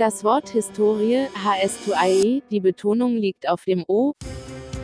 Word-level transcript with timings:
Das 0.00 0.24
Wort 0.24 0.48
Historie, 0.48 1.26
HS2IE, 1.44 2.42
die 2.50 2.60
Betonung 2.60 3.18
liegt 3.18 3.46
auf 3.46 3.66
dem 3.66 3.84
O, 3.86 4.14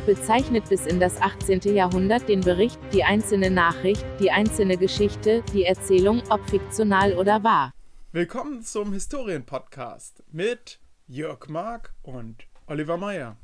bezeichnet 0.05 0.69
bis 0.69 0.85
in 0.85 1.01
das 1.01 1.17
18. 1.23 1.75
Jahrhundert 1.75 2.29
den 2.29 2.43
Bericht, 2.43 2.79
die 2.93 3.03
einzelne 3.03 3.51
Nachricht, 3.51 4.05
die 4.21 4.31
einzelne 4.31 4.77
Geschichte, 4.77 5.43
die 5.55 5.65
Erzählung, 5.65 6.23
ob 6.29 6.47
fiktional 6.51 7.15
oder 7.15 7.43
wahr. 7.43 7.73
Willkommen 8.13 8.61
zum 8.61 8.93
Historien-Podcast 8.93 10.23
mit 10.33 10.81
Jörg 11.07 11.49
Mark 11.49 11.95
und 12.03 12.47
Oliver 12.67 12.99
Meyer. 12.99 13.39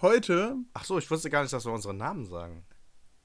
Heute, 0.00 0.54
Ach 0.72 0.84
so, 0.84 0.98
ich 0.98 1.10
wusste 1.10 1.30
gar 1.30 1.42
nicht, 1.42 1.52
dass 1.52 1.66
wir 1.66 1.72
unsere 1.72 1.94
Namen 1.94 2.26
sagen. 2.26 2.64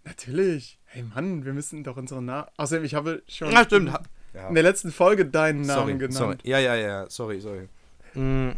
natürlich, 0.03 0.79
hey 0.85 1.03
Mann, 1.03 1.45
wir 1.45 1.53
müssen 1.53 1.83
doch 1.83 1.97
unseren 1.97 2.25
Namen. 2.25 2.47
Außerdem, 2.57 2.85
ich 2.85 2.95
habe 2.95 3.21
schon 3.27 3.55
Ah, 3.55 3.65
stimmt. 3.65 3.93
Ja. 4.33 4.47
in 4.47 4.53
der 4.53 4.63
letzten 4.63 4.91
Folge 4.91 5.25
deinen 5.25 5.61
Namen 5.61 5.79
sorry, 5.79 5.93
genannt. 5.93 6.13
sorry. 6.13 6.37
Ja, 6.43 6.59
ja, 6.59 6.75
ja, 6.75 7.09
sorry, 7.09 7.41
sorry. 7.41 7.67
Mm, 8.13 8.51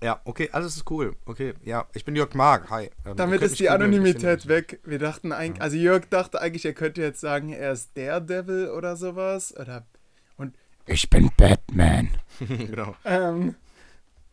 ja, 0.00 0.20
okay, 0.24 0.48
alles 0.52 0.76
ist 0.76 0.88
cool. 0.90 1.16
Okay, 1.26 1.54
ja, 1.64 1.86
ich 1.92 2.04
bin 2.04 2.14
Jörg 2.14 2.34
Mark. 2.34 2.70
Hi. 2.70 2.90
Ähm, 3.04 3.16
Damit 3.16 3.42
ist 3.42 3.58
die 3.58 3.68
Anonymität 3.68 4.46
weg. 4.46 4.80
Wir 4.84 5.00
dachten 5.00 5.32
eigentlich, 5.32 5.60
also 5.60 5.76
Jörg 5.76 6.08
dachte 6.08 6.40
eigentlich, 6.40 6.64
er 6.64 6.72
könnte 6.72 7.02
jetzt 7.02 7.20
sagen, 7.20 7.52
er 7.52 7.72
ist 7.72 7.96
Daredevil 7.96 8.70
oder 8.70 8.96
sowas. 8.96 9.56
Oder 9.56 9.84
und 10.36 10.54
ich 10.86 11.10
bin 11.10 11.30
Batman. 11.36 12.10
genau. 12.38 12.94
Ähm, 13.04 13.56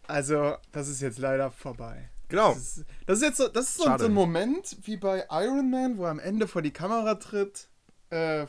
also, 0.07 0.55
das 0.71 0.87
ist 0.87 1.01
jetzt 1.01 1.17
leider 1.17 1.49
vorbei. 1.49 2.09
Genau. 2.29 2.53
Das 2.53 2.77
ist, 2.77 2.85
das 3.07 3.17
ist 3.17 3.23
jetzt 3.23 3.37
so, 3.37 3.47
das 3.47 3.69
ist 3.69 3.77
so 3.77 3.85
ein 3.89 4.13
Moment 4.13 4.77
wie 4.83 4.97
bei 4.97 5.25
Iron 5.31 5.69
Man, 5.71 5.97
wo 5.97 6.05
er 6.05 6.11
am 6.11 6.19
Ende 6.19 6.47
vor 6.47 6.61
die 6.61 6.71
Kamera 6.71 7.15
tritt 7.15 7.67
äh, 8.09 8.45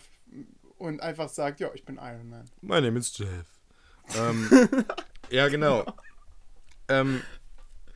und 0.79 1.01
einfach 1.01 1.29
sagt, 1.29 1.61
ja, 1.61 1.71
ich 1.75 1.85
bin 1.85 1.97
Iron 1.97 2.29
Man. 2.29 2.51
My 2.61 2.81
name 2.81 2.99
is 2.99 3.17
Jeff. 3.17 3.47
ähm, 4.17 4.49
ja, 5.31 5.49
genau. 5.49 5.85
Ähm, 6.89 7.23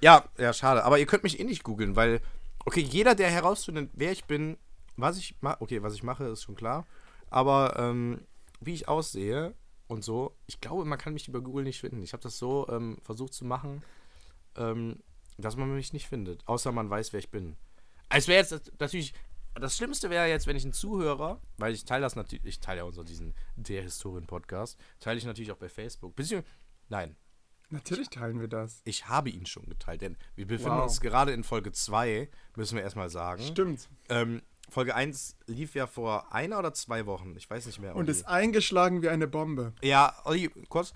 ja, 0.01 0.25
ja, 0.39 0.53
schade. 0.53 0.85
Aber 0.85 0.99
ihr 0.99 1.07
könnt 1.07 1.23
mich 1.23 1.39
eh 1.41 1.45
nicht 1.45 1.63
googeln, 1.63 1.97
weil, 1.97 2.21
okay, 2.65 2.81
jeder, 2.81 3.15
der 3.15 3.31
herausfindet, 3.31 3.91
wer 3.95 4.13
ich 4.13 4.25
bin, 4.25 4.57
was 4.97 5.19
ich 5.19 5.37
mache, 5.41 5.61
okay, 5.61 5.83
was 5.83 5.95
ich 5.95 6.03
mache, 6.03 6.25
ist 6.25 6.43
schon 6.43 6.57
klar. 6.57 6.87
Aber 7.29 7.77
ähm, 7.79 8.21
wie 8.61 8.75
ich 8.75 8.89
aussehe 8.89 9.55
und 9.87 10.05
so, 10.05 10.37
ich 10.47 10.61
glaube, 10.61 10.85
man 10.85 10.99
kann 10.99 11.13
mich 11.13 11.29
über 11.29 11.41
Google 11.41 11.65
nicht 11.65 11.81
finden. 11.81 12.03
Ich 12.03 12.13
habe 12.13 12.23
das 12.23 12.39
so 12.39 12.69
ähm, 12.71 12.99
versucht 13.03 13.35
zu 13.35 13.45
machen, 13.45 13.83
ähm, 14.57 14.99
dass 15.39 15.57
man 15.57 15.75
mich 15.75 15.93
nicht 15.93 16.09
findet, 16.09 16.47
außer 16.47 16.73
man 16.73 16.91
weiß, 16.91 17.13
wer 17.13 17.21
ich 17.21 17.31
bin. 17.31 17.57
Es 18.09 18.27
wäre 18.27 18.41
jetzt 18.41 18.73
natürlich, 18.81 19.15
das 19.55 19.77
Schlimmste 19.77 20.11
wäre 20.11 20.29
jetzt, 20.29 20.47
wenn 20.47 20.57
ich 20.57 20.65
einen 20.65 20.73
Zuhörer, 20.73 21.41
weil 21.59 21.75
ich 21.75 21.85
teile 21.85 22.03
das 22.03 22.17
natürlich, 22.17 22.45
ich 22.45 22.61
teile 22.61 22.79
ja 22.79 22.85
unseren 22.85 23.07
diesen 23.07 23.35
der 23.57 23.83
Historien-Podcast, 23.83 24.79
teile 25.01 25.19
ich 25.19 25.25
natürlich 25.25 25.53
auch 25.53 25.57
bei 25.57 25.69
Facebook. 25.69 26.15
Beziehungsweise, 26.17 26.53
nein, 26.89 27.17
Natürlich 27.73 28.09
teilen 28.11 28.41
wir 28.41 28.49
das. 28.49 28.81
ich 28.85 29.07
habe 29.07 29.31
ihn 29.31 29.47
schon 29.47 29.65
geteilt, 29.67 30.03
denn 30.03 30.17
wir 30.35 30.47
befinden 30.47 30.77
Wow. 30.79 30.85
uns 30.85 31.01
gerade 31.01 31.33
in 31.33 31.45
Folge 31.45 31.71
2, 31.71 32.29
müssen 32.57 32.75
wir 32.77 32.83
erstmal 32.83 33.11
sagen. 33.11 33.43
Stimmt. 33.45 33.89
Ähm, 34.09 34.43
Folge 34.69 34.95
1 34.97 35.37
lief 35.47 35.75
ja 35.77 35.87
vor 35.87 36.33
einer 36.33 36.59
oder 36.59 36.73
zwei 36.75 37.07
Wochen, 37.07 37.37
ich 37.37 37.49
weiß 37.49 37.67
nicht 37.67 37.79
mehr. 37.81 37.95
Und 37.95 38.03
Olli. 38.03 38.11
ist 38.11 38.25
eingeschlagen 38.27 39.03
wie 39.03 39.09
eine 39.09 39.29
Bombe. 39.29 39.73
ja, 39.83 40.15
Olli, 40.25 40.51
kurz, 40.69 40.93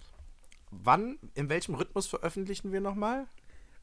wann, 0.70 1.18
in 1.34 1.48
welchem 1.48 1.74
Rhythmus 1.76 2.06
veröffentlichen 2.08 2.72
wir 2.72 2.80
nochmal? 2.80 3.26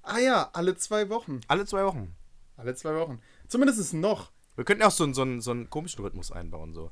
Ah 0.03 0.17
ja, 0.19 0.49
alle 0.53 0.75
zwei 0.75 1.09
Wochen. 1.09 1.39
Alle 1.47 1.65
zwei 1.65 1.85
Wochen. 1.85 2.13
Alle 2.57 2.75
zwei 2.75 2.95
Wochen. 2.95 3.21
Zumindest 3.47 3.79
ist 3.79 3.93
noch. 3.93 4.31
Wir 4.55 4.65
könnten 4.65 4.83
auch 4.83 4.91
so, 4.91 5.03
einen- 5.03 5.13
so, 5.13 5.21
einen- 5.21 5.41
so 5.41 5.51
einen 5.51 5.69
komischen 5.69 6.03
Rhythmus 6.03 6.31
einbauen, 6.31 6.73
so. 6.73 6.91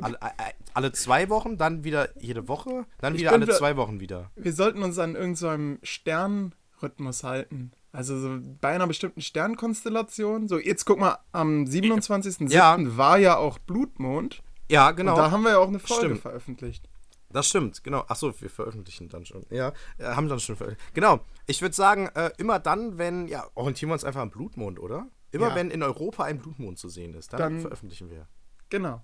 Alle, 0.00 0.16
äh, 0.20 0.26
äh, 0.26 0.52
alle 0.74 0.92
zwei 0.92 1.28
Wochen, 1.28 1.56
dann 1.58 1.82
wieder 1.82 2.10
jede 2.20 2.46
Woche, 2.46 2.86
dann 2.98 3.14
wieder 3.14 3.32
alle 3.32 3.48
zwei 3.48 3.76
Wochen 3.76 3.98
wieder. 3.98 4.30
Wir 4.36 4.52
sollten 4.52 4.82
uns 4.84 4.96
an 4.98 5.16
irgendeinem 5.16 5.80
Sternrhythmus 5.82 7.24
halten. 7.24 7.72
Also 7.90 8.18
so 8.20 8.38
bei 8.60 8.68
einer 8.74 8.86
bestimmten 8.86 9.20
Sternkonstellation. 9.22 10.46
So, 10.46 10.58
jetzt 10.58 10.84
guck 10.84 11.00
mal, 11.00 11.18
am 11.32 11.64
27.07. 11.66 12.50
Ja. 12.52 12.76
war 12.96 13.18
ja 13.18 13.36
auch 13.38 13.58
Blutmond. 13.58 14.42
Ja, 14.70 14.90
genau. 14.92 15.12
Und 15.12 15.18
da 15.18 15.30
haben 15.30 15.42
wir 15.42 15.50
ja 15.52 15.58
auch 15.58 15.68
eine 15.68 15.78
Folge 15.78 16.04
Stimmt. 16.04 16.20
veröffentlicht. 16.20 16.88
Das 17.30 17.46
stimmt, 17.48 17.82
genau. 17.84 18.04
Achso, 18.08 18.32
wir 18.40 18.48
veröffentlichen 18.50 19.08
dann 19.08 19.26
schon. 19.26 19.44
Ja, 19.50 19.72
äh, 19.98 20.04
haben 20.04 20.28
dann 20.28 20.40
schon 20.40 20.56
veröffentlicht. 20.56 20.94
Genau. 20.94 21.20
Ich 21.46 21.60
würde 21.60 21.74
sagen, 21.74 22.08
äh, 22.14 22.30
immer 22.38 22.58
dann, 22.58 22.96
wenn, 22.98 23.26
ja, 23.28 23.44
orientieren 23.54 23.90
wir 23.90 23.94
uns 23.94 24.04
einfach 24.04 24.20
am 24.20 24.30
Blutmond, 24.30 24.78
oder? 24.78 25.08
Immer 25.30 25.48
Ja. 25.48 25.54
wenn 25.54 25.70
in 25.70 25.82
Europa 25.82 26.24
ein 26.24 26.38
Blutmond 26.38 26.78
zu 26.78 26.88
sehen 26.88 27.14
ist, 27.14 27.32
dann, 27.32 27.38
Dann- 27.38 27.60
veröffentlichen 27.60 28.10
wir. 28.10 28.28
Genau. 28.70 29.02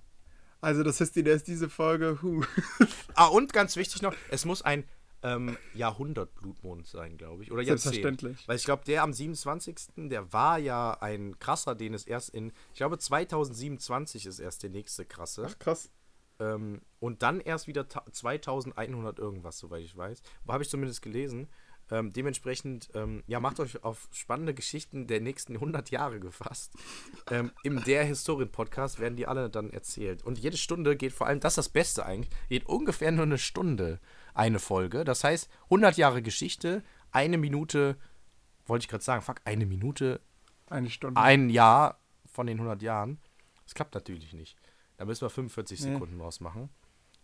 Also 0.60 0.82
das 0.82 1.00
ist 1.02 1.14
die, 1.16 1.22
der 1.22 1.34
ist 1.34 1.46
diese 1.46 1.68
Folge. 1.68 2.18
Huh. 2.22 2.42
Ah, 3.14 3.26
und 3.26 3.52
ganz 3.52 3.76
wichtig 3.76 4.00
noch, 4.02 4.14
es 4.30 4.44
muss 4.44 4.62
ein 4.62 4.84
ähm, 5.22 5.56
Jahrhundert-Blutmond 5.74 6.86
sein, 6.86 7.16
glaube 7.16 7.42
ich. 7.42 7.52
Oder 7.52 7.62
Jahrzehnt. 7.62 7.94
Selbstverständlich. 7.94 8.48
Weil 8.48 8.56
ich 8.56 8.64
glaube, 8.64 8.84
der 8.84 9.02
am 9.02 9.12
27., 9.12 9.76
der 9.96 10.32
war 10.32 10.58
ja 10.58 10.98
ein 11.00 11.38
krasser, 11.38 11.74
den 11.74 11.94
es 11.94 12.04
erst 12.06 12.30
in, 12.30 12.52
ich 12.72 12.78
glaube, 12.78 12.98
2027 12.98 14.26
ist 14.26 14.38
erst 14.38 14.62
der 14.62 14.70
nächste 14.70 15.04
krasse. 15.04 15.46
Ach 15.48 15.58
krass. 15.58 15.90
Ähm, 16.40 16.82
und 16.98 17.22
dann 17.22 17.40
erst 17.40 17.68
wieder 17.68 17.88
ta- 17.88 18.04
2100 18.10 19.18
irgendwas, 19.18 19.58
soweit 19.58 19.82
ich 19.84 19.96
weiß. 19.96 20.22
Habe 20.48 20.62
ich 20.64 20.68
zumindest 20.68 21.00
gelesen. 21.02 21.48
Ähm, 21.90 22.12
dementsprechend, 22.12 22.88
ähm, 22.94 23.22
ja, 23.26 23.40
macht 23.40 23.60
euch 23.60 23.84
auf 23.84 24.08
spannende 24.10 24.54
Geschichten 24.54 25.06
der 25.06 25.20
nächsten 25.20 25.54
100 25.54 25.90
Jahre 25.90 26.18
gefasst. 26.18 26.72
ähm, 27.30 27.52
Im 27.62 27.84
Der 27.84 28.04
Historien-Podcast 28.04 28.98
werden 29.00 29.16
die 29.16 29.26
alle 29.26 29.50
dann 29.50 29.70
erzählt. 29.70 30.22
Und 30.24 30.38
jede 30.38 30.56
Stunde 30.56 30.96
geht 30.96 31.12
vor 31.12 31.26
allem, 31.26 31.40
das 31.40 31.52
ist 31.52 31.56
das 31.58 31.68
Beste 31.68 32.06
eigentlich, 32.06 32.30
geht 32.48 32.66
ungefähr 32.66 33.12
nur 33.12 33.24
eine 33.24 33.38
Stunde 33.38 34.00
eine 34.32 34.58
Folge. 34.58 35.04
Das 35.04 35.22
heißt, 35.24 35.48
100 35.64 35.96
Jahre 35.96 36.22
Geschichte, 36.22 36.82
eine 37.12 37.36
Minute, 37.38 37.96
wollte 38.66 38.84
ich 38.84 38.88
gerade 38.88 39.04
sagen, 39.04 39.22
fuck, 39.22 39.40
eine 39.44 39.66
Minute, 39.66 40.20
Eine 40.66 40.88
Stunde. 40.90 41.20
ein 41.20 41.50
Jahr 41.50 42.00
von 42.26 42.46
den 42.46 42.56
100 42.58 42.80
Jahren. 42.82 43.20
Das 43.64 43.74
klappt 43.74 43.94
natürlich 43.94 44.32
nicht. 44.32 44.56
Da 44.96 45.04
müssen 45.04 45.22
wir 45.22 45.30
45 45.30 45.80
Nee. 45.80 45.92
Sekunden 45.92 46.18
draus 46.18 46.40
machen. 46.40 46.70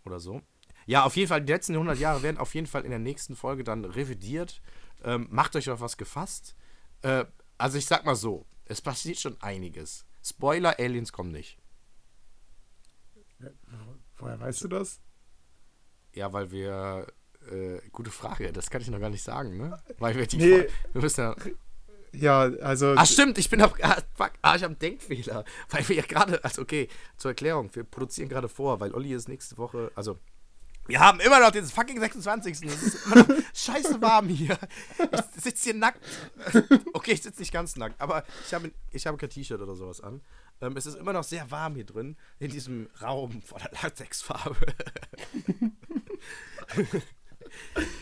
Oder 0.05 0.19
so. 0.19 0.41
Ja, 0.85 1.03
auf 1.03 1.15
jeden 1.15 1.27
Fall, 1.27 1.41
die 1.41 1.51
letzten 1.51 1.73
100 1.73 1.99
Jahre 1.99 2.23
werden 2.23 2.37
auf 2.37 2.53
jeden 2.53 2.67
Fall 2.67 2.83
in 2.83 2.89
der 2.89 2.99
nächsten 2.99 3.35
Folge 3.35 3.63
dann 3.63 3.85
revidiert. 3.85 4.61
Ähm, 5.03 5.27
macht 5.29 5.55
euch 5.55 5.69
auf 5.69 5.81
was 5.81 5.97
gefasst. 5.97 6.55
Äh, 7.01 7.25
also 7.57 7.77
ich 7.77 7.85
sag 7.85 8.05
mal 8.05 8.15
so, 8.15 8.45
es 8.65 8.81
passiert 8.81 9.19
schon 9.19 9.41
einiges. 9.41 10.05
Spoiler, 10.23 10.79
Aliens 10.79 11.11
kommen 11.11 11.31
nicht. 11.31 11.57
Woher 14.17 14.39
weißt 14.39 14.63
du 14.63 14.67
das? 14.67 14.99
Ja, 16.13 16.31
weil 16.33 16.51
wir... 16.51 17.07
Äh, 17.49 17.81
gute 17.91 18.11
Frage, 18.11 18.51
das 18.53 18.69
kann 18.69 18.81
ich 18.81 18.89
noch 18.89 18.99
gar 18.99 19.09
nicht 19.09 19.23
sagen, 19.23 19.57
ne? 19.57 19.81
Weil 19.97 20.15
wir 20.15 20.27
die... 20.27 20.37
Nee. 20.37 20.67
Wir 20.93 21.01
müssen 21.01 21.21
ja... 21.21 21.35
Ja, 22.13 22.41
also. 22.41 22.93
Ach 22.97 23.05
stimmt, 23.05 23.37
ich 23.37 23.49
bin 23.49 23.61
auf. 23.61 23.73
Ah, 23.81 24.01
fuck, 24.15 24.31
ah, 24.41 24.55
ich 24.55 24.63
habe 24.63 24.71
einen 24.71 24.79
Denkfehler. 24.79 25.45
Weil 25.69 25.87
wir 25.87 25.95
ja 25.95 26.03
gerade. 26.03 26.43
Also, 26.43 26.61
okay, 26.61 26.89
zur 27.17 27.31
Erklärung. 27.31 27.73
Wir 27.73 27.83
produzieren 27.83 28.27
gerade 28.27 28.49
vor, 28.49 28.79
weil 28.79 28.93
Olli 28.93 29.13
ist 29.13 29.29
nächste 29.29 29.57
Woche. 29.57 29.91
Also, 29.95 30.19
wir 30.91 30.99
haben 30.99 31.21
immer 31.21 31.39
noch 31.39 31.51
den 31.51 31.65
fucking 31.65 31.99
26. 31.99 32.61
Es 32.63 32.83
ist 32.83 33.05
immer 33.05 33.15
noch 33.15 33.27
scheiße 33.53 34.01
warm 34.01 34.27
hier. 34.27 34.57
Ich 34.99 35.41
sitze 35.41 35.63
hier 35.71 35.73
nackt. 35.73 36.01
Okay, 36.91 37.13
ich 37.13 37.21
sitze 37.21 37.39
nicht 37.39 37.53
ganz 37.53 37.77
nackt, 37.77 37.99
aber 38.01 38.25
ich 38.45 38.53
habe 38.53 38.71
ich 38.91 39.07
habe 39.07 39.17
kein 39.17 39.29
T-Shirt 39.29 39.61
oder 39.61 39.75
sowas 39.75 40.01
an. 40.01 40.21
Ähm, 40.59 40.75
es 40.75 40.85
ist 40.85 40.95
immer 40.95 41.13
noch 41.13 41.23
sehr 41.23 41.49
warm 41.49 41.75
hier 41.75 41.85
drin, 41.85 42.17
in 42.39 42.51
diesem 42.51 42.89
Raum 43.01 43.41
voller 43.41 43.69
Latexfarbe. 43.81 44.57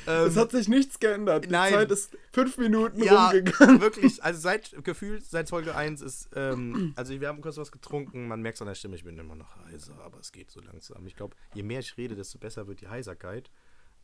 es 0.05 0.35
hat 0.37 0.51
sich 0.51 0.67
nichts 0.67 0.99
geändert. 0.99 1.45
Die 1.45 1.49
nein. 1.49 1.73
Zeit 1.73 1.91
ist 1.91 2.17
fünf 2.31 2.57
Minuten 2.57 3.03
ja, 3.03 3.27
rumgegangen. 3.29 3.81
wirklich. 3.81 4.23
Also 4.23 4.39
seit 4.41 4.83
gefühlt, 4.83 5.23
seit 5.25 5.49
Folge 5.49 5.75
1 5.75 6.01
ist, 6.01 6.29
ähm, 6.35 6.93
also 6.95 7.19
wir 7.19 7.27
haben 7.27 7.41
kurz 7.41 7.57
was 7.57 7.71
getrunken, 7.71 8.27
man 8.27 8.41
merkt 8.41 8.57
es 8.57 8.61
an 8.61 8.67
der 8.67 8.75
Stimme, 8.75 8.95
ich 8.95 9.03
bin 9.03 9.17
immer 9.17 9.35
noch 9.35 9.55
heiser, 9.65 9.97
aber 10.03 10.19
es 10.19 10.31
geht 10.31 10.51
so 10.51 10.59
langsam. 10.61 11.05
Ich 11.07 11.15
glaube, 11.15 11.35
je 11.53 11.63
mehr 11.63 11.79
ich 11.79 11.95
rede, 11.97 12.15
desto 12.15 12.37
besser 12.39 12.67
wird 12.67 12.81
die 12.81 12.87
Heiserkeit. 12.87 13.49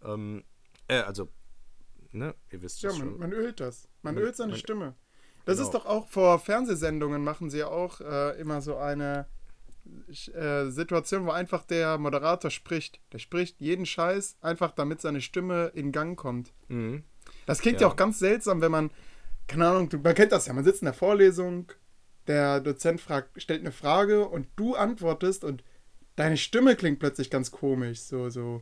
Ähm, 0.04 0.44
äh, 0.88 1.00
also, 1.00 1.30
ne, 2.12 2.36
ihr 2.52 2.62
wisst 2.62 2.82
Ja, 2.82 2.90
es 2.92 2.98
man, 3.00 3.10
schon. 3.10 3.20
man 3.20 3.32
ölt 3.34 3.60
das. 3.60 3.88
Man 4.02 4.16
Man- 4.16 4.24
ölt 4.24 4.36
seine 4.36 4.52
man- 4.52 4.60
Stimme. 4.60 4.96
Das 5.46 5.58
Genau. 5.58 5.68
ist 5.68 5.74
doch 5.76 5.86
auch 5.86 6.08
vor 6.08 6.40
Fernsehsendungen 6.40 7.24
machen 7.24 7.50
sie 7.52 7.60
ja 7.60 7.68
auch 7.68 8.02
äh, 8.02 8.40
immer 8.40 8.62
so 8.62 8.78
eine 8.78 9.28
äh, 10.34 10.70
Situation, 10.70 11.26
wo 11.26 11.32
einfach 11.32 11.64
der 11.64 11.98
Moderator 11.98 12.52
spricht. 12.52 13.00
Der 13.12 13.20
spricht 13.20 13.60
jeden 13.60 13.86
Scheiß, 13.86 14.38
einfach 14.42 14.72
damit 14.72 15.02
seine 15.02 15.22
Stimme 15.22 15.72
in 15.74 15.92
Gang 15.92 16.18
kommt. 16.18 16.54
Mhm. 16.68 17.04
Das 17.46 17.60
klingt 17.60 17.82
ja. 17.82 17.88
Ja. 17.88 17.94
auch 17.94 17.96
ganz 17.96 18.20
seltsam, 18.20 18.62
wenn 18.62 18.72
man, 18.72 18.92
keine 19.48 19.68
Ahnung, 19.68 19.90
du, 19.90 19.98
man 19.98 20.16
kennt 20.16 20.32
das 20.32 20.48
ja, 20.48 20.54
man 20.54 20.64
sitzt 20.64 20.82
in 20.82 20.86
der 20.86 20.94
Vorlesung, 20.94 21.72
der 22.28 22.60
Dozent 22.60 23.02
fragt, 23.02 23.42
stellt 23.42 23.62
eine 23.62 23.72
Frage 23.72 24.28
und 24.28 24.48
du 24.56 24.76
antwortest 24.76 25.44
und 25.44 25.64
deine 26.16 26.38
Stimme 26.38 26.76
klingt 26.76 27.00
plötzlich 27.00 27.30
ganz 27.30 27.52
komisch, 27.52 28.02
so, 28.02 28.30
so, 28.30 28.62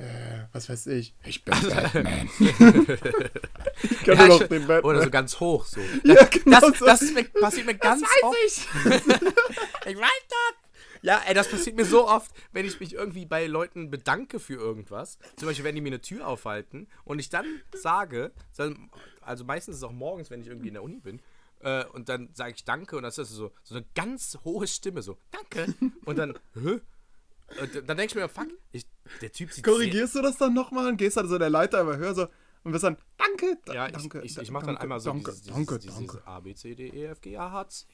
äh, 0.00 0.46
was 0.52 0.68
weiß 0.68 0.86
ich, 0.88 1.14
ich 1.24 1.44
bin 1.44 1.54
Batman. 1.60 2.30
ich 2.38 4.02
kann 4.04 4.16
Ja, 4.16 4.26
nur 4.26 4.28
noch 4.28 4.48
den 4.48 4.66
Batman. 4.66 4.84
Oder 4.84 5.02
so 5.02 5.10
ganz 5.10 5.40
hoch 5.40 5.64
so. 5.66 5.80
Ja, 6.04 6.24
genau 6.24 6.60
Das, 6.60 6.78
so. 6.78 6.86
das 6.86 7.02
mir, 7.12 7.24
passiert 7.24 7.66
mir 7.66 7.74
ganz 7.74 8.02
weiß 8.02 8.22
oft. 8.22 8.36
ich. 8.46 8.56
ich 9.92 9.96
weiß 9.98 10.26
das. 10.28 10.54
Ja, 11.02 11.22
ey, 11.26 11.34
das 11.34 11.48
passiert 11.48 11.76
mir 11.76 11.86
so 11.86 12.06
oft, 12.08 12.30
wenn 12.52 12.66
ich 12.66 12.78
mich 12.78 12.92
irgendwie 12.92 13.24
bei 13.24 13.46
Leuten 13.46 13.90
bedanke 13.90 14.38
für 14.38 14.54
irgendwas. 14.54 15.18
Zum 15.36 15.48
Beispiel, 15.48 15.64
wenn 15.64 15.74
die 15.74 15.80
mir 15.80 15.88
eine 15.88 16.02
Tür 16.02 16.26
aufhalten 16.26 16.88
und 17.04 17.18
ich 17.18 17.30
dann 17.30 17.46
sage, 17.72 18.32
also 19.22 19.44
meistens 19.44 19.76
ist 19.76 19.82
es 19.82 19.84
auch 19.88 19.92
morgens, 19.92 20.30
wenn 20.30 20.42
ich 20.42 20.48
irgendwie 20.48 20.68
in 20.68 20.74
der 20.74 20.82
Uni 20.82 21.00
bin, 21.00 21.22
äh, 21.60 21.84
und 21.86 22.08
dann 22.08 22.28
sage 22.34 22.52
ich 22.54 22.64
Danke 22.64 22.96
und 22.96 23.02
das 23.02 23.16
ist 23.18 23.30
so, 23.30 23.52
so 23.62 23.74
eine 23.76 23.86
ganz 23.94 24.38
hohe 24.44 24.66
Stimme, 24.66 25.00
so 25.02 25.16
Danke. 25.30 25.74
Und 26.04 26.18
dann, 26.18 26.38
hä? 26.54 26.80
Und 27.60 27.74
dann 27.88 27.96
denke 27.96 28.04
ich 28.06 28.14
mir, 28.14 28.28
fuck, 28.28 28.48
ich, 28.72 28.86
der 29.20 29.32
Typ 29.32 29.52
sieht 29.52 29.64
Korrigierst 29.64 30.14
du 30.14 30.22
das 30.22 30.36
dann 30.38 30.54
nochmal 30.54 30.88
und 30.88 30.96
gehst 30.96 31.16
dann 31.16 31.28
so 31.28 31.38
der 31.38 31.50
Leiter 31.50 31.80
über 31.82 31.96
höher 31.96 32.14
so 32.14 32.26
und 32.62 32.72
bist 32.72 32.84
dann 32.84 32.96
Danke, 33.18 33.58
da, 33.64 33.74
Ja, 33.74 33.86
ich, 33.86 33.92
danke. 33.92 34.20
ich, 34.22 34.36
ich 34.38 34.50
mache 34.50 34.66
dann 34.66 34.76
einmal 34.76 35.00
so 35.00 35.10
danke, 35.10 35.30
dieses, 35.30 35.42
dieses, 35.42 35.54
danke, 35.56 35.78
dieses 35.78 35.96
danke. 35.96 36.22
A, 36.26 36.40
B, 36.40 36.54
C, 36.54 36.74
D, 36.74 36.88
E, 36.88 37.04
F, 37.06 37.20
G, 37.20 37.36
A, 37.36 37.50
H, 37.50 37.68
C. 37.68 37.86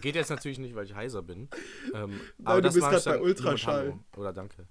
Geht 0.00 0.14
jetzt 0.16 0.28
natürlich 0.30 0.58
nicht, 0.58 0.74
weil 0.74 0.84
ich 0.84 0.94
heiser 0.94 1.22
bin. 1.22 1.48
Ähm, 1.94 2.20
du 2.38 2.60
bist 2.62 2.78
mach 2.78 2.92
ich 2.92 3.04
grad 3.04 3.04
bei 3.04 3.20
Ultraschall. 3.20 3.98
Oder 4.16 4.32
danke. 4.32 4.66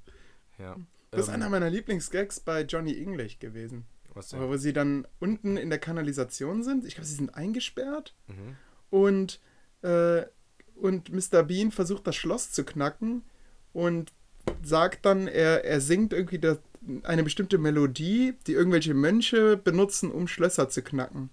Ja. 0.59 0.75
Das 1.11 1.21
ist 1.21 1.27
Ähm, 1.29 1.35
einer 1.35 1.49
meiner 1.49 1.69
Lieblingsgags 1.69 2.39
bei 2.39 2.61
Johnny 2.61 2.95
English 3.01 3.39
gewesen. 3.39 3.85
was 4.13 4.33
Aber 4.33 4.43
denn? 4.43 4.51
wo 4.51 4.57
sie 4.57 4.73
dann 4.73 5.07
unten 5.19 5.57
in 5.57 5.69
der 5.69 5.79
Kanalisation 5.79 6.61
sind. 6.63 6.85
Ich 6.85 6.93
glaube, 6.95 7.07
sie 7.07 7.15
sind 7.15 7.33
eingesperrt. 7.33 8.15
Mhm. 8.27 8.55
Und, 8.91 9.39
äh, 9.81 10.25
und 10.75 11.09
Mr. 11.11 11.41
Bean 11.43 11.71
versucht 11.71 12.05
das 12.05 12.15
Schloss 12.15 12.51
zu 12.51 12.63
knacken 12.63 13.23
und 13.77 14.11
sagt 14.63 15.05
dann, 15.05 15.27
er, 15.27 15.63
er 15.63 15.79
singt 15.81 16.11
irgendwie 16.11 16.39
das, 16.39 16.57
eine 17.03 17.21
bestimmte 17.21 17.59
Melodie, 17.59 18.33
die 18.47 18.53
irgendwelche 18.53 18.95
Mönche 18.95 19.55
benutzen, 19.55 20.09
um 20.11 20.27
Schlösser 20.27 20.67
zu 20.67 20.81
knacken. 20.81 21.29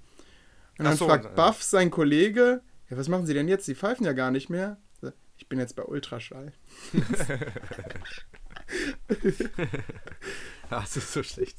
Und 0.79 0.85
dann 0.85 0.97
so, 0.97 1.07
fragt 1.07 1.25
ja. 1.25 1.31
Buff, 1.31 1.63
sein 1.63 1.91
Kollege, 1.91 2.61
ja, 2.91 2.99
was 2.99 3.09
machen 3.09 3.25
sie 3.25 3.33
denn 3.33 3.49
jetzt? 3.49 3.65
Sie 3.65 3.75
pfeifen 3.75 4.05
ja 4.05 4.13
gar 4.13 4.31
nicht 4.31 4.51
mehr. 4.51 4.77
Ich 5.39 5.49
bin 5.49 5.59
jetzt 5.59 5.75
bei 5.75 5.83
Ultraschall. 5.85 6.53
Das 10.71 10.97
ist 10.97 11.13
so 11.13 11.23
schlecht. 11.23 11.57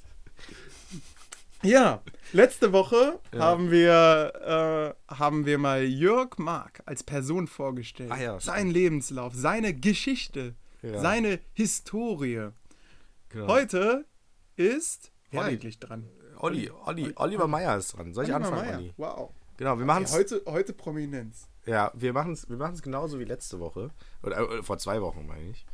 Ja, 1.61 2.01
letzte 2.33 2.73
Woche 2.73 3.19
Ja. 3.33 3.39
haben 3.39 3.71
wir 3.71 4.95
äh, 5.09 5.13
haben 5.13 5.45
wir 5.45 5.57
mal 5.57 5.83
Jörg 5.83 6.37
Mark 6.37 6.81
als 6.85 7.03
Person 7.03 7.47
vorgestellt. 7.47 8.11
Ah 8.11 8.21
ja, 8.21 8.39
Sein 8.39 8.69
Lebenslauf, 8.69 9.33
seine 9.35 9.73
Geschichte, 9.73 10.55
Ja. 10.85 10.99
seine 11.01 11.39
Historie. 11.53 12.49
Genau. 13.29 13.47
Heute 13.47 14.05
ist 14.55 15.11
wer 15.31 15.41
Olli. 15.41 15.49
eigentlich 15.51 15.79
dran? 15.79 16.07
Olli, 16.39 16.69
Olli, 16.85 17.11
Oliver 17.15 17.47
Meyer 17.47 17.77
ist 17.77 17.95
dran. 17.97 18.13
Soll 18.13 18.25
ich 18.25 18.33
Oliver 18.33 18.47
anfangen, 18.47 18.65
Meyer. 18.67 18.77
Olli? 18.77 18.93
Wow. 18.97 19.31
Genau, 19.57 19.77
wir 19.77 19.85
machen 19.85 20.03
Ja, 20.03 20.09
es. 20.09 20.13
heute, 20.15 20.41
heute 20.45 20.73
Prominenz. 20.73 21.47
Ja, 21.65 21.91
wir 21.95 22.13
machen 22.13 22.33
es 22.33 22.47
wir 22.49 22.57
machen's 22.57 22.81
genauso 22.81 23.19
wie 23.19 23.23
letzte 23.23 23.59
Woche. 23.59 23.89
Oder 24.21 24.37
äh, 24.37 24.63
vor 24.63 24.77
zwei 24.77 25.01
Wochen, 25.01 25.25
meine 25.25 25.49
ich. 25.49 25.65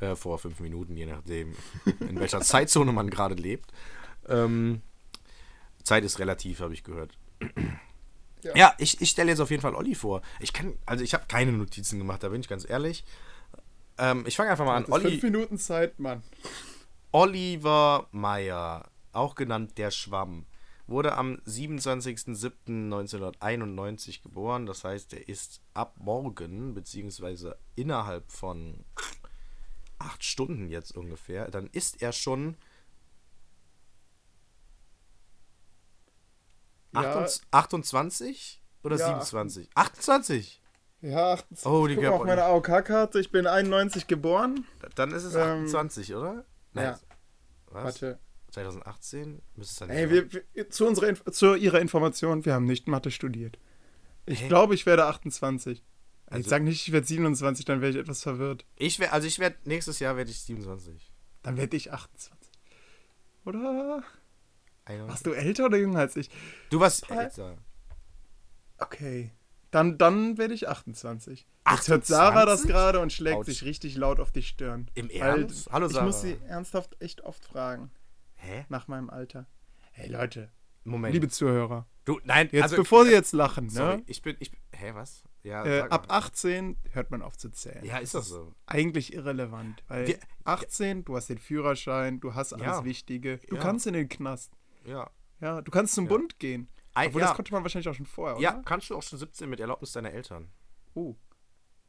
Äh, 0.00 0.16
vor 0.16 0.38
fünf 0.38 0.60
Minuten, 0.60 0.96
je 0.96 1.06
nachdem, 1.06 1.54
in 2.00 2.18
welcher 2.18 2.40
Zeitzone 2.40 2.92
man 2.92 3.10
gerade 3.10 3.34
lebt. 3.34 3.70
Ähm, 4.28 4.80
Zeit 5.82 6.04
ist 6.04 6.18
relativ, 6.18 6.60
habe 6.60 6.72
ich 6.72 6.82
gehört. 6.84 7.18
Ja. 8.42 8.54
Ja, 8.56 8.74
ich, 8.78 9.00
ich 9.00 9.10
stelle 9.10 9.30
jetzt 9.30 9.40
auf 9.40 9.50
jeden 9.50 9.62
Fall 9.62 9.74
Olli 9.74 9.94
vor. 9.94 10.22
Ich 10.40 10.52
kann, 10.52 10.78
also 10.86 11.02
ich 11.04 11.12
habe 11.14 11.24
keine 11.28 11.52
Notizen 11.52 11.98
gemacht, 11.98 12.22
da 12.22 12.28
bin 12.28 12.40
ich 12.40 12.48
ganz 12.48 12.68
ehrlich. 12.68 13.04
Ähm, 13.98 14.24
ich 14.26 14.36
fange 14.36 14.50
einfach 14.50 14.64
mal 14.64 14.76
an. 14.76 14.86
Olli, 14.90 15.10
fünf 15.10 15.22
Minuten 15.22 15.58
Zeit, 15.58 15.98
Mann. 15.98 16.22
Oliver 17.12 18.08
Meyer, 18.10 18.88
auch 19.12 19.34
genannt 19.36 19.78
der 19.78 19.90
Schwamm, 19.92 20.46
wurde 20.86 21.16
am 21.16 21.36
27.07.1991 21.46 24.22
geboren. 24.22 24.66
Das 24.66 24.84
heißt, 24.84 25.14
er 25.14 25.26
ist 25.28 25.60
ab 25.74 25.94
morgen, 25.98 26.74
beziehungsweise 26.74 27.56
innerhalb 27.76 28.30
von 28.30 28.84
acht 29.98 30.22
Stunden 30.24 30.68
jetzt 30.68 30.94
ungefähr, 30.96 31.50
dann 31.50 31.68
ist 31.68 32.02
er 32.02 32.12
schon 32.12 32.56
Ja. 36.92 37.00
28 37.00 37.42
28 37.50 38.60
oder 38.84 38.96
Ja, 38.96 39.06
27? 39.06 39.68
28! 39.74 40.60
Ja, 41.04 41.32
28. 41.34 41.66
Oh, 41.66 41.86
die 41.86 41.96
mal 41.96 42.08
auf 42.08 42.24
meine 42.24 42.44
AOK-Karte. 42.44 43.20
Ich 43.20 43.30
bin 43.30 43.46
91 43.46 44.06
geboren. 44.06 44.64
Dann 44.94 45.12
ist 45.12 45.24
es 45.24 45.34
Ähm, 45.34 45.64
28, 45.64 46.14
oder? 46.14 46.44
ja. 46.74 46.98
Was? 47.66 47.84
Warte. 47.84 48.18
2018? 48.52 49.42
Müsste 49.56 49.72
es 49.72 49.78
dann 49.80 49.90
Ey, 49.90 50.06
nicht 50.06 50.32
wir, 50.32 50.42
wir, 50.54 50.70
zu, 50.70 50.86
unserer, 50.86 51.08
Inf- 51.08 51.30
zu 51.32 51.56
Ihrer 51.56 51.80
Information, 51.80 52.44
wir 52.44 52.54
haben 52.54 52.64
nicht 52.66 52.86
Mathe 52.88 53.10
studiert. 53.10 53.58
Ich 54.26 54.42
Hä? 54.42 54.48
glaube, 54.48 54.74
ich 54.74 54.86
werde 54.86 55.04
28. 55.06 55.82
Also, 56.26 56.40
ich 56.40 56.46
sage 56.48 56.64
nicht, 56.64 56.86
ich 56.86 56.92
werde 56.92 57.06
27, 57.06 57.64
dann 57.66 57.80
wäre 57.82 57.90
ich 57.90 57.96
etwas 57.98 58.22
verwirrt. 58.22 58.64
Ich 58.76 58.98
wär, 59.00 59.12
also 59.12 59.26
ich 59.26 59.38
werde 59.40 59.56
nächstes 59.64 59.98
Jahr 59.98 60.16
werde 60.16 60.30
ich 60.30 60.40
27. 60.40 61.12
Dann 61.42 61.56
werde 61.58 61.76
ich 61.76 61.92
28. 61.92 62.50
Oder? 63.44 64.02
21. 64.86 65.08
Warst 65.10 65.26
du 65.26 65.32
älter 65.32 65.66
oder 65.66 65.76
jünger 65.76 65.98
als 65.98 66.16
ich? 66.16 66.30
Du 66.70 66.80
warst 66.80 67.10
älter. 67.10 67.58
Okay. 68.78 69.32
Dann, 69.74 69.98
dann 69.98 70.38
werde 70.38 70.54
ich 70.54 70.68
28. 70.68 71.48
Jetzt 71.68 71.88
hört 71.88 72.06
Sarah 72.06 72.44
das 72.46 72.60
28? 72.60 72.70
gerade 72.70 73.00
und 73.00 73.12
schlägt 73.12 73.36
Autsch. 73.38 73.46
sich 73.46 73.64
richtig 73.64 73.96
laut 73.96 74.20
auf 74.20 74.30
die 74.30 74.42
Stirn. 74.44 74.88
Im 74.94 75.10
Ernst? 75.10 75.68
Hallo, 75.72 75.86
Ich 75.88 75.92
Sarah. 75.94 76.04
muss 76.06 76.20
sie 76.20 76.38
ernsthaft 76.46 76.94
echt 77.00 77.22
oft 77.22 77.44
fragen, 77.44 77.90
Hä? 78.36 78.66
nach 78.68 78.86
meinem 78.86 79.10
Alter. 79.10 79.46
Hey 79.90 80.08
Leute, 80.08 80.52
Moment. 80.84 81.12
liebe 81.12 81.28
Zuhörer, 81.28 81.88
du, 82.04 82.20
nein, 82.22 82.48
jetzt 82.52 82.62
also, 82.62 82.76
bevor 82.76 83.04
Sie 83.04 83.10
jetzt 83.10 83.32
lachen, 83.32 83.68
sorry, 83.68 83.96
ne? 83.96 84.02
ich 84.06 84.22
bin, 84.22 84.36
ich 84.38 84.52
bin, 84.52 84.60
hä, 84.72 84.92
was? 84.94 85.24
Ja, 85.42 85.64
Äh, 85.66 85.80
ab 85.90 86.06
mal. 86.08 86.18
18 86.18 86.76
hört 86.92 87.10
man 87.10 87.20
auf 87.20 87.36
zu 87.36 87.50
zählen. 87.50 87.84
Ja, 87.84 87.98
ist 87.98 88.14
das 88.14 88.28
so? 88.28 88.54
Eigentlich 88.66 89.12
irrelevant, 89.12 89.82
weil 89.88 90.06
Wir- 90.06 90.18
18, 90.44 91.04
du 91.04 91.16
hast 91.16 91.30
den 91.30 91.38
Führerschein, 91.38 92.20
du 92.20 92.34
hast 92.34 92.52
alles 92.52 92.64
Ja. 92.66 92.84
Wichtige, 92.84 93.38
du 93.48 93.56
Ja. 93.56 93.60
kannst 93.62 93.88
in 93.88 93.94
den 93.94 94.08
Knast. 94.08 94.52
Ja. 94.84 95.10
Ja, 95.40 95.60
du 95.62 95.70
kannst 95.72 95.94
zum 95.96 96.04
Ja. 96.04 96.10
Bund 96.10 96.38
gehen. 96.38 96.68
Ei, 96.94 97.08
Obwohl, 97.08 97.20
ja. 97.20 97.28
das 97.28 97.36
konnte 97.36 97.52
man 97.52 97.62
wahrscheinlich 97.62 97.88
auch 97.88 97.94
schon 97.94 98.06
vorher, 98.06 98.40
Ja, 98.40 98.54
oder? 98.54 98.62
kannst 98.62 98.90
du 98.90 98.96
auch 98.96 99.02
schon 99.02 99.18
17 99.18 99.48
mit 99.48 99.60
Erlaubnis 99.60 99.92
deiner 99.92 100.12
Eltern. 100.12 100.50
Oh. 100.94 101.16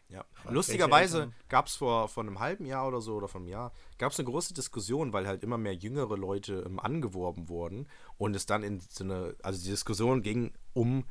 Ja. 0.08 0.24
Lustigerweise 0.50 1.32
gab 1.50 1.68
es 1.68 1.76
vor, 1.76 2.08
vor 2.10 2.24
einem 2.24 2.40
halben 2.40 2.66
Jahr 2.66 2.88
oder 2.88 3.02
so 3.02 3.16
oder 3.16 3.28
vor 3.28 3.42
einem 3.42 3.50
Jahr, 3.50 3.72
gab 3.98 4.12
es 4.12 4.20
eine 4.20 4.30
große 4.30 4.54
Diskussion, 4.54 5.14
weil 5.14 5.28
halt 5.28 5.44
immer 5.44 5.58
mehr 5.58 5.74
jüngere 5.74 6.16
Leute 6.16 6.64
ähm, 6.66 6.80
angeworben 6.80 7.50
wurden 7.50 7.88
und 8.18 8.36
es 8.36 8.46
dann 8.46 8.62
in 8.62 8.80
so 8.80 9.04
eine, 9.04 9.36
also 9.42 9.62
die 9.64 9.70
Diskussion 9.70 10.22
ging 10.22 10.54
um 10.74 11.06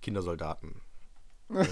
Kindersoldaten. 0.00 0.80
ähm, 1.50 1.66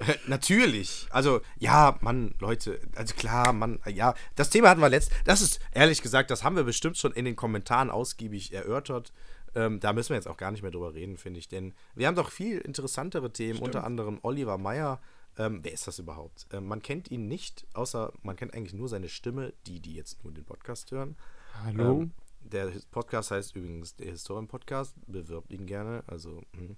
äh, 0.00 0.14
natürlich. 0.26 1.06
Also, 1.10 1.40
ja, 1.58 1.96
Mann, 2.00 2.34
Leute, 2.40 2.80
also 2.94 3.14
klar, 3.14 3.52
Mann, 3.52 3.80
ja, 3.86 4.14
das 4.34 4.50
Thema 4.50 4.70
hatten 4.70 4.80
wir 4.80 4.88
letzt. 4.88 5.10
Das 5.24 5.40
ist, 5.40 5.60
ehrlich 5.72 6.02
gesagt, 6.02 6.30
das 6.30 6.44
haben 6.44 6.56
wir 6.56 6.64
bestimmt 6.64 6.98
schon 6.98 7.12
in 7.12 7.24
den 7.24 7.36
Kommentaren 7.36 7.90
ausgiebig 7.90 8.52
erörtert. 8.52 9.12
Ähm, 9.56 9.80
da 9.80 9.94
müssen 9.94 10.10
wir 10.10 10.16
jetzt 10.16 10.28
auch 10.28 10.36
gar 10.36 10.50
nicht 10.52 10.60
mehr 10.60 10.70
drüber 10.70 10.92
reden, 10.92 11.16
finde 11.16 11.40
ich. 11.40 11.48
Denn 11.48 11.72
wir 11.94 12.06
haben 12.06 12.14
doch 12.14 12.30
viel 12.30 12.58
interessantere 12.58 13.32
Themen, 13.32 13.60
unter 13.60 13.84
anderem 13.84 14.18
Oliver 14.22 14.58
Meyer. 14.58 15.00
Ähm, 15.38 15.60
wer 15.62 15.72
ist 15.72 15.86
das 15.86 15.98
überhaupt? 15.98 16.46
Ähm, 16.52 16.66
man 16.66 16.82
kennt 16.82 17.10
ihn 17.10 17.26
nicht, 17.26 17.66
außer 17.72 18.12
man 18.22 18.36
kennt 18.36 18.52
eigentlich 18.52 18.74
nur 18.74 18.90
seine 18.90 19.08
Stimme, 19.08 19.54
die, 19.66 19.80
die 19.80 19.94
jetzt 19.94 20.22
nur 20.22 20.32
den 20.32 20.44
Podcast 20.44 20.90
hören. 20.90 21.16
Hallo? 21.64 22.02
Ähm, 22.02 22.12
der 22.40 22.70
Podcast 22.90 23.30
heißt 23.30 23.56
übrigens 23.56 23.96
der 23.96 24.10
Historien-Podcast. 24.10 24.94
Bewirbt 25.06 25.50
ihn 25.50 25.64
gerne. 25.64 26.04
Also, 26.06 26.42
hm. 26.54 26.76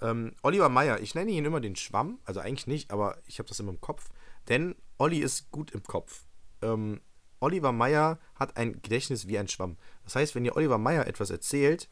ähm, 0.00 0.32
Oliver 0.42 0.70
Meyer, 0.70 1.00
ich 1.00 1.14
nenne 1.14 1.30
ihn 1.32 1.44
immer 1.44 1.60
den 1.60 1.76
Schwamm. 1.76 2.18
Also 2.24 2.40
eigentlich 2.40 2.66
nicht, 2.66 2.90
aber 2.92 3.18
ich 3.26 3.38
habe 3.38 3.48
das 3.48 3.60
immer 3.60 3.72
im 3.72 3.80
Kopf. 3.82 4.08
Denn 4.48 4.74
Olli 4.96 5.18
ist 5.18 5.50
gut 5.50 5.70
im 5.72 5.82
Kopf. 5.82 6.24
Ähm, 6.62 7.02
Oliver 7.40 7.72
Meyer 7.72 8.18
hat 8.34 8.56
ein 8.56 8.80
Gedächtnis 8.82 9.26
wie 9.26 9.38
ein 9.38 9.48
Schwamm. 9.48 9.76
Das 10.04 10.14
heißt, 10.16 10.34
wenn 10.34 10.44
ihr 10.44 10.56
Oliver 10.56 10.78
Meyer 10.78 11.06
etwas 11.06 11.30
erzählt, 11.30 11.88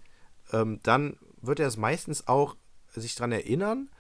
ähm, 0.53 0.81
dann 0.83 1.19
wird 1.41 1.61
er 1.61 1.67
es 1.69 1.77
meistens 1.77 2.27
auch 2.29 2.57
sich 2.89 3.15
dran 3.15 3.33
erinnern. 3.33 3.91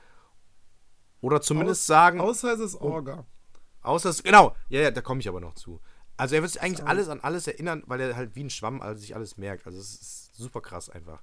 Oder 1.21 1.41
zumindest 1.41 1.83
Aus- 1.83 1.87
sagen, 1.87 2.21
Außer 2.21 2.53
es 2.53 2.61
ist 2.61 2.75
Orga. 2.77 3.27
Außer 3.83 4.11
es, 4.11 4.23
genau, 4.23 4.55
ja, 4.69 4.81
ja, 4.83 4.91
da 4.91 5.01
komme 5.01 5.21
ich 5.21 5.29
aber 5.29 5.41
noch 5.41 5.55
zu. 5.55 5.81
Also 6.17 6.35
er 6.35 6.43
wird 6.43 6.53
sich 6.53 6.61
eigentlich 6.61 6.87
alles 6.87 7.09
an 7.09 7.21
alles 7.21 7.47
erinnern, 7.47 7.83
weil 7.87 8.01
er 8.01 8.17
halt 8.17 8.35
wie 8.35 8.43
ein 8.45 8.51
Schwamm 8.51 8.81
also 8.83 9.01
sich 9.01 9.15
alles 9.15 9.37
merkt. 9.37 9.67
Also 9.67 9.79
es 9.79 9.95
ist 9.95 10.35
super 10.37 10.61
krass 10.61 10.91
einfach. 10.91 11.23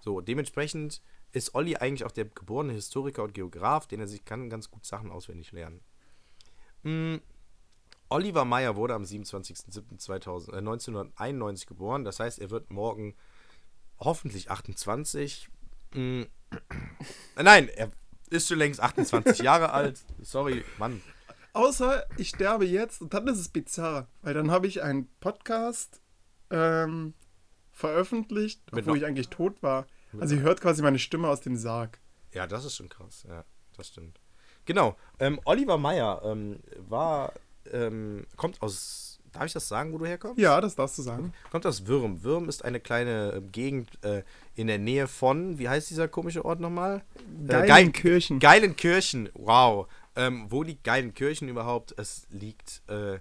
So, 0.00 0.20
dementsprechend 0.20 1.02
ist 1.32 1.54
Olli 1.54 1.76
eigentlich 1.76 2.04
auch 2.04 2.12
der 2.12 2.26
geborene 2.26 2.72
Historiker 2.72 3.24
und 3.24 3.34
Geograf, 3.34 3.86
den 3.88 4.00
er 4.00 4.06
sich 4.06 4.24
kann 4.24 4.48
ganz 4.48 4.70
gut 4.70 4.86
Sachen 4.86 5.10
auswendig 5.10 5.50
lernen. 5.52 5.80
Mm, 6.84 7.16
Oliver 8.08 8.44
Meyer 8.44 8.76
wurde 8.76 8.94
am 8.94 9.02
27.07.1991 9.04 11.66
geboren. 11.66 12.04
Das 12.04 12.20
heißt, 12.20 12.38
er 12.38 12.50
wird 12.50 12.70
morgen 12.70 13.14
hoffentlich 13.98 14.50
28. 14.50 15.48
Mm, 15.94 16.22
Nein, 17.36 17.68
er 17.68 17.90
ist 18.30 18.48
schon 18.48 18.58
längst 18.58 18.80
28 18.80 19.38
Jahre 19.40 19.72
alt. 19.72 20.00
Sorry, 20.22 20.64
Mann. 20.78 21.02
Außer 21.52 22.04
ich 22.18 22.28
sterbe 22.30 22.66
jetzt 22.66 23.00
und 23.00 23.14
dann 23.14 23.26
ist 23.28 23.38
es 23.38 23.48
bizarr, 23.48 24.08
weil 24.22 24.34
dann 24.34 24.50
habe 24.50 24.66
ich 24.66 24.82
einen 24.82 25.08
Podcast 25.20 26.00
ähm, 26.50 27.14
veröffentlicht, 27.72 28.60
Mit 28.72 28.82
obwohl 28.82 28.94
noch- 28.94 28.98
ich 29.02 29.06
eigentlich 29.06 29.28
tot 29.30 29.62
war. 29.62 29.86
Also 30.20 30.34
ihr 30.36 30.42
hört 30.42 30.60
quasi 30.60 30.82
meine 30.82 30.98
Stimme 30.98 31.28
aus 31.28 31.40
dem 31.40 31.56
Sarg. 31.56 31.98
Ja, 32.32 32.46
das 32.46 32.64
ist 32.64 32.76
schon 32.76 32.88
krass. 32.88 33.24
Ja, 33.28 33.44
das 33.76 33.88
stimmt. 33.88 34.20
Genau. 34.64 34.96
Ähm, 35.18 35.40
Oliver 35.44 35.76
Meyer 35.78 36.22
ähm, 36.24 36.60
war, 36.88 37.32
ähm, 37.72 38.26
kommt 38.36 38.60
aus, 38.62 39.18
darf 39.32 39.46
ich 39.46 39.52
das 39.52 39.68
sagen, 39.68 39.92
wo 39.92 39.98
du 39.98 40.06
herkommst? 40.06 40.38
Ja, 40.38 40.60
das 40.60 40.74
darfst 40.74 40.98
du 40.98 41.02
sagen. 41.02 41.32
Kommt 41.50 41.66
aus 41.66 41.86
Würm. 41.86 42.22
Würm 42.22 42.48
ist 42.48 42.64
eine 42.64 42.80
kleine 42.80 43.32
äh, 43.34 43.40
Gegend 43.40 44.02
äh, 44.04 44.22
in 44.54 44.66
der 44.66 44.78
Nähe 44.78 45.08
von, 45.08 45.58
wie 45.58 45.68
heißt 45.68 45.90
dieser 45.90 46.08
komische 46.08 46.44
Ort 46.44 46.60
nochmal? 46.60 47.04
Äh, 47.48 47.66
Geilenkirchen. 47.66 48.38
Geilenkirchen, 48.38 49.28
wow. 49.34 49.86
Ähm, 50.16 50.46
wo 50.48 50.62
liegt 50.62 50.84
Geilenkirchen 50.84 51.48
überhaupt? 51.48 51.94
Es 51.98 52.26
liegt 52.30 52.82
äh, 52.88 53.18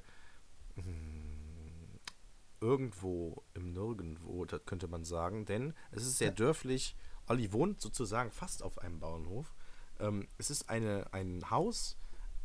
hm, 0.75 2.00
irgendwo 2.62 3.44
im 3.54 3.74
Nirgendwo, 3.74 4.46
das 4.46 4.62
könnte 4.66 4.88
man 4.88 5.04
sagen, 5.04 5.46
denn 5.46 5.74
es 5.92 6.04
ist 6.04 6.18
sehr 6.18 6.32
dörflich. 6.32 6.96
Olli 7.28 7.52
wohnt 7.52 7.82
sozusagen 7.82 8.32
fast 8.32 8.64
auf 8.64 8.80
einem 8.80 9.00
Bauernhof. 9.00 9.54
Ähm, 10.00 10.28
es 10.38 10.50
ist 10.50 10.70
eine, 10.70 11.08
ein 11.12 11.50
Haus 11.50 11.98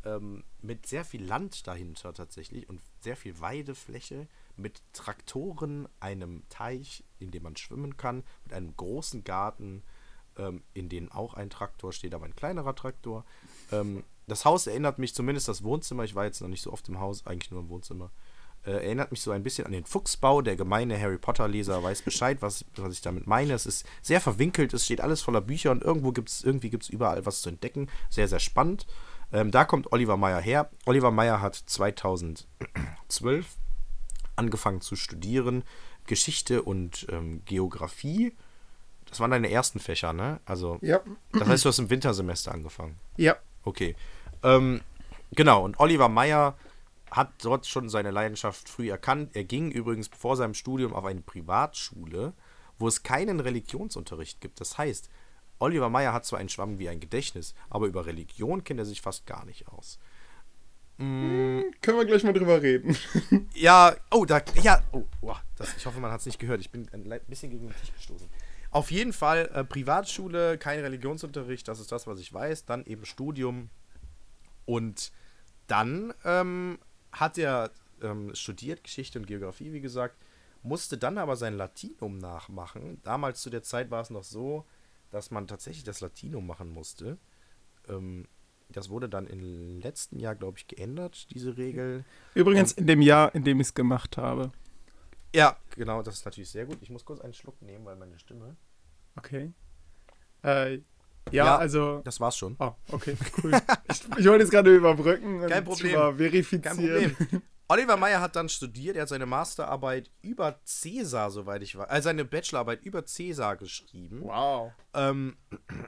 ähm, 0.05 0.45
mit 0.63 0.87
sehr 0.87 1.05
viel 1.05 1.25
Land 1.25 1.67
dahinter 1.67 2.15
tatsächlich 2.15 2.69
und 2.69 2.81
sehr 3.01 3.17
viel 3.17 3.41
Weidefläche, 3.41 4.29
mit 4.57 4.83
Traktoren, 4.93 5.89
einem 6.01 6.43
Teich, 6.49 7.05
in 7.19 7.31
dem 7.31 7.45
man 7.45 7.57
schwimmen 7.57 7.97
kann, 7.97 8.23
mit 8.45 8.53
einem 8.53 8.77
großen 8.77 9.25
Garten, 9.25 9.83
ähm, 10.37 10.63
in 10.75 10.89
dem 10.89 11.11
auch 11.11 11.35
ein 11.35 11.51
Traktor 11.51 11.93
steht, 11.93 12.15
aber 12.15 12.27
ein 12.27 12.37
kleinerer 12.37 12.75
Traktor. 12.75 13.25
Ähm, 13.73 14.05
das 14.27 14.45
Haus 14.45 14.67
erinnert 14.67 14.99
mich 14.99 15.15
zumindest 15.15 15.49
das 15.49 15.63
Wohnzimmer, 15.63 16.05
ich 16.05 16.15
war 16.15 16.25
jetzt 16.25 16.41
noch 16.41 16.49
nicht 16.49 16.63
so 16.63 16.73
oft 16.73 16.89
im 16.89 17.01
Haus, 17.01 17.27
eigentlich 17.27 17.51
nur 17.51 17.61
im 17.61 17.69
Wohnzimmer. 17.69 18.11
Äh, 18.63 18.73
erinnert 18.73 19.11
mich 19.11 19.23
so 19.23 19.31
ein 19.31 19.43
bisschen 19.43 19.65
an 19.65 19.73
den 19.73 19.87
Fuchsbau. 19.87 20.43
Der 20.43 20.55
gemeine 20.55 21.01
Harry 21.01 21.17
Potter-Leser 21.17 21.83
weiß 21.83 22.03
Bescheid, 22.03 22.43
was, 22.43 22.67
was 22.77 22.93
ich 22.93 23.01
damit 23.01 23.27
meine. 23.27 23.55
Es 23.55 23.65
ist 23.65 23.87
sehr 24.03 24.21
verwinkelt, 24.21 24.75
es 24.75 24.85
steht 24.85 25.01
alles 25.01 25.23
voller 25.23 25.41
Bücher 25.41 25.71
und 25.71 25.83
irgendwo 25.83 26.13
gibt's, 26.13 26.45
irgendwie 26.45 26.69
gibt 26.69 26.83
es 26.83 26.91
überall 26.91 27.25
was 27.25 27.41
zu 27.41 27.49
entdecken. 27.49 27.89
Sehr, 28.11 28.29
sehr 28.29 28.39
spannend. 28.39 28.87
Ähm, 29.33 29.51
da 29.51 29.65
kommt 29.65 29.93
Oliver 29.93 30.17
Meyer 30.17 30.41
her. 30.41 30.71
Oliver 30.87 31.11
Meyer 31.11 31.41
hat 31.41 31.55
2012 31.57 32.47
angefangen 34.37 34.81
zu 34.81 34.97
studieren. 34.97 35.65
Geschichte 36.07 36.63
und 36.63 37.07
ähm, 37.11 37.43
Geografie. 37.45 38.35
Das 39.09 39.21
waren 39.21 39.31
deine 39.31 39.51
ersten 39.51 39.79
Fächer, 39.81 40.13
ne? 40.13 40.41
Also, 40.45 40.79
Ja. 40.83 41.01
das 41.33 41.47
heißt, 41.49 41.65
du 41.65 41.69
hast 41.69 41.79
im 41.79 41.91
Wintersemester 41.91 42.53
angefangen. 42.53 42.99
Ja. 43.17 43.37
Okay. 43.65 43.95
Ähm, 44.43 44.81
genau, 45.33 45.65
und 45.65 45.79
Oliver 45.81 46.09
Meyer 46.09 46.57
hat 47.11 47.33
dort 47.43 47.67
schon 47.67 47.89
seine 47.89 48.11
Leidenschaft 48.13 48.69
früh 48.69 48.91
erkannt. 48.91 49.35
Er 49.35 49.45
ging 49.45 49.71
übrigens 49.73 50.09
vor 50.17 50.37
seinem 50.37 50.55
Studium 50.55 50.95
auf 50.95 51.05
eine 51.05 51.21
Privatschule, 51.21 52.33
wo 52.79 52.87
es 52.89 53.03
keinen 53.03 53.41
Religionsunterricht 53.41 54.41
gibt. 54.41 54.61
Das 54.61 54.79
heißt, 54.79 55.11
Oliver 55.61 55.89
Meyer 55.89 56.13
hat 56.13 56.25
zwar 56.25 56.41
einen 56.41 56.49
Schwamm 56.49 56.79
wie 56.79 56.89
ein 56.89 57.01
Gedächtnis, 57.01 57.55
aber 57.69 57.87
über 57.87 58.07
Religion 58.07 58.65
kennt 58.65 58.81
er 58.81 58.87
sich 58.87 59.01
fast 59.01 59.27
gar 59.27 59.45
nicht 59.45 59.69
aus. 59.69 59.99
Können 61.01 61.73
wir 61.83 62.05
gleich 62.05 62.25
mal 62.25 62.35
drüber 62.35 62.61
reden. 62.61 62.95
Ja, 63.55 63.97
oh, 64.11 64.27
da, 64.27 64.43
ja, 64.63 64.83
oh, 64.93 65.05
boah, 65.21 65.41
das, 65.57 65.77
ich 65.77 65.87
hoffe, 65.87 65.99
man 65.99 66.11
hat 66.11 66.21
es 66.21 66.27
nicht 66.27 66.39
gehört. 66.39 66.61
Ich 66.61 66.71
bin 66.71 66.89
ein 66.93 67.21
bisschen 67.27 67.51
gegen 67.51 67.69
den 67.69 67.77
Tisch 67.77 67.93
gestoßen. 67.95 68.29
Auf 68.71 68.91
jeden 68.91 69.13
Fall 69.13 69.51
äh, 69.55 69.65
Privatschule, 69.65 70.59
kein 70.59 70.81
Religionsunterricht, 70.81 71.67
das 71.69 71.81
ist 71.81 71.91
das, 71.91 72.07
was 72.07 72.21
ich 72.21 72.33
weiß. 72.33 72.67
Dann 72.67 72.85
eben 72.85 73.05
Studium. 73.05 73.71
Und 74.67 75.11
dann 75.67 76.13
ähm, 76.25 76.79
hat 77.13 77.39
er 77.39 77.71
ähm, 78.03 78.35
studiert, 78.35 78.85
Geschichte 78.85 79.19
und 79.19 79.27
Geografie, 79.27 79.73
wie 79.73 79.81
gesagt, 79.81 80.17
musste 80.63 80.99
dann 80.99 81.19
aber 81.19 81.37
sein 81.37 81.57
Latinum 81.57 82.19
nachmachen. 82.19 83.01
Damals 83.05 83.41
zu 83.41 83.51
der 83.51 83.63
Zeit 83.63 83.91
war 83.91 84.03
es 84.03 84.11
noch 84.11 84.25
so, 84.25 84.67
dass 85.11 85.31
man 85.31 85.47
tatsächlich 85.47 85.85
das 85.85 86.01
Latinum 86.01 86.47
machen 86.47 86.71
musste. 86.71 87.19
Ähm, 87.89 88.27
das 88.69 88.89
wurde 88.89 89.09
dann 89.09 89.27
im 89.27 89.81
letzten 89.81 90.21
Jahr, 90.21 90.37
glaube 90.37 90.59
ich, 90.59 90.69
geändert, 90.69 91.27
diese 91.33 91.57
Regel. 91.57 92.05
Übrigens 92.35 92.73
in 92.73 92.87
dem 92.87 93.03
Jahr, 93.03 93.35
in 93.35 93.43
dem 93.43 93.61
ich 93.61 93.69
es 93.69 93.75
gemacht 93.75 94.17
habe. 94.17 94.53
Ja, 95.35 95.57
genau, 95.77 96.03
das 96.03 96.15
ist 96.17 96.25
natürlich 96.25 96.51
sehr 96.51 96.67
gut. 96.67 96.79
Ich 96.81 96.91
muss 96.91 97.05
kurz 97.05 97.21
einen 97.21 97.35
Schluck 97.35 97.61
nehmen, 97.63 97.85
weil 97.85 97.97
meine 97.97 98.19
Stimme. 98.19 98.57
Okay. 99.17 99.53
Äh, 100.45 100.75
ja, 100.75 100.81
Ja. 101.33 101.57
also. 101.59 102.01
Das 102.05 102.19
war's 102.21 102.37
schon. 102.37 102.57
Oh, 102.59 102.73
okay, 102.93 103.17
cool. 103.43 103.53
ich, 103.91 104.03
ich 104.19 104.27
wollte 104.27 104.43
jetzt 104.45 104.51
gerade 104.51 104.75
überbrücken 104.75 105.43
und 105.43 105.49
Kein 105.49 105.65
Problem. 105.65 106.17
verifizieren. 106.17 106.63
Kein 106.63 106.77
Problem. 107.17 107.43
Oliver 107.71 107.97
Meyer 107.97 108.21
hat 108.21 108.35
dann 108.35 108.49
studiert, 108.49 108.97
er 108.97 109.03
hat 109.03 109.11
seine 109.11 109.27
Masterarbeit 109.27 110.11
über 110.23 110.59
Cäsar, 110.65 111.31
soweit 111.31 111.63
ich 111.63 111.79
weiß, 111.79 111.89
also 111.89 112.07
seine 112.07 112.25
Bachelorarbeit 112.25 112.83
über 112.85 113.07
Cäsar 113.07 113.57
geschrieben 113.57 114.23
Wow. 114.25 114.73
ähm, 114.93 115.37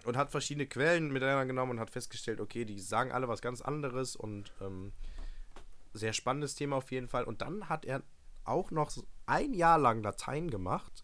und 0.05 0.17
hat 0.17 0.31
verschiedene 0.31 0.67
Quellen 0.67 1.13
miteinander 1.13 1.45
genommen 1.45 1.73
und 1.73 1.81
hat 1.81 1.91
festgestellt, 1.91 2.39
okay, 2.41 2.65
die 2.65 2.79
sagen 2.79 3.11
alle 3.11 3.27
was 3.27 3.43
ganz 3.43 3.63
anderes 3.63 4.15
und 4.15 4.53
ähm, 4.61 4.93
sehr 5.93 6.13
spannendes 6.13 6.55
Thema 6.55 6.77
auf 6.77 6.93
jeden 6.93 7.09
Fall. 7.09 7.25
Und 7.25 7.43
dann 7.43 7.69
hat 7.69 7.85
er 7.85 8.03
auch 8.45 8.71
noch 8.71 8.93
ein 9.27 9.53
Jahr 9.53 9.79
lang 9.79 10.05
Latein 10.05 10.51
gemacht, 10.53 11.03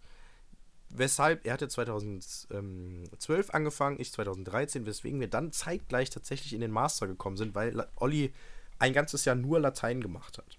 weshalb 0.90 1.44
er 1.44 1.54
hatte 1.54 1.66
2012 1.66 3.50
angefangen, 3.50 3.99
ich 3.99 4.12
2013, 4.12 4.87
weswegen 4.87 5.18
wir 5.18 5.28
dann 5.28 5.50
zeitgleich 5.50 6.11
tatsächlich 6.11 6.52
in 6.52 6.61
den 6.61 6.70
Master 6.70 7.08
gekommen 7.08 7.37
sind, 7.37 7.56
weil 7.56 7.85
Olli 7.97 8.32
ein 8.78 8.92
ganzes 8.92 9.25
Jahr 9.25 9.35
nur 9.35 9.58
Latein 9.58 10.00
gemacht 10.00 10.38
hat. 10.38 10.58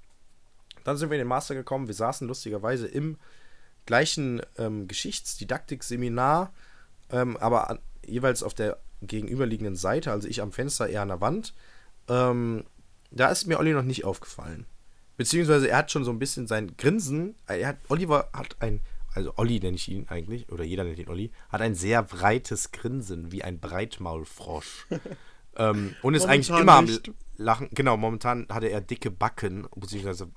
Dann 0.83 0.97
sind 0.97 1.09
wir 1.09 1.15
in 1.15 1.21
den 1.21 1.27
Master 1.27 1.55
gekommen, 1.55 1.87
wir 1.87 1.93
saßen 1.93 2.27
lustigerweise 2.27 2.87
im 2.87 3.17
gleichen 3.85 4.41
ähm, 4.57 4.87
Geschichtsdidaktik-Seminar, 4.87 6.53
ähm, 7.11 7.37
aber 7.37 7.69
an, 7.69 7.79
jeweils 8.05 8.43
auf 8.43 8.53
der 8.53 8.77
gegenüberliegenden 9.01 9.75
Seite, 9.75 10.11
also 10.11 10.27
ich 10.27 10.41
am 10.41 10.51
Fenster, 10.51 10.89
er 10.89 11.01
an 11.01 11.07
der 11.07 11.21
Wand. 11.21 11.53
Ähm, 12.07 12.65
da 13.11 13.29
ist 13.29 13.47
mir 13.47 13.57
Olli 13.59 13.73
noch 13.73 13.83
nicht 13.83 14.05
aufgefallen. 14.05 14.65
Beziehungsweise 15.17 15.67
er 15.67 15.77
hat 15.77 15.91
schon 15.91 16.03
so 16.03 16.11
ein 16.11 16.19
bisschen 16.19 16.47
sein 16.47 16.75
Grinsen. 16.77 17.35
Er 17.47 17.69
hat, 17.69 17.77
Oliver 17.89 18.29
hat 18.33 18.55
ein, 18.59 18.81
also 19.13 19.33
Olli 19.37 19.59
nenne 19.59 19.75
ich 19.75 19.89
ihn 19.89 20.07
eigentlich, 20.07 20.51
oder 20.51 20.63
jeder 20.63 20.83
nennt 20.83 20.99
ihn 20.99 21.09
Olli, 21.09 21.31
hat 21.49 21.61
ein 21.61 21.75
sehr 21.75 22.03
breites 22.03 22.71
Grinsen, 22.71 23.31
wie 23.31 23.43
ein 23.43 23.59
Breitmaulfrosch. 23.59 24.87
ähm, 25.59 25.95
und 26.01 26.15
ist 26.15 26.25
eigentlich 26.25 26.49
Momentan 26.49 26.61
immer 26.61 26.77
am 26.77 26.85
nicht. 26.85 27.11
Lachen. 27.37 27.69
Genau, 27.71 27.95
momentan 27.97 28.47
hatte 28.49 28.67
er 28.67 28.81
dicke 28.81 29.11
Backen, 29.11 29.67
beziehungsweise, 29.75 30.29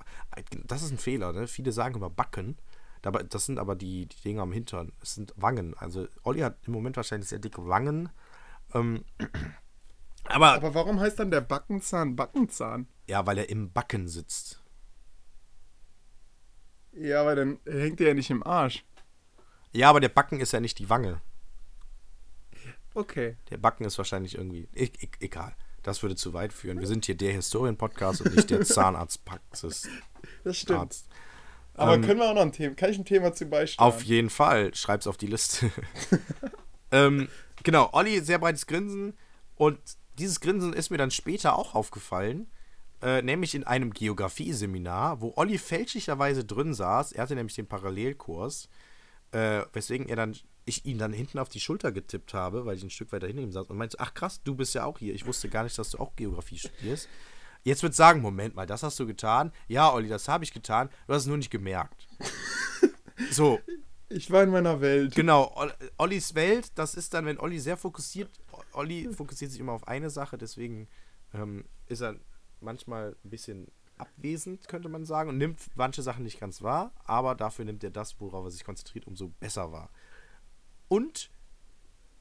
das 0.65 0.83
ist 0.83 0.91
ein 0.91 0.97
Fehler, 0.97 1.33
ne? 1.33 1.47
Viele 1.47 1.71
sagen 1.71 1.95
immer 1.95 2.09
Backen. 2.09 2.57
Dabei, 3.01 3.23
das 3.23 3.45
sind 3.45 3.59
aber 3.59 3.75
die, 3.75 4.05
die 4.05 4.21
Dinge 4.21 4.41
am 4.41 4.53
Hintern. 4.53 4.93
Es 5.01 5.15
sind 5.15 5.33
Wangen. 5.35 5.75
Also 5.77 6.07
Olli 6.23 6.39
hat 6.39 6.57
im 6.67 6.73
Moment 6.73 6.95
wahrscheinlich 6.95 7.27
sehr 7.29 7.39
dicke 7.39 7.67
Wangen. 7.67 8.09
Ähm, 8.73 9.03
aber, 10.25 10.53
Aber 10.53 10.73
warum 10.73 10.99
heißt 11.01 11.19
dann 11.19 11.29
der 11.31 11.41
Backenzahn 11.41 12.15
Backenzahn? 12.15 12.87
ja, 13.07 13.25
weil 13.25 13.37
er 13.37 13.49
im 13.49 13.73
Backen 13.73 14.07
sitzt. 14.07 14.61
Ja, 16.93 17.21
aber 17.21 17.35
dann 17.35 17.59
hängt 17.65 17.99
der 17.99 18.09
ja 18.09 18.13
nicht 18.13 18.29
im 18.29 18.43
Arsch. 18.45 18.85
Ja, 19.73 19.89
aber 19.89 19.99
der 19.99 20.09
Backen 20.09 20.39
ist 20.39 20.53
ja 20.53 20.59
nicht 20.61 20.79
die 20.79 20.89
Wange. 20.89 21.19
Okay. 22.93 23.35
Der 23.49 23.57
Backen 23.57 23.85
ist 23.85 23.97
wahrscheinlich 23.97 24.35
irgendwie. 24.35 24.67
E 24.73 24.85
e 24.85 25.07
egal. 25.19 25.55
Das 25.81 26.01
würde 26.01 26.15
zu 26.15 26.33
weit 26.33 26.53
führen. 26.53 26.79
Wir 26.79 26.87
sind 26.87 27.05
hier 27.05 27.15
der 27.15 27.33
Historien-Podcast 27.33 28.21
und 28.21 28.35
nicht 28.35 28.49
der 28.49 28.61
Zahnarztpraxis. 28.65 29.89
Das 30.43 30.57
stimmt. 30.57 30.79
Arzt. 30.79 31.07
Aber 31.73 31.95
Ähm, 31.95 32.03
können 32.03 32.19
wir 32.19 32.29
auch 32.29 32.35
noch 32.35 32.41
ein 32.41 32.51
Thema, 32.51 32.75
kann 32.75 32.91
ich 32.91 32.97
ein 32.99 33.05
Thema 33.05 33.33
zu 33.33 33.45
beisteuern? 33.45 33.87
Auf 33.87 34.03
jeden 34.03 34.29
Fall. 34.29 34.73
Schreib's 34.75 35.07
auf 35.07 35.17
die 35.17 35.27
Liste. 35.27 35.71
ähm, 36.91 37.27
genau, 37.63 37.89
Olli, 37.93 38.21
sehr 38.21 38.39
breites 38.39 38.67
Grinsen. 38.67 39.17
Und 39.55 39.79
dieses 40.19 40.39
Grinsen 40.39 40.73
ist 40.73 40.89
mir 40.91 40.97
dann 40.97 41.11
später 41.11 41.57
auch 41.57 41.73
aufgefallen. 41.75 42.47
Äh, 43.01 43.21
nämlich 43.21 43.53
in 43.55 43.65
einem 43.65 43.91
Geografieseminar, 43.91 45.19
wo 45.19 45.33
Olli 45.35 45.57
fälschlicherweise 45.57 46.45
drin 46.45 46.73
saß. 46.73 47.11
Er 47.11 47.23
hatte 47.23 47.35
nämlich 47.35 47.55
den 47.55 47.67
Parallelkurs. 47.67 48.69
Äh, 49.31 49.63
weswegen 49.73 50.07
er 50.07 50.15
dann, 50.15 50.37
ich 50.65 50.85
ihn 50.85 50.97
dann 50.97 51.13
hinten 51.13 51.39
auf 51.39 51.49
die 51.49 51.59
Schulter 51.59 51.91
getippt 51.91 52.33
habe, 52.33 52.65
weil 52.65 52.77
ich 52.77 52.83
ein 52.83 52.89
Stück 52.89 53.11
weiter 53.11 53.27
hinter 53.27 53.41
ihm 53.43 53.51
saß 53.51 53.67
und 53.69 53.77
meinte, 53.77 53.99
ach 53.99 54.13
krass, 54.13 54.41
du 54.43 54.55
bist 54.55 54.73
ja 54.75 54.85
auch 54.85 54.99
hier. 54.99 55.13
Ich 55.13 55.25
wusste 55.25 55.49
gar 55.49 55.63
nicht, 55.63 55.77
dass 55.77 55.91
du 55.91 55.97
auch 55.99 56.15
Geografie 56.15 56.57
studierst. 56.57 57.09
Jetzt 57.63 57.83
wird 57.83 57.95
sagen, 57.95 58.21
Moment 58.21 58.55
mal, 58.55 58.65
das 58.65 58.83
hast 58.83 58.99
du 58.99 59.05
getan. 59.05 59.51
Ja, 59.67 59.91
Olli, 59.93 60.07
das 60.09 60.27
habe 60.27 60.43
ich 60.43 60.51
getan. 60.53 60.89
Du 61.07 61.13
hast 61.13 61.23
es 61.23 61.27
nur 61.27 61.37
nicht 61.37 61.49
gemerkt. 61.51 62.07
so, 63.31 63.59
Ich 64.09 64.29
war 64.31 64.43
in 64.43 64.49
meiner 64.51 64.79
Welt. 64.81 65.15
Genau, 65.15 65.51
Ol- 65.55 65.73
Ollis 65.97 66.35
Welt, 66.35 66.71
das 66.75 66.93
ist 66.95 67.13
dann, 67.13 67.25
wenn 67.25 67.39
Olli 67.39 67.59
sehr 67.59 67.77
fokussiert, 67.77 68.29
Olli 68.73 69.09
fokussiert 69.13 69.51
sich 69.51 69.59
immer 69.59 69.71
auf 69.73 69.87
eine 69.87 70.09
Sache, 70.09 70.37
deswegen 70.37 70.87
ähm, 71.33 71.65
ist 71.87 72.01
er 72.01 72.15
manchmal 72.59 73.15
ein 73.23 73.29
bisschen 73.29 73.67
abwesend, 73.97 74.67
könnte 74.67 74.89
man 74.89 75.05
sagen, 75.05 75.29
und 75.29 75.37
nimmt 75.37 75.59
manche 75.75 76.01
Sachen 76.01 76.23
nicht 76.23 76.39
ganz 76.39 76.61
wahr, 76.61 76.91
aber 77.05 77.35
dafür 77.35 77.65
nimmt 77.65 77.83
er 77.83 77.91
das, 77.91 78.19
worauf 78.19 78.45
er 78.45 78.51
sich 78.51 78.63
konzentriert, 78.63 79.07
umso 79.07 79.29
besser 79.39 79.71
wahr. 79.71 79.89
Und, 80.93 81.31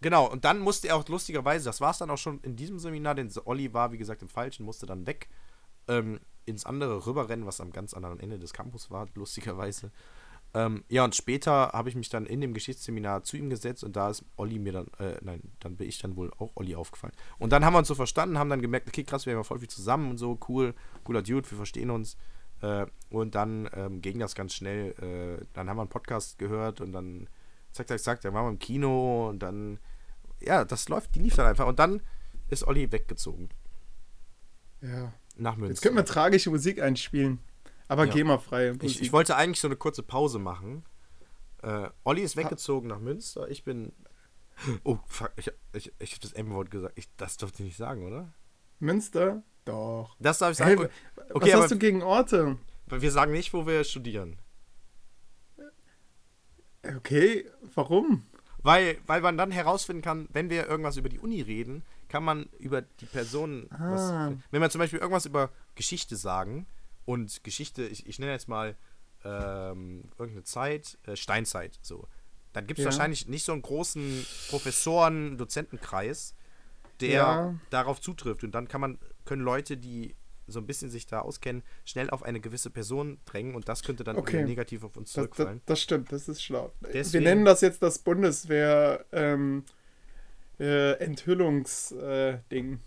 genau, 0.01 0.27
und 0.27 0.47
dann 0.47 0.61
musste 0.61 0.89
er 0.89 0.97
auch 0.97 1.07
lustigerweise, 1.07 1.67
das 1.67 1.83
war 1.83 1.91
es 1.91 1.99
dann 1.99 2.09
auch 2.09 2.17
schon 2.17 2.41
in 2.41 2.57
diesem 2.57 2.79
Seminar, 2.79 3.15
denn 3.15 3.31
Olli 3.45 3.75
war, 3.75 3.93
wie 3.93 3.99
gesagt, 3.99 4.23
im 4.23 4.31
Falschen, 4.31 4.65
musste 4.65 4.87
dann 4.87 5.07
weg 5.07 5.29
ähm, 5.89 6.21
ins 6.47 6.65
andere 6.65 7.07
rüberrennen, 7.07 7.45
was 7.45 7.61
am 7.61 7.71
ganz 7.71 7.93
anderen 7.93 8.19
Ende 8.19 8.39
des 8.39 8.55
Campus 8.55 8.91
war, 8.91 9.09
lustigerweise. 9.15 9.91
Ähm, 10.55 10.85
ja, 10.89 11.05
und 11.05 11.15
später 11.15 11.73
habe 11.75 11.91
ich 11.91 11.97
mich 11.97 12.09
dann 12.09 12.25
in 12.25 12.41
dem 12.41 12.55
Geschichtsseminar 12.55 13.25
zu 13.25 13.37
ihm 13.37 13.51
gesetzt 13.51 13.85
und 13.85 13.95
da 13.95 14.09
ist 14.09 14.25
Olli 14.37 14.59
mir 14.59 14.73
dann, 14.73 14.87
äh, 14.99 15.19
nein, 15.21 15.43
dann 15.61 15.77
bin 15.77 15.87
ich 15.87 15.99
dann 15.99 16.17
wohl 16.17 16.31
auch 16.39 16.53
Olli 16.55 16.75
aufgefallen. 16.75 17.13
Und 17.39 17.53
dann 17.53 17.67
haben 17.67 17.75
wir 17.75 17.79
uns 17.79 17.89
so 17.89 17.95
verstanden, 17.95 18.39
haben 18.39 18.49
dann 18.49 18.63
gemerkt, 18.63 18.89
okay, 18.89 19.05
krass, 19.05 19.27
wir 19.27 19.35
haben 19.35 19.41
ja 19.41 19.45
voll 19.45 19.59
viel 19.59 19.69
zusammen 19.69 20.11
und 20.11 20.17
so, 20.17 20.39
cool, 20.49 20.75
cooler 21.05 21.21
Dude, 21.21 21.51
wir 21.51 21.59
verstehen 21.59 21.91
uns. 21.91 22.17
Äh, 22.63 22.87
und 23.11 23.35
dann 23.35 23.69
ähm, 23.75 24.01
ging 24.01 24.19
das 24.19 24.35
ganz 24.35 24.55
schnell. 24.55 24.93
Äh, 24.93 25.45
dann 25.53 25.69
haben 25.69 25.77
wir 25.77 25.83
einen 25.83 25.91
Podcast 25.91 26.39
gehört 26.39 26.81
und 26.81 26.93
dann, 26.93 27.29
zack, 27.73 27.89
zack, 27.89 28.01
zack, 28.01 28.21
dann 28.23 28.35
waren 28.35 28.45
wir 28.47 28.51
im 28.51 28.59
Kino 28.59 29.29
und 29.29 29.41
dann, 29.41 29.79
ja, 30.41 30.65
das 30.65 30.89
läuft, 30.89 31.15
die 31.15 31.21
lief 31.21 31.35
dann 31.37 31.47
einfach. 31.47 31.67
Und 31.67 31.79
dann 31.79 32.03
ist 32.49 32.67
Olli 32.67 32.91
weggezogen 32.93 33.49
Ja. 34.81 35.13
nach 35.37 35.57
Münster. 35.57 35.73
Jetzt 35.75 35.83
könnten 35.83 35.97
wir 35.99 36.05
tragische 36.05 36.51
Musik 36.51 36.81
einspielen. 36.83 37.39
Aber 37.89 38.07
Ja. 38.07 38.13
GEMA-freie 38.13 38.75
Musik. 38.75 38.91
Ich, 38.91 39.03
ich 39.03 39.13
wollte 39.13 39.37
eigentlich 39.37 39.61
so 39.61 39.69
eine 39.69 39.77
kurze 39.77 40.03
Pause 40.03 40.39
machen. 40.39 40.85
Äh, 41.63 41.89
Olli 42.05 42.23
ist 42.23 42.37
weggezogen 42.37 42.89
nach 42.89 42.99
Münster. 42.99 43.49
Ich 43.49 43.65
bin. 43.65 43.93
Oh, 44.85 44.99
fuck. 45.07 45.33
Ich, 45.37 45.51
ich, 45.73 45.93
ich 45.99 46.11
habe 46.13 46.21
das 46.21 46.33
M-Wort 46.33 46.71
gesagt. 46.71 46.95
Ich, 46.97 47.09
das 47.17 47.37
durfte 47.37 47.63
ich 47.63 47.69
nicht 47.69 47.77
sagen, 47.77 48.05
oder? 48.07 48.33
Münster? 48.81 49.43
Doch. 49.65 50.17
Das 50.19 50.39
darf 50.39 50.53
ich 50.53 50.59
Hey, 50.61 50.77
sagen. 50.77 50.89
was 51.17 51.31
okay, 51.35 51.53
aber 51.53 51.63
hast 51.63 51.71
du 51.73 51.79
gegen 51.79 52.03
Orte? 52.03 52.59
wir 52.87 53.11
sagen 53.13 53.33
nicht, 53.33 53.53
wo 53.55 53.67
wir 53.67 53.85
studieren. 53.85 54.39
Okay, 56.97 57.47
warum? 57.75 58.27
Weil, 58.63 58.99
weil 59.07 59.21
man 59.21 59.37
dann 59.37 59.51
herausfinden 59.51 60.03
kann, 60.03 60.29
wenn 60.33 60.51
wir 60.51 60.67
irgendwas 60.69 60.97
über 60.97 61.09
die 61.09 61.19
Uni 61.19 61.41
reden, 61.43 61.83
kann 62.09 62.23
man 62.25 62.45
über 62.59 62.83
die 62.83 63.07
Personen. 63.07 63.69
Was, 63.71 64.11
Ah. 64.11 64.33
wenn 64.51 64.61
wir 64.61 64.71
zum 64.71 64.79
Beispiel 64.79 64.99
irgendwas 65.01 65.27
über 65.27 65.51
Geschichte 65.75 66.17
sagen 66.17 66.67
und 67.05 67.43
Geschichte, 67.45 67.87
ich, 67.87 68.07
ich 68.07 68.19
nenne 68.19 68.33
jetzt 68.33 68.49
mal 68.49 68.77
ähm, 69.25 70.03
irgendeine 70.19 70.43
Zeit, 70.45 70.99
äh, 71.07 71.15
Steinzeit, 71.17 71.79
so. 71.83 72.09
Dann 72.53 72.67
gibt 72.67 72.79
es 72.81 72.85
Ja. 72.85 72.91
wahrscheinlich 72.91 73.29
nicht 73.29 73.45
so 73.45 73.53
einen 73.53 73.63
großen 73.63 74.27
Professoren-, 74.51 75.39
Dozentenkreis, 75.39 76.35
der 77.01 77.13
Ja. 77.13 77.55
darauf 77.71 78.01
zutrifft. 78.01 78.45
Und 78.45 78.53
dann 78.53 78.67
kann 78.69 78.81
man, 78.81 78.99
können 79.25 79.43
Leute, 79.43 79.77
die 79.77 80.15
so 80.53 80.61
ein 80.61 80.67
bisschen 80.67 80.91
sich 80.91 81.07
da 81.07 81.21
auskennen, 81.21 81.63
schnell 81.85 82.11
auf 82.11 82.23
eine 82.23 82.41
gewisse 82.41 82.71
Person 82.71 83.19
drängen 83.25 83.55
und 83.55 83.69
das 83.69 83.83
könnte 83.83 84.05
dann 84.05 84.17
Okay. 84.17 84.45
negativ 84.45 84.85
auf 84.85 84.97
uns 84.97 85.13
Das, 85.13 85.15
das, 85.15 85.31
zurückfallen. 85.37 85.61
das 85.67 85.81
stimmt, 85.81 86.13
das 86.13 86.29
ist 86.29 86.43
schlau. 86.43 86.73
Wir 86.81 86.91
Deswegen- 86.93 87.25
nennen 87.25 87.45
das 87.45 87.61
jetzt 87.63 87.83
das 87.83 87.99
Bundeswehr 87.99 89.05
ähm, 89.13 89.65
äh, 90.61 90.93
Enthüllungsding. 90.99 92.75
Äh. 92.75 92.79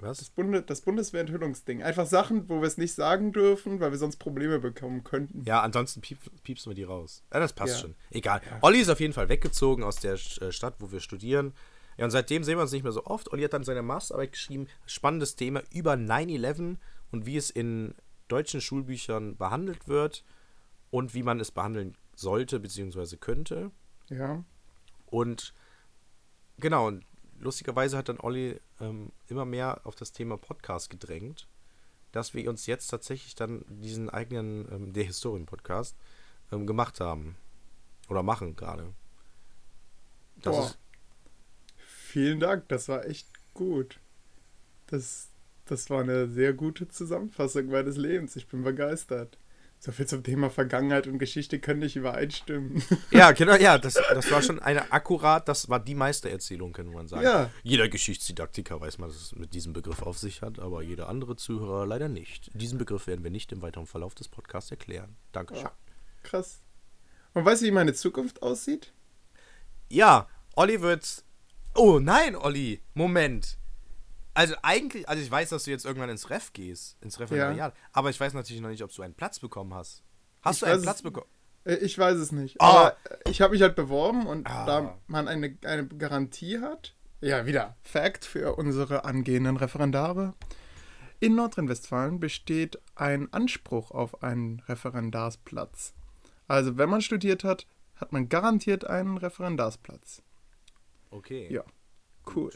Was? 0.00 0.18
das, 0.18 0.30
Bunde, 0.30 0.62
das 0.62 0.80
Bundeswehr-Enthüllungsding. 0.82 1.82
Einfach 1.82 2.06
Sachen, 2.06 2.48
wo 2.48 2.60
wir 2.60 2.68
es 2.68 2.78
nicht 2.78 2.94
sagen 2.94 3.32
dürfen, 3.32 3.80
weil 3.80 3.90
wir 3.90 3.98
sonst 3.98 4.18
Probleme 4.18 4.60
bekommen 4.60 5.02
könnten. 5.02 5.42
Ja, 5.44 5.60
ansonsten 5.62 6.00
piep, 6.02 6.18
piepsen 6.44 6.70
wir 6.70 6.74
die 6.76 6.84
raus. 6.84 7.24
Ja, 7.32 7.40
das 7.40 7.52
passt 7.52 7.74
Ja. 7.74 7.80
schon. 7.80 7.94
Egal. 8.10 8.40
Olli 8.60 8.78
ist 8.78 8.90
auf 8.90 9.00
jeden 9.00 9.12
Fall 9.12 9.28
weggezogen 9.28 9.82
aus 9.82 9.96
der 9.96 10.12
äh, 10.12 10.52
Stadt, 10.52 10.76
wo 10.78 10.92
wir 10.92 11.00
studieren. 11.00 11.52
Ja, 11.98 12.04
und 12.04 12.12
seitdem 12.12 12.44
sehen 12.44 12.56
wir 12.56 12.62
uns 12.62 12.72
nicht 12.72 12.84
mehr 12.84 12.92
so 12.92 13.04
oft. 13.04 13.32
Olli 13.32 13.42
hat 13.42 13.52
dann 13.52 13.64
seine 13.64 13.82
Masterarbeit 13.82 14.32
geschrieben, 14.32 14.68
spannendes 14.86 15.34
Thema 15.34 15.62
über 15.72 15.94
9-11 15.94 16.76
und 17.10 17.26
wie 17.26 17.36
es 17.36 17.50
in 17.50 17.94
deutschen 18.28 18.60
Schulbüchern 18.60 19.36
behandelt 19.36 19.88
wird 19.88 20.24
und 20.90 21.14
wie 21.14 21.24
man 21.24 21.40
es 21.40 21.50
behandeln 21.50 21.96
sollte 22.14 22.60
bzw. 22.60 23.16
könnte. 23.16 23.72
Ja. 24.08 24.44
Und 25.06 25.52
genau, 26.58 26.86
und 26.86 27.04
lustigerweise 27.40 27.96
hat 27.96 28.08
dann 28.08 28.20
Olli 28.20 28.60
ähm, 28.80 29.10
immer 29.26 29.44
mehr 29.44 29.80
auf 29.84 29.96
das 29.96 30.12
Thema 30.12 30.36
Podcast 30.36 30.90
gedrängt, 30.90 31.48
dass 32.12 32.32
wir 32.32 32.48
uns 32.48 32.66
jetzt 32.66 32.88
tatsächlich 32.88 33.34
dann 33.34 33.64
diesen 33.68 34.08
eigenen, 34.08 34.70
ähm, 34.70 34.92
der 34.92 35.04
Historien-Podcast, 35.04 35.96
ähm, 36.52 36.66
gemacht 36.66 37.00
haben. 37.00 37.36
Oder 38.08 38.22
machen 38.22 38.54
gerade. 38.54 38.94
Das 40.36 40.56
Boah. 40.56 40.66
ist, 40.66 40.78
Vielen 42.08 42.40
Dank, 42.40 42.66
das 42.68 42.88
war 42.88 43.04
echt 43.04 43.28
gut. 43.52 44.00
Das, 44.86 45.28
das 45.66 45.90
war 45.90 46.00
eine 46.00 46.26
sehr 46.26 46.54
gute 46.54 46.88
Zusammenfassung 46.88 47.66
meines 47.66 47.98
Lebens. 47.98 48.34
Ich 48.34 48.48
bin 48.48 48.62
begeistert. 48.62 49.36
So 49.78 49.92
viel 49.92 50.06
zum 50.06 50.22
Thema 50.22 50.48
Vergangenheit 50.48 51.06
und 51.06 51.18
Geschichte 51.18 51.58
können 51.58 51.80
nicht 51.80 51.96
übereinstimmen. 51.96 52.82
ja, 53.10 53.32
genau, 53.32 53.56
ja, 53.56 53.76
das, 53.76 53.92
das 53.92 54.30
war 54.30 54.40
schon 54.40 54.58
eine 54.58 54.90
akkurat, 54.90 55.46
das 55.48 55.68
war 55.68 55.80
die 55.80 55.94
Meistererzählung, 55.94 56.72
könnte 56.72 56.92
man 56.92 57.08
sagen. 57.08 57.24
Ja. 57.24 57.50
Jeder 57.62 57.90
Geschichtsdidaktiker 57.90 58.80
weiß 58.80 58.96
man, 58.96 59.10
dass 59.10 59.20
es 59.20 59.36
mit 59.36 59.52
diesem 59.52 59.74
Begriff 59.74 60.00
auf 60.00 60.16
sich 60.16 60.40
hat, 60.40 60.58
aber 60.58 60.80
jeder 60.80 61.10
andere 61.10 61.36
Zuhörer 61.36 61.84
leider 61.84 62.08
nicht. 62.08 62.50
Diesen 62.54 62.78
Begriff 62.78 63.06
werden 63.06 63.22
wir 63.22 63.30
nicht 63.30 63.52
im 63.52 63.60
weiteren 63.60 63.84
Verlauf 63.84 64.14
des 64.14 64.28
Podcasts 64.28 64.70
erklären. 64.70 65.14
Dankeschön. 65.32 65.64
Ja. 65.64 65.72
Krass. 66.22 66.62
Und 67.34 67.44
weißt 67.44 67.60
du, 67.60 67.66
wie 67.66 67.70
meine 67.70 67.92
Zukunft 67.92 68.42
aussieht? 68.42 68.94
Ja, 69.90 70.26
Olli 70.56 70.80
wird. 70.80 71.22
Oh 71.74 71.98
nein, 71.98 72.34
Olli, 72.36 72.80
Moment. 72.94 73.56
Also 74.34 74.54
eigentlich, 74.62 75.08
also 75.08 75.22
ich 75.22 75.30
weiß, 75.30 75.48
dass 75.50 75.64
du 75.64 75.70
jetzt 75.70 75.84
irgendwann 75.84 76.10
ins 76.10 76.30
Ref 76.30 76.52
gehst, 76.52 76.96
ins 77.00 77.18
Referendariat, 77.18 77.74
aber 77.92 78.10
ich 78.10 78.20
weiß 78.20 78.34
natürlich 78.34 78.60
noch 78.62 78.68
nicht, 78.68 78.82
ob 78.82 78.92
du 78.94 79.02
einen 79.02 79.14
Platz 79.14 79.38
bekommen 79.40 79.74
hast. 79.74 80.02
Hast 80.42 80.56
Ich 80.56 80.60
du 80.60 80.66
einen 80.66 80.82
Platz 80.82 81.02
bekommen? 81.02 81.26
Äh, 81.64 81.74
Ich 81.76 81.98
weiß 81.98 82.16
es 82.18 82.30
nicht. 82.32 82.60
Ah. 82.60 82.66
Aber 82.70 82.96
äh, 83.10 83.30
ich 83.30 83.40
habe 83.40 83.52
mich 83.52 83.62
halt 83.62 83.74
beworben 83.74 84.26
und 84.26 84.46
Ah. 84.46 84.64
da 84.64 84.98
man 85.08 85.26
eine, 85.28 85.56
eine 85.64 85.86
Garantie 85.88 86.60
hat, 86.60 86.94
ja, 87.20 87.46
wieder 87.46 87.76
Fact 87.82 88.24
für 88.24 88.54
unsere 88.56 89.04
angehenden 89.04 89.56
Referendare. 89.56 90.34
In 91.20 91.34
Nordrhein-Westfalen 91.34 92.20
besteht 92.20 92.78
ein 92.94 93.32
Anspruch 93.32 93.90
auf 93.90 94.22
einen 94.22 94.60
Referendarsplatz. 94.68 95.94
Also, 96.46 96.78
wenn 96.78 96.88
man 96.88 97.02
studiert 97.02 97.42
hat, 97.42 97.66
hat 97.96 98.12
man 98.12 98.28
garantiert 98.28 98.84
einen 98.86 99.18
Referendarsplatz. 99.18 100.22
Okay. 101.10 101.48
Ja, 101.52 101.62
cool. 102.34 102.52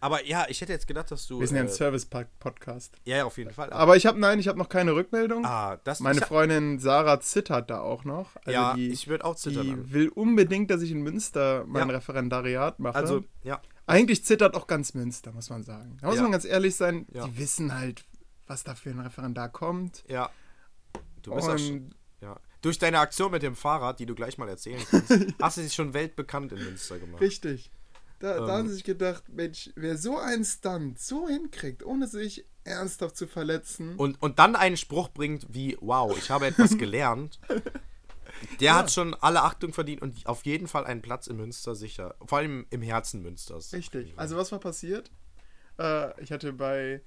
Aber 0.00 0.24
ja, 0.24 0.46
ich 0.48 0.60
hätte 0.60 0.72
jetzt 0.72 0.88
gedacht, 0.88 1.12
dass 1.12 1.28
du. 1.28 1.38
Wir 1.38 1.46
sind 1.46 1.56
ja 1.56 1.62
ein 1.62 1.68
äh, 1.68 1.70
Service-Podcast. 1.70 2.96
ja, 3.04 3.18
ja, 3.18 3.24
auf 3.24 3.38
jeden 3.38 3.52
Fall. 3.52 3.72
Aber 3.72 3.96
ich 3.96 4.04
habe, 4.04 4.18
nein, 4.18 4.40
ich 4.40 4.48
habe 4.48 4.58
noch 4.58 4.68
keine 4.68 4.94
Rückmeldung. 4.96 5.44
ah, 5.46 5.76
das 5.84 6.00
Meine 6.00 6.18
ich, 6.18 6.24
Freundin 6.24 6.80
Sarah 6.80 7.20
zittert 7.20 7.70
da 7.70 7.80
auch 7.82 8.04
noch. 8.04 8.34
Also 8.38 8.50
Ja, 8.50 8.74
die, 8.74 8.88
ich 8.90 9.06
würde 9.06 9.24
auch 9.24 9.36
zittern. 9.36 9.64
Die 9.64 9.92
will 9.92 10.08
unbedingt, 10.08 10.72
dass 10.72 10.82
ich 10.82 10.90
in 10.90 11.02
Münster 11.02 11.64
mein 11.68 11.88
Ja. 11.88 11.94
Referendariat 11.94 12.80
mache. 12.80 12.96
also, 12.96 13.22
ja. 13.44 13.60
Eigentlich 13.86 14.24
zittert 14.24 14.56
auch 14.56 14.66
ganz 14.66 14.94
Münster, 14.94 15.30
muss 15.32 15.50
man 15.50 15.62
sagen. 15.62 15.98
Da 16.00 16.08
muss 16.08 16.16
Ja. 16.16 16.22
man 16.22 16.32
ganz 16.32 16.44
ehrlich 16.46 16.74
sein, 16.74 17.06
Ja. 17.12 17.24
die 17.26 17.38
wissen 17.38 17.72
halt, 17.78 18.04
was 18.48 18.64
da 18.64 18.74
für 18.74 18.90
ein 18.90 18.98
Referendar 19.00 19.50
kommt. 19.50 20.02
Ja. 20.08 20.30
Du 21.22 21.32
bist 21.34 21.48
auch 21.48 21.58
schon. 21.58 21.74
Und 21.76 21.94
Ja. 22.20 22.40
Durch 22.62 22.78
deine 22.78 22.98
Aktion 23.00 23.30
mit 23.32 23.42
dem 23.42 23.54
Fahrrad, 23.56 23.98
die 24.00 24.06
du 24.06 24.14
gleich 24.14 24.38
mal 24.38 24.48
erzählen 24.48 24.82
kannst, 24.90 25.12
hast 25.40 25.56
du 25.58 25.60
dich 25.62 25.74
schon 25.74 25.92
weltbekannt 25.94 26.52
in 26.52 26.64
Münster 26.64 26.98
gemacht. 26.98 27.20
richtig. 27.20 27.70
Da, 28.20 28.34
da 28.38 28.44
Ähm. 28.44 28.50
haben 28.52 28.68
sie 28.68 28.74
sich 28.74 28.84
gedacht, 28.84 29.24
Mensch, 29.28 29.70
wer 29.74 29.98
so 29.98 30.16
einen 30.16 30.44
Stunt 30.44 31.00
so 31.00 31.28
hinkriegt, 31.28 31.84
ohne 31.84 32.06
sich 32.06 32.44
ernsthaft 32.64 33.16
zu 33.16 33.26
verletzen. 33.26 33.96
und, 33.96 34.22
und 34.22 34.38
dann 34.38 34.54
einen 34.54 34.76
Spruch 34.76 35.08
bringt 35.08 35.46
wie, 35.52 35.76
wow, 35.80 36.16
ich 36.16 36.30
habe 36.30 36.46
etwas 36.46 36.78
gelernt, 36.78 37.40
der 38.60 38.76
hat 38.76 38.92
schon 38.92 39.14
alle 39.14 39.42
Achtung 39.42 39.72
verdient 39.72 40.02
und 40.02 40.24
auf 40.26 40.44
jeden 40.46 40.68
Fall 40.68 40.84
einen 40.86 41.02
Platz 41.02 41.26
in 41.26 41.36
Münster 41.36 41.74
sicher. 41.74 42.14
Vor 42.24 42.38
allem 42.38 42.64
im 42.70 42.80
Herzen 42.82 43.22
Münsters. 43.22 43.72
Richtig. 43.72 44.12
Also 44.16 44.36
was 44.36 44.52
war 44.52 44.60
passiert? 44.60 45.10
Äh, 45.80 46.20
ich 46.22 46.30
hatte 46.30 46.52
bei 46.52 47.02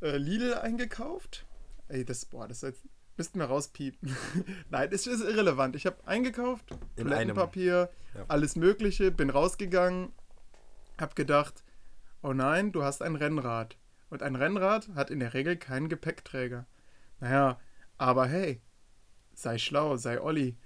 äh, 0.00 0.16
Lidl 0.16 0.54
eingekauft. 0.54 1.46
Ey, 1.86 2.04
das, 2.04 2.24
boah, 2.24 2.48
das 2.48 2.62
jetzt, 2.62 2.82
müssten 3.16 3.38
wir 3.38 3.46
rauspiepen. 3.46 4.16
Nein, 4.70 4.90
das 4.90 5.06
ist 5.06 5.20
irrelevant. 5.22 5.76
Ich 5.76 5.86
habe 5.86 5.96
eingekauft, 6.06 6.70
In 6.96 7.04
Toilettenpapier, 7.04 7.90
Ja. 8.14 8.24
alles 8.28 8.56
mögliche, 8.56 9.10
bin 9.10 9.30
rausgegangen, 9.30 10.12
hab 10.98 11.16
gedacht, 11.16 11.64
oh 12.22 12.32
nein, 12.32 12.72
du 12.72 12.82
hast 12.84 13.02
ein 13.02 13.16
Rennrad. 13.16 13.76
Und 14.10 14.22
ein 14.22 14.36
Rennrad 14.36 14.88
hat 14.94 15.10
in 15.10 15.18
der 15.20 15.34
Regel 15.34 15.56
keinen 15.56 15.88
Gepäckträger. 15.88 16.66
Naja, 17.20 17.58
aber 17.98 18.26
hey, 18.26 18.60
sei 19.34 19.58
schlau, 19.58 19.96
sei 19.96 20.20
Olli. 20.20 20.56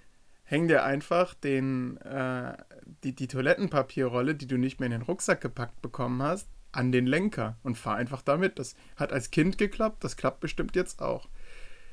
Häng 0.45 0.69
dir 0.69 0.85
einfach 0.85 1.35
den, 1.35 1.99
äh, 1.99 2.57
die, 3.05 3.15
die 3.15 3.29
Toilettenpapierrolle, 3.29 4.35
die 4.35 4.47
du 4.47 4.57
nicht 4.57 4.81
mehr 4.81 4.87
in 4.87 4.93
den 4.93 5.03
Rucksack 5.03 5.41
gepackt 5.41 5.81
bekommen 5.83 6.23
hast, 6.23 6.49
an 6.73 6.93
den 6.93 7.07
Lenker 7.07 7.57
und 7.63 7.77
fahr 7.77 7.97
einfach 7.97 8.23
damit. 8.23 8.59
Das 8.59 8.75
hat 8.97 9.13
als 9.13 9.31
Kind 9.31 9.59
geklappt, 9.59 10.05
das 10.05 10.17
klappt 10.17 10.41
bestimmt 10.41 10.77
jetzt 10.77 11.01
auch. 11.03 11.29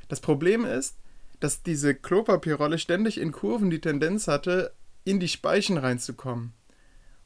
Das 0.07 0.19
Problem 0.19 0.65
ist, 0.65 0.97
dass 1.39 1.63
diese 1.63 1.95
Klopapierrolle 1.95 2.77
ständig 2.79 3.19
in 3.19 3.31
Kurven 3.31 3.69
die 3.69 3.81
Tendenz 3.81 4.27
hatte, 4.27 4.73
in 5.03 5.19
die 5.19 5.27
Speichen 5.27 5.77
reinzukommen. 5.77 6.53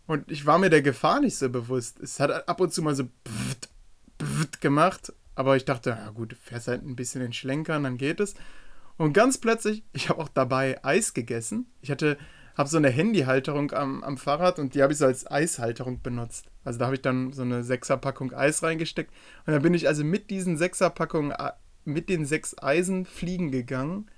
Und 0.07 0.31
ich 0.31 0.45
war 0.45 0.57
mir 0.57 0.69
der 0.69 0.81
Gefahr 0.81 1.21
nicht 1.21 1.37
so 1.37 1.49
bewusst. 1.49 1.99
Es 1.99 2.19
hat 2.19 2.49
ab 2.49 2.59
und 2.59 2.73
zu 2.73 2.81
mal 2.81 2.95
so 2.95 3.03
pft, 3.03 3.69
pft 4.21 4.61
gemacht, 4.61 5.13
aber 5.35 5.55
ich 5.55 5.65
dachte, 5.65 5.91
ja 5.91 6.09
gut, 6.09 6.35
fährst 6.41 6.67
halt 6.67 6.83
ein 6.83 6.95
bisschen 6.95 7.21
den 7.21 7.33
Schlenkern, 7.33 7.83
dann 7.83 7.97
geht 7.97 8.19
es. 8.19 8.33
Und 8.97 9.13
ganz 9.13 9.37
plötzlich, 9.37 9.83
ich 9.93 10.09
habe 10.09 10.19
auch 10.19 10.27
dabei 10.27 10.83
Eis 10.83 11.13
gegessen. 11.13 11.67
Ich 11.81 11.91
hatte, 11.91 12.17
habe 12.57 12.67
so 12.67 12.75
eine 12.75 12.89
Handyhalterung 12.89 13.71
am, 13.71 14.03
am 14.03 14.17
Fahrrad 14.17 14.59
und 14.59 14.75
die 14.75 14.81
habe 14.81 14.91
ich 14.91 14.99
so 14.99 15.05
als 15.05 15.29
Eishalterung 15.29 16.01
benutzt. 16.01 16.47
Also 16.65 16.79
da 16.79 16.85
habe 16.85 16.95
ich 16.95 17.01
dann 17.01 17.31
so 17.31 17.43
eine 17.43 17.63
Sechserpackung 17.63 18.33
Eis 18.33 18.63
reingesteckt. 18.63 19.13
Und 19.45 19.53
dann 19.53 19.61
bin 19.61 19.73
ich 19.73 19.87
also 19.87 20.03
mit 20.03 20.29
diesen 20.29 20.57
Sechserpackungen, 20.57 21.31
äh, 21.31 21.51
mit 21.89 22.09
den 22.09 22.25
sechs 22.25 22.57
Eisen 22.57 23.05
fliegen 23.05 23.51
gegangen. 23.51 24.09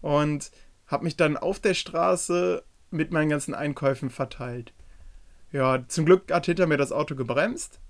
und 0.00 0.50
habe 0.86 1.04
mich 1.04 1.16
dann 1.16 1.36
auf 1.36 1.60
der 1.60 1.74
Straße 1.74 2.64
mit 2.90 3.12
meinen 3.12 3.28
ganzen 3.28 3.54
Einkäufen 3.54 4.10
verteilt. 4.10 4.72
Ja, 5.52 5.86
zum 5.88 6.04
Glück 6.06 6.32
hat 6.32 6.46
hinter 6.46 6.66
mir 6.66 6.76
das 6.76 6.92
Auto 6.92 7.14
gebremst. 7.14 7.80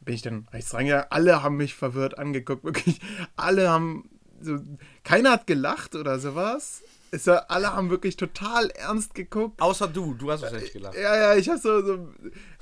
Bin 0.00 0.14
ich 0.14 0.22
dann 0.22 0.48
rechts 0.52 0.74
reingegangen. 0.74 1.06
Alle 1.10 1.42
haben 1.42 1.56
mich 1.56 1.74
verwirrt 1.74 2.18
angeguckt, 2.18 2.64
wirklich. 2.64 3.00
Alle 3.36 3.70
haben 3.70 4.10
so, 4.40 4.58
keiner 5.04 5.32
hat 5.32 5.46
gelacht 5.46 5.94
oder 5.94 6.18
sowas. 6.18 6.82
Es 7.12 7.26
war, 7.26 7.50
alle 7.50 7.74
haben 7.74 7.90
wirklich 7.90 8.16
total 8.16 8.70
ernst 8.70 9.14
geguckt. 9.14 9.60
Außer 9.60 9.86
du, 9.86 10.14
du 10.14 10.30
hast 10.30 10.42
wahrscheinlich 10.42 10.72
gelacht. 10.72 10.96
Ja, 10.96 11.16
ja, 11.16 11.34
ich 11.36 11.48
habe 11.48 11.58
so, 11.58 11.84
so, 11.84 12.08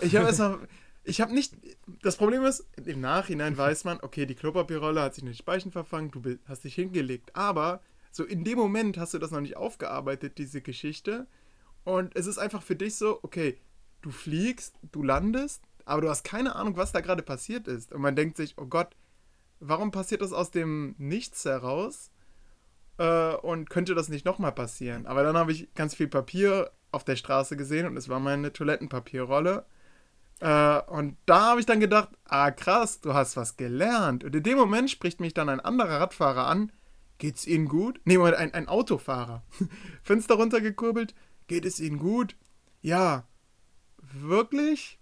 ich 0.00 0.14
habe 0.16 0.26
erstmal, 0.26 0.58
ich 1.10 1.20
habe 1.20 1.34
nicht, 1.34 1.56
das 2.02 2.16
Problem 2.16 2.44
ist, 2.44 2.68
im 2.86 3.00
Nachhinein 3.00 3.58
weiß 3.58 3.82
man, 3.82 3.98
okay, 4.00 4.26
die 4.26 4.36
Klopapierrolle 4.36 5.02
hat 5.02 5.14
sich 5.14 5.24
in 5.24 5.26
den 5.28 5.34
Speichen 5.34 5.72
verfangen, 5.72 6.12
du 6.12 6.38
hast 6.46 6.62
dich 6.62 6.76
hingelegt, 6.76 7.34
aber 7.34 7.82
so 8.12 8.24
in 8.24 8.44
dem 8.44 8.56
Moment 8.56 8.96
hast 8.96 9.12
du 9.12 9.18
das 9.18 9.32
noch 9.32 9.40
nicht 9.40 9.56
aufgearbeitet, 9.56 10.38
diese 10.38 10.62
Geschichte. 10.62 11.26
Und 11.82 12.14
es 12.14 12.26
ist 12.26 12.38
einfach 12.38 12.62
für 12.62 12.76
dich 12.76 12.94
so, 12.94 13.18
okay, 13.22 13.58
du 14.02 14.10
fliegst, 14.10 14.76
du 14.92 15.02
landest, 15.02 15.64
aber 15.84 16.00
du 16.00 16.08
hast 16.08 16.22
keine 16.22 16.54
Ahnung, 16.54 16.76
was 16.76 16.92
da 16.92 17.00
gerade 17.00 17.24
passiert 17.24 17.66
ist. 17.66 17.92
Und 17.92 18.02
man 18.02 18.14
denkt 18.14 18.36
sich, 18.36 18.56
oh 18.56 18.66
Gott, 18.66 18.96
warum 19.58 19.90
passiert 19.90 20.22
das 20.22 20.32
aus 20.32 20.52
dem 20.52 20.94
Nichts 20.98 21.44
heraus? 21.44 22.12
Äh, 22.98 23.34
und 23.34 23.68
könnte 23.68 23.96
das 23.96 24.08
nicht 24.08 24.24
nochmal 24.24 24.52
passieren? 24.52 25.06
Aber 25.06 25.24
dann 25.24 25.36
habe 25.36 25.50
ich 25.50 25.74
ganz 25.74 25.96
viel 25.96 26.08
Papier 26.08 26.70
auf 26.92 27.02
der 27.02 27.16
Straße 27.16 27.56
gesehen 27.56 27.86
und 27.86 27.96
es 27.96 28.08
war 28.08 28.20
meine 28.20 28.52
Toilettenpapierrolle. 28.52 29.66
Äh, 30.40 30.80
und 30.82 31.16
da 31.26 31.50
habe 31.50 31.60
ich 31.60 31.66
dann 31.66 31.80
gedacht, 31.80 32.08
ah 32.24 32.50
krass, 32.50 33.00
du 33.00 33.14
hast 33.14 33.36
was 33.36 33.56
gelernt. 33.56 34.24
Und 34.24 34.34
in 34.34 34.42
dem 34.42 34.58
Moment 34.58 34.90
spricht 34.90 35.20
mich 35.20 35.34
dann 35.34 35.48
ein 35.48 35.60
anderer 35.60 36.00
Radfahrer 36.00 36.46
an. 36.46 36.72
Geht's 37.18 37.46
Ihnen 37.46 37.68
gut? 37.68 38.00
Nee, 38.04 38.16
Moment, 38.16 38.36
ein, 38.36 38.54
ein 38.54 38.68
Autofahrer. 38.68 39.42
Fenster 40.02 40.34
runtergekurbelt. 40.34 41.14
Geht 41.46 41.66
es 41.66 41.78
Ihnen 41.78 41.98
gut? 41.98 42.36
Ja. 42.80 43.24
Wirklich? 44.14 44.98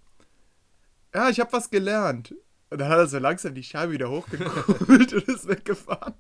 Ja, 1.15 1.31
ich 1.31 1.39
habe 1.39 1.53
was 1.53 1.71
gelernt. 1.71 2.35
Und 2.71 2.81
dann 2.81 2.89
hat 2.89 2.99
er 2.99 3.07
so 3.07 3.19
langsam 3.19 3.55
die 3.55 3.63
Scheibe 3.63 3.93
wieder 3.93 4.11
hochgekurbelt 4.11 5.13
und 5.15 5.29
ist 5.29 5.49
weggefahren. 5.49 6.15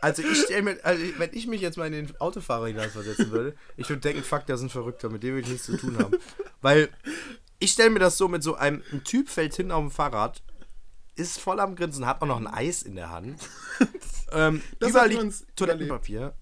Also 0.00 0.22
ich 0.22 0.42
stelle 0.42 0.62
mir, 0.62 0.78
also 0.82 1.02
wenn 1.18 1.30
ich 1.32 1.46
mich 1.46 1.60
jetzt 1.60 1.78
mal 1.78 1.86
in 1.86 1.92
den 1.92 2.20
Autofahrer 2.20 2.66
hineinversetzen 2.66 3.30
würde, 3.30 3.54
ich 3.76 3.88
würde 3.88 4.00
denken, 4.00 4.22
fuck, 4.22 4.44
der 4.46 4.56
ist 4.56 4.62
ein 4.62 4.68
Verrückter, 4.68 5.08
mit 5.08 5.22
dem 5.22 5.34
will 5.34 5.42
ich 5.42 5.48
nichts 5.48 5.64
zu 5.64 5.78
tun 5.78 5.96
haben. 5.98 6.16
Weil 6.60 6.90
ich 7.58 7.72
stelle 7.72 7.90
mir 7.90 7.98
das 7.98 8.18
so 8.18 8.28
mit 8.28 8.42
so 8.42 8.54
einem, 8.54 8.82
ein 8.92 9.04
Typ 9.04 9.28
fällt 9.28 9.54
hin 9.54 9.70
auf 9.70 9.80
dem 9.80 9.90
Fahrrad, 9.90 10.42
ist 11.16 11.38
voll 11.40 11.60
am 11.60 11.76
Grinsen, 11.76 12.06
hat 12.06 12.22
auch 12.22 12.26
noch 12.26 12.36
ein 12.36 12.46
Eis 12.46 12.82
in 12.82 12.96
der 12.96 13.10
Hand. 13.10 13.40
ähm, 14.32 14.62
Das 14.80 14.90
überall 14.90 15.08
liegt 15.08 15.56
Toilettenpapier. 15.56 16.34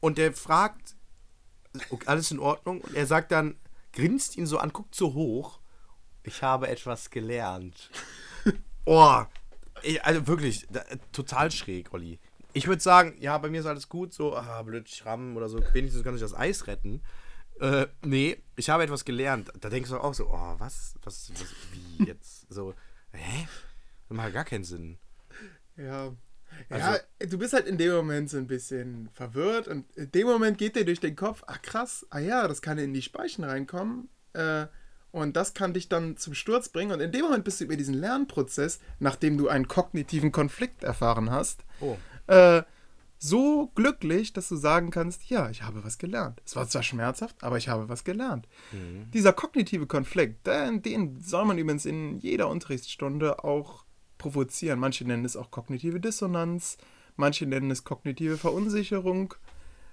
Und 0.00 0.18
der 0.18 0.32
fragt, 0.32 0.94
okay, 1.90 2.06
alles 2.06 2.30
in 2.30 2.38
Ordnung? 2.38 2.80
Und 2.80 2.94
er 2.94 3.06
sagt 3.06 3.32
dann, 3.32 3.56
grinst 3.92 4.36
ihn 4.36 4.46
so 4.46 4.58
an, 4.58 4.72
guckt 4.72 4.94
so 4.94 5.14
hoch. 5.14 5.60
Ich 6.22 6.42
habe 6.42 6.68
etwas 6.68 7.10
gelernt. 7.10 7.90
oh, 8.84 9.22
also 10.02 10.26
wirklich, 10.26 10.66
da, 10.70 10.84
total 11.12 11.50
schräg, 11.50 11.92
Olli. 11.92 12.18
Ich 12.52 12.68
würde 12.68 12.80
sagen, 12.82 13.16
ja, 13.18 13.36
bei 13.38 13.50
mir 13.50 13.60
ist 13.60 13.66
alles 13.66 13.88
gut, 13.88 14.14
so, 14.14 14.36
ah, 14.36 14.62
blöd, 14.62 14.88
Schramm 14.88 15.36
oder 15.36 15.48
so, 15.48 15.58
wenigstens 15.72 16.04
kann 16.04 16.14
ich 16.14 16.20
das 16.20 16.34
Eis 16.34 16.66
retten. 16.68 17.02
Äh, 17.60 17.86
nee, 18.02 18.38
ich 18.56 18.68
habe 18.70 18.82
etwas 18.82 19.04
gelernt. 19.04 19.52
Da 19.60 19.68
denkst 19.70 19.90
du 19.90 19.96
auch 19.98 20.14
so, 20.14 20.26
oh, 20.26 20.54
was, 20.58 20.94
was, 21.02 21.30
was 21.32 21.46
wie 21.72 22.04
jetzt? 22.04 22.52
So, 22.52 22.74
hä? 23.12 23.46
Das 24.08 24.16
macht 24.16 24.32
gar 24.34 24.44
keinen 24.44 24.64
Sinn. 24.64 24.98
Ja. 25.76 26.12
Also- 26.70 26.86
ja, 27.20 27.26
du 27.26 27.38
bist 27.38 27.52
halt 27.52 27.66
in 27.66 27.78
dem 27.78 27.92
Moment 27.92 28.30
so 28.30 28.36
ein 28.36 28.46
bisschen 28.46 29.08
verwirrt 29.12 29.66
und 29.66 29.90
in 29.96 30.10
dem 30.12 30.26
Moment 30.28 30.56
geht 30.58 30.76
dir 30.76 30.84
durch 30.84 31.00
den 31.00 31.16
Kopf, 31.16 31.42
ah 31.46 31.58
krass, 31.58 32.06
ah 32.10 32.20
ja, 32.20 32.46
das 32.46 32.62
kann 32.62 32.78
in 32.78 32.94
die 32.94 33.02
Speichen 33.02 33.42
reinkommen 33.42 34.08
äh, 34.34 34.66
und 35.10 35.34
das 35.36 35.54
kann 35.54 35.74
dich 35.74 35.88
dann 35.88 36.16
zum 36.16 36.32
Sturz 36.34 36.68
bringen 36.68 36.92
und 36.92 37.00
in 37.00 37.10
dem 37.10 37.22
Moment 37.22 37.42
bist 37.44 37.60
du 37.60 37.64
über 37.64 37.76
diesen 37.76 37.94
Lernprozess, 37.94 38.78
nachdem 39.00 39.36
du 39.36 39.48
einen 39.48 39.66
kognitiven 39.66 40.30
Konflikt 40.30 40.84
erfahren 40.84 41.30
hast, 41.32 41.64
Oh. 41.80 41.96
äh, 42.28 42.62
so 43.26 43.70
glücklich, 43.74 44.32
dass 44.34 44.48
du 44.48 44.56
sagen 44.56 44.90
kannst, 44.90 45.30
ja, 45.30 45.48
ich 45.48 45.62
habe 45.62 45.82
was 45.84 45.96
gelernt. 45.98 46.42
Es 46.44 46.56
war 46.56 46.68
zwar 46.68 46.82
schmerzhaft, 46.82 47.42
aber 47.42 47.56
ich 47.56 47.68
habe 47.68 47.88
was 47.88 48.04
gelernt. 48.04 48.46
Dieser 49.14 49.32
kognitive 49.32 49.86
Konflikt, 49.86 50.46
den, 50.46 50.82
den 50.82 51.20
soll 51.22 51.44
man 51.46 51.56
übrigens 51.58 51.86
in 51.86 52.18
jeder 52.18 52.48
Unterrichtsstunde 52.48 53.42
auch 53.44 53.84
provozieren. 54.18 54.78
Manche 54.78 55.04
nennen 55.06 55.24
es 55.24 55.36
auch 55.36 55.50
kognitive 55.50 56.00
Dissonanz, 56.00 56.76
manche 57.16 57.46
nennen 57.46 57.70
es 57.70 57.84
kognitive 57.84 58.36
Verunsicherung. 58.36 59.34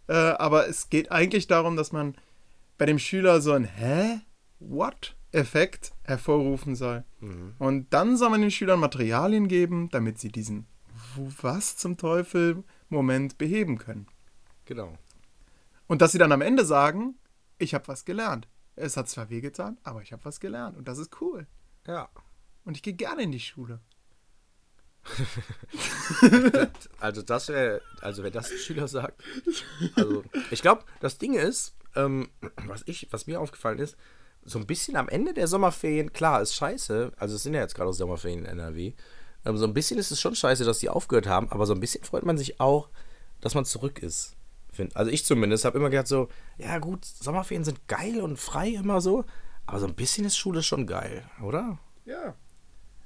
Äh, 0.07 0.13
aber 0.13 0.67
es 0.67 0.89
geht 0.89 1.11
eigentlich 1.11 1.47
darum, 1.47 1.77
dass 1.77 1.91
man 1.93 2.15
bei 2.77 2.85
dem 2.85 2.99
Schüler 2.99 3.39
so 3.39 3.53
ein 3.53 3.63
Hä? 3.63 4.19
What? 4.59 5.15
Effekt 5.31 5.93
hervorrufen 6.03 6.75
soll. 6.75 7.05
Und 7.59 7.93
dann 7.93 8.17
soll 8.17 8.29
man 8.31 8.41
den 8.41 8.51
Schülern 8.51 8.81
Materialien 8.81 9.47
geben, 9.47 9.89
damit 9.89 10.19
sie 10.19 10.29
diesen 10.29 10.65
"Wo- 11.15 11.31
Was 11.41 11.77
zum 11.77 11.95
Teufel 11.95 12.63
Moment 12.91 13.37
beheben 13.37 13.77
können. 13.77 14.07
Genau. 14.65 14.97
Und 15.87 16.01
dass 16.01 16.11
sie 16.11 16.17
dann 16.17 16.31
am 16.31 16.41
Ende 16.41 16.65
sagen, 16.65 17.15
ich 17.57 17.73
habe 17.73 17.87
was 17.87 18.05
gelernt. 18.05 18.47
Es 18.75 18.97
hat 18.97 19.09
zwar 19.09 19.29
wehgetan, 19.29 19.77
aber 19.83 20.01
ich 20.01 20.13
habe 20.13 20.23
was 20.25 20.39
gelernt. 20.39 20.77
Und 20.77 20.87
das 20.87 20.97
ist 20.97 21.21
cool. 21.21 21.47
Ja. 21.85 22.09
Und 22.63 22.77
ich 22.77 22.83
gehe 22.83 22.93
gerne 22.93 23.23
in 23.23 23.31
die 23.31 23.39
Schule. 23.39 23.79
Also 26.99 27.23
das 27.23 27.47
wäre, 27.49 27.81
also 28.01 28.23
wenn 28.23 28.31
das 28.31 28.51
ein 28.51 28.57
Schüler 28.57 28.87
sagt, 28.87 29.23
also 29.95 30.23
ich 30.51 30.61
glaube, 30.61 30.83
das 30.99 31.17
Ding 31.17 31.33
ist, 31.33 31.75
ähm, 31.95 32.29
was 32.67 32.83
ich, 32.85 33.07
was 33.11 33.25
mir 33.25 33.41
aufgefallen 33.41 33.79
ist, 33.79 33.97
so 34.43 34.59
ein 34.59 34.67
bisschen 34.67 34.95
am 34.95 35.09
Ende 35.09 35.33
der 35.33 35.47
Sommerferien, 35.47 36.13
klar, 36.13 36.41
ist 36.41 36.55
scheiße, 36.55 37.11
also 37.17 37.35
es 37.35 37.43
sind 37.43 37.55
ja 37.55 37.61
jetzt 37.61 37.75
gerade 37.75 37.91
Sommerferien 37.93 38.41
in 38.41 38.45
NRW, 38.45 38.93
so 39.43 39.65
ein 39.65 39.73
bisschen 39.73 39.97
ist 39.99 40.11
es 40.11 40.19
schon 40.21 40.35
scheiße, 40.35 40.63
dass 40.65 40.79
die 40.79 40.89
aufgehört 40.89 41.27
haben, 41.27 41.49
aber 41.51 41.65
so 41.65 41.73
ein 41.73 41.79
bisschen 41.79 42.03
freut 42.03 42.25
man 42.25 42.37
sich 42.37 42.59
auch, 42.59 42.89
dass 43.39 43.55
man 43.55 43.65
zurück 43.65 43.99
ist. 43.99 44.35
Also 44.93 45.11
ich 45.11 45.25
zumindest 45.25 45.65
habe 45.65 45.77
immer 45.77 45.89
gedacht 45.89 46.07
so, 46.07 46.29
ja 46.57 46.77
gut, 46.79 47.03
Sommerferien 47.05 47.63
sind 47.63 47.87
geil 47.87 48.21
und 48.21 48.37
frei 48.37 48.69
immer 48.69 49.01
so, 49.01 49.25
aber 49.65 49.79
so 49.79 49.87
ein 49.87 49.95
bisschen 49.95 50.25
ist 50.25 50.37
Schule 50.37 50.63
schon 50.63 50.87
geil, 50.87 51.23
oder? 51.43 51.77
Ja, 52.05 52.35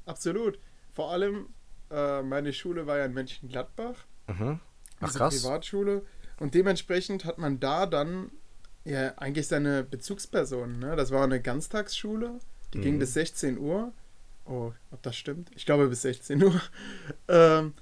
absolut. 0.05 0.59
Vor 0.93 1.11
allem, 1.11 1.47
äh, 1.89 2.21
meine 2.21 2.53
Schule 2.53 2.85
war 2.87 2.97
ja 2.99 3.05
in 3.05 3.13
Mönchengladbach. 3.13 3.95
Mhm. 4.27 4.59
Ach 4.99 5.07
diese 5.07 5.17
krass. 5.19 5.41
Privatschule. 5.41 6.05
Und 6.39 6.53
dementsprechend 6.53 7.25
hat 7.25 7.37
man 7.37 7.59
da 7.59 7.85
dann 7.85 8.31
ja 8.83 9.13
eigentlich 9.17 9.47
seine 9.47 9.83
Bezugspersonen. 9.83 10.79
Ne? 10.79 10.95
Das 10.95 11.11
war 11.11 11.23
eine 11.23 11.41
Ganztagsschule, 11.41 12.39
die 12.73 12.81
ging 12.81 12.95
Mhm. 12.95 12.99
bis 12.99 13.13
16 13.13 13.57
Uhr. 13.57 13.91
Oh, 14.45 14.71
ob 14.91 15.01
das 15.01 15.15
stimmt? 15.15 15.49
Ich 15.55 15.65
glaube 15.65 15.87
bis 15.87 16.03
16 16.03 16.43
Uhr. 16.43 16.61
ähm, 17.27 17.73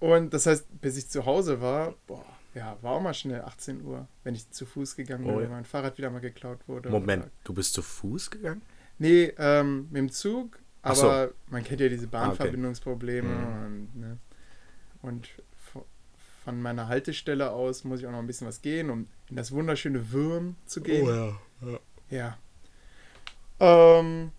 und 0.00 0.32
das 0.34 0.46
heißt, 0.46 0.66
bis 0.80 0.96
ich 0.96 1.08
zu 1.08 1.24
Hause 1.26 1.60
war, 1.60 1.94
boah, 2.06 2.24
ja, 2.54 2.76
war 2.82 2.92
auch 2.92 3.00
mal 3.00 3.14
schnell 3.14 3.42
18 3.42 3.84
Uhr, 3.84 4.08
wenn 4.24 4.34
ich 4.34 4.50
zu 4.50 4.66
Fuß 4.66 4.96
gegangen 4.96 5.24
bin, 5.24 5.34
Oh, 5.34 5.40
ja. 5.40 5.48
mein 5.48 5.64
Fahrrad 5.64 5.96
wieder 5.98 6.10
mal 6.10 6.20
geklaut 6.20 6.58
wurde. 6.66 6.88
Moment, 6.90 7.24
Oder, 7.24 7.32
du 7.44 7.54
bist 7.54 7.74
zu 7.74 7.82
Fuß 7.82 8.30
gegangen? 8.30 8.62
nee, 8.98 9.32
ähm, 9.38 9.86
mit 9.90 9.96
dem 9.98 10.10
Zug, 10.10 10.58
Ach 10.82 10.94
so. 10.96 11.08
aber 11.10 11.32
man 11.48 11.62
kennt 11.62 11.80
ja 11.80 11.88
diese 11.88 12.04
Ah, 12.06 12.06
okay. 12.06 12.28
Bahnverbindungsprobleme 12.28 13.28
Mhm. 13.28 13.64
und, 13.64 13.96
ne? 14.00 14.18
und 15.02 15.28
vo- 15.72 15.84
von 16.44 16.60
meiner 16.60 16.88
Haltestelle 16.88 17.50
aus 17.52 17.84
muss 17.84 18.00
ich 18.00 18.06
auch 18.06 18.10
noch 18.12 18.18
ein 18.18 18.26
bisschen 18.26 18.48
was 18.48 18.62
gehen, 18.62 18.90
um 18.90 19.06
in 19.28 19.36
das 19.36 19.52
wunderschöne 19.52 20.10
Würm 20.10 20.56
zu 20.66 20.80
gehen. 20.80 21.06
Oh 21.06 21.70
ja. 21.70 21.78
Ja. 22.10 22.38
Ähm, 23.60 24.32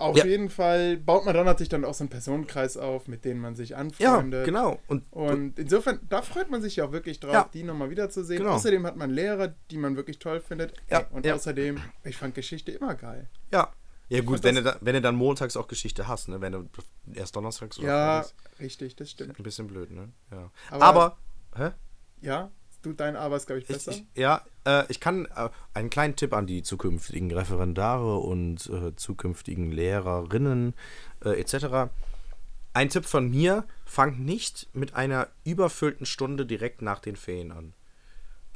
auf 0.00 0.16
Ja. 0.16 0.24
jeden 0.24 0.48
Fall 0.48 0.96
baut 0.96 1.24
man 1.24 1.34
dann 1.34 1.44
natürlich 1.46 1.68
dann 1.68 1.84
auch 1.84 1.94
so 1.94 2.02
einen 2.04 2.08
Personenkreis 2.10 2.76
auf, 2.76 3.06
mit 3.06 3.24
denen 3.24 3.40
man 3.40 3.54
sich 3.54 3.70
Ja, 3.70 3.76
anfreundet. 3.76 4.44
genau. 4.46 4.78
Und, 4.88 5.04
Und 5.12 5.58
insofern, 5.58 6.00
da 6.08 6.22
freut 6.22 6.50
man 6.50 6.62
sich 6.62 6.76
ja 6.76 6.86
auch 6.86 6.92
wirklich 6.92 7.20
drauf, 7.20 7.32
Ja. 7.32 7.50
die 7.52 7.62
nochmal 7.62 7.90
wiederzusehen. 7.90 8.38
Genau. 8.42 8.54
Außerdem 8.54 8.86
hat 8.86 8.96
man 8.96 9.10
Lehrer, 9.10 9.54
die 9.70 9.76
man 9.78 9.96
wirklich 9.96 10.18
toll 10.18 10.40
findet. 10.40 10.72
Ja, 10.90 11.06
und 11.10 11.24
ja. 11.26 11.34
außerdem, 11.34 11.78
ich 12.04 12.16
fand 12.16 12.34
Geschichte 12.34 12.72
immer 12.72 12.94
geil. 12.94 13.28
ja. 13.52 13.72
Ja, 14.12 14.22
gut, 14.22 14.42
wenn 14.42 14.56
du, 14.56 14.62
da, 14.64 14.76
wenn 14.80 14.94
du 14.94 15.00
dann 15.00 15.14
montags 15.14 15.56
auch 15.56 15.68
Geschichte 15.68 16.08
hast, 16.08 16.26
ne? 16.28 16.40
Wenn 16.40 16.50
du 16.50 16.68
erst 17.14 17.36
donnerstags 17.36 17.78
oder 17.78 17.86
Ja, 17.86 18.22
freitags. 18.24 18.34
richtig, 18.58 18.96
das 18.96 19.08
stimmt. 19.08 19.38
Ein 19.38 19.42
bisschen 19.44 19.68
blöd, 19.68 19.92
ne? 19.92 20.08
Ja. 20.32 20.50
Aber- 20.70 20.82
Aber, 20.84 21.16
hä? 21.56 21.70
Ja, 22.20 22.50
du, 22.82 22.92
dein 22.92 23.16
Aber 23.16 23.36
ist, 23.36 23.46
glaube 23.46 23.60
ich, 23.60 23.68
Ich, 23.68 23.76
besser. 23.76 23.92
ich, 23.92 24.04
ja, 24.14 24.42
äh, 24.64 24.84
ich 24.88 25.00
kann 25.00 25.26
äh, 25.36 25.48
einen 25.74 25.90
kleinen 25.90 26.16
Tipp 26.16 26.32
an 26.32 26.46
die 26.46 26.62
zukünftigen 26.62 27.30
Referendare 27.32 28.18
und 28.18 28.68
äh, 28.70 28.94
zukünftigen 28.96 29.70
Lehrerinnen 29.70 30.74
äh, 31.24 31.40
etc. 31.40 31.90
Ein 32.72 32.88
Tipp 32.88 33.04
von 33.04 33.28
mir, 33.30 33.64
fangt 33.84 34.20
nicht 34.20 34.68
mit 34.72 34.94
einer 34.94 35.28
überfüllten 35.44 36.06
Stunde 36.06 36.46
direkt 36.46 36.82
nach 36.82 37.00
den 37.00 37.16
Ferien 37.16 37.50
an. 37.52 37.72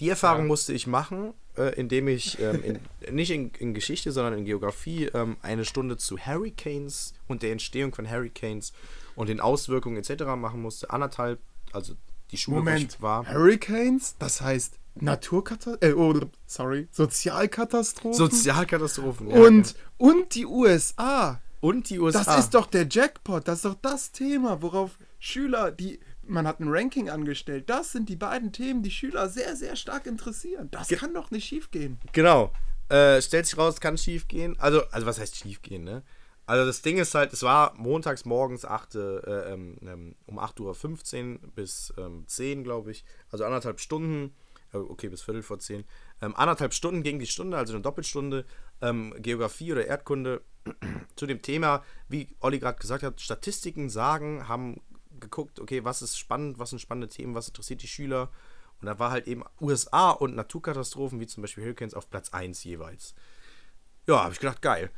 Die 0.01 0.09
Erfahrung 0.09 0.43
Ja. 0.43 0.49
musste 0.49 0.73
ich 0.73 0.87
machen, 0.87 1.35
äh, 1.57 1.75
indem 1.79 2.09
ich 2.09 2.39
ähm, 2.41 2.63
in, 2.65 2.81
nicht 3.15 3.31
in, 3.31 3.51
in 3.59 3.75
Geschichte, 3.75 4.11
sondern 4.13 4.35
in 4.39 4.45
Geografie 4.45 5.07
ähm, 5.15 5.37
eine 5.43 5.65
Stunde 5.65 5.97
zu 5.97 6.19
Hurricanes 6.19 7.15
und 7.29 7.43
der 7.43 7.53
Entstehung 7.53 7.95
von 7.95 8.11
Hurricanes 8.11 8.73
und 9.17 9.29
den 9.29 9.41
Auswirkungen 9.41 9.97
etc. 9.97 10.25
machen 10.37 10.63
musste. 10.63 10.91
Anderthalb, 10.91 11.39
also 11.73 11.95
die 12.31 12.37
Schule 12.37 12.59
Moment, 12.59 13.01
war. 13.01 13.27
Hurricanes, 13.33 14.17
das 14.19 14.41
heißt 14.41 14.79
Naturkatastrophen, 14.97 15.91
äh, 15.91 15.95
oh, 15.95 16.31
sorry, 16.47 16.89
Sozialkatastrophen. 16.93 18.15
Sozialkatastrophen. 18.17 19.31
ja, 19.31 19.37
und, 19.37 19.69
ja. 19.73 19.77
und 19.99 20.35
die 20.35 20.47
USA. 20.47 21.41
und 21.61 21.91
die 21.91 21.99
USA. 21.99 22.23
Das 22.25 22.39
ist 22.39 22.55
doch 22.55 22.67
der 22.67 22.87
Jackpot, 22.89 23.47
das 23.49 23.57
ist 23.59 23.65
doch 23.65 23.77
das 23.81 24.13
Thema, 24.13 24.63
worauf 24.63 24.99
Schüler, 25.19 25.71
die, 25.73 25.99
man 26.27 26.47
hat 26.47 26.61
ein 26.61 26.69
Ranking 26.69 27.11
angestellt, 27.11 27.69
das 27.69 27.93
sind 27.93 28.09
die 28.09 28.17
beiden 28.17 28.53
Themen, 28.53 28.83
die 28.83 28.91
Schüler 28.91 29.29
sehr, 29.29 29.57
sehr 29.57 29.75
stark 29.77 30.07
interessieren. 30.07 30.69
Das 30.71 30.89
Ge- 30.89 30.99
kann 30.99 31.13
doch 31.15 31.31
nicht 31.31 31.45
schief 31.47 31.71
gehen. 31.71 31.99
Genau. 32.13 32.53
Äh, 32.89 33.23
stellt 33.23 33.47
sich 33.47 33.57
raus, 33.57 33.81
kann 33.81 33.97
schief 33.97 34.29
gehen. 34.29 34.57
Also, 34.59 34.83
also 34.91 35.07
was 35.07 35.19
heißt 35.19 35.37
schief 35.37 35.63
gehen, 35.63 35.85
ne? 35.85 36.03
Also 36.47 36.67
das 36.67 36.83
Ding 36.83 36.99
ist 36.99 37.15
halt, 37.15 37.33
es 37.33 37.43
war 37.43 37.75
montags 37.77 38.25
morgens 38.25 38.65
8, 38.65 38.95
äh, 38.97 38.99
ähm, 39.53 39.79
ähm, 39.83 40.15
um 40.27 40.39
8.15 40.39 41.41
Uhr 41.43 41.49
bis 41.55 41.93
ähm, 41.97 42.25
10, 42.27 42.65
glaube 42.65 42.91
ich. 42.91 43.05
Also 43.31 43.45
anderthalb 43.45 43.81
Stunden. 43.81 44.35
Äh, 44.73 44.79
okay, 44.79 45.09
bis 45.09 45.23
Viertel 45.23 45.43
vor 45.43 45.59
10. 45.59 45.85
Ähm, 46.21 46.37
anderthalb 46.37 46.75
Stunden 46.75 47.03
gegen 47.03 47.19
die 47.19 47.27
Stunde, 47.27 47.57
also 47.57 47.73
eine 47.73 47.83
Doppelstunde. 47.83 48.45
Ähm, 48.83 49.15
Geografie 49.19 49.73
oder 49.73 49.87
Erdkunde 49.87 50.43
zu 51.17 51.27
dem 51.27 51.41
Thema, 51.41 51.83
wie 52.09 52.29
Olli 52.41 52.59
gerade 52.59 52.79
gesagt 52.79 53.03
hat, 53.03 53.21
Statistiken 53.21 53.89
sagen, 53.89 54.47
haben 54.49 54.83
geguckt, 55.21 55.61
okay, 55.61 55.85
was 55.85 56.03
ist 56.03 56.19
spannend, 56.19 56.59
was 56.59 56.71
sind 56.71 56.81
spannende 56.81 57.09
Themen, 57.09 57.35
was 57.35 57.49
interessiert 57.49 57.83
die 57.83 57.89
Schüler. 57.89 58.31
Und 58.81 58.87
da 58.87 58.99
war 58.99 59.11
halt 59.11 59.29
eben 59.29 59.45
USA 59.61 60.11
und 60.11 60.35
Naturkatastrophen, 60.35 61.21
wie 61.21 61.27
zum 61.27 61.43
Beispiel 61.43 61.65
Hurricanes, 61.65 61.95
auf 61.95 62.11
Platz 62.11 62.31
1 62.31 62.65
jeweils. 62.65 63.15
Ja, 64.07 64.25
habe 64.25 64.35
ich 64.35 64.41
gedacht, 64.41 64.61
geil. 64.61 64.91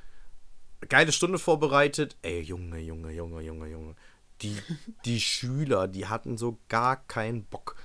Geile 0.88 1.12
Stunde 1.12 1.38
vorbereitet. 1.38 2.16
Ey, 2.22 2.40
Junge, 2.40 2.78
Junge, 2.78 3.12
Junge, 3.12 3.42
Junge, 3.42 3.68
Junge. 3.68 3.94
Die, 4.42 4.56
die 5.04 5.20
Schüler, 5.20 5.88
die 5.88 6.06
hatten 6.06 6.36
so 6.36 6.58
gar 6.68 6.96
keinen 7.06 7.44
Bock. 7.44 7.76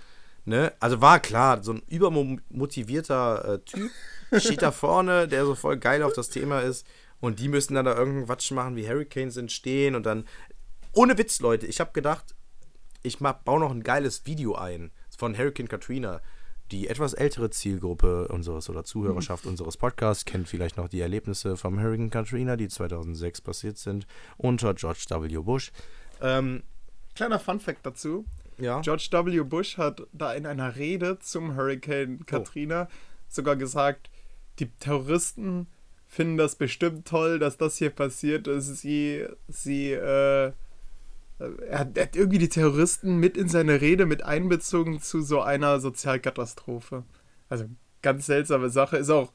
Ne? 0.43 0.73
Also 0.79 1.01
war 1.01 1.19
klar, 1.19 1.63
so 1.63 1.73
ein 1.73 1.83
übermotivierter 1.87 3.53
äh, 3.53 3.59
Typ 3.59 3.91
steht 4.37 4.61
da 4.61 4.71
vorne, 4.71 5.27
der 5.27 5.45
so 5.45 5.55
voll 5.55 5.77
geil 5.77 6.03
auf 6.03 6.13
das 6.13 6.29
Thema 6.29 6.61
ist. 6.61 6.85
Und 7.19 7.39
die 7.39 7.47
müssen 7.47 7.75
dann 7.75 7.85
da 7.85 7.95
irgendeinen 7.95 8.25
Quatsch 8.25 8.51
machen, 8.51 8.75
wie 8.75 8.87
Hurricanes 8.87 9.37
entstehen. 9.37 9.95
Und 9.95 10.05
dann, 10.05 10.25
ohne 10.91 11.17
Witz, 11.17 11.39
Leute, 11.39 11.67
ich 11.67 11.79
habe 11.79 11.91
gedacht, 11.91 12.35
ich 13.03 13.19
mach, 13.19 13.33
baue 13.33 13.59
noch 13.59 13.71
ein 13.71 13.83
geiles 13.83 14.25
Video 14.25 14.55
ein 14.55 14.91
von 15.15 15.37
Hurricane 15.37 15.67
Katrina. 15.67 16.21
Die 16.71 16.87
etwas 16.87 17.13
ältere 17.13 17.49
Zielgruppe 17.49 18.29
unseres 18.29 18.69
oder 18.69 18.85
Zuhörerschaft 18.85 19.45
unseres 19.45 19.75
Podcasts 19.75 20.23
kennt 20.23 20.47
vielleicht 20.47 20.77
noch 20.77 20.87
die 20.87 21.01
Erlebnisse 21.01 21.57
vom 21.57 21.81
Hurricane 21.81 22.09
Katrina, 22.09 22.55
die 22.55 22.69
2006 22.69 23.41
passiert 23.41 23.77
sind, 23.77 24.07
unter 24.37 24.73
George 24.73 25.05
W. 25.09 25.37
Bush. 25.39 25.73
Ähm, 26.21 26.63
Kleiner 27.13 27.39
Fun-Fact 27.39 27.85
dazu. 27.85 28.23
ja. 28.57 28.79
George 28.79 29.09
W. 29.11 29.43
Bush 29.43 29.77
hat 29.77 30.03
da 30.13 30.33
in 30.33 30.45
einer 30.45 30.77
Rede 30.77 31.19
zum 31.19 31.57
Hurricane 31.57 32.25
Katrina 32.25 32.87
sogar 33.27 33.57
gesagt, 33.57 34.09
die 34.59 34.69
Terroristen 34.69 35.67
finden 36.07 36.37
das 36.37 36.55
bestimmt 36.55 37.05
toll, 37.05 37.39
dass 37.39 37.57
das 37.57 37.77
hier 37.77 37.89
passiert 37.89 38.47
ist. 38.47 38.67
Sie, 38.77 39.25
sie, 39.49 39.91
äh, 39.91 40.53
er 41.67 41.79
hat, 41.79 41.97
er 41.97 42.03
hat 42.03 42.15
irgendwie 42.15 42.37
die 42.37 42.49
Terroristen 42.49 43.17
mit 43.17 43.37
in 43.37 43.47
seine 43.47 43.81
Rede 43.81 44.05
mit 44.05 44.23
einbezogen 44.23 44.99
zu 45.01 45.21
so 45.21 45.41
einer 45.41 45.79
Sozialkatastrophe. 45.79 47.03
Also 47.49 47.65
ganz 48.01 48.25
seltsame 48.25 48.69
Sache. 48.69 48.97
Ist 48.97 49.09
auch, 49.09 49.31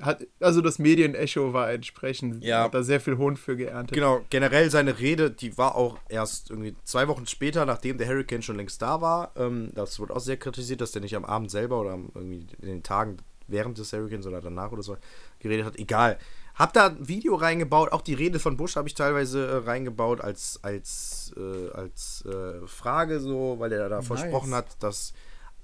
hat, 0.00 0.26
also 0.40 0.60
das 0.60 0.78
Medienecho 0.78 1.52
war 1.52 1.70
entsprechend. 1.70 2.42
Ja. 2.42 2.64
Hat 2.64 2.74
da 2.74 2.82
sehr 2.82 3.00
viel 3.00 3.18
Hohn 3.18 3.36
für 3.36 3.56
geerntet. 3.56 3.94
Genau, 3.94 4.24
generell 4.30 4.70
seine 4.70 4.98
Rede, 4.98 5.30
die 5.30 5.56
war 5.58 5.74
auch 5.74 5.98
erst 6.08 6.50
irgendwie 6.50 6.74
zwei 6.84 7.08
Wochen 7.08 7.26
später, 7.26 7.66
nachdem 7.66 7.98
der 7.98 8.08
Hurricane 8.08 8.42
schon 8.42 8.56
längst 8.56 8.80
da 8.80 9.00
war. 9.00 9.32
Ähm, 9.36 9.70
das 9.74 9.98
wurde 10.00 10.14
auch 10.14 10.20
sehr 10.20 10.36
kritisiert, 10.36 10.80
dass 10.80 10.92
der 10.92 11.02
nicht 11.02 11.16
am 11.16 11.24
Abend 11.24 11.50
selber 11.50 11.80
oder 11.80 11.92
am, 11.92 12.10
irgendwie 12.14 12.46
in 12.60 12.68
den 12.68 12.82
Tagen 12.82 13.18
während 13.48 13.78
des 13.78 13.92
Hurricanes 13.92 14.26
oder 14.26 14.40
danach 14.40 14.72
oder 14.72 14.82
so 14.82 14.96
geredet 15.38 15.66
hat. 15.66 15.78
Egal. 15.78 16.18
Hab 16.54 16.72
da 16.72 16.86
ein 16.86 17.08
Video 17.08 17.34
reingebaut, 17.34 17.92
auch 17.92 18.02
die 18.02 18.14
Rede 18.14 18.38
von 18.38 18.56
Bush 18.56 18.76
habe 18.76 18.88
ich 18.88 18.94
teilweise 18.94 19.46
äh, 19.46 19.56
reingebaut 19.68 20.20
als, 20.20 20.60
als, 20.62 21.32
äh, 21.36 21.70
als 21.70 22.24
äh, 22.26 22.66
Frage 22.66 23.20
so, 23.20 23.56
weil 23.58 23.72
er 23.72 23.88
da 23.88 23.96
Nice. 23.96 24.06
versprochen 24.06 24.54
hat, 24.54 24.82
dass 24.82 25.12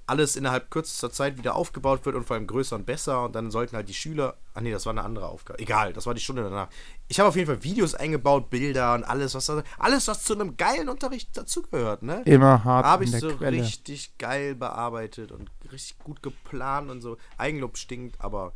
alles 0.09 0.35
innerhalb 0.35 0.71
kürzester 0.71 1.11
Zeit 1.11 1.37
wieder 1.37 1.55
aufgebaut 1.55 2.03
wird 2.05 2.15
und 2.15 2.25
vor 2.25 2.35
allem 2.35 2.47
größer 2.47 2.75
und 2.75 2.87
besser 2.87 3.25
und 3.25 3.35
dann 3.35 3.51
sollten 3.51 3.75
halt 3.75 3.87
die 3.89 3.93
Schüler, 3.93 4.37
ah 4.55 4.61
nee, 4.61 4.71
das 4.71 4.87
war 4.87 4.91
eine 4.91 5.03
andere 5.03 5.27
Aufgabe, 5.27 5.59
egal, 5.59 5.93
das 5.93 6.07
war 6.07 6.15
die 6.15 6.21
Stunde 6.21 6.41
danach. 6.41 6.69
Ich 7.07 7.19
habe 7.19 7.29
auf 7.29 7.35
jeden 7.35 7.45
Fall 7.45 7.63
Videos 7.63 7.93
eingebaut, 7.93 8.49
Bilder 8.49 8.95
und 8.95 9.03
alles, 9.03 9.35
was 9.35 9.45
da, 9.45 9.61
alles, 9.77 10.07
was 10.07 10.23
zu 10.23 10.33
einem 10.33 10.57
geilen 10.57 10.89
Unterricht 10.89 11.37
dazugehört, 11.37 12.01
ne? 12.01 12.23
Immer 12.25 12.63
hart 12.63 12.87
Habe 12.87 13.03
ich 13.03 13.11
so 13.11 13.27
richtig 13.27 14.17
geil 14.17 14.55
bearbeitet 14.55 15.31
und 15.31 15.51
richtig 15.71 15.99
gut 15.99 16.23
geplant 16.23 16.89
und 16.89 17.01
so. 17.01 17.17
Eigenlob 17.37 17.77
stinkt, 17.77 18.19
aber 18.19 18.53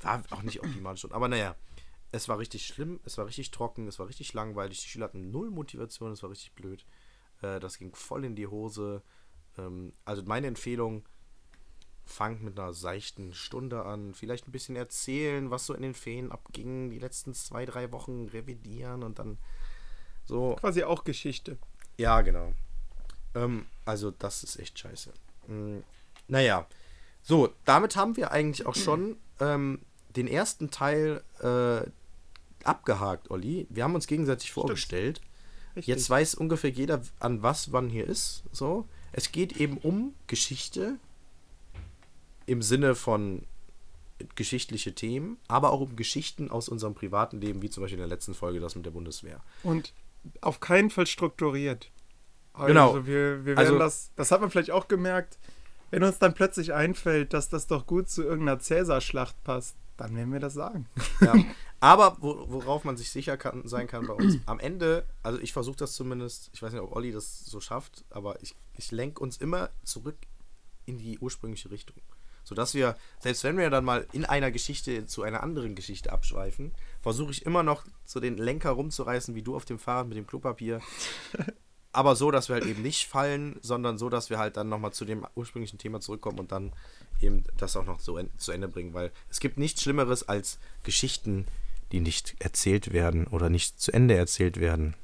war 0.00 0.22
auch 0.30 0.42
nicht 0.42 0.62
optimal 0.62 0.96
schon. 0.96 1.12
Aber 1.12 1.28
naja, 1.28 1.54
es 2.16 2.28
war 2.28 2.38
richtig 2.38 2.66
schlimm, 2.66 3.00
es 3.04 3.18
war 3.18 3.26
richtig 3.26 3.50
trocken, 3.50 3.88
es 3.88 3.98
war 3.98 4.08
richtig 4.08 4.32
langweilig. 4.32 4.82
Die 4.82 4.88
Schüler 4.88 5.06
hatten 5.06 5.30
null 5.30 5.50
Motivation, 5.50 6.12
es 6.12 6.22
war 6.22 6.30
richtig 6.30 6.52
blöd. 6.52 6.84
Äh, 7.42 7.60
das 7.60 7.78
ging 7.78 7.94
voll 7.94 8.24
in 8.24 8.34
die 8.34 8.46
Hose. 8.46 9.02
Ähm, 9.58 9.92
also 10.04 10.22
meine 10.24 10.46
Empfehlung, 10.46 11.04
fangt 12.06 12.42
mit 12.42 12.58
einer 12.58 12.72
seichten 12.72 13.34
Stunde 13.34 13.84
an. 13.84 14.14
Vielleicht 14.14 14.48
ein 14.48 14.52
bisschen 14.52 14.76
erzählen, 14.76 15.50
was 15.50 15.66
so 15.66 15.74
in 15.74 15.82
den 15.82 15.94
Ferien 15.94 16.32
abging, 16.32 16.90
die 16.90 16.98
letzten 16.98 17.34
zwei, 17.34 17.66
drei 17.66 17.92
Wochen 17.92 18.28
revidieren 18.28 19.02
und 19.02 19.18
dann 19.18 19.38
so. 20.24 20.56
Quasi 20.60 20.84
auch 20.84 21.04
Geschichte. 21.04 21.58
Ja, 21.98 22.20
genau. 22.22 22.52
Ähm, 23.34 23.66
also, 23.84 24.10
das 24.12 24.44
ist 24.44 24.58
echt 24.58 24.78
scheiße. 24.78 25.12
Mm, 25.48 25.80
naja. 26.28 26.66
So, 27.22 27.52
damit 27.64 27.96
haben 27.96 28.16
wir 28.16 28.30
eigentlich 28.30 28.66
auch 28.66 28.76
schon 28.76 29.16
ähm, 29.40 29.80
den 30.14 30.28
ersten 30.28 30.70
Teil 30.70 31.22
äh, 31.40 31.90
abgehakt, 32.64 33.30
Olli. 33.30 33.66
Wir 33.70 33.84
haben 33.84 33.94
uns 33.94 34.06
gegenseitig 34.06 34.52
vorgestellt. 34.52 35.20
Richtig. 35.76 35.86
Jetzt 35.94 36.08
weiß 36.10 36.34
ungefähr 36.34 36.70
jeder, 36.70 37.02
an 37.20 37.42
was 37.42 37.72
wann 37.72 37.88
hier 37.90 38.06
ist. 38.06 38.44
So. 38.52 38.86
Es 39.12 39.32
geht 39.32 39.56
eben 39.58 39.76
um 39.78 40.14
Geschichte 40.26 40.96
im 42.46 42.62
Sinne 42.62 42.94
von 42.94 43.42
geschichtliche 44.34 44.94
Themen, 44.94 45.36
aber 45.48 45.72
auch 45.72 45.80
um 45.80 45.96
Geschichten 45.96 46.50
aus 46.50 46.68
unserem 46.70 46.94
privaten 46.94 47.40
Leben, 47.40 47.60
wie 47.60 47.68
zum 47.68 47.82
Beispiel 47.82 47.98
in 47.98 48.08
der 48.08 48.14
letzten 48.16 48.34
Folge 48.34 48.60
das 48.60 48.74
mit 48.74 48.86
der 48.86 48.90
Bundeswehr. 48.90 49.40
Und 49.62 49.92
auf 50.40 50.60
keinen 50.60 50.88
Fall 50.90 51.06
strukturiert. 51.06 51.90
Also 52.54 52.68
Genau. 52.68 52.94
wir, 53.06 53.44
wir 53.44 53.46
werden 53.46 53.58
Also- 53.58 53.78
das, 53.78 54.10
das 54.16 54.30
hat 54.30 54.40
man 54.40 54.50
vielleicht 54.50 54.70
auch 54.70 54.88
gemerkt, 54.88 55.38
wenn 55.90 56.02
uns 56.02 56.18
dann 56.18 56.32
plötzlich 56.34 56.72
einfällt, 56.72 57.32
dass 57.34 57.48
das 57.50 57.66
doch 57.66 57.86
gut 57.86 58.08
zu 58.08 58.22
irgendeiner 58.22 58.58
Cäsar-Schlacht 58.58 59.42
passt, 59.44 59.76
dann 59.96 60.14
werden 60.14 60.32
wir 60.32 60.40
das 60.40 60.54
sagen. 60.54 60.86
Ja. 61.20 61.34
Aber 61.80 62.16
wo, 62.20 62.44
worauf 62.48 62.84
man 62.84 62.96
sich 62.96 63.10
sicher 63.10 63.36
kann, 63.36 63.66
sein 63.66 63.86
kann 63.86 64.06
bei 64.06 64.12
uns, 64.12 64.38
am 64.46 64.58
Ende, 64.58 65.06
also 65.22 65.38
ich 65.40 65.52
versuche 65.52 65.76
das 65.76 65.94
zumindest, 65.94 66.50
ich 66.52 66.62
weiß 66.62 66.72
nicht, 66.72 66.82
ob 66.82 66.94
Olli 66.94 67.10
das 67.10 67.44
so 67.44 67.60
schafft, 67.60 68.04
aber 68.10 68.42
ich, 68.42 68.54
ich 68.76 68.90
lenke 68.92 69.20
uns 69.20 69.38
immer 69.38 69.70
zurück 69.82 70.16
in 70.84 70.98
die 70.98 71.18
ursprüngliche 71.18 71.70
Richtung. 71.70 71.96
Sodass 72.44 72.74
wir, 72.74 72.96
selbst 73.18 73.44
wenn 73.44 73.58
wir 73.58 73.70
dann 73.70 73.84
mal 73.84 74.06
in 74.12 74.24
einer 74.24 74.50
Geschichte 74.50 75.06
zu 75.06 75.22
einer 75.22 75.42
anderen 75.42 75.74
Geschichte 75.74 76.12
abschweifen, 76.12 76.72
versuche 77.00 77.32
ich 77.32 77.44
immer 77.44 77.62
noch 77.62 77.84
so 78.04 78.20
den 78.20 78.36
Lenker 78.36 78.70
rumzureißen, 78.70 79.34
wie 79.34 79.42
du 79.42 79.56
auf 79.56 79.64
dem 79.64 79.78
Fahrrad 79.78 80.06
mit 80.06 80.16
dem 80.16 80.26
Klopapier. 80.26 80.80
aber 81.96 82.14
so, 82.14 82.30
dass 82.30 82.48
wir 82.48 82.54
halt 82.54 82.66
eben 82.66 82.82
nicht 82.82 83.08
fallen, 83.08 83.58
sondern 83.62 83.96
so, 83.96 84.10
dass 84.10 84.28
wir 84.28 84.38
halt 84.38 84.58
dann 84.58 84.68
nochmal 84.68 84.92
zu 84.92 85.06
dem 85.06 85.26
ursprünglichen 85.34 85.78
Thema 85.78 85.98
zurückkommen 86.00 86.38
und 86.38 86.52
dann 86.52 86.72
eben 87.20 87.44
das 87.56 87.76
auch 87.76 87.84
noch 87.86 87.98
zu, 87.98 88.16
en- 88.16 88.30
zu 88.38 88.52
Ende 88.52 88.68
bringen. 88.68 88.94
Weil 88.94 89.10
es 89.30 89.40
gibt 89.40 89.58
nichts 89.58 89.82
Schlimmeres 89.82 90.28
als 90.28 90.58
Geschichten, 90.82 91.46
die 91.92 92.00
nicht 92.00 92.34
erzählt 92.38 92.92
werden 92.92 93.26
oder 93.26 93.48
nicht 93.50 93.80
zu 93.80 93.92
Ende 93.92 94.14
erzählt 94.16 94.58
werden. 94.58 94.94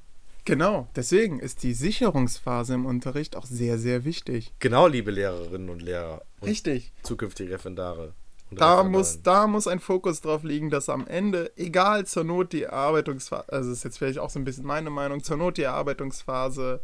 Genau, 0.45 0.89
deswegen 0.97 1.39
ist 1.39 1.63
die 1.63 1.73
Sicherungsphase 1.73 2.75
im 2.75 2.85
Unterricht 2.85 3.37
auch 3.37 3.45
sehr, 3.47 3.79
sehr 3.79 4.05
wichtig. 4.05 4.53
Genau, 4.59 4.89
liebe 4.89 5.13
Lehrerinnen 5.13 5.69
und 5.69 5.81
Lehrer 5.83 6.23
und 6.41 6.49
Richtig. 6.49 6.93
zukünftige 7.05 7.53
Referendare. 7.53 8.15
Da 8.51 8.83
muss, 8.85 9.23
da 9.23 9.47
muss 9.47 9.67
ein 9.67 9.79
Fokus 9.81 10.21
drauf 10.21 10.43
liegen, 10.43 10.69
dass 10.69 10.89
am 10.91 11.07
Ende, 11.07 11.53
egal 11.57 12.07
zur 12.07 12.25
Not 12.25 12.53
die 12.53 12.65
Erarbeitungsphase, 12.65 13.51
also 13.51 13.71
das 13.71 13.79
ist 13.79 13.85
jetzt 13.85 13.99
vielleicht 13.99 14.19
auch 14.19 14.29
so 14.29 14.39
ein 14.41 14.45
bisschen 14.45 14.67
meine 14.67 14.91
Meinung, 14.91 15.23
zur 15.23 15.37
Not 15.39 15.57
die 15.57 15.63
Erarbeitungsphase 15.63 16.81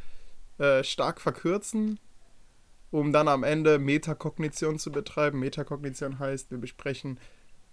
äh, 0.58 0.82
stark 0.84 1.20
verkürzen, 1.20 1.98
um 2.90 3.12
dann 3.12 3.28
am 3.28 3.42
Ende 3.44 3.78
Metakognition 3.78 4.78
zu 4.78 4.90
betreiben. 4.92 5.38
Metakognition 5.40 6.18
heißt, 6.18 6.50
wir 6.50 6.58
besprechen, 6.58 7.18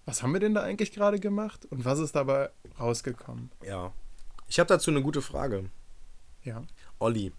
was 0.05 0.21
haben 0.21 0.33
wir 0.33 0.39
denn 0.39 0.53
da 0.53 0.61
eigentlich 0.61 0.91
gerade 0.91 1.19
gemacht 1.19 1.65
und 1.71 1.85
was 1.85 1.99
ist 1.99 2.15
dabei 2.15 2.49
rausgekommen. 2.79 3.51
Ja. 3.63 3.93
Ich 4.47 4.59
habe 4.59 4.67
dazu 4.67 4.91
eine 4.91 5.01
gute 5.01 5.21
Frage. 5.21 5.69
Ja. 6.43 6.63
Olli, 6.99 7.31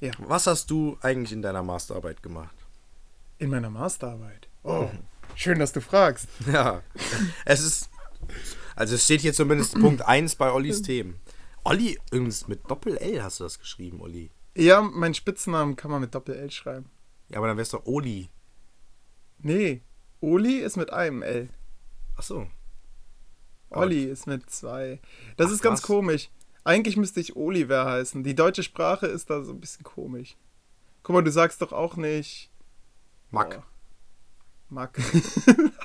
Ja. 0.00 0.12
was 0.18 0.46
hast 0.46 0.70
du 0.70 0.96
eigentlich 1.02 1.32
in 1.32 1.42
deiner 1.42 1.62
Masterarbeit 1.62 2.22
gemacht? 2.22 2.56
In 3.38 3.50
meiner 3.50 3.70
Masterarbeit. 3.70 4.48
Oh, 4.62 4.88
schön, 5.34 5.58
dass 5.58 5.72
du 5.72 5.80
fragst. 5.80 6.28
Ja. 6.52 6.82
Es 7.44 7.60
ist. 7.60 7.90
Also 8.76 8.94
es 8.94 9.04
steht 9.04 9.20
hier 9.20 9.34
zumindest 9.34 9.74
Punkt 9.78 10.02
1 10.02 10.36
bei 10.36 10.50
Ollis 10.52 10.80
Themen. 10.82 11.20
Olli, 11.64 11.98
übrigens 12.10 12.48
mit 12.48 12.70
Doppel-L 12.70 13.22
hast 13.22 13.40
du 13.40 13.44
das 13.44 13.58
geschrieben, 13.58 14.00
Olli. 14.00 14.30
Ja, 14.56 14.80
meinen 14.80 15.12
Spitznamen 15.14 15.76
kann 15.76 15.90
man 15.90 16.00
mit 16.00 16.14
Doppel-L 16.14 16.50
schreiben. 16.50 16.86
Ja, 17.30 17.38
aber 17.38 17.46
dann 17.46 17.56
wär's 17.56 17.70
doch 17.70 17.86
Oli. 17.86 18.28
Nee, 19.38 19.82
Oli 20.20 20.58
ist 20.58 20.76
mit 20.76 20.92
einem 20.92 21.22
L. 21.22 21.48
Ach 22.16 22.22
so. 22.22 22.46
Olli 23.70 24.04
ist 24.04 24.26
mit 24.26 24.50
zwei. 24.50 25.00
Das 25.36 25.48
Ach, 25.48 25.52
ist 25.54 25.62
ganz 25.62 25.80
krass. 25.80 25.86
komisch. 25.86 26.30
Eigentlich 26.64 26.96
müsste 26.96 27.20
ich 27.20 27.36
Oliver 27.36 27.86
heißen. 27.86 28.22
Die 28.22 28.34
deutsche 28.34 28.62
Sprache 28.62 29.06
ist 29.06 29.30
da 29.30 29.42
so 29.42 29.52
ein 29.52 29.60
bisschen 29.60 29.84
komisch. 29.84 30.36
Guck 31.02 31.14
mal, 31.14 31.22
du 31.22 31.30
sagst 31.30 31.62
doch 31.62 31.72
auch 31.72 31.96
nicht. 31.96 32.50
Mack. 33.30 33.60
Oh. 33.60 33.64
Mack. 34.68 35.00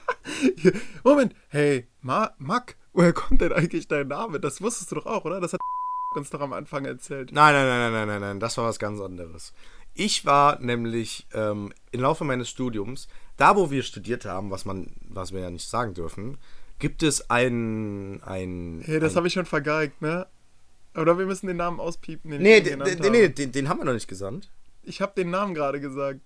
Moment, 1.04 1.34
hey, 1.50 1.88
Ma 2.02 2.34
Mack, 2.38 2.76
woher 2.94 3.14
kommt 3.14 3.42
denn 3.42 3.54
eigentlich 3.54 3.88
dein 3.88 4.08
Name? 4.08 4.40
Das 4.40 4.62
wusstest 4.62 4.92
du 4.92 4.96
doch 4.96 5.06
auch, 5.06 5.26
oder? 5.26 5.40
Das 5.40 5.54
hat 5.54 5.62
uns 6.16 6.30
doch 6.30 6.42
am 6.42 6.54
Anfang 6.54 6.86
erzählt. 6.86 7.32
Nein, 7.32 7.54
nein, 7.54 7.68
nein, 7.68 7.80
nein, 7.80 7.94
nein, 7.94 8.08
nein, 8.08 8.22
nein, 8.22 8.40
das 8.40 8.58
war 8.58 8.66
was 8.66 8.80
ganz 8.80 9.00
anderes. 9.00 9.54
Ich 9.96 10.26
war 10.26 10.60
nämlich 10.60 11.26
ähm, 11.34 11.74
im 11.92 12.02
Laufe 12.02 12.26
meines 12.26 12.50
Studiums, 12.50 13.08
da 13.38 13.56
wo 13.56 13.72
wir 13.72 13.82
studiert 13.82 14.26
haben, 14.26 14.52
was 14.52 14.66
man, 14.66 14.92
was 15.08 15.32
wir 15.34 15.40
ja 15.40 15.50
nicht 15.50 15.68
sagen 15.68 15.94
dürfen, 15.94 16.38
gibt 16.80 17.02
es 17.02 17.30
ein, 17.30 18.22
ein, 18.24 18.82
Hey, 18.84 19.00
das 19.00 19.16
habe 19.16 19.28
ich 19.28 19.34
schon 19.34 19.46
vergeigt, 19.46 20.02
ne? 20.02 20.28
Oder 20.96 21.18
wir 21.18 21.26
müssen 21.26 21.48
den 21.48 21.58
Namen 21.58 21.80
auspiepen, 21.80 22.32
den 22.32 22.42
Nee, 22.42 22.62
den, 22.62 22.80
den, 22.80 23.12
nee, 23.12 23.30
den, 23.30 23.52
den 23.52 23.70
haben 23.70 23.80
wir 23.80 23.86
noch 23.86 23.94
nicht 23.94 24.08
gesandt. 24.08 24.50
Ich 24.84 25.02
habe 25.02 25.14
den 25.16 25.30
Namen 25.30 25.54
gerade 25.54 25.80
gesagt. 25.80 26.20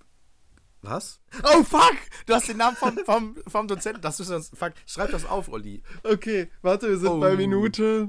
Was? 0.81 1.19
Oh 1.43 1.63
fuck! 1.63 1.97
Du 2.25 2.33
hast 2.33 2.47
den 2.47 2.57
Namen 2.57 2.77
vom, 2.77 2.97
vom, 3.05 3.35
vom 3.47 3.67
Dozenten. 3.67 4.01
Das 4.01 4.19
ist 4.19 4.29
uns. 4.29 4.49
Fuck. 4.55 4.73
Schreib 4.85 5.11
das 5.11 5.25
auf, 5.25 5.49
Olli. 5.49 5.81
Okay, 6.03 6.49
warte, 6.61 6.87
wir 6.89 6.97
sind 6.97 7.09
Oh. 7.09 7.19
bei 7.19 7.35
Minute 7.35 8.07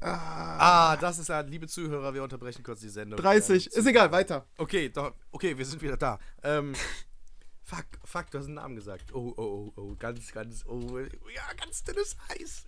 Ah, 0.00 0.96
das 0.96 1.18
ist 1.18 1.28
ja, 1.28 1.40
liebe 1.40 1.66
Zuhörer, 1.66 2.14
wir 2.14 2.22
unterbrechen 2.22 2.62
kurz 2.62 2.80
die 2.80 2.88
Sendung. 2.88 3.20
30. 3.20 3.66
Ähm, 3.66 3.78
Ist 3.78 3.86
egal, 3.86 4.10
weiter. 4.12 4.46
Okay, 4.56 4.88
doch, 4.88 5.14
okay, 5.30 5.56
wir 5.56 5.64
sind 5.64 5.82
wieder 5.82 5.96
da. 5.96 6.18
Ähm, 6.42 6.74
fuck, 7.62 7.86
fuck, 8.04 8.30
du 8.30 8.38
hast 8.38 8.46
einen 8.46 8.54
Namen 8.54 8.76
gesagt. 8.76 9.12
Oh, 9.12 9.34
oh, 9.36 9.42
oh, 9.42 9.72
oh, 9.76 9.96
ganz, 9.98 10.32
ganz, 10.32 10.64
oh, 10.66 10.98
ja, 10.98 11.52
ganz 11.58 11.84
dünnes 11.84 12.16
Eis. 12.28 12.66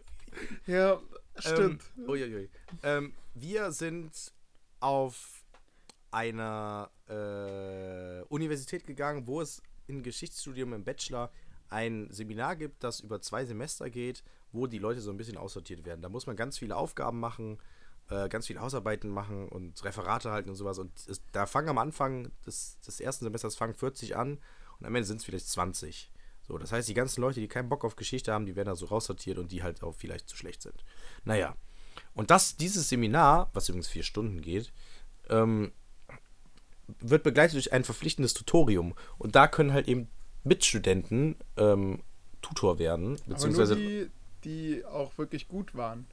Ja, 0.67 1.01
stimmt. 1.37 1.83
Ähm, 1.97 2.09
uiuiui. 2.09 2.51
Ähm, 2.83 3.15
wir 3.35 3.73
sind 3.73 4.33
auf 4.81 5.45
einer 6.11 6.91
äh, 7.09 8.23
Universität 8.29 8.87
gegangen, 8.87 9.27
wo 9.27 9.41
es 9.41 9.63
im 9.87 10.03
Geschichtsstudium 10.03 10.73
im 10.75 10.85
Bachelor 10.85 11.31
ein 11.69 12.09
Seminar 12.11 12.57
gibt, 12.57 12.85
das 12.85 13.01
über 13.01 13.21
zwei 13.21 13.45
Semester 13.47 13.89
geht, 13.89 14.23
wo 14.53 14.67
die 14.67 14.79
Leute 14.79 15.01
so 15.01 15.11
ein 15.11 15.17
bisschen 15.17 15.37
aussortiert 15.37 15.85
werden. 15.85 16.03
Da 16.03 16.09
muss 16.09 16.27
man 16.27 16.37
ganz 16.37 16.59
viele 16.59 16.77
Aufgaben 16.77 17.19
machen, 17.21 17.59
äh, 18.11 18.29
ganz 18.29 18.47
viele 18.47 18.61
Hausarbeiten 18.61 19.11
machen 19.11 19.49
und 19.49 19.83
Referate 19.85 20.31
halten 20.31 20.51
und 20.51 20.57
sowas. 20.57 20.79
Und 20.79 20.93
es, 21.09 21.23
da 21.33 21.47
fangen 21.47 21.69
am 21.69 21.79
Anfang 21.79 22.31
des, 22.47 22.79
des 22.81 23.01
ersten 23.01 23.25
Semesters 23.25 23.57
fangen 23.57 23.75
40 23.75 24.17
an 24.17 24.39
und 24.79 24.87
am 24.87 24.95
Ende 24.95 25.07
sind 25.07 25.19
es 25.19 25.25
vielleicht 25.25 25.49
20. 25.49 26.11
So, 26.43 26.59
das 26.59 26.73
heißt, 26.73 26.89
die 26.89 26.95
ganzen 26.95 27.21
Leute, 27.21 27.41
die 27.41 27.49
keinen 27.49 27.69
Bock 27.69 27.85
auf 27.85 27.97
Geschichte 27.97 28.33
haben, 28.33 28.47
die 28.47 28.57
werden 28.57 28.67
da 28.67 28.77
so 28.77 28.87
raussortiert 28.87 29.39
und 29.39 29.53
die 29.53 29.63
halt 29.63 29.83
auch 29.83 29.95
vielleicht 29.95 30.29
zu 30.29 30.37
schlecht 30.37 30.63
sind. 30.63 30.85
Naja. 31.25 31.57
Und 32.15 32.31
das, 32.31 32.57
dieses 32.57 32.89
Seminar, 32.89 33.51
was 33.53 33.69
übrigens 33.69 33.89
vier 33.89 34.03
Stunden 34.03 34.41
geht, 34.41 34.73
ähm, 35.29 35.73
wird 36.99 37.23
begleitet 37.23 37.55
durch 37.55 37.73
ein 37.73 37.85
verpflichtendes 37.85 38.35
Tutorium. 38.35 38.95
Und 39.19 39.37
da 39.37 39.47
können 39.47 39.73
halt 39.73 39.89
eben 39.89 40.09
Mitstudenten 40.43 41.37
ähm, 41.57 42.03
Tutor 42.41 42.79
werden. 42.79 43.15
Aber 43.15 43.27
nur 43.27 43.35
Beziehungsweise, 43.37 43.77
die, 43.77 44.11
die 44.45 44.85
auch 44.85 45.17
wirklich 45.19 45.49
gut 45.49 45.75
waren. 45.75 46.07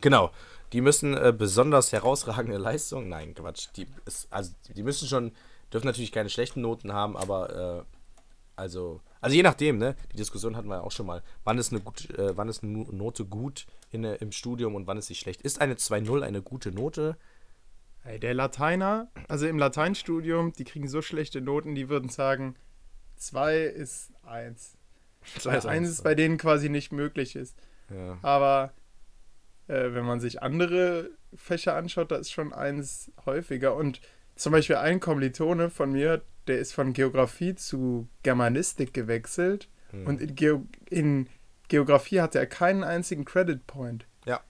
genau, 0.00 0.30
die 0.72 0.80
müssen 0.80 1.16
äh, 1.16 1.32
besonders 1.36 1.92
herausragende 1.92 2.58
Leistungen, 2.58 3.08
nein, 3.08 3.34
Quatsch, 3.34 3.68
die, 3.76 3.86
ist, 4.06 4.26
also, 4.30 4.52
die 4.74 4.82
müssen 4.82 5.06
schon, 5.08 5.32
dürfen 5.72 5.86
natürlich 5.86 6.12
keine 6.12 6.28
schlechten 6.30 6.60
Noten 6.60 6.92
haben, 6.92 7.16
aber 7.16 7.84
äh, 7.84 7.84
also, 8.56 9.00
also 9.20 9.34
je 9.36 9.42
nachdem, 9.42 9.78
ne, 9.78 9.96
die 10.12 10.16
Diskussion 10.16 10.56
hatten 10.56 10.68
wir 10.68 10.76
ja 10.76 10.82
auch 10.82 10.90
schon 10.92 11.06
mal, 11.06 11.22
wann 11.44 11.58
ist 11.58 11.72
eine, 11.72 11.80
gut, 11.80 12.10
äh, 12.18 12.36
wann 12.36 12.48
ist 12.48 12.62
eine 12.62 12.72
Note 12.72 13.24
gut 13.24 13.66
in, 13.90 14.02
der- 14.02 14.20
im 14.20 14.32
Studium 14.32 14.74
und 14.74 14.86
wann 14.86 14.98
ist 14.98 15.06
sie 15.06 15.14
schlecht. 15.14 15.42
Ist 15.42 15.60
eine 15.60 15.74
2-0 15.76 16.22
eine 16.22 16.42
gute 16.42 16.70
Note? 16.72 17.16
Hey, 18.02 18.18
der 18.20 18.34
Lateiner, 18.34 19.08
also 19.28 19.46
im 19.46 19.58
Lateinstudium, 19.58 20.52
die 20.52 20.64
kriegen 20.64 20.88
so 20.88 21.00
schlechte 21.02 21.40
Noten, 21.40 21.74
die 21.74 21.88
würden 21.88 22.10
sagen, 22.10 22.54
2 23.16 23.58
ist 23.60 24.10
1. 24.24 24.76
Weil 25.44 25.60
1 25.66 25.88
ist 25.88 26.04
bei 26.04 26.14
denen 26.14 26.36
quasi 26.36 26.68
nicht 26.68 26.92
möglich 26.92 27.34
ist. 27.34 27.56
Ja. 27.90 28.18
Aber 28.22 28.72
äh, 29.68 29.92
wenn 29.92 30.04
man 30.04 30.20
sich 30.20 30.42
andere 30.42 31.10
Fächer 31.34 31.74
anschaut, 31.74 32.10
da 32.10 32.16
ist 32.16 32.32
schon 32.32 32.52
eins 32.52 33.10
häufiger. 33.26 33.74
Und 33.74 34.00
zum 34.36 34.52
Beispiel 34.52 34.76
ein 34.76 35.00
Kommilitone 35.00 35.70
von 35.70 35.92
mir, 35.92 36.22
der 36.46 36.58
ist 36.58 36.72
von 36.72 36.92
Geografie 36.92 37.54
zu 37.54 38.08
Germanistik 38.22 38.92
gewechselt. 38.92 39.68
Hm. 39.90 40.06
Und 40.06 40.20
in, 40.20 40.34
Geo 40.34 40.66
in 40.90 41.28
Geografie 41.68 42.20
hatte 42.20 42.38
er 42.38 42.46
keinen 42.46 42.84
einzigen 42.84 43.24
Credit 43.24 43.66
Point. 43.66 44.06
Ja. 44.26 44.40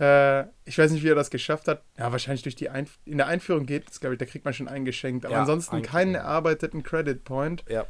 Äh, 0.00 0.46
ich 0.64 0.76
weiß 0.78 0.90
nicht, 0.90 1.04
wie 1.04 1.10
er 1.10 1.14
das 1.14 1.30
geschafft 1.30 1.68
hat. 1.68 1.84
Ja, 1.98 2.10
wahrscheinlich 2.10 2.42
durch 2.42 2.56
die 2.56 2.70
Einf 2.70 2.98
in 3.04 3.18
der 3.18 3.28
Einführung 3.28 3.66
geht 3.66 3.90
es, 3.90 4.00
glaube 4.00 4.14
ich, 4.14 4.18
da 4.18 4.24
kriegt 4.24 4.44
man 4.44 4.54
schon 4.54 4.68
eingeschenkt. 4.68 5.24
Aber 5.24 5.34
Ja, 5.34 5.40
ansonsten 5.40 5.82
keinen 5.82 6.14
erarbeiteten 6.14 6.82
Credit 6.82 7.22
Point. 7.22 7.64
Ja. 7.68 7.86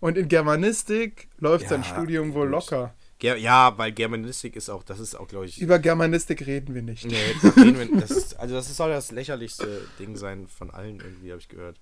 Und 0.00 0.16
in 0.16 0.28
Germanistik 0.28 1.28
läuft 1.38 1.64
Ja, 1.64 1.70
sein 1.70 1.84
Studium 1.84 2.34
wohl 2.34 2.48
locker. 2.48 2.94
Ger 3.18 3.36
ja, 3.36 3.76
weil 3.76 3.92
Germanistik 3.92 4.54
ist 4.54 4.68
auch, 4.68 4.82
das 4.84 5.00
ist 5.00 5.14
auch, 5.14 5.26
glaube 5.26 5.46
ich. 5.46 5.60
Über 5.60 5.78
Germanistik 5.78 6.46
reden 6.46 6.74
wir 6.74 6.82
nicht. 6.82 7.04
Nee, 7.04 7.16
reden 7.56 7.78
wir, 7.78 8.00
das 8.00 8.10
ist, 8.12 8.38
also 8.38 8.54
das 8.54 8.76
soll 8.76 8.90
das 8.90 9.10
lächerlichste 9.10 9.88
Ding 9.98 10.16
sein 10.16 10.46
von 10.46 10.70
allen 10.70 11.00
irgendwie, 11.00 11.30
habe 11.30 11.40
ich 11.40 11.48
gehört. 11.48 11.80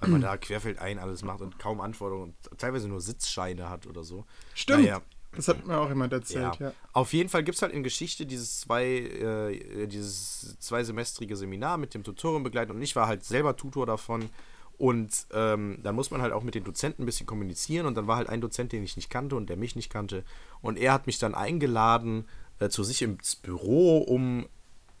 Weil 0.00 0.10
man 0.10 0.20
da 0.22 0.36
querfeldein 0.36 0.98
alles 0.98 1.22
macht 1.22 1.42
und 1.42 1.58
kaum 1.58 1.80
Anforderungen 1.80 2.34
und 2.50 2.58
teilweise 2.58 2.88
nur 2.88 3.00
Sitzscheine 3.00 3.68
hat 3.68 3.86
oder 3.86 4.02
so. 4.02 4.24
Stimmt. 4.54 4.84
Naja, 4.84 5.02
Das 5.36 5.48
hat 5.48 5.66
mir 5.66 5.78
auch 5.78 5.88
jemand 5.88 6.12
ja. 6.12 6.18
erzählt, 6.18 6.56
ja. 6.60 6.72
Auf 6.92 7.12
jeden 7.12 7.28
Fall 7.28 7.44
gibt 7.44 7.56
es 7.56 7.62
halt 7.62 7.72
in 7.72 7.82
Geschichte 7.82 8.26
dieses 8.26 8.60
zwei, 8.60 8.84
äh, 8.84 9.86
dieses 9.86 10.56
zweisemestrige 10.60 11.36
Seminar 11.36 11.76
mit 11.76 11.94
dem 11.94 12.02
Tutorium 12.02 12.42
begleitet 12.42 12.74
und 12.74 12.82
ich 12.82 12.96
war 12.96 13.06
halt 13.06 13.24
selber 13.24 13.56
Tutor 13.56 13.86
davon. 13.86 14.28
Und 14.78 15.26
ähm, 15.32 15.78
dann 15.82 15.94
muss 15.94 16.10
man 16.10 16.20
halt 16.20 16.32
auch 16.32 16.42
mit 16.42 16.54
den 16.54 16.64
Dozenten 16.64 17.02
ein 17.02 17.06
bisschen 17.06 17.26
kommunizieren. 17.26 17.86
Und 17.86 17.94
dann 17.96 18.06
war 18.06 18.16
halt 18.16 18.28
ein 18.28 18.40
Dozent, 18.40 18.72
den 18.72 18.82
ich 18.82 18.96
nicht 18.96 19.10
kannte 19.10 19.36
und 19.36 19.48
der 19.48 19.56
mich 19.56 19.76
nicht 19.76 19.90
kannte. 19.90 20.24
Und 20.60 20.78
er 20.78 20.92
hat 20.92 21.06
mich 21.06 21.18
dann 21.18 21.34
eingeladen 21.34 22.26
äh, 22.58 22.68
zu 22.68 22.84
sich 22.84 23.02
ins 23.02 23.36
Büro, 23.36 23.98
um, 23.98 24.46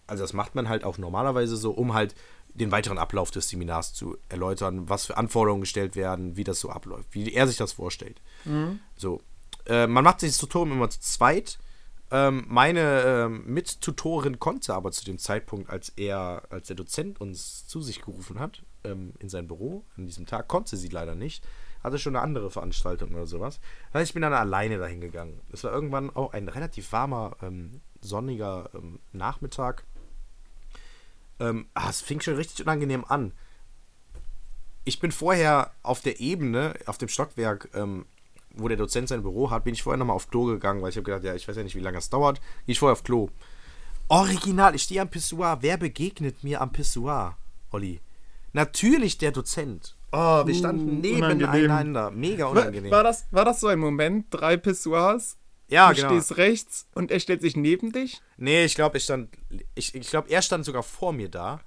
also 0.06 0.22
das 0.22 0.32
macht 0.32 0.54
man 0.54 0.68
halt 0.68 0.84
auch 0.84 0.98
normalerweise 0.98 1.56
so, 1.56 1.72
um 1.72 1.94
halt 1.94 2.14
den 2.54 2.70
weiteren 2.70 2.98
Ablauf 2.98 3.30
des 3.30 3.48
Seminars 3.48 3.94
zu 3.94 4.16
erläutern, 4.28 4.88
was 4.88 5.06
für 5.06 5.16
Anforderungen 5.16 5.62
gestellt 5.62 5.96
werden, 5.96 6.36
wie 6.36 6.44
das 6.44 6.60
so 6.60 6.70
abläuft, 6.70 7.08
wie 7.12 7.32
er 7.32 7.48
sich 7.48 7.56
das 7.56 7.72
vorstellt. 7.72 8.20
So. 8.96 9.20
Äh, 9.66 9.86
man 9.86 10.04
macht 10.04 10.20
sich 10.20 10.30
das 10.30 10.38
Tutorium 10.38 10.76
immer 10.76 10.90
zu 10.90 11.00
zweit. 11.00 11.58
Ähm, 12.10 12.44
meine 12.48 13.02
ähm, 13.02 13.44
Mittutorin 13.46 14.38
konnte 14.38 14.74
aber 14.74 14.92
zu 14.92 15.04
dem 15.04 15.18
Zeitpunkt, 15.18 15.70
als 15.70 15.88
er, 15.96 16.42
als 16.50 16.68
der 16.68 16.76
Dozent 16.76 17.20
uns 17.20 17.66
zu 17.66 17.80
sich 17.80 18.02
gerufen 18.02 18.38
hat, 18.38 18.62
ähm, 18.84 19.12
in 19.18 19.28
sein 19.28 19.48
Büro 19.48 19.84
an 19.96 20.06
diesem 20.06 20.26
Tag, 20.26 20.48
konnte 20.48 20.76
sie 20.76 20.88
leider 20.88 21.14
nicht. 21.14 21.46
Hatte 21.82 21.98
schon 21.98 22.16
eine 22.16 22.24
andere 22.24 22.50
Veranstaltung 22.50 23.14
oder 23.14 23.26
sowas. 23.26 23.60
Das 23.92 24.00
heißt, 24.00 24.10
ich 24.10 24.14
bin 24.14 24.22
dann 24.22 24.32
alleine 24.32 24.78
dahin 24.78 25.00
gegangen. 25.00 25.40
Es 25.52 25.64
war 25.64 25.72
irgendwann 25.72 26.14
auch 26.14 26.32
ein 26.32 26.48
relativ 26.48 26.92
warmer, 26.92 27.36
ähm, 27.42 27.80
sonniger 28.00 28.70
ähm, 28.74 29.00
Nachmittag. 29.12 29.84
Ähm, 31.40 31.66
ah, 31.74 31.90
es 31.90 32.00
fing 32.00 32.20
schon 32.20 32.36
richtig 32.36 32.64
unangenehm 32.64 33.04
an. 33.06 33.32
Ich 34.84 35.00
bin 35.00 35.12
vorher 35.12 35.72
auf 35.82 36.00
der 36.00 36.20
Ebene, 36.20 36.74
auf 36.86 36.98
dem 36.98 37.08
Stockwerk, 37.08 37.70
ähm, 37.74 38.06
wo 38.56 38.68
der 38.68 38.76
Dozent 38.76 39.08
sein 39.08 39.22
Büro 39.22 39.50
hat, 39.50 39.64
bin 39.64 39.74
ich 39.74 39.82
vorher 39.82 39.98
nochmal 39.98 40.16
auf 40.16 40.30
Klo 40.30 40.44
gegangen, 40.44 40.80
weil 40.80 40.90
ich 40.90 40.96
habe 40.96 41.04
gedacht, 41.04 41.24
ja, 41.24 41.34
ich 41.34 41.48
weiß 41.48 41.56
ja 41.56 41.62
nicht, 41.62 41.74
wie 41.74 41.80
lange 41.80 41.98
es 41.98 42.10
dauert. 42.10 42.40
Gehe 42.66 42.72
ich 42.72 42.78
vorher 42.78 42.92
auf 42.92 43.02
Klo. 43.02 43.30
Original, 44.08 44.74
ich 44.74 44.82
stehe 44.82 45.00
am 45.00 45.08
Pissoir. 45.08 45.58
Wer 45.60 45.76
begegnet 45.76 46.44
mir 46.44 46.60
am 46.60 46.72
Pissoir, 46.72 47.36
Olli? 47.70 48.00
Natürlich 48.54 49.18
der 49.18 49.32
Dozent. 49.32 49.96
Oh, 50.12 50.46
wir 50.46 50.54
standen 50.54 51.04
Uh, 51.04 51.16
unangenehm. 51.16 51.50
nebeneinander. 51.50 52.10
Mega 52.12 52.44
War, 52.44 52.52
unangenehm. 52.52 52.90
war, 52.90 53.02
das, 53.04 53.26
war 53.32 53.44
das 53.44 53.60
so 53.60 53.66
ein 53.66 53.78
Moment? 53.80 54.26
Drei 54.30 54.56
Pissoirs? 54.56 55.36
ja, 55.68 55.90
du 55.90 55.96
genau. 55.96 56.08
stehst 56.10 56.36
rechts 56.36 56.86
und 56.94 57.10
er 57.10 57.18
stellt 57.20 57.40
sich 57.42 57.56
neben 57.56 57.90
dich? 57.90 58.22
Nee, 58.36 58.64
ich 58.64 58.74
glaube, 58.76 58.98
ich 58.98 59.04
stand. 59.04 59.30
Ich, 59.74 59.94
ich 59.94 60.08
glaube, 60.08 60.30
er 60.30 60.40
stand 60.40 60.64
sogar 60.64 60.82
vor 60.84 61.12
mir 61.12 61.28
da. 61.28 61.60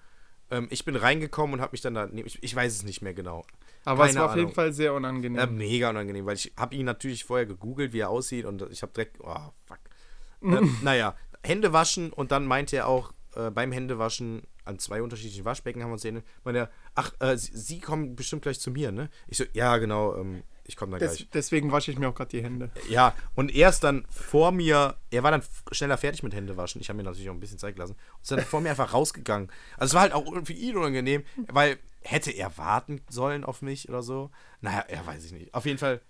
Ähm, 0.49 0.67
ich 0.69 0.85
bin 0.85 0.95
reingekommen 0.95 1.55
und 1.55 1.61
habe 1.61 1.73
mich 1.73 1.81
dann 1.81 1.93
da. 1.93 2.07
Ich, 2.13 2.41
ich 2.41 2.55
weiß 2.55 2.73
es 2.73 2.83
nicht 2.83 3.01
mehr 3.01 3.13
genau. 3.13 3.43
Aber 3.83 4.05
es 4.05 4.11
Keine 4.11 4.19
war 4.21 4.29
auf 4.29 4.35
jeden 4.35 4.45
Ahnung. 4.47 4.55
Fall 4.55 4.71
sehr 4.71 4.93
unangenehm. 4.93 5.39
Äh, 5.39 5.47
mega 5.47 5.89
unangenehm, 5.89 6.25
weil 6.25 6.35
ich 6.35 6.53
habe 6.57 6.73
ihn 6.75 6.85
natürlich 6.85 7.25
vorher 7.25 7.45
gegoogelt, 7.45 7.91
wie 7.91 7.99
er 7.99 8.09
aussieht 8.09 8.45
und 8.45 8.61
ich 8.71 8.81
habe 8.81 8.93
direkt, 8.93 9.17
oh, 9.21 9.35
fuck. 9.65 9.79
ähm, 10.43 10.77
naja, 10.83 11.15
Hände 11.43 11.73
waschen 11.73 12.13
und 12.13 12.31
dann 12.31 12.45
meinte 12.45 12.77
er 12.77 12.87
auch 12.87 13.11
äh, 13.35 13.49
beim 13.49 13.71
Händewaschen 13.73 14.43
an 14.67 14.79
zwei 14.79 15.01
unterschiedlichen 15.01 15.45
Waschbecken 15.45 15.81
haben 15.81 15.89
wir 15.89 15.93
uns 15.93 16.01
sehen, 16.01 16.21
meinte 16.43 16.59
er, 16.59 16.71
ach, 16.95 17.13
äh, 17.19 17.37
Sie, 17.37 17.55
Sie 17.55 17.79
kommen 17.79 18.15
bestimmt 18.15 18.41
gleich 18.43 18.59
zu 18.59 18.71
mir, 18.71 18.91
ne? 18.91 19.09
Ich 19.27 19.37
so, 19.37 19.45
ja, 19.53 19.77
genau, 19.77 20.15
ähm, 20.15 20.43
ich 20.65 20.75
komme 20.75 20.91
dann 20.91 20.99
Des, 20.99 21.17
gleich. 21.17 21.29
deswegen 21.33 21.71
wasche 21.71 21.91
ich 21.91 21.97
mir 21.97 22.09
auch 22.09 22.15
gerade 22.15 22.29
die 22.29 22.43
Hände. 22.43 22.69
Ja, 22.89 23.15
und 23.35 23.55
er 23.55 23.69
ist 23.69 23.83
dann 23.83 24.05
vor 24.09 24.51
mir, 24.51 24.97
er 25.11 25.23
war 25.23 25.31
dann 25.31 25.43
schneller 25.71 25.97
fertig 25.97 26.23
mit 26.23 26.33
Händewaschen. 26.33 26.81
Ich 26.81 26.89
habe 26.89 26.97
mir 26.97 27.03
natürlich 27.03 27.29
auch 27.29 27.33
ein 27.33 27.39
bisschen 27.39 27.57
Zeit 27.57 27.75
gelassen. 27.75 27.93
Und 27.93 28.21
ist 28.21 28.31
dann 28.31 28.41
vor 28.41 28.61
mir 28.61 28.69
einfach 28.69 28.93
rausgegangen. 28.93 29.49
Also 29.77 29.91
es 29.91 29.93
war 29.95 30.01
halt 30.01 30.13
auch 30.13 30.25
für 30.43 30.53
ihn 30.53 30.75
unangenehm, 30.75 31.23
weil 31.47 31.79
hätte 32.01 32.31
er 32.31 32.57
warten 32.57 33.01
sollen 33.09 33.43
auf 33.43 33.61
mich 33.61 33.87
oder 33.89 34.03
so. 34.03 34.29
Naja, 34.61 34.85
ja, 34.91 35.05
weiß 35.05 35.23
ich 35.25 35.31
nicht. 35.31 35.53
Auf 35.53 35.65
jeden 35.65 35.77
Fall, 35.77 36.01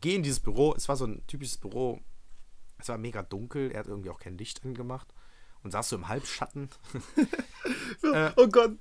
geh 0.00 0.14
in 0.14 0.22
dieses 0.22 0.40
Büro. 0.40 0.74
Es 0.76 0.88
war 0.88 0.96
so 0.96 1.06
ein 1.06 1.26
typisches 1.26 1.58
Büro. 1.58 2.00
Es 2.78 2.88
war 2.88 2.98
mega 2.98 3.22
dunkel. 3.22 3.72
Er 3.72 3.80
hat 3.80 3.88
irgendwie 3.88 4.10
auch 4.10 4.20
kein 4.20 4.38
Licht 4.38 4.64
angemacht. 4.64 5.12
Und 5.64 5.70
saß 5.72 5.88
so 5.88 5.96
im 5.96 6.08
Halbschatten. 6.08 6.68
Äh, 8.02 8.30
oh 8.36 8.46
Gott, 8.48 8.72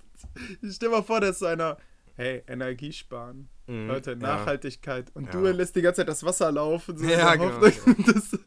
stell 0.69 0.89
mal 0.89 1.01
vor, 1.03 1.21
dass 1.21 1.39
so 1.39 1.45
einer, 1.45 1.77
hey, 2.15 2.43
Energie 2.47 2.91
sparen. 2.91 3.47
Mhm, 3.67 3.87
Leute, 3.87 4.11
ja. 4.11 4.17
Nachhaltigkeit. 4.17 5.09
Und 5.15 5.25
Ja. 5.27 5.31
du 5.31 5.39
lässt 5.51 5.75
die 5.77 5.81
ganze 5.81 6.01
Zeit 6.01 6.09
das 6.09 6.23
Wasser 6.25 6.51
laufen, 6.51 6.97
so 6.97 7.05
Ja, 7.05 7.35
genau, 7.35 7.61
Hoffnung, 7.61 7.95
dass, 8.05 8.37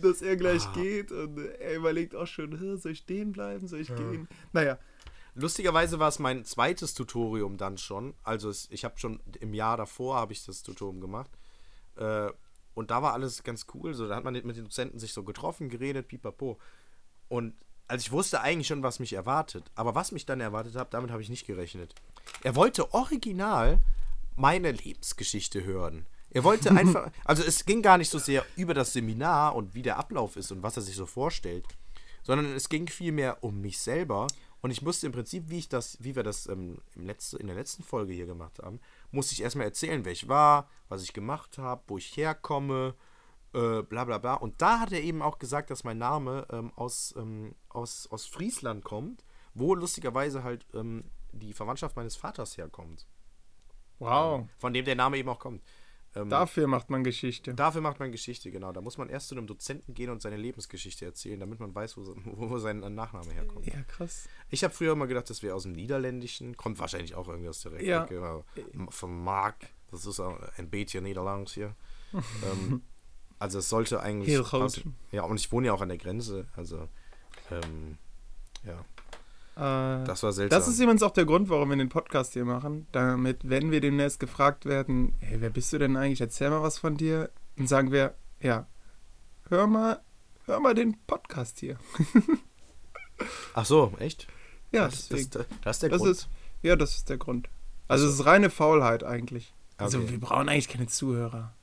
dass 0.00 0.22
er 0.22 0.36
gleich 0.36 0.64
Ah. 0.66 0.72
geht. 0.74 1.12
Und 1.12 1.36
er 1.38 1.76
überlegt 1.76 2.14
auch 2.16 2.26
schon, 2.26 2.58
"Hä, 2.58 2.76
soll 2.76 2.92
ich 2.92 2.98
stehen 3.00 3.32
bleiben, 3.32 3.68
soll 3.68 3.80
ich 3.80 3.94
gehen? 3.94 4.26
Naja, 4.52 4.78
Lustigerweise 5.36 5.98
war 5.98 6.08
es 6.08 6.20
mein 6.20 6.44
zweites 6.44 6.94
Tutorium 6.94 7.56
dann 7.58 7.76
schon. 7.76 8.14
Also 8.22 8.48
es, 8.48 8.68
ich 8.70 8.84
habe 8.84 8.98
schon 9.00 9.18
im 9.40 9.52
Jahr 9.52 9.76
davor 9.76 10.14
habe 10.16 10.32
ich 10.32 10.44
das 10.46 10.62
Tutorium 10.62 11.00
gemacht. 11.00 11.30
Äh, 11.96 12.30
und 12.74 12.90
da 12.92 13.02
war 13.02 13.12
alles 13.14 13.42
ganz 13.42 13.66
cool. 13.74 13.94
So, 13.94 14.06
da 14.08 14.14
hat 14.16 14.22
man 14.24 14.32
mit 14.34 14.56
den 14.56 14.62
Dozenten 14.64 14.98
sich 15.00 15.12
so 15.12 15.24
getroffen, 15.24 15.68
geredet, 15.68 16.06
pipapo. 16.06 16.58
Und 17.28 17.54
also 17.88 18.02
ich 18.02 18.12
wusste 18.12 18.40
eigentlich 18.40 18.66
schon, 18.66 18.82
was 18.82 18.98
mich 18.98 19.12
erwartet. 19.12 19.70
Aber 19.74 19.94
was 19.94 20.12
mich 20.12 20.26
dann 20.26 20.40
erwartet 20.40 20.76
hat, 20.76 20.94
damit 20.94 21.10
habe 21.10 21.22
ich 21.22 21.28
nicht 21.28 21.46
gerechnet. 21.46 21.94
Er 22.42 22.54
wollte 22.54 22.92
original 22.94 23.78
meine 24.36 24.72
Lebensgeschichte 24.72 25.64
hören. 25.64 26.06
Er 26.30 26.44
wollte 26.44 26.70
einfach, 26.76 27.10
also 27.24 27.42
es 27.42 27.64
ging 27.64 27.82
gar 27.82 27.98
nicht 27.98 28.10
so 28.10 28.18
sehr 28.18 28.44
über 28.56 28.74
das 28.74 28.92
Seminar 28.92 29.54
und 29.54 29.74
wie 29.74 29.82
der 29.82 29.98
Ablauf 29.98 30.36
ist 30.36 30.50
und 30.50 30.62
was 30.62 30.76
er 30.76 30.82
sich 30.82 30.96
so 30.96 31.06
vorstellt, 31.06 31.66
sondern 32.22 32.54
es 32.54 32.68
ging 32.68 32.88
vielmehr 32.88 33.42
um 33.42 33.60
mich 33.60 33.78
selber. 33.78 34.26
Und 34.60 34.70
ich 34.70 34.80
musste 34.80 35.06
im 35.06 35.12
Prinzip, 35.12 35.50
wie 35.50 35.58
ich 35.58 35.68
das, 35.68 35.98
wie 36.00 36.16
wir 36.16 36.22
das 36.22 36.46
ähm, 36.46 36.78
im 36.96 37.06
letzte, 37.06 37.36
in 37.36 37.48
der 37.48 37.56
letzten 37.56 37.82
Folge 37.82 38.14
hier 38.14 38.24
gemacht 38.24 38.60
haben, 38.62 38.80
musste 39.10 39.34
ich 39.34 39.42
erstmal 39.42 39.66
erzählen, 39.66 40.06
wer 40.06 40.12
ich 40.12 40.26
war, 40.26 40.70
was 40.88 41.02
ich 41.02 41.12
gemacht 41.12 41.58
habe, 41.58 41.82
wo 41.86 41.98
ich 41.98 42.16
herkomme, 42.16 42.94
äh, 43.54 43.82
bla 43.82 44.04
bla 44.04 44.18
bla. 44.18 44.34
Und 44.34 44.60
da 44.60 44.80
hat 44.80 44.92
er 44.92 45.02
eben 45.02 45.22
auch 45.22 45.38
gesagt, 45.38 45.70
dass 45.70 45.84
mein 45.84 45.98
Name 45.98 46.46
ähm, 46.50 46.72
aus, 46.76 47.14
ähm, 47.16 47.54
aus, 47.68 48.08
aus 48.10 48.26
Friesland 48.26 48.84
kommt, 48.84 49.24
wo 49.54 49.74
lustigerweise 49.74 50.42
halt 50.42 50.66
ähm, 50.74 51.04
die 51.32 51.52
Verwandtschaft 51.52 51.96
meines 51.96 52.16
Vaters 52.16 52.56
herkommt. 52.58 53.06
wow. 53.98 54.46
Von 54.58 54.72
dem 54.72 54.84
der 54.84 54.96
Name 54.96 55.16
eben 55.18 55.28
auch 55.28 55.38
kommt. 55.38 55.62
Ähm, 56.16 56.28
Dafür 56.28 56.68
macht 56.68 56.90
man 56.90 57.02
Geschichte. 57.02 57.54
Dafür 57.54 57.80
macht 57.80 57.98
man 57.98 58.12
Geschichte, 58.12 58.50
genau. 58.50 58.72
Da 58.72 58.80
muss 58.80 58.98
man 58.98 59.08
erst 59.08 59.28
zu 59.28 59.34
einem 59.34 59.46
Dozenten 59.46 59.94
gehen 59.94 60.10
und 60.10 60.22
seine 60.22 60.36
Lebensgeschichte 60.36 61.04
erzählen, 61.04 61.40
damit 61.40 61.58
man 61.58 61.74
weiß, 61.74 61.96
wo, 61.96 62.14
wo 62.24 62.58
sein 62.58 62.78
Nachname 62.94 63.32
herkommt. 63.32 63.66
Ja, 63.66 63.82
krass. 63.82 64.28
Ich 64.48 64.62
habe 64.62 64.72
früher 64.72 64.92
immer 64.92 65.06
gedacht, 65.06 65.28
das 65.28 65.42
wäre 65.42 65.54
aus 65.54 65.64
dem 65.64 65.72
Niederländischen. 65.72 66.56
Kommt 66.56 66.78
wahrscheinlich 66.78 67.14
auch 67.14 67.28
irgendwie 67.28 67.48
aus 67.48 67.62
der 67.62 67.72
Ecke. 67.72 67.84
Ja. 67.84 68.04
Genau. 68.04 68.44
Von 68.90 69.24
Mark. 69.24 69.66
Das 69.90 70.06
ist 70.06 70.20
ein 70.20 70.70
bisschen 70.70 71.04
Niederlands 71.04 71.52
hier. 71.52 71.74
ähm, 72.12 72.82
also 73.38 73.58
es 73.58 73.68
sollte 73.68 74.00
eigentlich. 74.00 74.34
Ja, 75.12 75.22
und 75.24 75.38
ich 75.40 75.50
wohne 75.52 75.66
ja 75.68 75.72
auch 75.72 75.80
an 75.80 75.88
der 75.88 75.98
Grenze. 75.98 76.46
Also, 76.56 76.88
ähm, 77.50 77.98
ja, 78.64 78.78
Äh, 79.56 80.04
das 80.04 80.22
war 80.22 80.32
seltsam. 80.32 80.58
Das 80.58 80.66
ist 80.68 80.80
übrigens 80.80 81.02
auch 81.02 81.12
der 81.12 81.24
Grund, 81.26 81.48
warum 81.48 81.70
wir 81.70 81.76
den 81.76 81.88
Podcast 81.88 82.32
hier 82.32 82.44
machen. 82.44 82.86
Damit, 82.92 83.40
wenn 83.48 83.70
wir 83.70 83.80
demnächst 83.80 84.18
gefragt 84.20 84.64
werden, 84.66 85.14
hey, 85.20 85.40
wer 85.40 85.50
bist 85.50 85.72
du 85.72 85.78
denn 85.78 85.96
eigentlich? 85.96 86.20
Erzähl 86.20 86.50
mal 86.50 86.62
was 86.62 86.78
von 86.78 86.96
dir. 86.96 87.30
Dann 87.56 87.66
sagen 87.68 87.92
wir, 87.92 88.14
ja, 88.40 88.66
hör 89.48 89.66
mal, 89.66 90.00
hör 90.46 90.58
mal 90.60 90.74
den 90.74 90.96
Podcast 91.06 91.60
hier. 91.60 91.78
Ach 93.54 93.64
so, 93.64 93.92
echt? 93.98 94.26
Ja, 94.72 94.86
das, 94.86 95.08
deswegen. 95.08 95.30
das, 95.30 95.46
das 95.62 95.76
ist 95.76 95.82
der 95.82 95.90
Das 95.90 95.98
Grund. 96.00 96.10
ist, 96.10 96.28
ja, 96.62 96.76
das 96.76 96.96
ist 96.96 97.08
der 97.08 97.18
Grund. 97.18 97.48
Also 97.86 98.06
es 98.08 98.14
ist 98.14 98.26
reine 98.26 98.50
Faulheit 98.50 99.04
eigentlich. 99.04 99.54
Also 99.76 99.98
Okay. 99.98 100.10
wir 100.12 100.20
brauchen 100.20 100.48
eigentlich 100.48 100.68
keine 100.68 100.86
Zuhörer. 100.86 101.54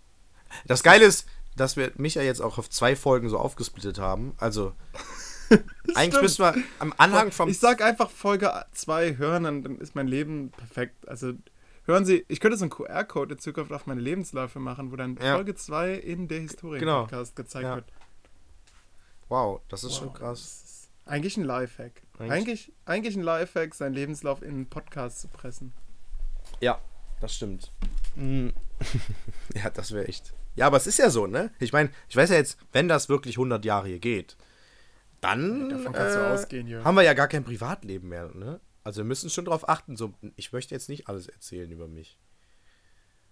Das 0.66 0.84
Geile 0.84 1.06
ist, 1.06 1.28
dass 1.56 1.76
wir 1.78 1.92
mich 1.96 2.16
ja 2.16 2.22
jetzt 2.22 2.42
auch 2.42 2.58
auf 2.58 2.70
zwei 2.70 2.96
Folgen 2.96 3.30
so 3.30 3.38
aufgesplittet 3.38 4.00
haben. 4.00 4.34
Also, 4.38 4.74
eigentlich 5.96 6.08
Stimmt. 6.16 6.22
müssen 6.22 6.44
wir 6.46 6.56
am 6.80 6.94
Anfang 6.98 7.32
vom. 7.32 7.50
Ich 7.50 7.60
sag 7.60 7.82
einfach 7.82 8.10
Folge 8.10 8.52
2 8.72 9.18
hören, 9.18 9.44
dann, 9.44 9.64
dann 9.64 9.78
ist 9.80 9.96
mein 9.96 10.08
Leben 10.08 10.50
perfekt. 10.52 11.08
Also 11.08 11.34
hören 11.86 12.06
Sie, 12.06 12.24
ich 12.30 12.40
könnte 12.40 12.58
so 12.58 12.64
einen 12.64 12.70
QR-Code 12.72 13.34
in 13.34 13.40
Zukunft 13.40 13.72
auf 13.74 13.86
meine 13.86 14.00
Lebensläufe 14.02 14.60
machen, 14.60 14.92
wo 14.92 14.96
dann 14.96 15.18
Ja. 15.22 15.36
Folge 15.36 15.56
2 15.56 15.94
in 15.96 16.28
der 16.28 16.40
Historien-Podcast 16.42 17.36
gezeigt 17.36 17.66
Ja. 17.66 17.76
wird. 17.76 17.86
wow, 19.30 19.62
das 19.70 19.84
ist 19.84 19.96
schon 19.96 20.08
Wow, 20.10 20.14
krass. 20.14 20.40
das 20.40 20.72
ist 20.72 20.90
Eigentlich 21.06 21.36
ein 21.36 21.44
Lifehack. 21.44 22.02
Eigentlich- 22.20 22.32
Eigentlich, 22.32 22.74
eigentlich 22.86 23.16
ein 23.18 23.24
Lifehack, 23.24 23.74
seinen 23.74 23.94
Lebenslauf 23.94 24.42
in 24.44 24.50
einen 24.52 24.70
Podcast 24.70 25.20
zu 25.20 25.28
pressen. 25.28 25.74
Ja, 26.62 26.80
das 27.20 27.36
stimmt. 27.36 27.72
Mm. 28.16 28.50
ja, 29.56 29.70
das 29.72 29.92
wäre 29.92 30.08
echt. 30.08 30.34
Ja, 30.62 30.68
aber 30.68 30.78
es 30.78 30.86
ist 30.86 31.00
ja 31.00 31.10
so, 31.10 31.26
ne? 31.26 31.50
Ich 31.58 31.74
meine, 31.74 31.90
ich 32.08 32.16
weiß 32.16 32.30
ja 32.30 32.36
jetzt, 32.36 32.56
wenn 32.72 32.88
das 32.88 33.10
wirklich 33.10 33.38
100 33.38 33.66
Jahre 33.66 33.88
hier 33.88 33.98
geht, 33.98 34.38
dann 35.20 35.70
Davon 35.70 35.92
kannst 35.92 36.16
du 36.16 36.20
äh, 36.20 36.24
ausgehen, 36.24 36.68
Jörg. 36.68 36.86
haben 36.86 36.94
wir 36.94 37.02
ja 37.02 37.16
gar 37.16 37.28
kein 37.28 37.44
Privatleben 37.44 38.10
mehr, 38.10 38.30
ne? 38.36 38.62
Also 38.84 39.02
wir 39.02 39.06
müssen 39.06 39.32
schon 39.32 39.46
drauf 39.46 39.68
achten. 39.68 39.96
So, 39.96 40.14
ich 40.36 40.54
möchte 40.54 40.76
jetzt 40.76 40.88
nicht 40.88 41.08
alles 41.08 41.28
erzählen 41.28 41.72
über 41.72 41.88
mich. 41.88 42.20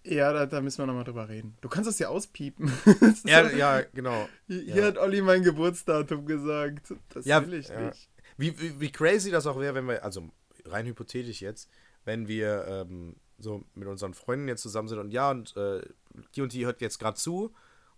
Ja, 0.04 0.34
da, 0.34 0.48
da 0.48 0.60
müssen 0.60 0.80
wir 0.80 0.88
nochmal 0.88 1.04
drüber 1.04 1.30
reden. 1.30 1.56
Du 1.62 1.70
kannst 1.70 1.88
das 1.88 2.00
ja 2.00 2.08
auspiepen. 2.08 2.72
Ja, 3.26 3.48
ja, 3.52 3.82
genau. 3.94 4.28
Hier 4.48 4.64
ja. 4.64 4.86
hat 4.86 4.98
Olli 4.98 5.22
mein 5.22 5.44
Geburtsdatum 5.44 6.26
gesagt. 6.26 6.96
Das 7.10 7.26
Ja, 7.28 7.46
will 7.46 7.54
ich 7.54 7.68
ja. 7.68 7.80
nicht. 7.80 8.10
Wie, 8.38 8.60
wie, 8.60 8.80
wie 8.80 8.92
crazy 8.92 9.30
das 9.30 9.46
auch 9.46 9.60
wäre, 9.60 9.76
wenn 9.76 9.88
wir, 9.88 10.04
also 10.04 10.32
rein 10.66 10.88
hypothetisch 10.88 11.42
jetzt, 11.42 11.70
wenn 12.06 12.28
wir 12.28 12.66
ähm, 12.68 13.18
so 13.40 13.64
mit 13.76 13.88
unseren 13.88 14.14
Freunden 14.14 14.48
jetzt 14.48 14.62
zusammen 14.62 14.88
sind 14.88 15.00
und 15.00 15.12
ja, 15.12 15.32
und 15.32 15.56
äh, 15.58 15.82
die 16.36 16.42
und 16.42 16.54
die 16.54 16.66
hört 16.66 16.82
jetzt 16.82 17.00
gerade 17.00 17.18
zu 17.18 17.54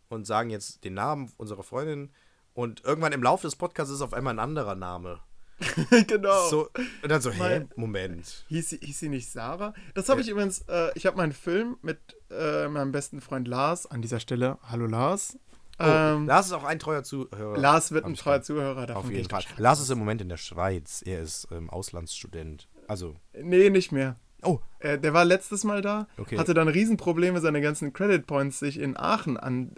und 0.09 0.25
sagen 0.27 0.49
jetzt 0.49 0.83
den 0.83 0.93
Namen 0.93 1.31
unserer 1.37 1.63
Freundin 1.63 2.11
und 2.53 2.83
irgendwann 2.83 3.13
im 3.13 3.23
Laufe 3.23 3.47
des 3.47 3.55
Podcasts 3.55 3.93
ist 3.93 4.01
auf 4.01 4.13
einmal 4.13 4.33
ein 4.35 4.39
anderer 4.39 4.75
Name. 4.75 5.19
genau. 6.07 6.49
So, 6.49 6.69
und 7.03 7.09
dann 7.11 7.21
so, 7.21 7.31
hä? 7.31 7.37
Mein- 7.39 7.69
Moment. 7.75 8.45
Hieß 8.49 8.69
sie, 8.71 8.77
hieß 8.81 8.99
sie 8.99 9.09
nicht 9.09 9.29
Sarah? 9.31 9.73
Das 9.93 10.09
habe 10.09 10.19
Ja. 10.21 10.25
ich 10.25 10.31
übrigens, 10.31 10.61
äh, 10.67 10.89
ich 10.95 11.05
habe 11.05 11.17
meinen 11.17 11.33
Film 11.33 11.77
mit 11.83 11.99
äh, 12.31 12.67
meinem 12.67 12.91
besten 12.91 13.21
Freund 13.21 13.47
Lars, 13.47 13.85
an 13.85 14.01
dieser 14.01 14.19
Stelle, 14.19 14.57
hallo 14.63 14.87
Lars. 14.87 15.37
Oh, 15.79 15.83
ähm, 15.85 16.27
Lars 16.27 16.47
ist 16.47 16.53
auch 16.53 16.63
ein 16.63 16.79
treuer 16.79 17.03
Zuhörer. 17.03 17.57
Lars 17.57 17.91
wird 17.91 18.05
ein 18.05 18.15
treuer. 18.15 18.41
Zuhörer, 18.41 18.85
davon 18.87 19.03
Auf 19.05 19.11
jeden 19.11 19.29
Fall. 19.29 19.43
Lars 19.57 19.79
ist 19.79 19.89
im 19.91 19.99
Moment 19.99 20.21
in 20.21 20.29
der 20.29 20.37
Schweiz. 20.37 21.01
Er 21.05 21.21
ist 21.21 21.47
ähm, 21.51 21.69
Auslandsstudent. 21.69 22.67
Also, 22.87 23.15
Nee, 23.33 23.69
nicht 23.69 23.91
mehr. 23.91 24.19
Oh, 24.43 24.59
Äh, 24.79 24.97
der 24.97 25.13
war 25.13 25.25
letztes 25.25 25.63
Mal 25.63 25.81
da, 25.81 26.07
Okay. 26.17 26.37
hatte 26.37 26.53
dann 26.53 26.67
Riesenprobleme, 26.67 27.39
seine 27.39 27.61
ganzen 27.61 27.93
Credit 27.93 28.25
Points 28.25 28.59
sich 28.59 28.79
in 28.79 28.97
Aachen 28.97 29.37
an, 29.37 29.75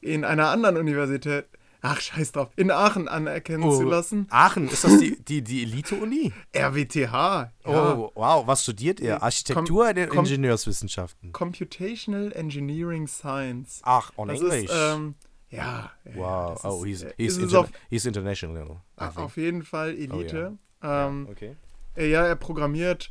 in 0.00 0.24
einer 0.24 0.48
anderen 0.50 0.76
Universität, 0.76 1.46
ach 1.82 2.00
scheiß 2.00 2.32
drauf, 2.32 2.50
in 2.56 2.70
Aachen 2.70 3.08
anerkennen 3.08 3.62
oh 3.64 3.74
zu 3.76 3.84
lassen. 3.84 4.26
Aachen, 4.30 4.68
ist 4.68 4.84
das 4.84 4.98
die, 4.98 5.18
die, 5.22 5.40
die 5.42 5.62
Elite-Uni? 5.62 6.32
RWTH. 6.54 7.12
Ja. 7.12 7.50
Oh, 7.64 8.10
wow, 8.14 8.46
was 8.46 8.62
studiert 8.64 9.00
ihr? 9.00 9.22
Architektur 9.22 9.86
kom- 9.86 9.90
oder 9.90 10.12
Ingenieurswissenschaften? 10.12 11.32
Computational 11.32 12.32
Engineering 12.32 13.06
Science. 13.06 13.80
Ach, 13.84 14.12
on 14.16 14.28
Das 14.28 14.40
English. 14.40 14.64
ist, 14.64 14.74
ähm, 14.74 15.14
ja. 15.48 15.90
wow, 16.14 16.60
oh, 16.64 16.84
he's, 16.84 17.02
äh, 17.02 17.12
he's, 17.16 17.38
interna 17.38 17.60
auf, 17.60 17.70
he's 17.88 18.04
international. 18.04 18.80
Auf 18.96 19.36
jeden 19.38 19.62
Fall 19.62 19.90
Elite. 19.96 20.58
Ja, 20.82 21.06
ähm, 21.08 21.26
okay. 21.30 21.56
äh, 21.96 22.10
ja, 22.10 22.26
er 22.26 22.36
programmiert. 22.36 23.10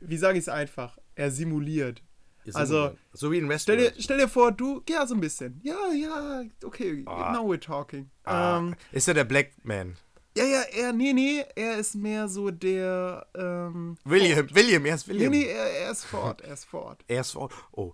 Wie 0.00 0.16
sage 0.16 0.38
ich 0.38 0.44
es 0.44 0.48
einfach? 0.48 0.98
Er 1.14 1.30
simuliert. 1.30 2.02
Ist 2.44 2.56
also, 2.56 2.96
so 3.12 3.30
wie 3.30 3.38
in 3.38 3.44
Stell 3.58 3.76
dir, 3.76 3.82
Westworld. 3.84 4.02
stell 4.02 4.18
dir 4.18 4.28
vor, 4.28 4.50
du, 4.50 4.82
ja, 4.88 5.06
so 5.06 5.14
ein 5.14 5.20
bisschen. 5.20 5.60
Ja, 5.62 5.76
ja, 5.94 6.42
okay, 6.64 7.04
Ah. 7.06 7.32
now 7.32 7.48
we're 7.48 7.60
talking. 7.60 8.10
Ah, 8.24 8.58
Ähm, 8.58 8.74
ist 8.90 9.06
er 9.06 9.14
der 9.14 9.22
Black 9.24 9.52
Man? 9.62 9.96
ja, 10.36 10.44
ja, 10.44 10.62
er, 10.62 10.92
nee, 10.92 11.12
nee, 11.12 11.44
er 11.54 11.76
ist 11.78 11.94
mehr 11.94 12.26
so 12.28 12.50
der, 12.50 13.26
ähm, 13.36 13.96
William, 14.04 14.48
William, 14.52 14.84
er 14.86 14.94
ist 14.96 15.06
nee, 15.06 15.14
William. 15.14 15.30
nee, 15.30 15.44
er, 15.44 15.70
er 15.82 15.90
ist 15.92 16.04
Ford, 16.04 16.40
er 16.40 16.54
ist 16.54 16.64
Ford. 16.64 17.04
Er 17.06 17.20
ist 17.20 17.30
vor. 17.32 17.50
Oh. 17.70 17.92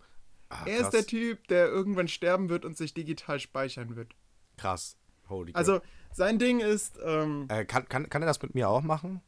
Ah, 0.48 0.64
Er 0.64 0.76
ist 0.76 0.82
krass. 0.84 0.90
der 0.92 1.06
Typ, 1.06 1.46
der 1.48 1.66
irgendwann 1.68 2.08
sterben 2.08 2.48
wird 2.48 2.64
und 2.64 2.74
sich 2.74 2.94
digital 2.94 3.38
speichern 3.40 3.96
wird. 3.96 4.14
Krass. 4.56 4.96
Holy. 5.28 5.52
Also, 5.52 5.82
sein 6.14 6.38
Ding 6.38 6.60
ist, 6.60 6.98
ähm, 7.04 7.48
Äh, 7.50 7.66
kann, 7.66 7.86
kann, 7.90 8.08
kann 8.08 8.22
er 8.22 8.26
das 8.26 8.40
mit 8.40 8.54
mir 8.54 8.70
auch 8.70 8.80
machen? 8.80 9.20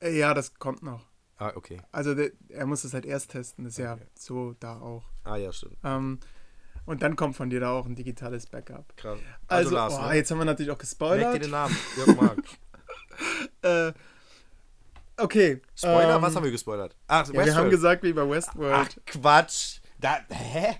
äh, 0.00 0.16
ja, 0.18 0.32
das 0.32 0.54
kommt 0.54 0.82
noch. 0.82 1.04
Ah, 1.38 1.52
okay. 1.56 1.80
Also, 1.92 2.14
der, 2.14 2.30
er 2.48 2.66
muss 2.66 2.84
es 2.84 2.94
halt 2.94 3.04
erst 3.06 3.30
testen, 3.32 3.66
ist 3.66 3.78
ja 3.78 3.94
Okay. 3.94 4.06
so 4.14 4.54
da 4.60 4.78
auch. 4.78 5.02
Ah, 5.24 5.36
ja, 5.36 5.52
stimmt. 5.52 5.76
Ähm, 5.82 6.20
und 6.86 7.02
dann 7.02 7.16
kommt 7.16 7.34
von 7.36 7.50
dir 7.50 7.60
da 7.60 7.70
auch 7.70 7.86
ein 7.86 7.94
digitales 7.96 8.46
Backup. 8.46 8.96
Krass. 8.96 9.18
Also, 9.48 9.70
Lars, 9.74 9.94
oh, 9.98 10.02
ne? 10.08 10.14
jetzt 10.14 10.30
haben 10.30 10.38
wir 10.38 10.44
natürlich 10.44 10.70
auch 10.70 10.76
Merk 10.76 10.80
dir 10.80 10.86
gespoilert. 10.86 11.44
den 11.44 11.50
Namen. 11.50 11.76
Jörg 11.96 12.16
Mark. 12.20 12.38
Äh, 13.62 13.92
okay. 15.16 15.62
Spoiler? 15.76 16.16
ähm, 16.16 16.22
Was 16.22 16.34
haben 16.34 16.42
wir 16.44 16.50
gespoilert? 16.50 16.96
Ach, 17.06 17.26
Ja, 17.32 17.44
wir 17.44 17.54
haben 17.54 17.70
gesagt, 17.70 18.02
wie 18.02 18.12
bei 18.12 18.22
Ach, 18.22 18.28
Westworld. 18.30 19.00
Quatsch. 19.06 19.78
Da, 20.00 20.18
hä? 20.28 20.76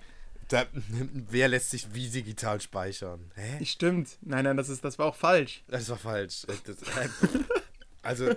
Da, 0.49 0.67
wer 1.31 1.49
lässt 1.49 1.71
sich 1.71 1.95
wie 1.95 2.09
digital 2.09 2.61
speichern? 2.61 3.31
Hä? 3.37 3.65
Stimmt. 3.65 4.19
Nein, 4.21 4.45
nein, 4.45 4.57
das, 4.57 4.69
ist, 4.69 4.85
das 4.85 4.99
war 4.99 5.07
auch 5.07 5.15
falsch. 5.15 5.63
Das 5.69 5.89
war 5.89 5.97
falsch. 5.97 6.45
Das, 6.65 6.77
also, 8.03 8.31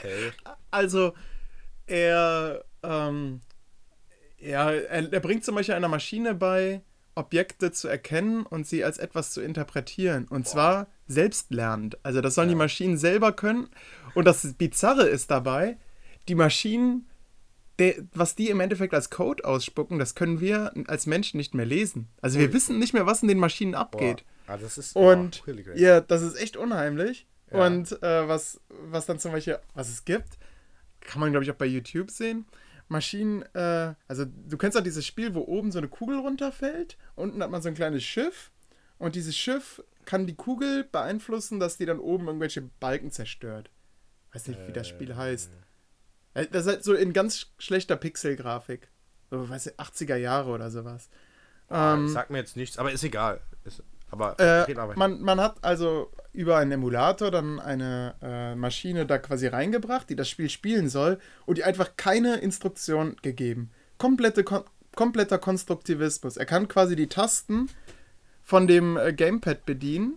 hä? 0.00 0.32
Also, 0.70 1.14
er, 1.86 2.64
ähm, 2.82 3.40
ja, 4.38 4.70
er, 4.70 5.12
er 5.12 5.20
bringt 5.20 5.44
zum 5.44 5.54
Beispiel 5.54 5.74
einer 5.74 5.88
Maschine 5.88 6.34
bei, 6.34 6.82
Objekte 7.18 7.72
zu 7.72 7.88
erkennen 7.88 8.46
und 8.46 8.66
sie 8.66 8.84
als 8.84 8.98
etwas 8.98 9.32
zu 9.32 9.42
interpretieren. 9.42 10.26
Und 10.28 10.44
Boah. 10.44 10.50
zwar 10.50 10.86
selbstlernend. 11.08 11.98
Also 12.04 12.20
das 12.20 12.36
sollen 12.36 12.48
ja. 12.48 12.54
die 12.54 12.58
Maschinen 12.58 12.96
selber 12.96 13.32
können. 13.32 13.68
Und 14.14 14.24
das 14.24 14.54
Bizarre 14.54 15.08
ist 15.08 15.30
dabei, 15.30 15.78
die 16.28 16.36
Maschinen, 16.36 17.08
de, 17.80 18.04
was 18.14 18.36
die 18.36 18.50
im 18.50 18.60
Endeffekt 18.60 18.94
als 18.94 19.10
Code 19.10 19.44
ausspucken, 19.44 19.98
das 19.98 20.14
können 20.14 20.40
wir 20.40 20.72
als 20.86 21.06
Menschen 21.06 21.38
nicht 21.38 21.54
mehr 21.54 21.66
lesen. 21.66 22.08
Also 22.22 22.38
wir 22.38 22.52
wissen 22.52 22.78
nicht 22.78 22.94
mehr, 22.94 23.06
was 23.06 23.22
in 23.22 23.28
den 23.28 23.38
Maschinen 23.38 23.74
abgeht. 23.74 24.24
Ah, 24.46 24.56
das 24.56 24.78
ist, 24.78 24.96
und 24.96 25.42
oh, 25.46 25.52
ja, 25.74 26.00
das 26.00 26.22
ist 26.22 26.40
echt 26.40 26.56
unheimlich. 26.56 27.26
Ja. 27.50 27.66
Und 27.66 28.02
äh, 28.02 28.28
was, 28.28 28.60
was 28.68 29.06
dann 29.06 29.18
zum 29.18 29.32
Beispiel, 29.32 29.58
was 29.74 29.88
es 29.88 30.04
gibt, 30.04 30.38
kann 31.00 31.20
man, 31.20 31.30
glaube 31.30 31.44
ich, 31.44 31.50
auch 31.50 31.56
bei 31.56 31.66
YouTube 31.66 32.10
sehen. 32.10 32.46
Maschinen, 32.88 33.42
äh, 33.54 33.94
also 34.06 34.24
du 34.24 34.56
kennst 34.56 34.76
doch 34.76 34.82
dieses 34.82 35.06
Spiel, 35.06 35.34
wo 35.34 35.40
oben 35.40 35.72
so 35.72 35.78
eine 35.78 35.88
Kugel 35.88 36.18
runterfällt, 36.18 36.96
unten 37.16 37.42
hat 37.42 37.50
man 37.50 37.62
so 37.62 37.68
ein 37.68 37.74
kleines 37.74 38.02
Schiff 38.02 38.50
und 38.98 39.14
dieses 39.14 39.36
Schiff 39.36 39.82
kann 40.04 40.26
die 40.26 40.34
Kugel 40.34 40.84
beeinflussen, 40.84 41.60
dass 41.60 41.76
die 41.76 41.84
dann 41.84 41.98
oben 41.98 42.26
irgendwelche 42.26 42.62
Balken 42.62 43.10
zerstört. 43.10 43.70
Weiß 44.32 44.48
nicht, 44.48 44.66
wie 44.66 44.72
das 44.72 44.88
Spiel 44.88 45.16
heißt. 45.16 45.50
Äh, 46.34 46.46
das 46.46 46.66
ist 46.66 46.72
halt 46.72 46.84
so 46.84 46.94
in 46.94 47.12
ganz 47.12 47.46
schlechter 47.58 47.96
Pixelgrafik. 47.96 48.88
So, 49.30 49.48
weiß 49.48 49.66
ich, 49.66 49.74
80er 49.78 50.16
Jahre 50.16 50.50
oder 50.50 50.70
sowas. 50.70 51.10
Ah, 51.68 51.94
ähm, 51.94 52.08
sagt 52.08 52.30
mir 52.30 52.38
jetzt 52.38 52.56
nichts, 52.56 52.78
aber 52.78 52.92
ist 52.92 53.04
egal. 53.04 53.40
Ist, 53.64 53.82
aber 54.10 54.38
äh, 54.40 54.74
man, 54.96 55.20
man 55.20 55.40
hat 55.40 55.56
also 55.62 56.10
über 56.32 56.56
einen 56.56 56.72
Emulator 56.72 57.30
dann 57.30 57.60
eine 57.60 58.14
äh, 58.22 58.54
Maschine 58.54 59.06
da 59.06 59.18
quasi 59.18 59.48
reingebracht, 59.48 60.08
die 60.08 60.16
das 60.16 60.28
Spiel 60.28 60.48
spielen 60.48 60.88
soll 60.88 61.18
und 61.46 61.58
die 61.58 61.64
einfach 61.64 61.96
keine 61.96 62.36
Instruktion 62.36 63.16
gegeben. 63.22 63.70
Komplette, 63.98 64.44
kon 64.44 64.62
kompletter 64.94 65.38
Konstruktivismus. 65.38 66.36
Er 66.36 66.46
kann 66.46 66.66
quasi 66.66 66.96
die 66.96 67.08
Tasten 67.08 67.68
von 68.42 68.66
dem 68.66 68.96
äh, 68.96 69.12
Gamepad 69.12 69.64
bedienen 69.64 70.14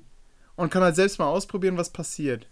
und 0.56 0.72
kann 0.72 0.82
halt 0.82 0.96
selbst 0.96 1.20
mal 1.20 1.28
ausprobieren, 1.28 1.78
was 1.78 1.92
passiert. 1.92 2.48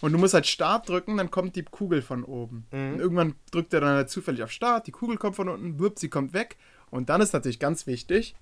Und 0.00 0.12
du 0.12 0.18
musst 0.18 0.34
halt 0.34 0.46
Start 0.46 0.88
drücken, 0.88 1.16
dann 1.16 1.30
kommt 1.30 1.56
die 1.56 1.64
Kugel 1.64 2.00
von 2.00 2.24
oben. 2.24 2.66
Mhm. 2.70 2.94
Und 2.94 3.00
irgendwann 3.00 3.34
drückt 3.50 3.74
er 3.74 3.80
dann 3.80 3.94
halt 3.94 4.10
zufällig 4.10 4.42
auf 4.42 4.50
Start, 4.50 4.86
die 4.86 4.92
Kugel 4.92 5.16
kommt 5.16 5.36
von 5.36 5.48
unten, 5.48 5.78
wirp, 5.78 5.98
sie 5.98 6.08
kommt 6.08 6.32
weg. 6.32 6.56
Und 6.90 7.08
dann 7.08 7.20
ist 7.20 7.32
natürlich 7.32 7.58
ganz 7.58 7.86
wichtig, 7.86 8.36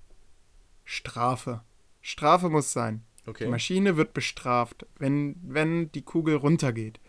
Strafe. 0.84 1.62
Strafe 2.05 2.50
muss 2.50 2.70
sein. 2.70 3.02
Okay. 3.26 3.44
Die 3.44 3.50
Maschine 3.50 3.96
wird 3.96 4.12
bestraft, 4.12 4.86
wenn, 4.98 5.36
wenn 5.42 5.90
die 5.92 6.02
Kugel 6.02 6.36
runtergeht. 6.36 7.00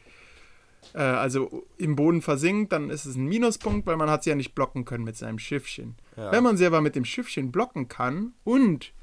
Äh, 0.93 0.99
also 0.99 1.67
im 1.77 1.97
Boden 1.97 2.21
versinkt, 2.21 2.71
dann 2.71 2.89
ist 2.89 3.03
es 3.03 3.17
ein 3.17 3.25
Minuspunkt, 3.25 3.85
weil 3.85 3.97
man 3.97 4.09
hat 4.09 4.23
sie 4.23 4.29
ja 4.29 4.37
nicht 4.37 4.55
blocken 4.55 4.85
können 4.85 5.03
mit 5.03 5.17
seinem 5.17 5.37
Schiffchen. 5.37 5.97
Ja. 6.15 6.31
Wenn 6.31 6.43
man 6.43 6.55
sie 6.55 6.65
aber 6.65 6.79
mit 6.79 6.95
dem 6.95 7.03
Schiffchen 7.03 7.51
blocken 7.51 7.89
kann 7.89 8.33
und, 8.45 8.93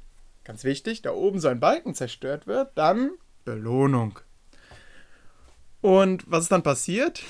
ganz 0.44 0.64
wichtig, 0.64 1.02
da 1.02 1.12
oben 1.12 1.40
so 1.40 1.48
ein 1.48 1.60
Balken 1.60 1.94
zerstört 1.94 2.46
wird, 2.46 2.70
dann 2.74 3.10
Belohnung. 3.44 4.18
Und 5.82 6.24
was 6.26 6.44
ist 6.44 6.52
dann 6.52 6.62
passiert? 6.62 7.22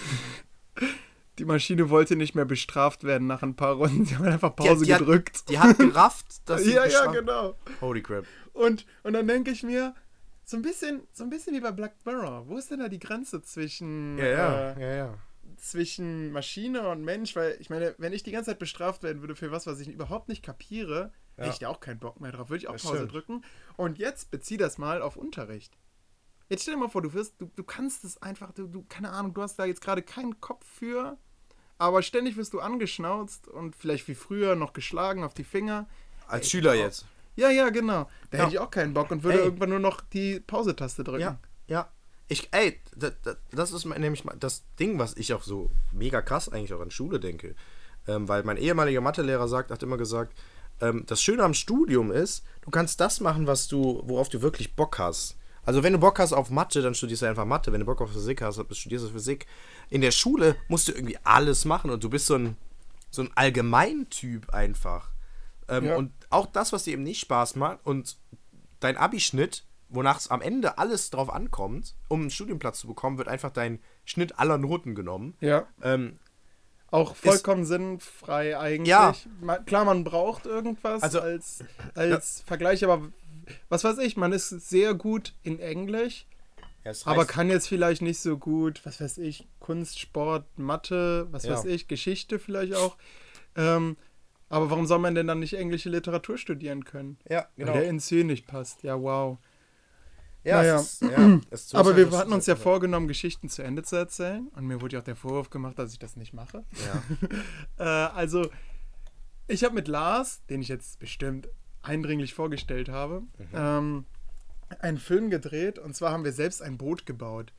Die 1.43 1.47
Maschine 1.47 1.91
wollte 1.91 2.15
nicht 2.15 2.37
mehr 2.37 2.45
bestraft 2.45 3.03
werden 3.03 3.27
nach 3.27 3.43
ein 3.43 3.57
paar 3.57 3.75
Runden. 3.75 4.05
Sie 4.07 4.15
haben 4.15 4.27
einfach 4.27 4.55
Pause 4.55 4.85
die, 4.85 4.93
die 4.93 4.97
gedrückt. 4.97 5.39
Hat, 5.39 5.49
die 5.49 5.59
hat 5.59 5.79
gerafft, 5.81 6.49
dass 6.49 6.63
sie 6.63 6.73
Ja, 6.73 6.87
ja, 6.87 7.07
genau. 7.07 7.57
Holy 7.81 8.01
crap. 8.01 8.25
Und, 8.53 8.87
und 9.03 9.13
dann 9.15 9.27
denke 9.27 9.51
ich 9.51 9.65
mir, 9.65 9.93
so 10.45 10.57
ein, 10.57 10.63
bisschen, 10.63 11.03
so 11.13 11.25
ein 11.25 11.31
bisschen 11.31 11.53
wie 11.57 11.61
bei 11.61 11.73
Black 11.73 11.95
Mirror. 12.05 12.47
Wo 12.47 12.59
ist 12.59 12.71
denn 12.71 12.79
da 12.79 12.89
die 12.89 13.01
Grenze 13.01 13.43
zwischen, 13.43 14.19
ja, 14.19 14.25
ja, 14.25 14.71
äh, 14.71 14.81
ja, 14.81 14.95
ja. 14.95 15.19
zwischen 15.57 16.31
Maschine 16.31 16.89
und 16.89 17.03
Mensch? 17.03 17.35
Weil 17.35 17.57
ich 17.59 17.71
meine, 17.71 17.97
wenn 17.99 18.13
ich 18.13 18.23
die 18.23 18.31
ganze 18.31 18.51
Zeit 18.51 18.61
bestraft 18.61 19.03
werden 19.03 19.21
würde 19.21 19.35
für 19.35 19.51
was, 19.51 19.67
was 19.67 19.81
ich 19.81 19.89
überhaupt 19.89 20.29
nicht 20.29 20.45
kapiere, 20.45 21.11
ja. 21.39 21.43
hätte 21.43 21.55
ich 21.55 21.59
da 21.59 21.71
auch 21.71 21.81
keinen 21.81 21.99
Bock 21.99 22.21
mehr 22.21 22.31
drauf. 22.31 22.51
Würde 22.51 22.63
ich 22.63 22.69
auch 22.69 22.75
das 22.75 22.85
Pause 22.85 22.99
stimmt. 22.99 23.15
drücken. 23.15 23.45
Und 23.77 23.99
jetzt 23.99 24.31
bezieh 24.31 24.59
das 24.59 24.79
mal 24.79 25.03
auf 25.03 25.17
Unterricht. 25.17 25.77
Jetzt 26.49 26.63
stell 26.63 26.75
dir 26.75 26.81
mal 26.81 26.89
vor, 26.89 27.03
du 27.03 27.13
wirst, 27.15 27.41
du, 27.41 27.51
du 27.57 27.65
kannst 27.65 28.05
es 28.05 28.23
einfach, 28.23 28.53
du, 28.53 28.69
du, 28.69 28.85
keine 28.89 29.11
Ahnung, 29.11 29.35
du 29.35 29.43
hast 29.43 29.57
da 29.57 29.65
jetzt 29.65 29.81
gerade 29.81 30.03
keinen 30.03 30.41
Kopf 30.41 30.65
für, 30.65 31.19
aber 31.83 32.03
ständig 32.03 32.37
wirst 32.37 32.53
du 32.53 32.61
angeschnauzt 32.61 33.49
und 33.49 33.75
vielleicht 33.75 34.07
wie 34.07 34.15
früher 34.15 34.55
noch 34.55 34.73
geschlagen 34.73 35.25
auf 35.25 35.35
die 35.35 35.43
Finger. 35.43 35.89
Als 36.29 36.45
Ey, 36.45 36.51
Schüler 36.51 36.75
jetzt. 36.75 37.07
Ja, 37.35 37.51
ja, 37.51 37.71
genau. 37.71 38.09
Da 38.31 38.39
ja. 38.39 38.45
hätte 38.45 38.55
ich 38.55 38.61
auch 38.61 38.71
keinen 38.71 38.95
Bock 38.95 39.11
und 39.11 39.25
würde 39.25 39.39
ey. 39.39 39.45
irgendwann 39.47 39.71
nur 39.71 39.81
noch 39.81 40.01
die 40.01 40.39
Pause-Taste 40.39 41.03
drücken. 41.03 41.23
Ja, 41.23 41.39
ja. 41.67 41.89
Ich, 42.29 42.49
ey, 42.53 42.81
das, 42.95 43.15
das 43.51 43.73
ist 43.73 43.85
nämlich 43.85 44.23
das 44.39 44.63
Ding, 44.79 45.01
was 45.01 45.17
ich 45.17 45.35
auch 45.35 45.43
so 45.43 45.73
mega 45.91 46.23
krass 46.23 46.49
eigentlich 46.49 46.73
auch 46.73 46.81
an 46.81 46.93
Schule 46.93 47.19
denke. 47.19 47.57
Ähm, 48.07 48.29
weil 48.29 48.45
mein 48.45 48.59
ehemaliger 48.59 49.01
Mathelehrer 49.01 49.49
sagt, 49.49 49.73
hat 49.73 49.83
immer 49.83 49.99
gesagt, 49.99 50.39
ähm, 50.81 51.03
das 51.09 51.21
Schöne 51.21 51.43
am 51.43 51.53
Studium 51.53 52.13
ist, 52.13 52.45
du 52.61 52.71
kannst 52.71 53.01
das 53.01 53.19
machen, 53.19 53.49
was 53.49 53.67
du, 53.67 54.03
worauf 54.05 54.29
du 54.29 54.41
wirklich 54.41 54.77
Bock 54.77 55.01
hast. 55.01 55.37
Also 55.65 55.83
wenn 55.83 55.93
du 55.93 55.99
Bock 55.99 56.19
hast 56.19 56.33
auf 56.33 56.51
Mathe, 56.51 56.83
dann 56.83 56.95
studierst 56.95 57.23
du 57.23 57.27
einfach 57.27 57.45
Mathe. 57.45 57.73
Wenn 57.73 57.81
du 57.81 57.87
Bock 57.87 58.01
auf 58.01 58.13
Physik 58.13 58.43
hast, 58.43 58.59
dann 58.59 58.67
studierst 58.73 59.07
du 59.07 59.11
Physik. 59.11 59.47
In 59.91 60.01
der 60.01 60.11
Schule 60.11 60.57
musst 60.69 60.89
du 60.89 60.93
irgendwie 60.93 61.19
alles 61.23 61.65
machen 61.65 61.91
und 61.91 62.03
du 62.03 62.11
bist 62.11 62.27
so 62.27 62.35
ein, 62.35 62.57
so 63.11 63.23
ein 63.23 63.31
Allgemeintyp 63.35 64.51
einfach. 64.51 65.11
Ähm, 65.69 65.87
ja. 65.87 65.97
Und 65.97 66.13
auch 66.31 66.47
das, 66.47 66.73
was 66.73 66.85
dir 66.85 66.95
eben 66.95 67.05
nicht 67.05 67.21
Spaß 67.21 67.57
macht 67.57 67.79
und 67.85 68.17
dein 68.81 68.97
Abischnitt, 68.97 69.65
wonach 69.89 70.19
es 70.19 70.29
am 70.29 70.41
Ende 70.41 70.79
alles 70.79 71.11
drauf 71.11 71.31
ankommt, 71.31 71.95
um 72.09 72.23
einen 72.23 72.31
Studienplatz 72.31 72.81
zu 72.81 72.89
bekommen, 72.89 73.19
wird 73.19 73.29
einfach 73.29 73.51
dein 73.51 73.79
Schnitt 74.05 74.39
aller 74.39 74.59
Noten 74.59 74.95
genommen. 74.95 75.35
Ja. 75.41 75.67
Ähm, 75.83 76.19
auch 76.91 77.17
vollkommen 77.17 77.63
ist, 77.63 77.69
sinnfrei 77.69 78.59
eigentlich. 78.59 78.89
Ja. 78.89 79.15
Klar, 79.65 79.85
man 79.87 80.05
braucht 80.05 80.45
irgendwas 80.45 81.03
also, 81.03 81.21
als, 81.21 81.65
als 81.95 82.41
ja. 82.41 82.45
Vergleich, 82.47 82.85
aber 82.85 83.09
was 83.69 83.85
weiß 83.85 83.99
ich, 83.99 84.17
man 84.17 84.33
ist 84.33 84.49
sehr 84.49 84.95
gut 84.95 85.35
in 85.43 85.59
Englisch, 85.59 86.27
ja, 86.85 86.93
aber 87.05 87.27
kann 87.27 87.49
jetzt 87.49 87.69
vielleicht 87.69 88.03
nicht 88.03 88.19
so 88.19 88.37
gut, 88.37 88.85
was 88.85 89.01
weiß 89.01 89.19
ich, 89.19 89.47
Kunst, 89.61 90.01
Sport, 90.01 90.59
Mathe, 90.59 91.29
was 91.31 91.45
ja. 91.45 91.55
weiß 91.55 91.67
ich, 91.67 91.87
Geschichte 91.87 92.39
vielleicht 92.39 92.75
auch. 92.75 92.97
Ähm, 93.55 93.97
aber 94.49 94.71
warum 94.71 94.87
soll 94.87 94.99
man 94.99 95.15
denn 95.15 95.27
dann 95.27 95.39
nicht 95.39 95.55
englische 95.55 95.89
Literatur 95.89 96.37
studieren 96.37 96.85
können? 96.85 97.19
Ja, 97.29 97.47
genau. 97.57 97.73
Weil 97.73 97.87
der 97.87 97.99
Ziel 97.99 98.25
nicht 98.25 98.47
passt. 98.47 98.83
Ja, 98.83 99.01
wow. 99.01 99.39
Ja, 100.45 100.57
naja. 100.57 100.77
ist, 101.51 101.73
ja 101.73 101.79
aber 101.79 101.97
wir 101.97 102.11
hatten 102.11 102.33
uns 102.33 102.47
ja 102.47 102.57
vorgenommen, 102.57 103.07
Geschichten 103.07 103.49
zu 103.49 103.63
Ende 103.63 103.85
zu 103.85 103.95
erzählen. 103.97 104.49
Und 104.57 104.67
mir 104.67 104.81
wurde 104.81 104.95
ja 104.95 105.01
auch 105.01 105.05
der 105.05 105.15
Vorwurf 105.15 105.51
gemacht, 105.51 105.79
dass 105.79 105.93
ich 105.93 106.01
das 106.01 106.17
nicht 106.17 106.35
mache. 106.35 106.65
Ja. 107.79 107.79
äh, 108.11 108.13
also, 108.13 108.51
ich 109.47 109.63
habe 109.63 109.75
mit 109.75 109.87
Lars, 109.87 110.45
den 110.51 110.61
ich 110.61 110.69
jetzt 110.69 110.99
bestimmt 110.99 111.49
eindringlich 111.83 112.35
vorgestellt 112.35 112.89
habe, 112.89 113.21
mhm. 113.21 113.47
ähm, 113.55 114.05
einen 114.81 114.99
Film 114.99 115.31
gedreht. 115.31 115.79
Und 115.79 115.95
zwar 115.95 116.13
haben 116.13 116.25
wir 116.25 116.33
selbst 116.33 116.63
ein 116.63 116.79
Boot 116.79 117.07
gebaut. 117.07 117.53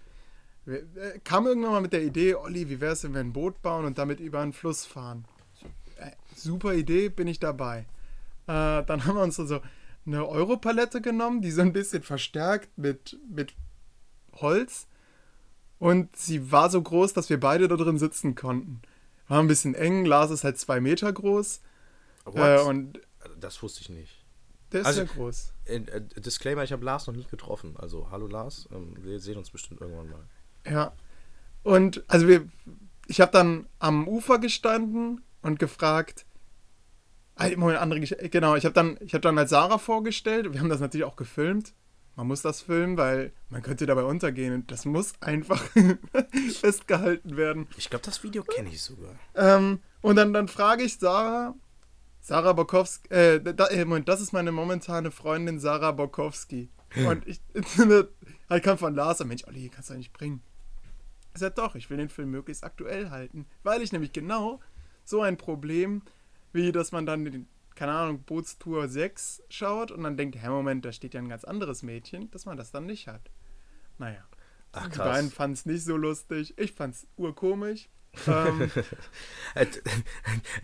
Wir, 0.66 0.80
äh, 0.96 1.20
kam 1.24 1.46
irgendwann 1.46 1.72
mal 1.72 1.82
mit 1.82 1.94
der 1.94 2.04
Idee, 2.04 2.36
Olli, 2.36 2.70
wie 2.70 2.80
wäre 2.82 2.94
es, 2.94 3.04
wenn 3.04 3.14
wir 3.14 3.20
ein 3.20 3.34
Boot 3.34 3.62
bauen 3.62 3.86
und 3.86 3.98
damit 3.98 4.20
über 4.20 4.40
einen 4.40 4.54
Fluss 4.54 4.86
fahren? 4.86 5.26
super 6.36 6.74
Idee, 6.74 7.10
bin 7.10 7.28
ich 7.28 7.40
dabei. 7.40 7.86
Äh, 8.48 8.84
dann 8.84 9.06
haben 9.06 9.16
wir 9.16 9.24
uns 9.24 9.36
so 9.38 9.62
eine 10.06 10.28
Europalette 10.28 11.02
genommen, 11.02 11.42
die 11.42 11.52
so 11.52 11.62
ein 11.62 11.74
bisschen 11.74 12.04
verstärkt 12.04 12.78
mit, 12.78 13.18
mit 13.30 13.56
Holz. 14.34 14.88
Und 15.80 16.16
sie 16.16 16.52
war 16.52 16.70
so 16.70 16.82
groß, 16.82 17.14
dass 17.14 17.30
wir 17.30 17.40
beide 17.40 17.68
da 17.68 17.76
drin 17.76 17.98
sitzen 17.98 18.36
konnten. 18.36 18.82
War 19.28 19.40
ein 19.40 19.48
bisschen 19.48 19.76
eng, 19.76 20.06
Lars 20.06 20.32
ist 20.32 20.44
halt 20.44 20.58
zwei 20.58 20.80
Meter 20.80 21.12
groß. 21.12 21.62
Äh, 22.34 22.62
und 22.62 23.00
das 23.44 23.62
wusste 23.62 23.82
ich 23.82 23.90
nicht. 23.90 24.24
Der 24.72 24.82
ist 24.82 24.88
also, 24.88 25.02
ja 25.02 25.08
groß. 25.08 25.54
Äh, 25.66 25.76
äh, 25.76 26.02
Disclaimer, 26.20 26.64
ich 26.64 26.72
habe 26.72 26.84
Lars 26.84 27.08
noch 27.08 27.16
nie 27.16 27.26
getroffen. 27.30 27.76
Also, 27.78 28.10
hallo 28.10 28.28
Lars, 28.28 28.68
ähm, 28.72 28.96
wir 29.02 29.20
sehen 29.20 29.38
uns 29.38 29.52
bestimmt 29.52 29.82
irgendwann 29.82 30.10
mal. 30.10 30.24
Ja. 30.70 30.94
Und 31.62 32.04
also 32.08 32.28
wir, 32.28 32.48
ich 33.08 33.22
habe 33.22 33.32
dann 33.32 33.68
am 33.80 34.08
Ufer 34.08 34.40
gestanden 34.40 35.22
und 35.42 35.60
gefragt, 35.60 36.26
Moment, 37.58 37.80
andere 37.80 38.00
Geschichte. 38.00 38.30
Genau, 38.30 38.56
ich 38.56 38.66
habe 38.66 38.74
dann, 38.74 38.98
hab 39.12 39.22
dann 39.22 39.38
als 39.38 39.50
Sarah 39.50 39.78
vorgestellt. 39.78 40.54
Wir 40.54 40.60
haben 40.60 40.70
das 40.70 40.80
natürlich 40.80 41.06
auch 41.06 41.16
gefilmt. 41.16 41.74
Man 42.16 42.28
muss 42.28 42.44
das 42.44 42.62
filmen, 42.62 42.96
weil 42.96 43.34
man 43.50 43.64
könnte 43.64 43.88
dabei 43.88 44.04
untergehen 44.04 44.54
und 44.54 44.72
das 44.72 44.86
muss 44.86 45.14
einfach 45.20 45.64
festgehalten 46.60 47.38
werden. 47.38 47.68
Ich 47.76 47.90
glaube, 47.90 48.06
das 48.06 48.24
Video 48.24 48.44
kenne 48.44 48.70
ich 48.70 48.84
sogar. 48.84 49.16
Ähm, 49.34 49.80
und 50.02 50.16
dann, 50.16 50.32
dann 50.32 50.48
frage 50.48 50.84
ich 50.84 51.00
Sarah, 51.00 51.56
Sarah 52.24 52.54
Bokowski, 52.54 53.14
äh, 53.14 53.40
da, 53.42 53.68
äh, 53.68 53.86
Moment, 53.86 54.08
das 54.08 54.22
ist 54.22 54.32
meine 54.32 54.52
momentane 54.52 55.12
Freundin 55.12 55.60
Sarah 55.60 55.92
Bokowski. 55.92 56.70
Und 57.08 57.28
ich, 57.28 57.42
halt 58.50 58.64
kam 58.64 58.78
von 58.78 58.96
Lars, 58.96 59.24
Mensch, 59.24 59.46
Olli, 59.46 59.70
kannst 59.70 59.90
du 59.90 59.94
nicht 59.96 60.14
bringen. 60.14 60.42
Ich 61.34 61.42
sag 61.42 61.56
doch, 61.56 61.76
ich 61.76 61.90
will 61.90 61.98
den 61.98 62.10
Film 62.10 62.32
möglichst 62.32 62.64
aktuell 62.64 63.10
halten, 63.10 63.46
weil 63.64 63.82
ich 63.82 63.92
nämlich 63.92 64.14
genau 64.14 64.62
so 65.04 65.22
ein 65.22 65.38
Problem 65.38 66.02
wie 66.54 66.72
dass 66.72 66.92
man 66.92 67.06
dann, 67.06 67.26
den, 67.26 67.48
keine 67.76 67.92
Ahnung, 67.92 68.24
Bootstour 68.24 68.88
6 68.88 69.44
schaut 69.50 69.92
und 69.92 70.04
dann 70.04 70.16
denkt, 70.16 70.42
hä, 70.42 70.48
Moment, 70.50 70.86
da 70.86 70.92
steht 70.92 71.16
ja 71.16 71.20
ein 71.20 71.30
ganz 71.30 71.44
anderes 71.44 71.84
Mädchen, 71.84 72.32
dass 72.32 72.46
man 72.46 72.56
das 72.58 72.72
dann 72.72 72.86
nicht 72.86 73.08
hat. 73.08 73.32
Naja. 73.98 74.24
Ach, 74.72 74.90
krass. 74.90 74.94
Die 74.94 75.00
beiden 75.00 75.32
fanden 75.32 75.54
es 75.56 75.66
nicht 75.66 75.84
so 75.84 75.98
lustig. 75.98 76.58
Ich 76.58 76.72
fand 76.72 76.96
es 76.96 77.08
urkomisch. 77.18 77.90
Ähm, 78.28 78.72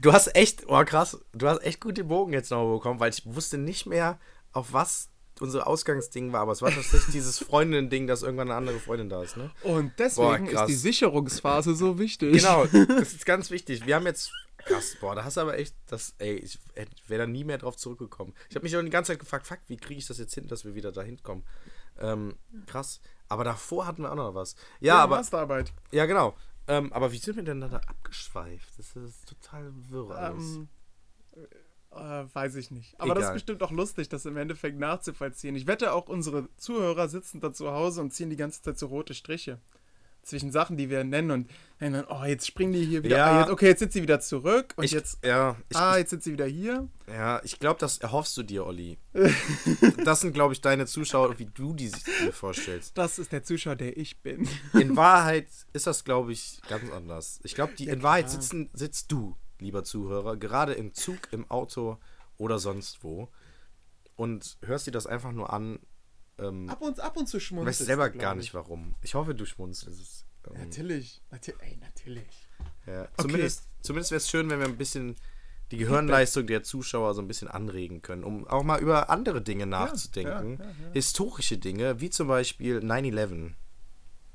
du 0.01 0.13
hast 0.13 0.35
echt, 0.35 0.63
oh 0.67 0.83
krass, 0.83 1.19
du 1.33 1.47
hast 1.47 1.63
echt 1.63 1.81
gut 1.81 1.97
den 1.97 2.07
Bogen 2.07 2.33
jetzt 2.33 2.51
noch 2.51 2.71
bekommen, 2.73 2.99
weil 2.99 3.11
ich 3.11 3.25
wusste 3.25 3.57
nicht 3.57 3.85
mehr, 3.85 4.19
auf 4.51 4.73
was 4.73 5.09
unser 5.41 5.67
Ausgangsding 5.67 6.33
war, 6.33 6.41
aber 6.41 6.51
es 6.51 6.61
war 6.61 6.71
tatsächlich 6.71 7.05
dieses 7.13 7.39
Freundin-Ding, 7.39 8.07
dass 8.07 8.23
irgendwann 8.23 8.49
eine 8.49 8.57
andere 8.57 8.79
Freundin 8.79 9.09
da 9.09 9.23
ist, 9.23 9.37
ne? 9.37 9.51
und 9.63 9.93
deswegen 9.97 10.51
Boah, 10.51 10.61
ist 10.61 10.65
die 10.67 10.75
Sicherungsphase 10.75 11.75
so 11.75 11.97
wichtig. 11.97 12.33
Genau, 12.33 12.65
das 12.87 13.13
ist 13.13 13.25
ganz 13.25 13.49
wichtig. 13.51 13.85
Wir 13.85 13.95
haben 13.95 14.05
jetzt. 14.05 14.31
Krass, 14.65 14.97
boah, 14.99 15.15
da 15.15 15.23
hast 15.23 15.37
du 15.37 15.41
aber 15.41 15.57
echt 15.57 15.73
das. 15.87 16.13
Ey, 16.19 16.35
ich 16.35 16.59
wäre 17.07 17.21
da 17.21 17.27
nie 17.27 17.45
mehr 17.45 17.57
drauf 17.57 17.77
zurückgekommen. 17.77 18.33
Ich 18.49 18.55
habe 18.55 18.63
mich 18.63 18.75
auch 18.75 18.81
die 18.81 18.89
ganze 18.89 19.13
Zeit 19.13 19.19
gefragt, 19.19 19.47
fuck, 19.47 19.59
wie 19.67 19.77
kriege 19.77 19.99
ich 19.99 20.05
das 20.05 20.17
jetzt 20.17 20.35
hin, 20.35 20.47
dass 20.47 20.65
wir 20.65 20.75
wieder 20.75 20.91
dahin 20.91 21.23
kommen? 21.23 21.43
Ähm, 21.97 22.35
krass. 22.67 22.99
Aber 23.29 23.43
davor 23.43 23.87
hatten 23.87 24.01
wir 24.01 24.11
auch 24.11 24.15
noch 24.15 24.35
was. 24.35 24.55
Ja, 24.81 24.95
Ja, 24.95 25.03
aber. 25.03 25.17
Masterarbeit. 25.17 25.71
Ja, 25.91 26.05
genau. 26.05 26.35
Ähm, 26.70 26.93
aber 26.93 27.11
wie 27.11 27.17
sind 27.17 27.36
wir 27.36 27.43
denn 27.43 27.61
da, 27.61 27.67
abgeschweift? 27.67 28.78
Das 28.78 28.95
ist 28.95 29.28
total 29.28 29.72
wirr 29.89 30.11
alles. 30.11 30.55
Ähm, 30.55 30.70
äh, 31.91 32.26
weiß 32.34 32.55
ich 32.55 32.70
nicht. 32.70 32.99
Aber 32.99 33.15
das 33.15 33.24
Egal. 33.24 33.36
ist 33.36 33.41
bestimmt 33.41 33.63
auch 33.63 33.72
lustig, 33.72 34.07
das 34.07 34.26
im 34.26 34.38
Endeffekt 34.38 34.78
nachzuvollziehen. 34.78 35.55
Ich 35.55 35.65
wette, 35.65 35.93
auch 35.93 36.07
unsere 36.07 36.47
Zuhörer 36.57 37.09
sitzen 37.09 37.41
da 37.41 37.51
zu 37.51 37.72
Hause 37.72 38.01
und 38.01 38.13
ziehen 38.13 38.30
die 38.30 38.36
ganze 38.36 38.61
Zeit 38.61 38.78
so 38.78 38.86
rote 38.86 39.15
Striche 39.15 39.59
zwischen 40.24 40.51
Sachen, 40.51 40.78
die 40.78 40.89
wir 40.89 41.03
nennen 41.03 41.32
und 41.32 41.49
dann, 41.80 42.05
oh, 42.09 42.24
jetzt 42.26 42.45
springen 42.45 42.74
die 42.74 42.86
hier 42.86 43.03
wieder. 43.03 43.17
Ja. 43.17 43.26
Ah, 43.26 43.39
jetzt, 43.41 43.49
okay, 43.51 43.67
jetzt 43.67 43.80
sind 43.80 43.93
sie 43.93 44.01
wieder 44.01 44.20
zurück 44.20 44.74
und 44.76 44.84
ich, 44.84 44.91
jetzt, 44.91 45.26
ja, 45.26 45.55
ich, 45.70 45.78
ah, 45.78 45.97
jetzt 45.97 46.09
sind 46.09 46.24
sie 46.24 46.34
wieder 46.34 46.45
hier. 46.45 46.88
ja, 47.07 47.41
ich 47.43 47.59
glaube, 47.59 47.80
das 47.80 47.99
erhoffst 47.99 48.36
du 48.36 48.43
dir, 48.43 48.65
Olli. 48.65 48.97
das 50.03 50.22
sind, 50.22 50.34
glaube 50.34 50.53
ich, 50.53 50.61
deine 50.61 50.86
Zuschauer, 50.86 51.39
wie 51.39 51.45
du 51.45 51.74
die 51.74 51.88
sich 51.88 52.03
dir 52.03 52.34
vorstellst. 52.34 52.97
Das 52.97 53.17
ist 53.17 53.32
der 53.32 53.43
Zuschauer, 53.43 53.76
der 53.76 53.97
ich 53.97 54.22
bin. 54.22 54.47
In 54.74 54.97
Wahrheit 54.97 55.47
ist 55.74 55.88
das, 55.88 56.03
glaube 56.03 56.34
ich, 56.34 56.61
ganz 56.67 56.91
anders. 56.91 57.39
Ich 57.43 57.55
glaube, 57.55 57.74
die 57.78 57.86
Ja, 57.86 57.93
in 57.93 58.03
Wahrheit 58.03 58.30
sitzen, 58.30 58.70
sitzt 58.74 59.11
du, 59.11 59.38
lieber 59.59 59.84
Zuhörer, 59.84 60.36
gerade 60.36 60.74
im 60.74 60.93
Zug, 60.93 61.20
im 61.32 61.49
Auto 61.49 61.97
oder 62.38 62.59
sonst 62.59 63.03
wo 63.03 63.30
und 64.20 64.57
hörst 64.63 64.86
dir 64.86 64.91
das 64.91 65.07
einfach 65.07 65.32
nur 65.32 65.53
an. 65.53 65.80
Ähm, 66.41 66.69
Ab 66.69 66.81
und, 66.81 66.99
ab 66.99 67.17
und 67.17 67.27
zu 67.27 67.37
weißt 67.37 67.45
schmunzelst 67.47 67.85
selber 67.85 68.05
du, 68.07 68.11
glaub 68.13 68.21
gar 68.21 68.33
ich. 68.33 68.39
nicht 68.39 68.53
warum. 68.53 68.95
Ich 69.01 69.13
hoffe, 69.15 69.35
du 69.35 69.45
schmunzelst. 69.45 70.25
Ähm, 70.47 70.53
Natürlich. 70.59 71.21
Nati 71.31 71.53
ey, 71.59 71.77
natürlich. 71.77 72.47
ja. 72.87 73.07
Zumindest, 73.17 73.63
zumindest 73.81 74.11
wäre 74.11 74.17
es 74.17 74.29
schön, 74.29 74.49
wenn 74.49 74.59
wir 74.59 74.67
ein 74.67 74.77
bisschen 74.77 75.15
die 75.71 75.77
Gehirnleistung 75.77 76.47
der 76.47 76.63
Zuschauer 76.63 77.13
so 77.13 77.21
ein 77.21 77.27
bisschen 77.27 77.47
anregen 77.47 78.01
können, 78.01 78.23
um 78.23 78.47
auch 78.47 78.63
mal 78.63 78.79
über 78.81 79.09
andere 79.09 79.41
Dinge 79.41 79.65
nachzudenken. 79.67 80.57
ja, 80.59 80.65
ja. 80.65 80.91
Historische 80.93 81.57
Dinge, 81.59 81.99
wie 82.01 82.09
zum 82.09 82.27
Beispiel 82.27 82.79
9-11. 82.79 83.51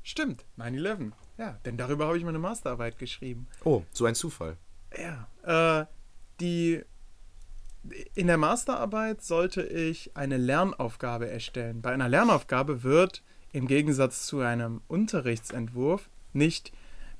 Stimmt, 0.03 0.45
9-11. 0.57 1.11
Ja, 1.37 1.59
denn 1.65 1.75
darüber 1.77 2.05
habe 2.07 2.17
ich 2.17 2.23
meine 2.23 2.39
Masterarbeit 2.39 2.97
geschrieben. 2.97 3.47
Oh, 3.65 3.83
so 3.91 4.05
ein 4.05 4.15
Zufall. 4.15 4.57
Ja, 4.97 5.27
äh, 5.81 5.85
die 6.39 6.83
in 8.15 8.27
der 8.27 8.37
Masterarbeit 8.37 9.21
sollte 9.21 9.63
ich 9.63 10.15
eine 10.15 10.37
Lernaufgabe 10.37 11.29
erstellen. 11.29 11.81
Bei 11.81 11.91
einer 11.91 12.09
Lernaufgabe 12.09 12.83
wird 12.83 13.23
im 13.51 13.67
Gegensatz 13.67 14.25
zu 14.25 14.39
einem 14.39 14.81
Unterrichtsentwurf 14.87 16.09
nicht 16.33 16.71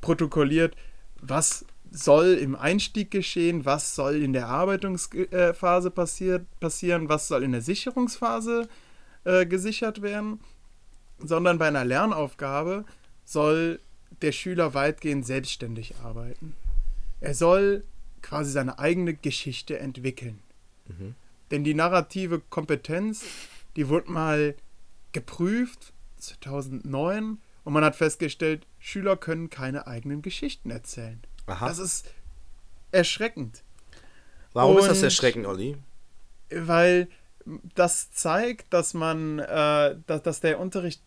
protokolliert, 0.02 0.76
was 1.22 1.66
soll 1.92 2.34
im 2.34 2.56
Einstieg 2.56 3.12
geschehen, 3.12 3.66
was 3.66 3.96
soll 3.96 4.22
in 4.22 4.34
der 4.34 4.48
Arbeitungsphase 4.48 5.92
passiert, 5.92 6.46
passieren, 6.60 7.10
was 7.10 7.28
soll 7.28 7.44
in 7.44 7.54
der 7.54 7.62
Sicherungsphase 7.62 8.68
äh, 9.24 9.46
gesichert 9.46 10.02
werden, 10.02 10.40
sondern 11.20 11.58
bei 11.58 11.68
einer 11.68 11.86
Lernaufgabe 11.86 12.86
soll 13.24 13.80
der 14.22 14.32
Schüler 14.32 14.74
weitgehend 14.74 15.26
selbstständig 15.26 15.96
arbeiten. 16.04 16.54
Er 17.22 17.34
soll 17.34 17.84
quasi 18.22 18.52
seine 18.52 18.80
eigene 18.80 19.14
Geschichte 19.14 19.80
entwickeln. 19.80 20.40
Denn 21.52 21.64
die 21.64 21.74
narrative 21.74 22.42
Kompetenz, 22.50 23.24
die 23.76 23.88
wurde 23.90 24.12
mal 24.12 24.56
geprüft, 25.12 25.94
2009, 26.18 27.40
und 27.64 27.74
man 27.74 27.84
hat 27.84 27.96
festgestellt, 27.96 28.66
Schüler 28.80 29.18
können 29.18 29.50
keine 29.50 29.88
eigenen 29.88 30.22
Geschichten 30.22 30.70
erzählen. 30.72 31.20
Aha. 31.48 31.68
Das 31.68 31.80
ist 31.80 32.06
erschreckend, 32.92 33.64
Warum 34.54 34.78
ist 34.78 34.88
das 34.88 35.00
und- 35.00 35.04
erschreckend, 35.06 35.46
Olli? 35.48 35.78
weil 36.50 37.08
das 37.76 38.12
zeigt, 38.12 38.72
dass 38.74 38.94
man, 38.94 39.40
äh, 39.40 39.98
dass, 40.08 40.22
dass 40.24 40.40
der 40.40 40.60
Unterricht 40.60 41.02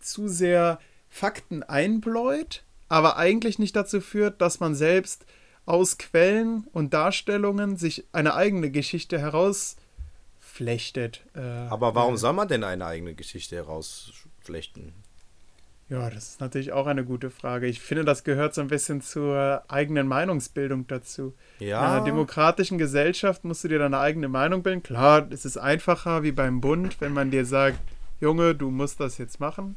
zu 0.00 0.28
sehr 0.28 0.78
Fakten 1.08 1.62
einbläut, 1.62 2.64
aber 2.88 3.16
eigentlich 3.16 3.58
nicht 3.58 3.76
dazu 3.76 4.00
führt, 4.00 4.40
dass 4.40 4.60
man 4.60 4.74
selbst 4.74 5.26
aus 5.66 5.98
Quellen 5.98 6.66
und 6.72 6.94
Darstellungen 6.94 7.76
sich 7.76 8.04
eine 8.12 8.34
eigene 8.34 8.70
Geschichte 8.70 9.18
herausflechtet. 9.18 11.20
Äh, 11.34 11.40
Aber 11.40 11.94
warum 11.94 12.16
soll 12.16 12.32
man 12.32 12.48
denn 12.48 12.64
eine 12.64 12.86
eigene 12.86 13.14
Geschichte 13.14 13.56
herausflechten? 13.56 14.92
Ja, 15.90 16.08
das 16.08 16.28
ist 16.30 16.40
natürlich 16.40 16.72
auch 16.72 16.86
eine 16.86 17.04
gute 17.04 17.30
Frage. 17.30 17.66
Ich 17.66 17.80
finde, 17.80 18.04
das 18.06 18.24
gehört 18.24 18.54
so 18.54 18.62
ein 18.62 18.68
bisschen 18.68 19.02
zur 19.02 19.62
eigenen 19.68 20.08
Meinungsbildung 20.08 20.86
dazu. 20.86 21.34
In 21.58 21.68
Ja. 21.68 21.80
einer 21.82 22.04
demokratischen 22.04 22.78
Gesellschaft 22.78 23.44
musst 23.44 23.64
du 23.64 23.68
dir 23.68 23.78
deine 23.78 23.98
eigene 23.98 24.28
Meinung 24.28 24.62
bilden. 24.62 24.82
Klar, 24.82 25.26
es 25.30 25.44
ist 25.44 25.58
einfacher 25.58 26.22
wie 26.22 26.32
beim 26.32 26.62
Bund, 26.62 27.00
wenn 27.00 27.12
man 27.12 27.30
dir 27.30 27.44
sagt, 27.44 27.78
Junge, 28.20 28.54
du 28.54 28.70
musst 28.70 28.98
das 29.00 29.18
jetzt 29.18 29.40
machen, 29.40 29.76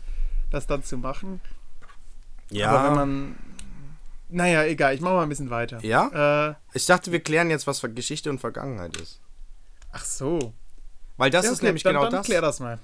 das 0.49 0.65
dann 0.65 0.81
zu 0.83 0.97
machen. 0.97 1.41
ja. 2.51 2.69
Aber 2.71 2.87
wenn 2.87 2.95
man. 2.95 3.35
Naja, 4.29 4.63
egal, 4.65 4.93
ich 4.95 5.01
mache 5.01 5.13
mal 5.13 5.23
ein 5.23 5.29
bisschen 5.29 5.49
weiter. 5.49 5.83
Ja? 5.83 6.49
Äh, 6.49 6.55
Ich 6.73 6.85
dachte, 6.85 7.11
wir 7.11 7.21
klären 7.21 7.49
jetzt, 7.49 7.65
was 7.67 7.79
für 7.79 7.89
Geschichte 7.89 8.29
und 8.29 8.39
Vergangenheit 8.39 8.95
ist. 8.97 9.21
ach 9.91 10.05
so. 10.05 10.53
Weil 11.17 11.31
das 11.31 11.45
Ja, 11.45 11.51
ist 11.51 11.57
okay, 11.59 11.65
nämlich 11.67 11.83
dann, 11.83 11.93
genau 11.93 12.03
dann 12.05 12.11
das. 12.13 12.25
Klär 12.25 12.41
das 12.41 12.59
mal. 12.59 12.77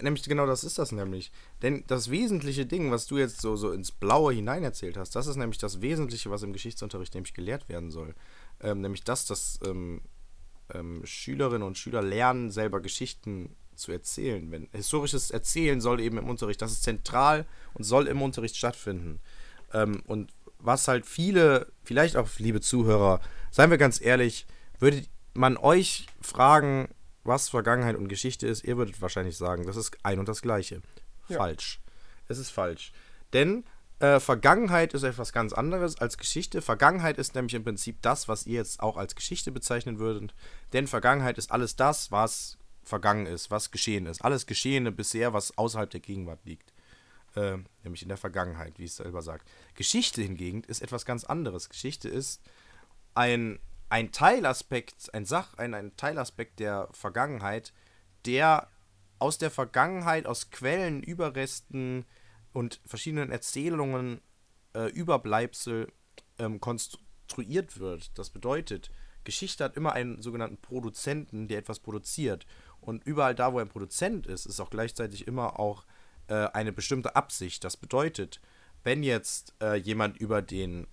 Nämlich 0.00 0.22
genau 0.24 0.46
das 0.46 0.64
ist 0.64 0.78
das 0.78 0.92
nämlich. 0.92 1.30
Denn 1.62 1.84
das 1.86 2.10
wesentliche 2.10 2.66
Ding, 2.66 2.90
was 2.90 3.06
du 3.06 3.18
jetzt 3.18 3.40
so, 3.40 3.56
so 3.56 3.70
ins 3.72 3.92
Blaue 3.92 4.32
hinein 4.32 4.62
erzählt 4.64 4.96
hast, 4.96 5.14
das 5.16 5.26
ist 5.26 5.36
nämlich 5.36 5.58
das 5.58 5.80
Wesentliche, 5.80 6.30
was 6.30 6.42
im 6.42 6.52
Geschichtsunterricht 6.52 7.14
nämlich 7.14 7.34
gelehrt 7.34 7.68
werden 7.68 7.90
soll. 7.90 8.14
Ähm, 8.62 8.80
nämlich 8.80 9.04
das, 9.04 9.26
dass 9.26 9.58
ähm, 9.64 10.00
ähm, 10.74 11.02
Schülerinnen 11.04 11.62
und 11.66 11.78
Schüler 11.78 12.02
lernen, 12.02 12.50
selber 12.50 12.80
Geschichten 12.80 13.54
zu 13.74 13.92
erzählen. 13.92 14.50
Wenn 14.50 14.68
historisches 14.72 15.30
Erzählen 15.30 15.80
soll 15.80 16.00
eben 16.00 16.18
im 16.18 16.28
Unterricht, 16.28 16.60
das 16.62 16.72
ist 16.72 16.82
zentral 16.82 17.46
und 17.74 17.84
soll 17.84 18.06
im 18.08 18.20
Unterricht 18.22 18.56
stattfinden. 18.56 19.20
Ähm, 19.72 20.02
und 20.06 20.32
was 20.62 20.88
halt 20.88 21.06
viele, 21.06 21.72
vielleicht 21.82 22.16
auch 22.16 22.28
liebe 22.38 22.60
Zuhörer, 22.60 23.20
seien 23.50 23.70
wir 23.70 23.78
ganz 23.78 24.00
ehrlich, 24.00 24.46
würde 24.78 25.04
man 25.34 25.56
euch 25.56 26.06
fragen, 26.20 26.88
was 27.24 27.48
Vergangenheit 27.48 27.96
und 27.96 28.08
Geschichte 28.08 28.46
ist, 28.46 28.64
ihr 28.64 28.76
würdet 28.76 29.00
wahrscheinlich 29.00 29.36
sagen, 29.36 29.66
das 29.66 29.76
ist 29.76 29.96
ein 30.02 30.18
und 30.18 30.28
das 30.28 30.42
gleiche. 30.42 30.80
Ja. 31.28 31.36
Falsch. 31.36 31.80
Es 32.28 32.38
ist 32.38 32.50
falsch. 32.50 32.92
Denn 33.32 33.64
äh, 34.00 34.18
Vergangenheit 34.18 34.94
ist 34.94 35.02
etwas 35.02 35.32
ganz 35.32 35.52
anderes 35.52 35.98
als 35.98 36.16
Geschichte. 36.16 36.62
Vergangenheit 36.62 37.18
ist 37.18 37.34
nämlich 37.34 37.54
im 37.54 37.64
Prinzip 37.64 38.00
das, 38.02 38.28
was 38.28 38.46
ihr 38.46 38.54
jetzt 38.54 38.80
auch 38.80 38.96
als 38.96 39.14
Geschichte 39.14 39.52
bezeichnen 39.52 39.98
würdet. 39.98 40.34
Denn 40.72 40.86
Vergangenheit 40.86 41.38
ist 41.38 41.52
alles 41.52 41.76
das, 41.76 42.10
was 42.10 42.56
vergangen 42.82 43.26
ist, 43.26 43.50
was 43.50 43.70
geschehen 43.70 44.06
ist. 44.06 44.24
Alles 44.24 44.46
Geschehene 44.46 44.90
bisher, 44.90 45.32
was 45.32 45.56
außerhalb 45.58 45.90
der 45.90 46.00
Gegenwart 46.00 46.40
liegt. 46.44 46.72
Äh, 47.36 47.58
nämlich 47.84 48.02
in 48.02 48.08
der 48.08 48.16
Vergangenheit, 48.16 48.78
wie 48.78 48.84
es 48.84 48.96
selber 48.96 49.22
sagt. 49.22 49.48
Geschichte 49.74 50.20
hingegen 50.22 50.64
ist 50.64 50.82
etwas 50.82 51.04
ganz 51.04 51.24
anderes. 51.24 51.68
Geschichte 51.68 52.08
ist 52.08 52.42
ein, 53.14 53.60
ein 53.88 54.10
Teilaspekt, 54.10 55.14
ein 55.14 55.24
Sach, 55.24 55.54
ein, 55.54 55.74
ein 55.74 55.96
Teilaspekt 55.96 56.58
der 56.58 56.88
Vergangenheit, 56.92 57.72
der 58.26 58.68
aus 59.20 59.38
der 59.38 59.50
Vergangenheit, 59.50 60.26
aus 60.26 60.50
Quellen, 60.50 61.02
Überresten 61.02 62.04
und 62.52 62.80
verschiedenen 62.84 63.30
Erzählungen, 63.30 64.20
äh, 64.74 64.90
Überbleibsel 64.90 65.92
ähm, 66.38 66.60
konstruiert 66.60 67.78
wird. 67.78 68.18
Das 68.18 68.30
bedeutet, 68.30 68.90
Geschichte 69.24 69.62
hat 69.62 69.76
immer 69.76 69.92
einen 69.92 70.22
sogenannten 70.22 70.56
Produzenten, 70.56 71.48
der 71.48 71.58
etwas 71.58 71.78
produziert. 71.78 72.46
Und 72.80 73.04
überall 73.04 73.34
da, 73.34 73.52
wo 73.52 73.58
ein 73.58 73.68
Produzent 73.68 74.26
ist, 74.26 74.46
ist 74.46 74.58
auch 74.58 74.70
gleichzeitig 74.70 75.26
immer 75.26 75.60
auch 75.60 75.84
äh, 76.30 76.48
eine 76.52 76.72
bestimmte 76.72 77.16
Absicht. 77.16 77.64
Das 77.64 77.76
bedeutet, 77.76 78.40
wenn 78.84 79.02
jetzt 79.02 79.54
äh, 79.60 79.74
jemand 79.74 80.16
über 80.16 80.40
den 80.40 80.86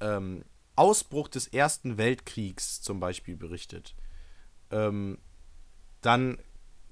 ähm, 0.00 0.44
Ausbruch 0.76 1.28
des 1.28 1.48
Ersten 1.48 1.98
Weltkriegs 1.98 2.80
zum 2.80 3.00
Beispiel 3.00 3.36
berichtet, 3.36 3.94
ähm, 4.70 5.18
dann 6.00 6.38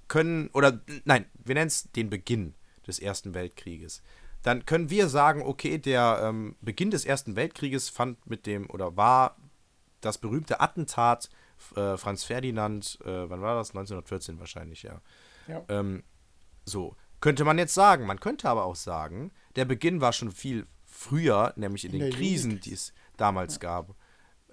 können, 0.09 0.49
oder 0.53 0.81
nein, 1.05 1.27
wir 1.45 1.55
nennen 1.55 1.69
es 1.69 1.91
den 1.93 2.11
Beginn 2.11 2.55
des 2.87 2.99
Ersten 2.99 3.35
Weltkrieges. 3.35 4.03
Dann 4.43 4.67
können 4.67 4.91
wir 4.91 5.09
sagen, 5.09 5.43
okay, 5.43 5.79
der 5.79 6.21
ähm, 6.25 6.57
Beginn 6.61 6.91
des 6.91 7.05
Ersten 7.05 7.37
Weltkrieges 7.37 7.89
fand 7.89 8.27
mit 8.27 8.47
dem, 8.47 8.69
oder 8.69 8.97
war 8.97 9.37
das 10.01 10.19
berühmte 10.19 10.61
Attentat 10.61 11.31
äh, 11.77 11.97
Franz 11.97 12.25
Ferdinand, 12.25 12.99
äh, 13.05 13.31
wann 13.31 13.41
war 13.41 13.55
das? 13.55 13.71
1914 13.71 14.41
wahrscheinlich, 14.41 14.83
ja. 14.83 15.01
Ja. 15.47 15.65
Ähm, 15.69 16.03
so, 16.65 16.97
könnte 17.23 17.45
man 17.45 17.57
jetzt 17.57 17.73
sagen. 17.73 18.05
Man 18.05 18.21
könnte 18.21 18.49
aber 18.51 18.67
auch 18.67 18.77
sagen, 18.77 19.31
der 19.57 19.65
Beginn 19.65 20.03
war 20.03 20.13
schon 20.13 20.31
viel 20.31 20.67
früher, 20.85 21.55
nämlich 21.57 21.87
in, 21.87 21.95
In 21.95 22.01
den 22.01 22.13
Krisen, 22.13 22.61
die 22.61 22.75
es 22.75 22.93
damals 23.17 23.59
gab. 23.61 23.95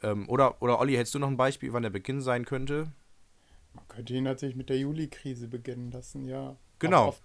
Ähm, 0.02 0.30
oder, 0.30 0.62
oder 0.62 0.80
Olli, 0.80 0.94
hättest 0.96 1.14
du 1.16 1.20
noch 1.20 1.28
ein 1.28 1.36
Beispiel, 1.36 1.74
wann 1.74 1.84
der 1.84 1.90
Beginn 1.90 2.22
sein 2.22 2.46
könnte? 2.46 2.92
Man 3.74 3.88
könnte 3.90 4.14
ihn 4.14 4.24
natürlich 4.24 4.56
mit 4.56 4.70
der 4.70 4.78
Juli-Krise 4.78 5.48
beginnen 5.50 5.92
lassen, 5.92 6.26
ja. 6.26 6.56
Genau. 6.80 7.08
Auf, 7.10 7.22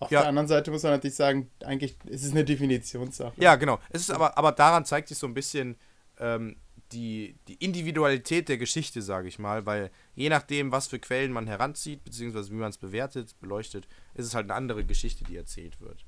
auf 0.00 0.10
Ja. 0.10 0.20
der 0.20 0.28
anderen 0.28 0.48
Seite 0.48 0.70
muss 0.70 0.82
man 0.82 0.92
natürlich 0.92 1.16
sagen, 1.16 1.50
eigentlich 1.64 1.96
ist 2.06 2.24
es 2.24 2.32
eine 2.32 2.44
Definitionssache. 2.44 3.40
Ja, 3.40 3.56
genau. 3.56 3.78
Es 3.90 4.02
ist 4.02 4.10
aber, 4.10 4.36
aber 4.36 4.52
daran 4.52 4.84
zeigt 4.84 5.08
sich 5.08 5.18
so 5.18 5.26
ein 5.26 5.34
bisschen 5.34 5.76
ähm, 6.18 6.56
die, 6.92 7.36
die 7.48 7.54
Individualität 7.54 8.48
der 8.48 8.58
Geschichte, 8.58 9.02
sage 9.02 9.28
ich 9.28 9.38
mal, 9.38 9.66
weil 9.66 9.90
je 10.14 10.28
nachdem, 10.28 10.72
was 10.72 10.86
für 10.88 10.98
Quellen 10.98 11.32
man 11.32 11.46
heranzieht, 11.46 12.04
beziehungsweise 12.04 12.50
wie 12.50 12.56
man 12.56 12.70
es 12.70 12.78
bewertet, 12.78 13.38
beleuchtet, 13.40 13.86
ist 14.14 14.26
es 14.26 14.34
halt 14.34 14.46
eine 14.46 14.54
andere 14.54 14.84
Geschichte, 14.84 15.24
die 15.24 15.36
erzählt 15.36 15.80
wird. 15.80 16.04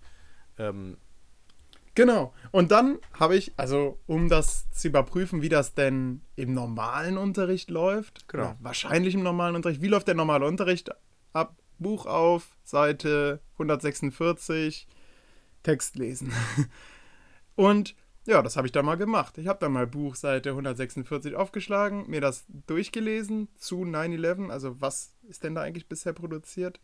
Ähm, 0.58 0.96
Genau. 1.96 2.32
Und 2.52 2.70
dann 2.70 2.98
habe 3.18 3.36
ich, 3.36 3.52
also 3.56 3.98
um 4.06 4.28
das 4.28 4.70
zu 4.70 4.88
überprüfen, 4.88 5.42
wie 5.42 5.48
das 5.48 5.74
denn 5.74 6.22
im 6.36 6.54
normalen 6.54 7.18
Unterricht 7.18 7.68
läuft, 7.68 8.28
Genau. 8.28 8.54
wahrscheinlich 8.60 9.14
im 9.14 9.22
normalen 9.22 9.56
Unterricht, 9.56 9.82
wie 9.82 9.88
läuft 9.88 10.06
der 10.06 10.14
normale 10.14 10.46
Unterricht 10.46 10.90
ab? 11.32 11.56
Buch 11.78 12.06
auf, 12.06 12.56
Seite 12.62 13.40
146, 13.54 14.86
Text 15.62 15.96
lesen. 15.96 16.32
Und 17.56 17.94
ja, 18.30 18.42
das 18.42 18.56
habe 18.56 18.68
ich 18.68 18.72
dann 18.72 18.86
mal 18.86 18.96
gemacht. 18.96 19.38
Ich 19.38 19.48
habe 19.48 19.58
dann 19.58 19.72
mal 19.72 19.88
Buch 19.88 20.14
Seite 20.14 20.50
146 20.50 21.34
aufgeschlagen, 21.34 22.08
mir 22.08 22.20
das 22.20 22.44
durchgelesen 22.66 23.48
zu 23.56 23.82
9-11, 23.82 24.50
also 24.50 24.80
was 24.80 25.16
ist 25.28 25.42
denn 25.42 25.56
da 25.56 25.62
eigentlich 25.62 25.88
bisher 25.88 26.12
produziert? 26.12 26.78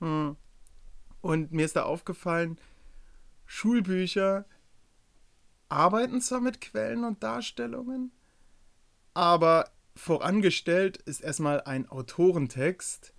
Hm. 0.00 0.36
Und 1.22 1.52
mir 1.52 1.64
ist 1.64 1.76
da 1.76 1.84
aufgefallen, 1.84 2.58
Schulbücher 3.46 4.44
arbeiten 5.70 6.20
zwar 6.20 6.42
mit 6.42 6.60
Quellen 6.60 7.04
und 7.04 7.22
Darstellungen, 7.22 8.12
aber 9.14 9.70
vorangestellt 9.96 10.98
ist 10.98 11.20
erstmal 11.20 11.62
ein 11.62 11.88
Autorentext, 11.88 13.14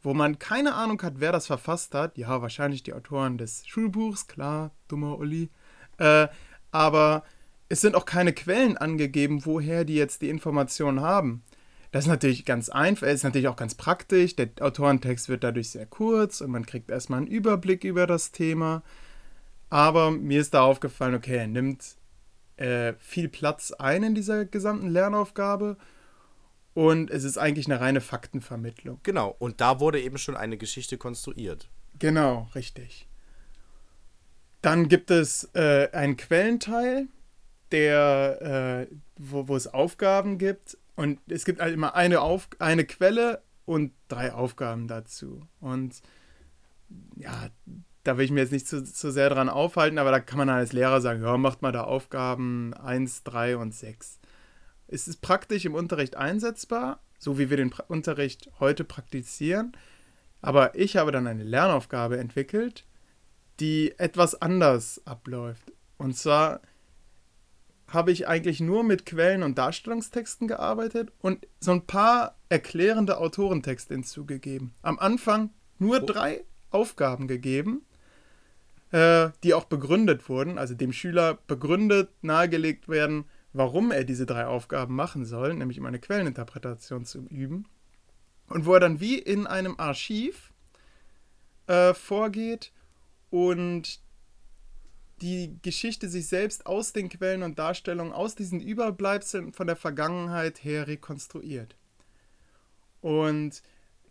wo 0.00 0.14
man 0.14 0.38
keine 0.38 0.74
Ahnung 0.74 1.02
hat, 1.02 1.20
wer 1.20 1.32
das 1.32 1.46
verfasst 1.46 1.94
hat. 1.94 2.16
Ja, 2.16 2.40
wahrscheinlich 2.40 2.82
die 2.82 2.94
Autoren 2.94 3.36
des 3.36 3.66
Schulbuchs, 3.66 4.26
klar, 4.26 4.70
dummer 4.88 5.18
Uli. 5.18 5.50
Äh, 5.98 6.28
aber 6.76 7.24
es 7.70 7.80
sind 7.80 7.94
auch 7.94 8.04
keine 8.04 8.34
Quellen 8.34 8.76
angegeben, 8.76 9.46
woher 9.46 9.84
die 9.84 9.94
jetzt 9.94 10.20
die 10.20 10.28
Informationen 10.28 11.00
haben. 11.00 11.42
Das 11.90 12.04
ist 12.04 12.08
natürlich 12.08 12.44
ganz 12.44 12.68
einfach, 12.68 13.06
ist 13.06 13.24
natürlich 13.24 13.48
auch 13.48 13.56
ganz 13.56 13.74
praktisch. 13.74 14.36
Der 14.36 14.50
Autorentext 14.60 15.30
wird 15.30 15.42
dadurch 15.42 15.70
sehr 15.70 15.86
kurz 15.86 16.42
und 16.42 16.50
man 16.50 16.66
kriegt 16.66 16.90
erstmal 16.90 17.20
einen 17.20 17.28
Überblick 17.28 17.82
über 17.84 18.06
das 18.06 18.30
Thema. 18.30 18.82
Aber 19.70 20.10
mir 20.10 20.40
ist 20.40 20.52
da 20.52 20.62
aufgefallen, 20.62 21.14
okay, 21.14 21.38
er 21.38 21.46
nimmt 21.46 21.96
äh, 22.58 22.92
viel 22.98 23.28
Platz 23.28 23.72
ein 23.72 24.02
in 24.02 24.14
dieser 24.14 24.44
gesamten 24.44 24.88
Lernaufgabe 24.88 25.78
und 26.74 27.10
es 27.10 27.24
ist 27.24 27.38
eigentlich 27.38 27.66
eine 27.66 27.80
reine 27.80 28.02
Faktenvermittlung. 28.02 29.00
genau, 29.02 29.34
und 29.38 29.62
da 29.62 29.80
wurde 29.80 30.00
eben 30.00 30.18
schon 30.18 30.36
eine 30.36 30.58
Geschichte 30.58 30.98
konstruiert. 30.98 31.70
Genau, 31.98 32.50
richtig. 32.54 33.08
Dann 34.66 34.88
gibt 34.88 35.12
es 35.12 35.48
äh, 35.54 35.90
einen 35.92 36.16
Quellenteil, 36.16 37.06
der, 37.70 38.88
äh, 38.90 38.94
wo, 39.16 39.46
wo 39.46 39.54
es 39.54 39.72
Aufgaben 39.72 40.38
gibt. 40.38 40.76
Und 40.96 41.20
es 41.28 41.44
gibt 41.44 41.60
halt 41.60 41.72
immer 41.72 41.94
eine, 41.94 42.20
Auf 42.20 42.48
eine 42.58 42.84
Quelle 42.84 43.42
und 43.64 43.92
drei 44.08 44.32
Aufgaben 44.32 44.88
dazu. 44.88 45.46
Und 45.60 46.02
ja, 47.14 47.48
da 48.02 48.18
will 48.18 48.24
ich 48.24 48.32
mir 48.32 48.40
jetzt 48.40 48.50
nicht 48.50 48.66
zu, 48.66 48.82
zu 48.82 49.12
sehr 49.12 49.30
dran 49.30 49.48
aufhalten, 49.48 49.98
aber 49.98 50.10
da 50.10 50.18
kann 50.18 50.38
man 50.38 50.48
als 50.48 50.72
Lehrer 50.72 51.00
sagen, 51.00 51.22
ja, 51.22 51.36
macht 51.36 51.62
mal 51.62 51.70
da 51.70 51.84
Aufgaben 51.84 52.74
1, 52.74 53.22
3 53.22 53.58
und 53.58 53.72
6. 53.72 54.18
Es 54.88 55.06
ist 55.06 55.20
praktisch 55.20 55.64
im 55.64 55.76
Unterricht 55.76 56.16
einsetzbar, 56.16 56.98
so 57.20 57.38
wie 57.38 57.50
wir 57.50 57.56
den 57.56 57.70
pra 57.70 57.84
Unterricht 57.86 58.50
heute 58.58 58.82
praktizieren. 58.82 59.76
Aber 60.42 60.74
ich 60.74 60.96
habe 60.96 61.12
dann 61.12 61.28
eine 61.28 61.44
Lernaufgabe 61.44 62.18
entwickelt, 62.18 62.84
die 63.60 63.94
etwas 63.98 64.40
anders 64.40 65.00
abläuft. 65.04 65.72
Und 65.98 66.16
zwar 66.16 66.60
habe 67.88 68.12
ich 68.12 68.26
eigentlich 68.26 68.60
nur 68.60 68.82
mit 68.82 69.06
Quellen 69.06 69.42
und 69.42 69.58
Darstellungstexten 69.58 70.48
gearbeitet 70.48 71.12
und 71.20 71.46
so 71.60 71.70
ein 71.70 71.86
paar 71.86 72.36
erklärende 72.48 73.18
Autorentexte 73.18 73.94
hinzugegeben. 73.94 74.74
Am 74.82 74.98
Anfang 74.98 75.50
nur 75.78 76.02
Oh. 76.02 76.06
drei 76.06 76.44
Aufgaben 76.70 77.28
gegeben, 77.28 77.86
äh, 78.90 79.30
die 79.42 79.54
auch 79.54 79.64
begründet 79.64 80.28
wurden, 80.28 80.58
also 80.58 80.74
dem 80.74 80.92
Schüler 80.92 81.38
begründet 81.46 82.10
nahegelegt 82.22 82.88
werden, 82.88 83.24
warum 83.52 83.90
er 83.90 84.04
diese 84.04 84.26
drei 84.26 84.46
Aufgaben 84.46 84.94
machen 84.94 85.24
soll, 85.24 85.54
nämlich 85.54 85.78
um 85.80 85.86
eine 85.86 85.98
Quelleninterpretation 85.98 87.04
zu 87.04 87.26
üben. 87.28 87.66
Und 88.48 88.66
wo 88.66 88.74
er 88.74 88.80
dann 88.80 89.00
wie 89.00 89.18
in 89.18 89.46
einem 89.46 89.74
Archiv 89.78 90.52
äh, 91.66 91.94
vorgeht 91.94 92.72
und 93.36 94.00
die 95.20 95.58
Geschichte 95.60 96.08
sich 96.08 96.26
selbst 96.26 96.64
aus 96.64 96.94
den 96.94 97.10
Quellen 97.10 97.42
und 97.42 97.58
Darstellungen, 97.58 98.14
aus 98.14 98.34
diesen 98.34 98.60
Überbleibseln 98.60 99.52
von 99.52 99.66
der 99.66 99.76
Vergangenheit 99.76 100.64
her 100.64 100.86
rekonstruiert. 100.86 101.76
Und 103.02 103.62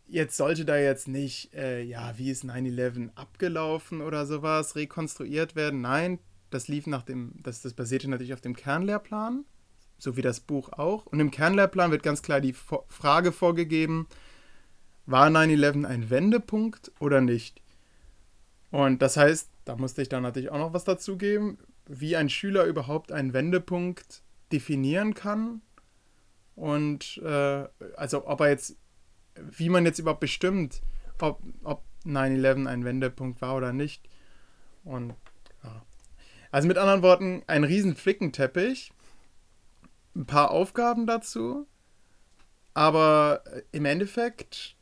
jetzt 0.08 0.38
sollte 0.38 0.64
da 0.64 0.78
jetzt 0.78 1.08
nicht, 1.08 1.56
äh, 1.56 1.82
ja, 1.82 2.16
wie 2.20 2.30
ist 2.30 2.46
9-11 2.46 3.10
abgelaufen 3.16 4.02
oder 4.02 4.28
sowas, 4.28 4.76
rekonstruiert 4.76 5.56
werden. 5.56 5.82
Nein, 5.82 6.20
das 6.52 6.68
lief 6.68 6.86
nach 6.86 7.02
dem, 7.02 7.34
das, 7.42 7.62
das 7.64 7.74
basierte 7.74 8.08
natürlich 8.08 8.34
auf 8.36 8.42
dem 8.42 8.56
Kernlehrplan, 8.56 9.44
so 9.98 10.18
wie 10.18 10.22
das 10.22 10.40
Buch 10.40 10.72
auch. 10.72 11.08
Und 11.08 11.20
im 11.20 11.32
Kernlehrplan 11.32 11.90
wird 11.90 12.04
ganz 12.04 12.22
klar 12.22 12.42
die 12.42 12.54
Frage 12.54 13.32
vorgegeben, 13.32 14.08
war 15.08 15.30
9-11 15.30 15.86
ein 15.88 16.10
Wendepunkt 16.12 16.92
oder 17.00 17.22
nicht? 17.22 17.65
Und 18.76 19.02
das 19.02 19.16
heißt, 19.16 19.50
da 19.64 19.78
musste 19.78 20.02
ich 20.02 20.10
dann 20.10 20.24
natürlich 20.24 20.52
auch 20.52 20.58
noch 20.58 20.74
was 20.74 20.84
dazugeben, 20.84 21.58
wie 21.88 22.18
ein 22.18 22.28
Schüler 22.28 22.66
überhaupt 22.66 23.10
einen 23.10 23.32
Wendepunkt 23.32 24.22
definieren 24.52 25.14
kann. 25.14 25.62
Und 26.58 27.22
äh, 27.24 27.70
also 27.96 28.28
ob 28.28 28.42
er 28.42 28.50
jetzt, 28.50 28.76
wie 29.36 29.70
man 29.70 29.86
jetzt 29.86 30.00
überhaupt 30.00 30.20
bestimmt, 30.20 30.82
ob, 31.22 31.42
ob 31.64 31.84
9-11 32.06 32.68
ein 32.68 32.84
Wendepunkt 32.84 33.42
war 33.42 33.56
oder 33.56 33.72
nicht. 33.72 34.10
Und 34.84 35.14
ja. 35.64 35.86
Also 36.52 36.68
mit 36.68 36.78
anderen 36.78 37.02
Worten, 37.02 37.44
ein 37.48 37.64
riesen 37.64 37.96
Flickenteppich, 37.96 38.92
ein 40.18 40.26
paar 40.26 40.52
Aufgaben 40.52 41.08
dazu, 41.08 41.66
aber 42.74 43.42
im 43.72 43.86
Endeffekt 43.86 44.75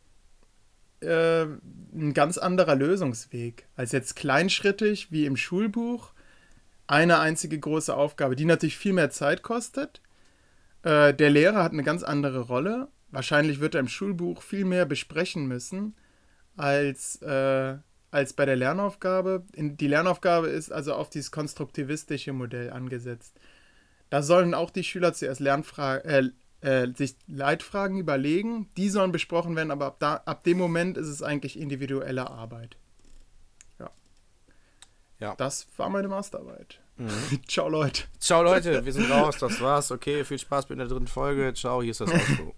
äh, 1.03 1.47
ein 1.93 2.13
ganz 2.13 2.37
anderer 2.37 2.75
Lösungsweg 2.75 3.67
als 3.75 3.91
jetzt 3.91 4.15
kleinschrittig 4.15 5.11
wie 5.11 5.25
im 5.25 5.37
Schulbuch. 5.37 6.11
Eine 6.87 7.19
einzige 7.19 7.59
große 7.59 7.95
Aufgabe, 7.95 8.35
die 8.35 8.45
natürlich 8.45 8.77
viel 8.77 8.93
mehr 8.93 9.09
Zeit 9.09 9.41
kostet. 9.41 10.01
Äh, 10.83 11.13
der 11.13 11.29
Lehrer 11.29 11.63
hat 11.63 11.71
eine 11.71 11.83
ganz 11.83 12.03
andere 12.03 12.41
Rolle. 12.41 12.89
Wahrscheinlich 13.11 13.59
wird 13.59 13.75
er 13.75 13.81
im 13.81 13.87
Schulbuch 13.87 14.41
viel 14.41 14.65
mehr 14.65 14.85
besprechen 14.85 15.47
müssen 15.47 15.95
als, 16.57 17.21
äh, 17.21 17.77
als 18.11 18.33
bei 18.33 18.45
der 18.45 18.55
Lernaufgabe. 18.55 19.45
In, 19.53 19.77
die 19.77 19.87
Lernaufgabe 19.87 20.47
ist 20.47 20.71
also 20.71 20.93
auf 20.93 21.09
dieses 21.09 21.31
konstruktivistische 21.31 22.33
Modell 22.33 22.71
angesetzt. 22.71 23.39
Da 24.09 24.21
sollen 24.21 24.53
auch 24.53 24.69
die 24.69 24.83
Schüler 24.83 25.13
zuerst 25.13 25.39
Lernfragen, 25.39 26.09
äh, 26.09 26.29
äh, 26.63 26.87
sich 26.95 27.15
Leitfragen 27.27 27.97
überlegen. 27.97 28.69
Die 28.77 28.89
sollen 28.89 29.11
besprochen 29.11 29.55
werden, 29.55 29.71
aber 29.71 29.87
ab, 29.87 29.97
da, 29.99 30.15
ab 30.25 30.43
dem 30.43 30.57
Moment 30.57 30.97
ist 30.97 31.07
es 31.07 31.21
eigentlich 31.21 31.59
individuelle 31.59 32.29
Arbeit. 32.29 32.77
Ja. 33.79 33.91
Ja. 35.19 35.35
Das 35.35 35.67
war 35.77 35.89
meine 35.89 36.07
Masterarbeit. 36.07 36.79
Ciao, 37.47 37.67
Leute. 37.69 38.03
Ciao 38.19 38.43
Leute, 38.43 38.85
wir 38.85 38.93
sind 38.93 39.09
raus, 39.09 39.37
das 39.39 39.59
war's. 39.59 39.91
Okay, 39.91 40.23
viel 40.23 40.37
Spaß 40.39 40.69
mit 40.69 40.79
der 40.79 40.87
dritten 40.87 41.07
Folge. 41.07 41.53
Ciao, 41.53 41.81
hier 41.81 41.91
ist 41.91 42.01
das 42.01 42.11
Outro. 42.11 42.55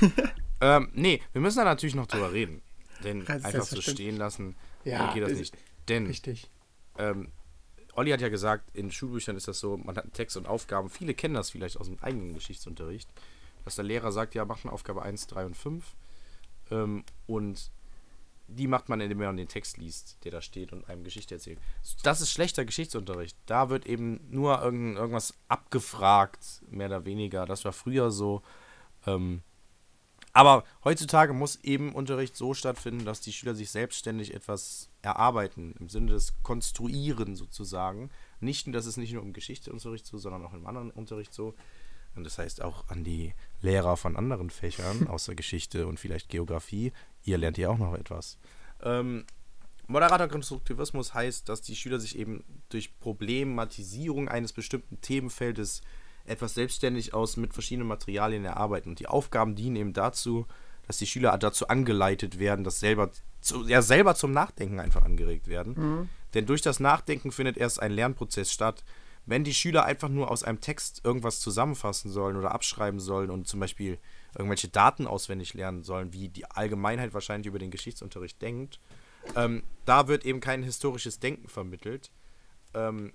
ähm, 0.60 0.90
nee, 0.92 1.22
wir 1.32 1.40
müssen 1.40 1.58
da 1.58 1.64
natürlich 1.64 1.94
noch 1.94 2.06
drüber 2.06 2.32
reden. 2.32 2.62
Denn 3.04 3.26
einfach 3.26 3.62
so 3.62 3.80
stehen 3.80 4.16
lassen, 4.16 4.56
Ja, 4.84 5.12
geht 5.12 5.22
das 5.22 5.32
nicht. 5.32 5.56
Denn 5.88 6.06
Richtig. 6.06 6.50
ähm, 6.98 7.28
Olli 7.96 8.10
hat 8.10 8.20
ja 8.20 8.28
gesagt, 8.28 8.74
in 8.74 8.90
Schulbüchern 8.90 9.36
ist 9.36 9.48
das 9.48 9.60
so, 9.60 9.76
man 9.76 9.96
hat 9.96 10.04
einen 10.04 10.12
Text 10.12 10.36
und 10.36 10.46
Aufgaben. 10.46 10.90
Viele 10.90 11.14
kennen 11.14 11.34
das 11.34 11.50
vielleicht 11.50 11.78
aus 11.78 11.86
dem 11.86 11.98
eigenen 12.00 12.34
Geschichtsunterricht, 12.34 13.08
dass 13.64 13.76
der 13.76 13.84
Lehrer 13.84 14.12
sagt, 14.12 14.34
ja, 14.34 14.44
macht 14.44 14.64
eine 14.64 14.72
Aufgabe 14.72 15.02
1, 15.02 15.26
3 15.28 15.46
und 15.46 15.56
5. 15.56 15.84
Ähm, 16.70 17.04
und 17.26 17.70
die 18.48 18.66
macht 18.66 18.88
man, 18.88 19.00
indem 19.00 19.18
man 19.18 19.36
den 19.36 19.48
Text 19.48 19.78
liest, 19.78 20.18
der 20.24 20.32
da 20.32 20.42
steht 20.42 20.72
und 20.72 20.88
einem 20.88 21.04
Geschichte 21.04 21.34
erzählt. 21.34 21.58
Das 22.02 22.20
ist 22.20 22.30
schlechter 22.30 22.64
Geschichtsunterricht. 22.64 23.36
Da 23.46 23.70
wird 23.70 23.86
eben 23.86 24.20
nur 24.30 24.60
irgend, 24.60 24.96
irgendwas 24.96 25.34
abgefragt, 25.48 26.62
mehr 26.68 26.88
oder 26.88 27.04
weniger. 27.04 27.46
Das 27.46 27.64
war 27.64 27.72
früher 27.72 28.10
so. 28.10 28.42
Ähm, 29.06 29.42
aber 30.34 30.64
heutzutage 30.82 31.32
muss 31.32 31.62
eben 31.62 31.94
Unterricht 31.94 32.36
so 32.36 32.54
stattfinden, 32.54 33.04
dass 33.04 33.20
die 33.20 33.32
Schüler 33.32 33.54
sich 33.54 33.70
selbstständig 33.70 34.34
etwas 34.34 34.90
erarbeiten, 35.00 35.76
im 35.78 35.88
Sinne 35.88 36.10
des 36.10 36.34
Konstruieren 36.42 37.36
sozusagen, 37.36 38.10
nicht, 38.40 38.66
das 38.74 38.86
ist 38.86 38.96
nicht 38.96 39.12
nur 39.12 39.22
im 39.22 39.32
Geschichteunterricht 39.32 40.04
so, 40.04 40.18
sondern 40.18 40.44
auch 40.44 40.52
im 40.52 40.66
anderen 40.66 40.90
Unterricht 40.90 41.32
so. 41.32 41.54
Und 42.16 42.24
das 42.24 42.38
heißt 42.38 42.62
auch 42.62 42.88
an 42.88 43.04
die 43.04 43.32
Lehrer 43.62 43.96
von 43.96 44.16
anderen 44.16 44.50
Fächern, 44.50 45.06
außer 45.08 45.36
Geschichte 45.36 45.86
und 45.86 46.00
vielleicht 46.00 46.28
Geografie, 46.28 46.92
ihr 47.22 47.38
lernt 47.38 47.56
ja 47.56 47.68
auch 47.68 47.78
noch 47.78 47.94
etwas. 47.94 48.36
Ähm, 48.82 49.24
moderater 49.86 50.26
Konstruktivismus 50.26 51.14
heißt, 51.14 51.48
dass 51.48 51.62
die 51.62 51.76
Schüler 51.76 52.00
sich 52.00 52.18
eben 52.18 52.42
durch 52.70 52.98
Problematisierung 52.98 54.28
eines 54.28 54.52
bestimmten 54.52 55.00
Themenfeldes 55.00 55.80
etwas 56.26 56.54
selbstständig 56.54 57.14
aus 57.14 57.36
mit 57.36 57.52
verschiedenen 57.52 57.88
Materialien 57.88 58.44
erarbeiten. 58.44 58.90
Und 58.90 59.00
die 59.00 59.06
Aufgaben 59.06 59.54
dienen 59.54 59.76
eben 59.76 59.92
dazu, 59.92 60.46
dass 60.86 60.98
die 60.98 61.06
Schüler 61.06 61.36
dazu 61.38 61.68
angeleitet 61.68 62.38
werden, 62.38 62.64
dass 62.64 62.80
selber, 62.80 63.10
zu, 63.40 63.66
ja, 63.66 63.82
selber 63.82 64.14
zum 64.14 64.32
Nachdenken 64.32 64.80
einfach 64.80 65.04
angeregt 65.04 65.48
werden. 65.48 65.74
Mhm. 65.76 66.08
Denn 66.34 66.46
durch 66.46 66.62
das 66.62 66.80
Nachdenken 66.80 67.32
findet 67.32 67.56
erst 67.56 67.80
ein 67.80 67.92
Lernprozess 67.92 68.52
statt. 68.52 68.84
Wenn 69.26 69.44
die 69.44 69.54
Schüler 69.54 69.84
einfach 69.84 70.10
nur 70.10 70.30
aus 70.30 70.42
einem 70.42 70.60
Text 70.60 71.00
irgendwas 71.04 71.40
zusammenfassen 71.40 72.10
sollen 72.10 72.36
oder 72.36 72.52
abschreiben 72.52 73.00
sollen 73.00 73.30
und 73.30 73.48
zum 73.48 73.60
Beispiel 73.60 73.98
irgendwelche 74.36 74.68
Daten 74.68 75.06
auswendig 75.06 75.54
lernen 75.54 75.82
sollen, 75.82 76.12
wie 76.12 76.28
die 76.28 76.44
Allgemeinheit 76.50 77.14
wahrscheinlich 77.14 77.46
über 77.46 77.58
den 77.58 77.70
Geschichtsunterricht 77.70 78.42
denkt, 78.42 78.80
ähm, 79.36 79.62
da 79.86 80.08
wird 80.08 80.26
eben 80.26 80.40
kein 80.40 80.62
historisches 80.62 81.20
Denken 81.20 81.48
vermittelt. 81.48 82.10
Ähm, 82.74 83.14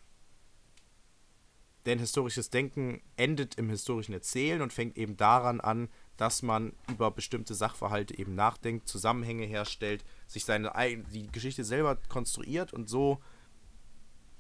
denn 1.90 2.00
historisches 2.00 2.52
Denken 2.52 3.02
endet 3.18 3.56
im 3.56 3.70
historischen 3.70 4.14
Erzählen 4.14 4.62
und 4.62 4.72
fängt 4.72 4.96
eben 4.96 5.18
daran 5.18 5.60
an, 5.60 5.90
dass 6.18 6.44
man 6.44 6.74
über 6.88 7.10
bestimmte 7.10 7.56
Sachverhalte 7.56 8.18
eben 8.18 8.36
nachdenkt, 8.36 8.88
Zusammenhänge 8.88 9.46
herstellt, 9.46 10.06
sich 10.28 10.46
seine 10.46 10.72
die 11.12 11.28
Geschichte 11.32 11.64
selber 11.64 11.96
konstruiert 12.08 12.74
und 12.74 12.88
so 12.88 13.20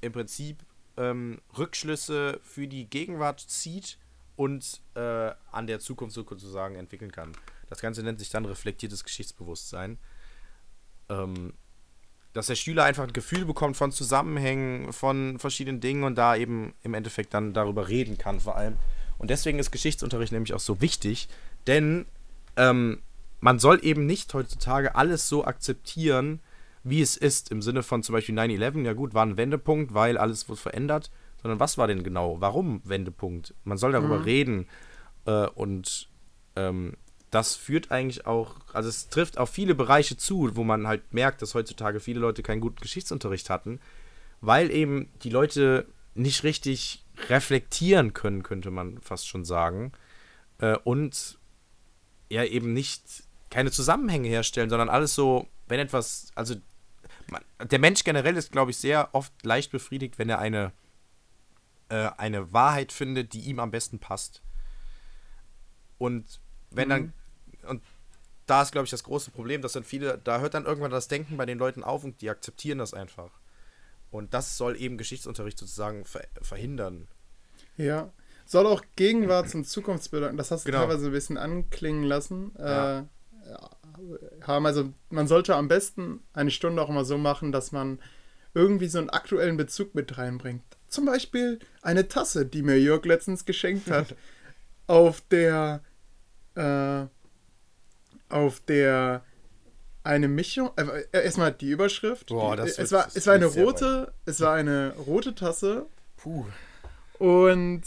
im 0.01 0.11
Prinzip 0.11 0.63
ähm, 0.95 1.41
Rückschlüsse 1.57 2.39
für 2.43 2.67
die 2.67 2.87
Gegenwart 2.87 3.39
zieht 3.39 3.97
und 4.35 4.81
äh, 4.93 5.31
an 5.51 5.65
der 5.65 5.79
Zukunft 5.79 6.13
sozusagen 6.13 6.75
entwickeln 6.75 7.11
kann. 7.11 7.31
Das 7.67 7.81
Ganze 7.81 8.03
nennt 8.03 8.19
sich 8.19 8.29
dann 8.29 8.45
reflektiertes 8.45 9.03
Geschichtsbewusstsein. 9.03 9.97
Ähm, 11.09 11.53
dass 12.33 12.47
der 12.47 12.55
Schüler 12.55 12.83
einfach 12.83 13.03
ein 13.03 13.13
Gefühl 13.13 13.45
bekommt 13.45 13.77
von 13.77 13.91
Zusammenhängen, 13.91 14.93
von 14.93 15.39
verschiedenen 15.39 15.79
Dingen 15.81 16.03
und 16.03 16.15
da 16.15 16.35
eben 16.35 16.73
im 16.83 16.93
Endeffekt 16.93 17.33
dann 17.33 17.53
darüber 17.53 17.87
reden 17.87 18.17
kann 18.17 18.39
vor 18.39 18.55
allem. 18.55 18.75
Und 19.17 19.29
deswegen 19.29 19.59
ist 19.59 19.71
Geschichtsunterricht 19.71 20.31
nämlich 20.31 20.53
auch 20.53 20.59
so 20.59 20.81
wichtig, 20.81 21.27
denn 21.67 22.05
ähm, 22.55 23.01
man 23.41 23.59
soll 23.59 23.79
eben 23.83 24.05
nicht 24.05 24.33
heutzutage 24.33 24.95
alles 24.95 25.27
so 25.27 25.45
akzeptieren, 25.45 26.39
wie 26.83 27.01
es 27.01 27.17
ist. 27.17 27.51
Im 27.51 27.61
Sinne 27.61 27.83
von 27.83 28.03
zum 28.03 28.13
Beispiel 28.13 28.37
9-11, 28.37 28.85
ja 28.85 28.93
gut, 28.93 29.13
war 29.13 29.25
ein 29.25 29.37
Wendepunkt, 29.37 29.93
weil 29.93 30.17
alles 30.17 30.49
wurde 30.49 30.61
verändert. 30.61 31.11
Sondern 31.41 31.59
was 31.59 31.77
war 31.77 31.87
denn 31.87 32.03
genau? 32.03 32.41
Warum 32.41 32.81
Wendepunkt? 32.83 33.53
Man 33.63 33.77
soll 33.77 33.93
darüber 33.93 34.17
mhm. 34.17 34.23
reden. 34.23 34.67
Äh, 35.25 35.47
und 35.47 36.09
ähm, 36.55 36.93
das 37.31 37.55
führt 37.55 37.91
eigentlich 37.91 38.25
auch, 38.25 38.55
also 38.73 38.89
es 38.89 39.09
trifft 39.09 39.37
auf 39.37 39.49
viele 39.49 39.75
Bereiche 39.75 40.17
zu, 40.17 40.55
wo 40.55 40.63
man 40.63 40.87
halt 40.87 41.13
merkt, 41.13 41.41
dass 41.41 41.53
heutzutage 41.53 41.99
viele 41.99 42.19
Leute 42.19 42.43
keinen 42.43 42.61
guten 42.61 42.81
Geschichtsunterricht 42.81 43.49
hatten, 43.49 43.79
weil 44.41 44.71
eben 44.71 45.11
die 45.23 45.29
Leute 45.29 45.85
nicht 46.15 46.43
richtig 46.43 47.05
reflektieren 47.29 48.13
können, 48.13 48.43
könnte 48.43 48.71
man 48.71 48.99
fast 49.01 49.27
schon 49.27 49.45
sagen. 49.45 49.91
Äh, 50.59 50.77
und 50.83 51.37
ja 52.29 52.43
eben 52.43 52.73
nicht 52.73 53.23
keine 53.49 53.71
Zusammenhänge 53.71 54.27
herstellen, 54.27 54.69
sondern 54.69 54.89
alles 54.89 55.15
so, 55.15 55.47
wenn 55.67 55.79
etwas, 55.79 56.31
also 56.35 56.55
man, 57.27 57.43
der 57.59 57.79
Mensch 57.79 58.03
generell 58.03 58.37
ist, 58.37 58.51
glaube 58.51 58.71
ich, 58.71 58.77
sehr 58.77 59.09
oft 59.13 59.33
leicht 59.43 59.71
befriedigt, 59.71 60.19
wenn 60.19 60.29
er 60.29 60.39
eine, 60.39 60.71
äh, 61.89 62.09
eine 62.17 62.53
Wahrheit 62.53 62.91
findet, 62.91 63.33
die 63.33 63.41
ihm 63.41 63.59
am 63.59 63.71
besten 63.71 63.99
passt. 63.99 64.41
Und 65.97 66.39
wenn 66.71 66.87
mhm. 66.87 66.91
dann, 66.91 67.13
und 67.69 67.83
da 68.45 68.61
ist, 68.61 68.71
glaube 68.71 68.85
ich, 68.85 68.91
das 68.91 69.03
große 69.03 69.31
Problem, 69.31 69.61
dass 69.61 69.73
dann 69.73 69.83
viele, 69.83 70.19
da 70.23 70.39
hört 70.39 70.53
dann 70.53 70.65
irgendwann 70.65 70.91
das 70.91 71.07
Denken 71.07 71.37
bei 71.37 71.45
den 71.45 71.59
Leuten 71.59 71.83
auf 71.83 72.03
und 72.03 72.21
die 72.21 72.29
akzeptieren 72.29 72.79
das 72.79 72.93
einfach. 72.93 73.31
Und 74.11 74.33
das 74.33 74.57
soll 74.57 74.79
eben 74.81 74.97
Geschichtsunterricht 74.97 75.57
sozusagen 75.57 76.03
ver 76.05 76.25
verhindern. 76.41 77.07
Ja, 77.77 78.11
soll 78.45 78.65
auch 78.65 78.83
Gegenwart 78.95 79.49
zum 79.49 79.63
Zukunftsbild, 79.63 80.37
das 80.39 80.49
hast 80.49 80.65
du 80.65 80.71
genau. 80.71 80.85
teilweise 80.85 81.05
ein 81.07 81.11
bisschen 81.11 81.37
anklingen 81.37 82.03
lassen. 82.03 82.51
Ja. 82.57 82.99
Äh, 82.99 83.03
haben. 84.41 84.65
Also 84.65 84.93
man 85.09 85.27
sollte 85.27 85.55
am 85.55 85.67
besten 85.67 86.21
eine 86.33 86.51
Stunde 86.51 86.81
auch 86.81 86.89
immer 86.89 87.05
so 87.05 87.17
machen, 87.17 87.51
dass 87.51 87.71
man 87.71 87.99
irgendwie 88.53 88.87
so 88.87 88.99
einen 88.99 89.09
aktuellen 89.09 89.57
Bezug 89.57 89.95
mit 89.95 90.17
reinbringt. 90.17 90.63
Zum 90.87 91.05
Beispiel 91.05 91.59
eine 91.81 92.07
Tasse, 92.07 92.45
die 92.45 92.63
mir 92.63 92.79
Jörg 92.79 93.05
letztens 93.05 93.45
geschenkt 93.45 93.91
hat, 93.91 94.15
auf 94.87 95.21
der 95.29 95.81
äh, 96.55 97.05
auf 98.29 98.59
der 98.61 99.23
eine 100.03 100.27
Mischung. 100.27 100.71
Äh, 100.77 101.05
erstmal 101.11 101.51
die 101.51 101.69
Überschrift. 101.69 102.27
Boah, 102.27 102.55
das 102.55 102.77
es 102.77 102.91
war, 102.91 103.07
es 103.13 103.27
war 103.27 103.35
eine 103.35 103.45
rote, 103.45 104.13
es 104.25 104.41
war 104.41 104.55
eine 104.55 104.93
rote 104.95 105.35
Tasse. 105.35 105.85
Puh. 106.17 106.45
Und 107.17 107.83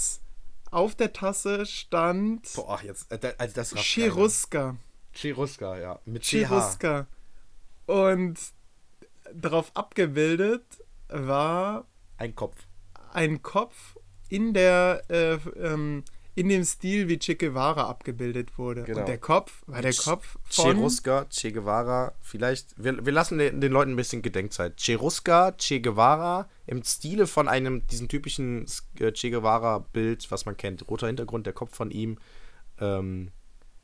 auf 0.71 0.95
der 0.95 1.13
Tasse 1.13 1.67
stand. 1.67 2.49
Boah, 2.55 2.81
jetzt, 2.83 3.11
äh, 3.13 3.35
also 3.39 3.55
das 3.55 3.75
Cheruska. 3.75 4.77
Cheruska, 5.13 5.79
ja. 5.79 6.01
Mit 6.05 6.23
Cheruska. 6.23 7.07
Und 7.87 8.39
darauf 9.35 9.71
abgebildet 9.75 10.65
war. 11.09 11.87
Ein 12.17 12.35
Kopf. 12.35 12.57
Ein 13.13 13.43
Kopf 13.43 13.97
in 14.29 14.55
der. 14.55 15.03
Äh, 15.09 15.35
ähm, 15.57 16.05
in 16.35 16.49
dem 16.49 16.65
Stil, 16.65 17.09
wie 17.09 17.19
Che 17.19 17.35
Guevara 17.35 17.89
abgebildet 17.89 18.57
wurde. 18.57 18.85
Genau. 18.85 19.01
Und 19.01 19.09
der 19.09 19.19
Kopf 19.19 19.63
war 19.67 19.83
der 19.83 19.93
Kopf 19.93 20.39
von... 20.45 20.77
Cheruska, 20.77 21.27
Che 21.27 21.53
Guevara, 21.53 22.15
vielleicht... 22.21 22.83
Wir, 22.83 23.05
wir 23.05 23.13
lassen 23.13 23.39
den, 23.39 23.61
den, 23.61 23.73
Leuten 23.73 23.93
ein 23.93 23.97
bisschen 23.97 24.23
Gedenkzeit. 24.23 24.77
Cheruska, 24.77 25.53
Che 25.53 25.81
Guevara 25.81 26.49
im 26.67 26.83
Stile 26.83 27.27
von 27.27 27.49
einem, 27.49 27.87
diesen 27.87 28.09
typischen 28.09 28.67
äh, 28.99 29.13
Che 29.13 29.31
Guevara-Bild, 29.31 30.31
was 30.31 30.47
man 30.47 30.57
kennt. 30.57 30.89
Roter 30.89 31.07
Hintergrund, 31.07 31.47
der 31.47 31.53
Kopf 31.53 31.77
von 31.77 31.91
ihm. 31.91 32.19
Ähm, 32.81 33.31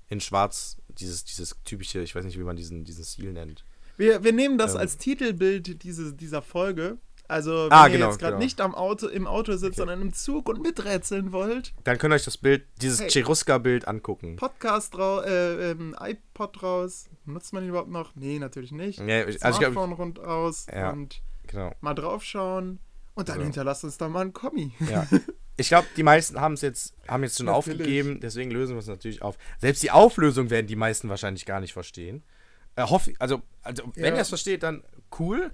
in 0.09 0.21
schwarz, 0.21 0.79
dieses, 0.89 1.25
dieses 1.25 1.57
typische, 1.65 2.01
ich 2.01 2.15
weiß 2.15 2.25
nicht, 2.25 2.39
wie 2.39 2.45
man 2.45 2.57
diesen, 2.57 2.85
diesen 2.85 3.05
Stil 3.05 3.33
nennt. 3.33 3.65
Wir, 3.99 4.25
wir 4.25 4.33
nehmen 4.33 4.57
das 4.57 4.75
ähm. 4.75 4.81
als 4.81 4.97
Titelbild 4.97 5.83
diese, 5.83 6.15
dieser 6.15 6.41
Folge 6.41 6.97
also, 7.29 7.67
wenn 7.67 7.73
ah, 7.73 7.87
ihr 7.87 7.93
genau, 7.93 8.07
jetzt 8.07 8.19
gerade 8.19 8.33
genau. 8.33 8.45
nicht 8.45 8.61
am 8.63 8.75
Auto, 8.75 9.07
im 9.07 9.27
Auto 9.27 9.53
sitzt, 9.53 9.65
okay. 9.65 9.77
sondern 9.77 10.01
im 10.01 10.15
Zug 10.15 10.49
und 10.49 10.63
miträtseln 10.63 11.31
wollt. 11.31 11.75
Dann 11.85 11.99
könnt 11.99 12.13
ihr 12.13 12.17
euch 12.17 12.25
das 12.25 12.39
Bild, 12.39 12.65
dieses 12.81 13.01
hey, 13.01 13.09
Cheruska-Bild 13.11 13.87
angucken. 13.87 14.37
Podcast 14.37 14.97
raus, 14.97 15.27
äh, 15.27 15.73
ähm, 15.73 15.95
iPod 16.01 16.63
raus. 16.63 17.11
Nutzt 17.27 17.53
man 17.53 17.65
ihn 17.65 17.69
überhaupt 17.69 17.91
noch? 17.91 18.17
Nee, 18.17 18.39
natürlich 18.39 18.73
nicht. 18.73 18.99
Ja, 19.01 19.25
also 19.25 19.39
Smartphone 19.39 19.89
glaub, 19.89 19.99
rund 19.99 20.21
aus 20.21 20.67
ja, 20.73 20.91
und 20.91 21.21
genau. 21.47 21.75
mal 21.83 21.93
draufschauen. 21.93 22.79
Und 23.15 23.29
dann 23.29 23.37
so. 23.37 23.43
hinterlasst 23.43 23.85
uns 23.85 23.99
da 23.99 24.09
mal 24.09 24.23
ein 24.23 24.33
Kommi. 24.33 24.73
Ja. 24.91 25.07
Ich 25.61 25.67
glaube, 25.67 25.89
die 25.97 26.05
meisten 26.05 26.41
haben 26.41 26.55
es 26.55 26.61
jetzt, 26.61 26.95
haben 27.09 27.25
jetzt 27.25 27.37
schon 27.37 27.47
natürlich. 27.47 27.81
aufgegeben, 27.81 28.21
deswegen 28.21 28.53
lösen 28.53 28.77
wir 28.77 28.79
es 28.79 28.87
natürlich 28.87 29.23
auf. 29.23 29.37
Selbst 29.59 29.83
die 29.83 29.91
Auflösung 29.91 30.51
werden 30.51 30.69
die 30.69 30.77
meisten 30.77 31.09
wahrscheinlich 31.09 31.47
gar 31.47 31.59
nicht 31.59 31.73
verstehen. 31.73 32.23
Äh, 32.77 32.85
hoff, 32.85 33.11
also, 33.19 33.43
also 33.63 33.83
ja. 33.83 34.05
wenn 34.05 34.15
ihr 34.15 34.21
es 34.21 34.29
versteht, 34.29 34.63
dann 34.63 34.85
cool 35.19 35.51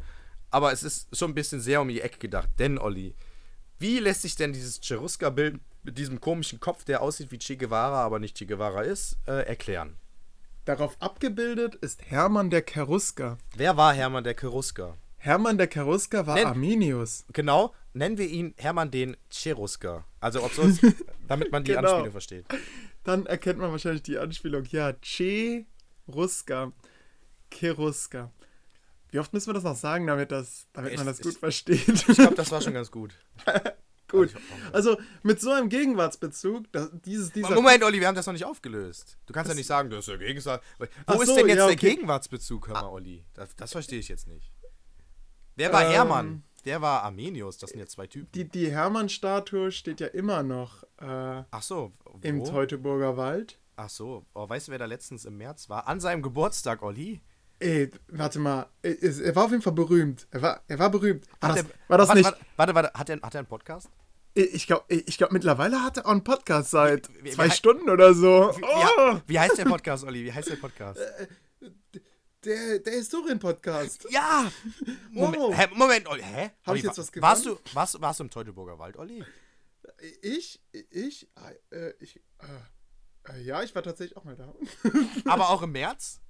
aber 0.55 0.73
es 0.73 0.85
ist 0.85 1.09
schon 1.15 1.33
ein 1.33 1.35
bisschen 1.35 1.61
sehr 1.61 1.81
um 1.81 1.89
die 1.89 2.01
Ecke 2.01 2.19
gedacht. 2.19 2.49
Denn, 2.61 2.79
Olli, 2.79 3.17
wie 3.81 3.99
lässt 3.99 4.23
sich 4.23 4.37
denn 4.37 4.53
dieses 4.53 4.81
Cheruska-Bild 4.81 5.59
mit 5.83 5.99
diesem 5.99 6.21
komischen 6.21 6.61
Kopf, 6.61 6.85
der 6.85 7.03
aussieht 7.03 7.33
wie 7.33 7.41
Che 7.41 7.57
Guevara, 7.57 8.05
aber 8.05 8.21
nicht 8.21 8.39
Che 8.39 8.47
Guevara 8.47 8.83
ist, 8.83 9.19
äh, 9.27 9.45
erklären? 9.47 9.97
Darauf 10.65 10.97
abgebildet 11.01 11.75
ist 11.75 12.09
Hermann 12.09 12.51
der 12.51 12.65
Cheruska. 12.65 13.37
Wer 13.57 13.77
war 13.77 13.95
Hermann 13.95 14.23
der 14.23 14.37
Cheruska? 14.37 14.97
Hermann 15.17 15.59
der 15.59 15.69
Cheruska 15.69 16.25
war 16.25 16.37
Nenn, 16.37 16.47
Arminius. 16.47 17.25
Genau, 17.33 17.75
nennen 17.93 18.17
wir 18.17 18.29
ihn 18.29 18.55
Hermann 18.57 18.93
den 18.93 19.17
Cheruska. 19.31 20.05
Also 20.21 20.45
ob 20.45 20.53
sonst, 20.53 20.87
damit 21.29 21.51
man 21.51 21.65
die 21.65 21.73
genau. 21.73 21.89
Anspielung 21.89 22.13
versteht. 22.13 22.47
Dann 23.03 23.27
erkennt 23.27 23.59
man 23.59 23.73
wahrscheinlich 23.73 24.05
die 24.05 24.19
Anspielung. 24.19 24.65
Ja, 24.71 24.93
Cheruska. 25.03 26.71
Cheruska. 27.51 28.31
Wie 29.15 29.21
oft 29.21 29.33
müssen 29.33 29.51
wir 29.51 29.55
das 29.55 29.63
noch 29.63 29.77
sagen, 29.77 30.09
damit, 30.09 30.33
das, 30.33 30.67
damit 30.73 30.91
ich, 30.91 30.99
man 30.99 31.07
das 31.07 31.21
gut 31.21 31.35
ich, 31.35 31.39
versteht? 31.39 31.87
Ich 32.09 32.17
glaube, 32.17 32.35
das 32.35 32.51
war 32.51 32.61
schon 32.61 32.75
ganz 32.75 32.91
gut. 32.91 33.15
gut. 34.09 34.35
Also 34.73 34.99
mit 35.23 35.41
so 35.41 35.53
einem 35.53 35.69
Gegenwartsbezug, 35.69 36.65
das, 36.73 36.91
dieses, 37.05 37.31
dieser. 37.31 37.55
Moment, 37.55 37.85
Olli, 37.85 38.01
wir 38.01 38.09
haben 38.09 38.17
das 38.17 38.27
noch 38.27 38.33
nicht 38.33 38.45
aufgelöst. 38.45 39.17
Du 39.27 39.33
kannst 39.33 39.49
das 39.49 39.55
ja 39.55 39.61
nicht 39.61 39.69
sagen, 39.69 39.89
das 39.89 40.01
ist 40.01 40.09
der 40.09 40.19
Gegenwart. 40.19 40.65
Wo 40.79 40.87
Ach 41.07 41.15
ist 41.21 41.27
so, 41.27 41.37
denn 41.37 41.47
jetzt 41.47 41.59
ja, 41.59 41.67
okay. 41.67 41.77
der 41.77 41.91
Gegenwartsbezug, 41.91 42.67
hör 42.67 42.75
mal, 42.75 42.89
Olli? 42.89 43.25
Das, 43.35 43.55
das 43.55 43.71
verstehe 43.71 44.01
ich 44.01 44.09
jetzt 44.09 44.27
nicht. 44.27 44.51
Wer 45.55 45.73
war 45.73 45.85
ähm, 45.85 45.91
Hermann? 45.93 46.43
Der 46.65 46.83
war 46.83 47.05
Armenius, 47.05 47.57
das 47.59 47.71
sind 47.71 47.79
jetzt 47.79 47.93
zwei 47.93 48.09
Typen. 48.09 48.33
Die, 48.33 48.49
die 48.49 48.73
Hermann-Statue 48.73 49.71
steht 49.71 50.01
ja 50.01 50.09
immer 50.09 50.43
noch 50.43 50.83
äh, 50.99 51.45
Ach 51.53 51.63
so, 51.63 51.93
wo? 52.05 52.19
im 52.23 52.43
Teutoburger 52.43 53.17
Wald. 53.17 53.61
Ach 53.77 53.91
so, 53.91 54.27
oh, 54.35 54.49
weißt 54.49 54.67
du, 54.67 54.73
wer 54.73 54.79
da 54.81 54.87
letztens 54.87 55.25
im 55.25 55.37
März 55.37 55.69
war? 55.69 55.87
An 55.87 56.01
seinem 56.01 56.21
Geburtstag, 56.21 56.83
Olli? 56.83 57.23
Ey, 57.61 57.91
warte 58.09 58.39
mal. 58.39 58.67
Er, 58.83 59.35
war 59.37 59.45
auf 59.45 59.51
jeden 59.51 59.63
Fall 59.63 59.73
berühmt. 59.73 60.27
Er 60.31 60.43
war, 60.43 60.63
er 60.67 60.79
war 60.79 60.91
berühmt. 60.91 61.27
War 61.41 61.51
Hat 61.51 61.59
das, 61.59 61.65
er- 61.65 61.71
war 61.89 61.99
das 61.99 62.09
warte, 62.09 62.19
nicht? 62.21 62.31
Warte, 62.31 62.47
warte, 62.57 62.75
warte, 62.75 62.99
hat 62.99 63.09
er, 63.11 63.21
hat 63.23 63.35
er 63.35 63.39
einen 63.39 63.49
Podcast? 63.49 63.89
Ich 64.35 64.67
glaube, 64.67 64.85
ich 64.89 65.17
glaub, 65.17 65.31
mittlerweile 65.31 65.83
hat 65.83 65.97
er 65.99 66.07
auch 66.07 66.11
einen 66.11 66.25
Podcast 66.25 66.71
seit 66.73 67.09
Wie- 67.09 67.25
wie- 67.27 67.31
zwei 67.31 67.47
wie- 67.47 67.53
Stunden 67.53 67.89
oder 67.89 68.13
so. 68.15 68.53
Wie, 68.57 68.65
Oh, 68.65 69.21
wie 69.27 69.39
heißt 69.39 69.57
der 69.59 69.65
Podcast, 69.65 70.05
Olli? 70.05 70.25
Wie 70.25 70.33
heißt 70.33 70.51
der 70.51 70.57
Podcast? 70.57 70.99
der, 72.45 72.79
der 72.81 72.93
Historien-Podcast. 72.93 74.07
Ja! 74.11 74.51
Moment, 75.13 75.39
Wow. 75.43 75.55
hä, 75.57 75.67
Moment, 75.75 76.07
Olli, 76.09 76.23
hä? 76.23 76.51
Hab 76.63 76.69
Olli, 76.69 76.79
ich 76.81 76.85
jetzt 76.85 76.99
wa- 76.99 77.03
was 77.03 77.23
warst 77.23 77.45
gewonnen? 77.45 77.61
du, 77.65 77.75
warst, 77.75 78.01
warst 78.01 78.21
du 78.21 78.25
im 78.25 78.31
Teutoburger 78.31 78.79
Wald, 78.79 78.97
Olli? 78.97 79.25
Ich, 80.21 80.61
ich, 80.73 81.29
äh, 81.71 81.91
ich, 82.01 82.21
äh, 82.41 82.47
äh, 82.47 82.47
ja, 83.43 83.63
ich 83.63 83.75
war 83.75 83.83
tatsächlich 83.83 84.17
auch 84.17 84.25
mal 84.25 84.37
da. 84.37 84.53
Aber 85.27 85.51
auch 85.51 85.63
im 85.63 85.73
März? 85.73 86.21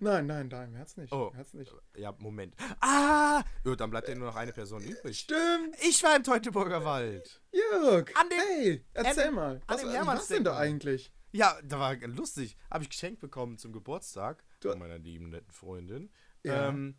nein, 0.00 0.26
nein, 0.26 0.50
da 0.50 0.64
im 0.64 0.72
März 0.72 0.96
nicht. 0.96 1.12
Oh. 1.12 1.28
Im 1.30 1.36
März 1.36 1.54
nicht. 1.54 1.72
Ja, 1.96 2.12
Moment. 2.18 2.54
Ah! 2.80 3.42
Jo, 3.64 3.74
dann 3.76 3.90
bleibt 3.90 4.08
ja 4.08 4.14
nur 4.14 4.28
noch 4.28 4.36
eine 4.36 4.52
Person 4.52 4.82
übrig. 4.82 5.18
Stimmt, 5.20 5.76
Ich 5.82 6.02
war 6.02 6.16
im 6.16 6.24
Teutoburger 6.24 6.84
Wald. 6.84 7.40
Jörg. 7.52 8.10
An 8.16 8.28
dem- 8.28 8.38
hey, 8.38 8.84
erzähl 8.92 9.28
an- 9.28 9.34
mal. 9.34 9.54
an 9.56 9.62
Was, 9.68 9.80
dem 9.82 9.90
wie 9.90 10.06
war's 10.06 10.26
denn 10.28 10.44
da 10.44 10.56
eigentlich? 10.56 11.12
Ja, 11.30 11.56
da 11.64 11.78
war 11.78 11.94
lustig. 11.96 12.56
Habe 12.70 12.84
ich 12.84 12.90
geschenkt 12.90 13.20
bekommen 13.20 13.56
zum 13.56 13.72
Geburtstag 13.72 14.44
Du- 14.60 14.68
von 14.70 14.78
meiner 14.78 14.98
lieben, 14.98 15.30
netten 15.30 15.52
Freundin. 15.52 16.10
Ja. 16.42 16.68
Ähm, 16.68 16.96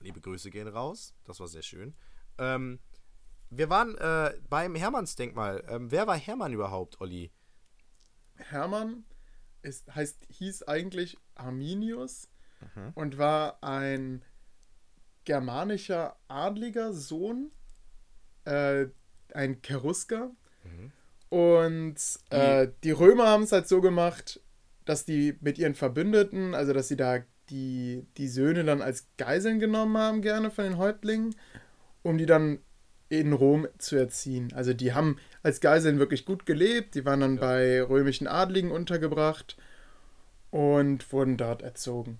liebe 0.00 0.20
Grüße 0.20 0.50
gehen 0.50 0.68
raus. 0.68 1.14
Das 1.24 1.40
war 1.40 1.48
sehr 1.48 1.62
schön. 1.62 1.96
Ähm, 2.38 2.78
wir 3.50 3.70
waren 3.70 3.96
äh, 3.96 4.34
beim 4.48 4.74
Hermannsdenkmal. 4.74 5.64
Ähm, 5.68 5.90
wer 5.90 6.06
war 6.06 6.16
Hermann 6.16 6.52
überhaupt, 6.52 7.00
Olli? 7.00 7.32
Hermann 8.38 9.04
ist, 9.62 9.94
heißt, 9.94 10.26
hieß 10.30 10.64
eigentlich 10.64 11.18
Arminius 11.34 12.28
Mhm. 12.74 12.92
und 12.94 13.18
war 13.18 13.62
ein 13.62 14.22
germanischer 15.24 16.16
adliger 16.28 16.92
Sohn, 16.92 17.50
äh, 18.44 18.86
ein 19.34 19.60
Cherusker. 19.60 20.30
Mhm. 20.64 20.92
Und 21.28 21.96
äh, 22.30 22.68
die 22.84 22.92
Römer 22.92 23.26
haben 23.26 23.42
es 23.42 23.52
halt 23.52 23.68
so 23.68 23.80
gemacht, 23.80 24.40
dass 24.84 25.04
die 25.04 25.36
mit 25.40 25.58
ihren 25.58 25.74
Verbündeten, 25.74 26.54
also 26.54 26.72
dass 26.72 26.88
sie 26.88 26.96
da 26.96 27.18
die, 27.50 28.06
die 28.16 28.28
Söhne 28.28 28.64
dann 28.64 28.80
als 28.80 29.08
Geiseln 29.18 29.58
genommen 29.58 29.96
haben, 29.98 30.22
gerne 30.22 30.50
von 30.50 30.64
den 30.64 30.78
Häuptlingen, 30.78 31.34
um 32.02 32.18
die 32.18 32.26
dann 32.26 32.60
in 33.08 33.32
Rom 33.32 33.68
zu 33.78 33.96
erziehen. 33.96 34.52
Also 34.54 34.72
die 34.72 34.92
haben 34.92 35.18
als 35.42 35.60
Geiseln 35.60 35.98
wirklich 35.98 36.24
gut 36.24 36.46
gelebt, 36.46 36.94
die 36.94 37.04
waren 37.04 37.20
dann 37.20 37.36
bei 37.36 37.82
römischen 37.82 38.26
Adligen 38.26 38.70
untergebracht 38.70 39.56
und 40.50 41.12
wurden 41.12 41.36
dort 41.36 41.62
erzogen. 41.62 42.18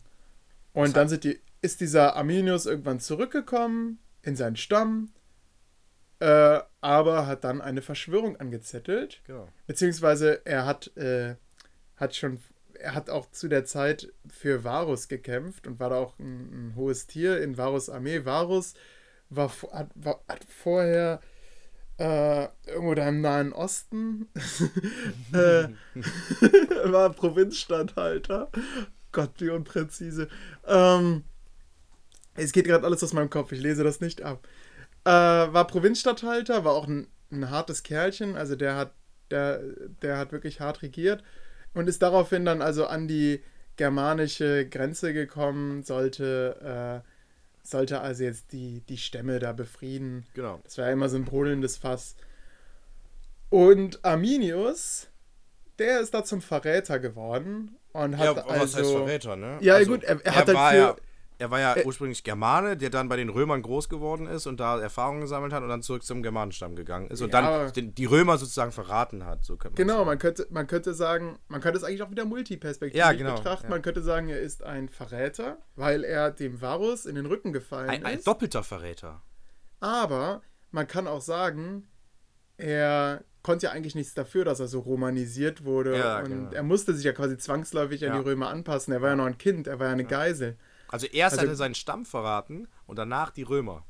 Und 0.73 0.97
dann 0.97 1.09
sind 1.09 1.25
die, 1.25 1.41
ist 1.63 1.81
dieser 1.81 2.17
Arminius 2.17 2.67
irgendwann 2.67 3.01
zurückgekommen 3.01 3.99
in 4.23 4.37
seinen 4.37 4.57
Stamm, 4.57 5.11
äh, 6.21 6.61
aber 6.81 7.27
hat 7.27 7.45
dann 7.45 7.61
eine 7.61 7.83
Verschwörung 7.83 8.37
angezettelt. 8.37 9.23
Genau. 9.27 9.49
Beziehungsweise 9.67 10.45
er 10.45 10.67
hat, 10.67 10.97
äh, 10.97 11.37
hat 11.97 12.15
schon, 12.15 12.41
er 12.75 12.95
hat 12.95 13.11
auch 13.11 13.31
zu 13.31 13.49
der 13.49 13.65
Zeit 13.65 14.13
für 14.29 14.65
Varus 14.65 15.09
gekämpft 15.09 15.67
und 15.67 15.81
war 15.81 15.91
da 15.91 15.97
auch 15.97 16.19
ein, 16.19 16.69
ein 16.69 16.77
hohes 16.77 17.07
Tier 17.07 17.41
in 17.43 17.57
Varus 17.57 17.89
Armee. 17.89 18.25
Varus 18.25 18.75
war, 19.31 19.51
hat, 19.73 19.91
war, 19.95 20.21
hat 20.29 20.45
vorher 20.49 21.21
äh, 21.99 22.49
irgendwo 22.67 22.95
da 22.95 23.09
im 23.09 23.21
Nahen 23.21 23.53
Osten 23.53 24.29
äh, 25.33 25.69
war 26.85 27.11
Provinzstatthalter. 27.11 28.51
Gott, 29.13 29.33
wie 29.39 29.51
unpräzise. 29.51 30.29
Ähm, 30.67 31.25
es 32.35 32.53
geht 32.53 32.67
gerade 32.67 32.85
alles 32.85 33.03
aus 33.03 33.15
meinem 33.15 33.31
Kopf, 33.31 33.53
ich 33.53 33.61
lese 33.61 33.83
das 33.83 34.01
nicht 34.01 34.23
ab. 34.23 34.47
Äh, 35.05 35.11
war 35.11 35.67
Provinzstatthalter, 35.67 36.65
war 36.65 36.75
auch 36.75 36.87
ein, 36.87 37.07
ein 37.31 37.51
hartes 37.51 37.83
Kerlchen, 37.83 38.37
also 38.37 38.57
der 38.57 38.77
hat, 38.77 38.93
der, 39.31 39.63
der 40.03 40.19
hat 40.19 40.33
wirklich 40.33 40.61
hart 40.61 40.83
regiert 40.83 41.23
und 41.73 41.89
ist 41.89 42.03
daraufhin 42.03 42.45
dann 42.45 42.61
also 42.61 42.87
an 42.87 43.09
die 43.09 43.43
germanische 43.77 44.69
Grenze 44.69 45.13
gekommen, 45.13 45.83
sollte, 45.83 47.03
äh, 47.05 47.16
sollte 47.71 48.01
also 48.01 48.25
jetzt 48.25 48.53
die, 48.53 48.81
die 48.89 48.99
Stämme 48.99 49.39
da 49.39 49.53
befrieden. 49.53 50.27
Genau. 50.35 50.61
Das 50.65 50.79
war 50.79 50.87
ja 50.87 50.93
immer 50.93 51.09
so 51.09 51.17
ein 51.17 51.25
brodelndes 51.25 51.77
Fass. 51.77 52.15
Und 53.51 54.05
Arminius, 54.05 55.09
der 55.79 56.01
ist 56.01 56.15
da 56.15 56.25
zum 56.25 56.43
Verräter 56.43 56.99
geworden 56.99 57.77
und 57.93 58.19
hat 58.19 58.27
also 58.49 59.05
ne? 59.37 59.59
Ja, 59.61 59.83
gut, 59.85 60.05
er- 60.05 60.25
er 60.25 60.35
hat 60.35 60.47
halt 60.49 60.57
war 60.57 60.71
für- 60.73 60.77
ja, 60.77 60.97
er 61.39 61.51
war 61.51 61.61
ja 61.61 61.77
ursprünglich 61.85 62.25
Germane, 62.25 62.77
der 62.77 62.91
dann 62.91 63.09
bei 63.09 63.17
den 63.17 63.29
Römern 63.29 63.61
groß 63.63 63.89
geworden 63.89 64.27
ist 64.27 64.47
und 64.47 64.59
da 64.59 64.81
Erfahrungen 64.81 65.21
gesammelt 65.21 65.53
hat 65.53 65.63
und 65.63 65.69
dann 65.69 65.83
zurück 65.83 66.03
zum 66.03 66.23
Germanenstamm 66.23 66.77
gegangen 66.77 67.09
ist 67.09 67.21
und 67.21 67.33
Ja. 67.33 67.41
dann 67.43 67.73
den, 67.73 67.95
die 67.95 68.05
Römer 68.07 68.39
sozusagen 68.39 68.73
verraten 68.73 69.27
hat. 69.27 69.45
So 69.45 69.57
könnte 69.57 69.81
man 69.81 69.87
Genau, 69.87 69.99
sagen. 69.99 70.07
man 70.07 70.19
könnte, 70.19 70.47
man 70.51 70.67
könnte 70.67 70.95
sagen, 70.95 71.39
man 71.49 71.61
könnte 71.61 71.79
es 71.79 71.85
eigentlich 71.85 72.03
auch 72.03 72.11
wieder 72.11 72.25
multiperspektivisch 72.25 72.99
Ja, 73.05 73.13
genau, 73.13 73.35
betrachten. 73.37 73.65
ja. 73.67 73.71
Man 73.71 73.83
könnte 73.83 74.03
sagen, 74.03 74.29
er 74.29 74.41
ist 74.41 74.63
ein 74.65 74.89
Verräter, 74.89 75.59
weil 75.75 76.05
er 76.05 76.31
dem 76.31 76.61
Varus 76.63 77.05
in 77.07 77.15
den 77.17 77.27
Rücken 77.27 77.53
gefallen 77.53 77.91
Ein, 77.91 78.05
ein 78.05 78.19
ist. 78.19 78.27
doppelter 78.27 78.63
Verräter. 78.63 79.23
Aber 79.81 80.43
man 80.71 80.87
kann 80.87 81.07
auch 81.07 81.21
sagen, 81.21 81.87
er 82.57 83.23
konnte 83.43 83.67
ja 83.67 83.73
eigentlich 83.73 83.95
nichts 83.95 84.15
dafür, 84.15 84.45
dass 84.45 84.61
er 84.61 84.67
so 84.69 84.81
romanisiert 84.81 85.65
wurde. 85.65 85.97
Ja, 85.99 86.19
und 86.21 86.25
genau. 86.29 86.51
er 86.51 86.63
musste 86.63 86.95
sich 86.95 87.05
ja 87.05 87.13
quasi 87.13 87.37
zwangsläufig 87.37 88.05
an 88.09 88.15
die 88.21 88.25
Römer 88.29 88.49
anpassen. 88.49 88.93
Er 88.93 89.03
war 89.03 89.11
ja 89.11 89.17
noch 89.17 89.27
ein 89.27 89.39
Kind, 89.39 89.67
er 89.67 89.79
war 89.79 89.87
ja 89.87 89.93
eine 89.93 90.05
Geisel. 90.05 90.57
Also 90.89 91.07
erst 91.07 91.35
Also- 91.35 91.43
hat 91.43 91.49
er 91.49 91.57
seinen 91.57 91.75
Stamm 91.75 92.05
verraten 92.05 92.69
und 92.87 92.97
danach 92.99 93.31
die 93.31 93.43
Römer. 93.43 93.85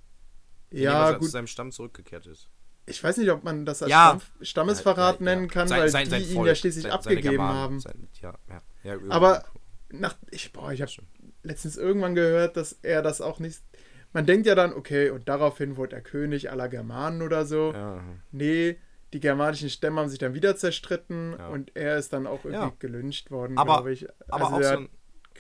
Ja, 0.71 1.09
er 1.11 1.15
zu 1.15 1.19
gut. 1.21 1.31
seinem 1.31 1.47
Stamm 1.47 1.71
zurückgekehrt 1.73 2.27
ist. 2.27 2.49
Ich 2.87 3.03
weiß 3.03 3.17
nicht, 3.17 3.31
ob 3.31 3.43
man 3.45 3.65
das 3.67 3.83
als 3.83 3.91
Ja. 3.91 4.19
Stamm, 4.21 4.45
Stammesverrat 4.45 5.19
Ja, 5.21 5.25
nennen 5.25 5.49
kann, 5.49 5.67
Sein- 5.69 5.81
weil 5.81 5.89
sein- 5.91 6.09
sein 6.09 6.23
die 6.23 6.29
ihn 6.29 6.35
Volk, 6.35 6.49
ja 6.49 6.55
schließlich 6.55 6.85
sein- 6.85 6.93
abgegeben 6.93 7.43
haben. 7.43 7.81
Sein. 7.81 8.09
Aber 9.09 9.45
nach, 9.91 10.17
ich, 10.31 10.53
boah, 10.53 10.73
ich 10.73 10.83
habe 10.83 10.91
letztens 11.43 11.77
irgendwann 11.77 12.15
gehört, 12.15 12.57
dass 12.57 12.73
er 12.83 13.03
das 13.03 13.21
auch 13.21 13.39
nicht. 13.39 13.61
Man 14.13 14.25
denkt 14.27 14.47
ja 14.47 14.55
dann, 14.55 14.73
okay, 14.73 15.11
und 15.11 15.29
daraufhin 15.29 15.77
wurde 15.77 15.97
er 15.97 16.03
König 16.03 16.51
aller 16.51 16.69
Germanen 16.69 17.23
oder 17.23 17.45
so. 17.45 17.73
Ja, 17.73 18.03
Nee, 18.31 18.79
die 19.13 19.21
germanischen 19.21 19.71
Stämme 19.71 20.01
haben 20.01 20.09
sich 20.09 20.19
dann 20.19 20.35
wieder 20.35 20.57
zerstritten 20.57 21.35
und 21.35 21.75
er 21.77 21.97
ist 21.97 22.13
dann 22.13 22.27
auch 22.27 22.45
irgendwie 22.45 22.67
Ja. 22.69 22.73
gelyncht 22.79 23.31
worden, 23.31 23.57
Aber- 23.59 23.75
glaube 23.75 23.93
ich. 23.93 24.07
aber 24.29 24.45
also 24.45 24.57
auch 24.57 24.61
er 24.61 24.69
so 24.69 24.79
ein- 24.79 24.89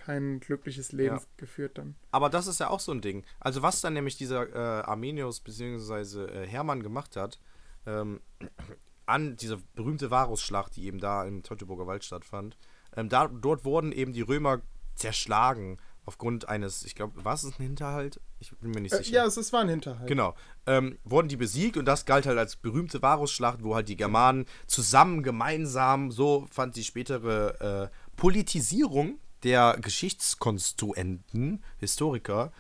kein 0.07 0.41
glückliches 0.41 0.93
Leben 0.93 1.17
Ja. 1.17 1.23
geführt 1.37 1.79
dann. 1.79 1.97
Aber 2.13 2.31
das 2.31 2.47
ist 2.47 2.61
ja 2.61 2.71
auch 2.71 2.81
so 2.81 2.93
ein 2.93 3.01
Ding. 3.01 3.25
Also 3.41 3.63
was 3.63 3.81
dann 3.81 3.95
nämlich 3.95 4.17
dieser 4.17 4.49
äh, 4.55 4.83
Arminius 4.85 5.41
bzw. 5.41 6.25
Äh, 6.25 6.47
Hermann 6.47 6.83
gemacht 6.83 7.17
hat, 7.17 7.39
ähm, 7.87 8.21
an 9.07 9.37
diese 9.37 9.59
berühmte 9.75 10.11
Varusschlacht, 10.11 10.77
die 10.77 10.87
eben 10.87 10.99
da 10.99 11.25
im 11.25 11.43
Teutoburger 11.43 11.87
Wald 11.87 12.05
stattfand, 12.05 12.57
ähm, 12.97 13.09
da, 13.09 13.29
dort 13.29 13.65
wurden 13.65 13.93
eben 13.93 14.13
die 14.13 14.23
Römer 14.23 14.61
zerschlagen 14.95 15.79
aufgrund 16.07 16.49
eines, 16.49 16.85
ich 16.85 16.95
glaube, 16.95 17.25
war 17.25 17.35
es 17.35 17.43
ein 17.43 17.53
Hinterhalt? 17.57 18.21
Ich 18.39 18.57
bin 18.59 18.71
mir 18.71 18.81
nicht 18.81 18.93
Äh, 18.95 18.99
sicher. 18.99 19.17
ja, 19.17 19.27
es, 19.27 19.37
es 19.37 19.53
war 19.53 19.61
ein 19.63 19.69
Hinterhalt. 19.69 20.07
Genau. 20.09 20.35
Ähm, 20.67 20.99
wurden 21.05 21.27
die 21.29 21.37
besiegt 21.37 21.77
und 21.77 21.85
das 21.85 22.05
galt 22.07 22.27
halt 22.27 22.39
als 22.39 22.55
berühmte 22.57 23.03
Varusschlacht, 23.03 23.65
wo 23.65 23.75
halt 23.75 23.89
die 23.89 23.97
Germanen 23.97 24.47
zusammen, 24.69 25.25
gemeinsam, 25.25 26.13
so 26.13 26.47
fand 26.51 26.77
die 26.77 26.85
spätere 26.85 27.91
äh, 27.91 28.15
Politisierung 28.17 29.19
der 29.43 29.76
Geschichtskonstruenten, 29.80 31.62
Historiker, 31.78 32.53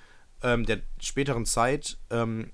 ähm, 0.42 0.66
der 0.66 0.80
späteren 1.00 1.46
Zeit, 1.46 1.98
ähm, 2.10 2.52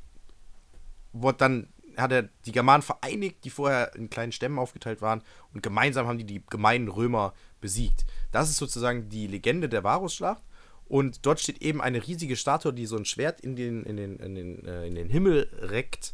wurde 1.13 1.39
dann, 1.39 1.69
hat 1.97 2.13
er 2.13 2.29
die 2.47 2.53
Germanen 2.53 2.83
vereinigt, 2.83 3.45
die 3.45 3.51
vorher 3.51 3.95
in 3.95 4.09
kleinen 4.09 4.33
Stämmen 4.33 4.59
aufgeteilt 4.59 5.03
waren 5.03 5.23
und 5.53 5.63
gemeinsam 5.63 6.07
haben 6.07 6.19
die 6.19 6.25
die 6.25 6.43
gemeinen 6.49 6.89
Römer 6.89 7.35
besiegt. 7.61 8.07
Das 8.31 8.49
ist 8.49 8.57
sozusagen 8.57 9.09
die 9.09 9.27
Legende 9.27 9.69
der 9.69 9.85
Varusschlacht. 9.85 10.43
Und 10.87 11.25
dort 11.25 11.41
steht 11.41 11.63
eben 11.63 11.81
eine 11.81 12.07
riesige 12.07 12.37
Statue, 12.37 12.73
die 12.73 12.85
so 12.85 12.97
ein 12.97 13.07
Schwert 13.07 13.41
in 13.41 13.57
den, 13.57 13.83
in 13.85 13.97
den, 13.97 14.19
in 14.19 14.35
den, 14.35 14.67
äh, 14.67 14.87
in 14.87 14.95
den 14.95 15.09
Himmel 15.09 15.49
reckt. 15.59 16.13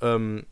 Ähm, 0.00 0.44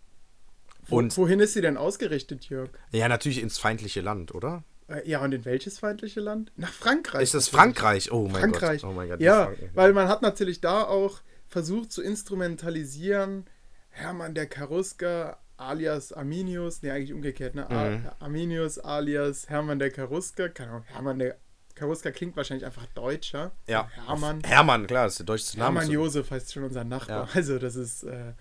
und 0.88 1.16
wohin 1.16 1.40
ist 1.40 1.55
sie 1.55 1.62
denn 1.62 1.76
ausgerichtet, 1.76 2.49
Jörg? 2.49 2.70
ja, 2.92 3.09
natürlich 3.09 3.42
ins 3.42 3.59
feindliche 3.59 4.03
Land, 4.03 4.34
oder? 4.34 4.62
Äh, 4.89 5.09
ja, 5.09 5.22
und 5.22 5.32
in 5.32 5.45
welches 5.45 5.78
feindliche 5.78 6.20
Land? 6.20 6.53
Nach 6.57 6.72
Frankreich. 6.72 7.22
Ist 7.22 7.34
das. 7.34 7.49
Frankraich? 7.49 8.12
Oh 8.12 8.28
mein 8.28 8.41
Frankreich. 8.41 8.82
Gott. 8.82 8.91
Oh 8.91 8.95
mein 8.95 9.09
Gott. 9.09 9.20
ja, 9.20 9.53
weil 9.74 9.93
man 9.93 10.09
hat 10.09 10.22
natürlich 10.22 10.61
da 10.61 10.82
auch 10.82 11.20
versucht 11.49 11.93
zu 11.93 12.03
instrumentalisieren, 12.03 13.47
Hermann 13.91 14.34
der 14.34 14.49
Cherusker 14.49 15.39
alias 15.57 16.12
Arminius, 16.12 16.82
nee, 16.82 16.91
eigentlich 16.91 17.12
umgekehrt, 17.12 17.55
ne? 17.55 17.66
Mhm. 17.68 18.11
Arminius 18.18 18.78
alias 18.78 19.49
Hermann 19.49 19.78
der 19.78 19.91
Cherusker, 19.91 20.51
keine 20.51 20.70
Ahnung, 20.70 20.84
Hermann 20.87 21.18
der 21.18 21.37
Cherusker 21.78 22.11
klingt 22.12 22.37
wahrscheinlich 22.37 22.64
einfach 22.64 22.87
deutscher. 22.95 23.53
Ja. 23.66 23.89
Hermann. 24.07 24.43
Hermann, 24.45 24.87
klar, 24.87 25.07
ist 25.07 25.18
der 25.18 25.26
deutsche 25.26 25.59
Name. 25.59 25.80
Hermann 25.80 25.93
Josef 25.93 26.30
heißt 26.30 26.53
schon 26.53 26.64
unser 26.64 26.84
Nachbar. 26.84 27.26
Ja. 27.26 27.34
Also 27.34 27.59
das 27.59 27.76
ist, 27.76 28.03
äh, 28.03 28.32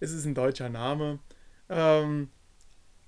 es 0.00 0.12
ist 0.12 0.24
ein 0.24 0.34
deutscher 0.34 0.68
Name. 0.68 1.18
Ähm, 1.68 2.30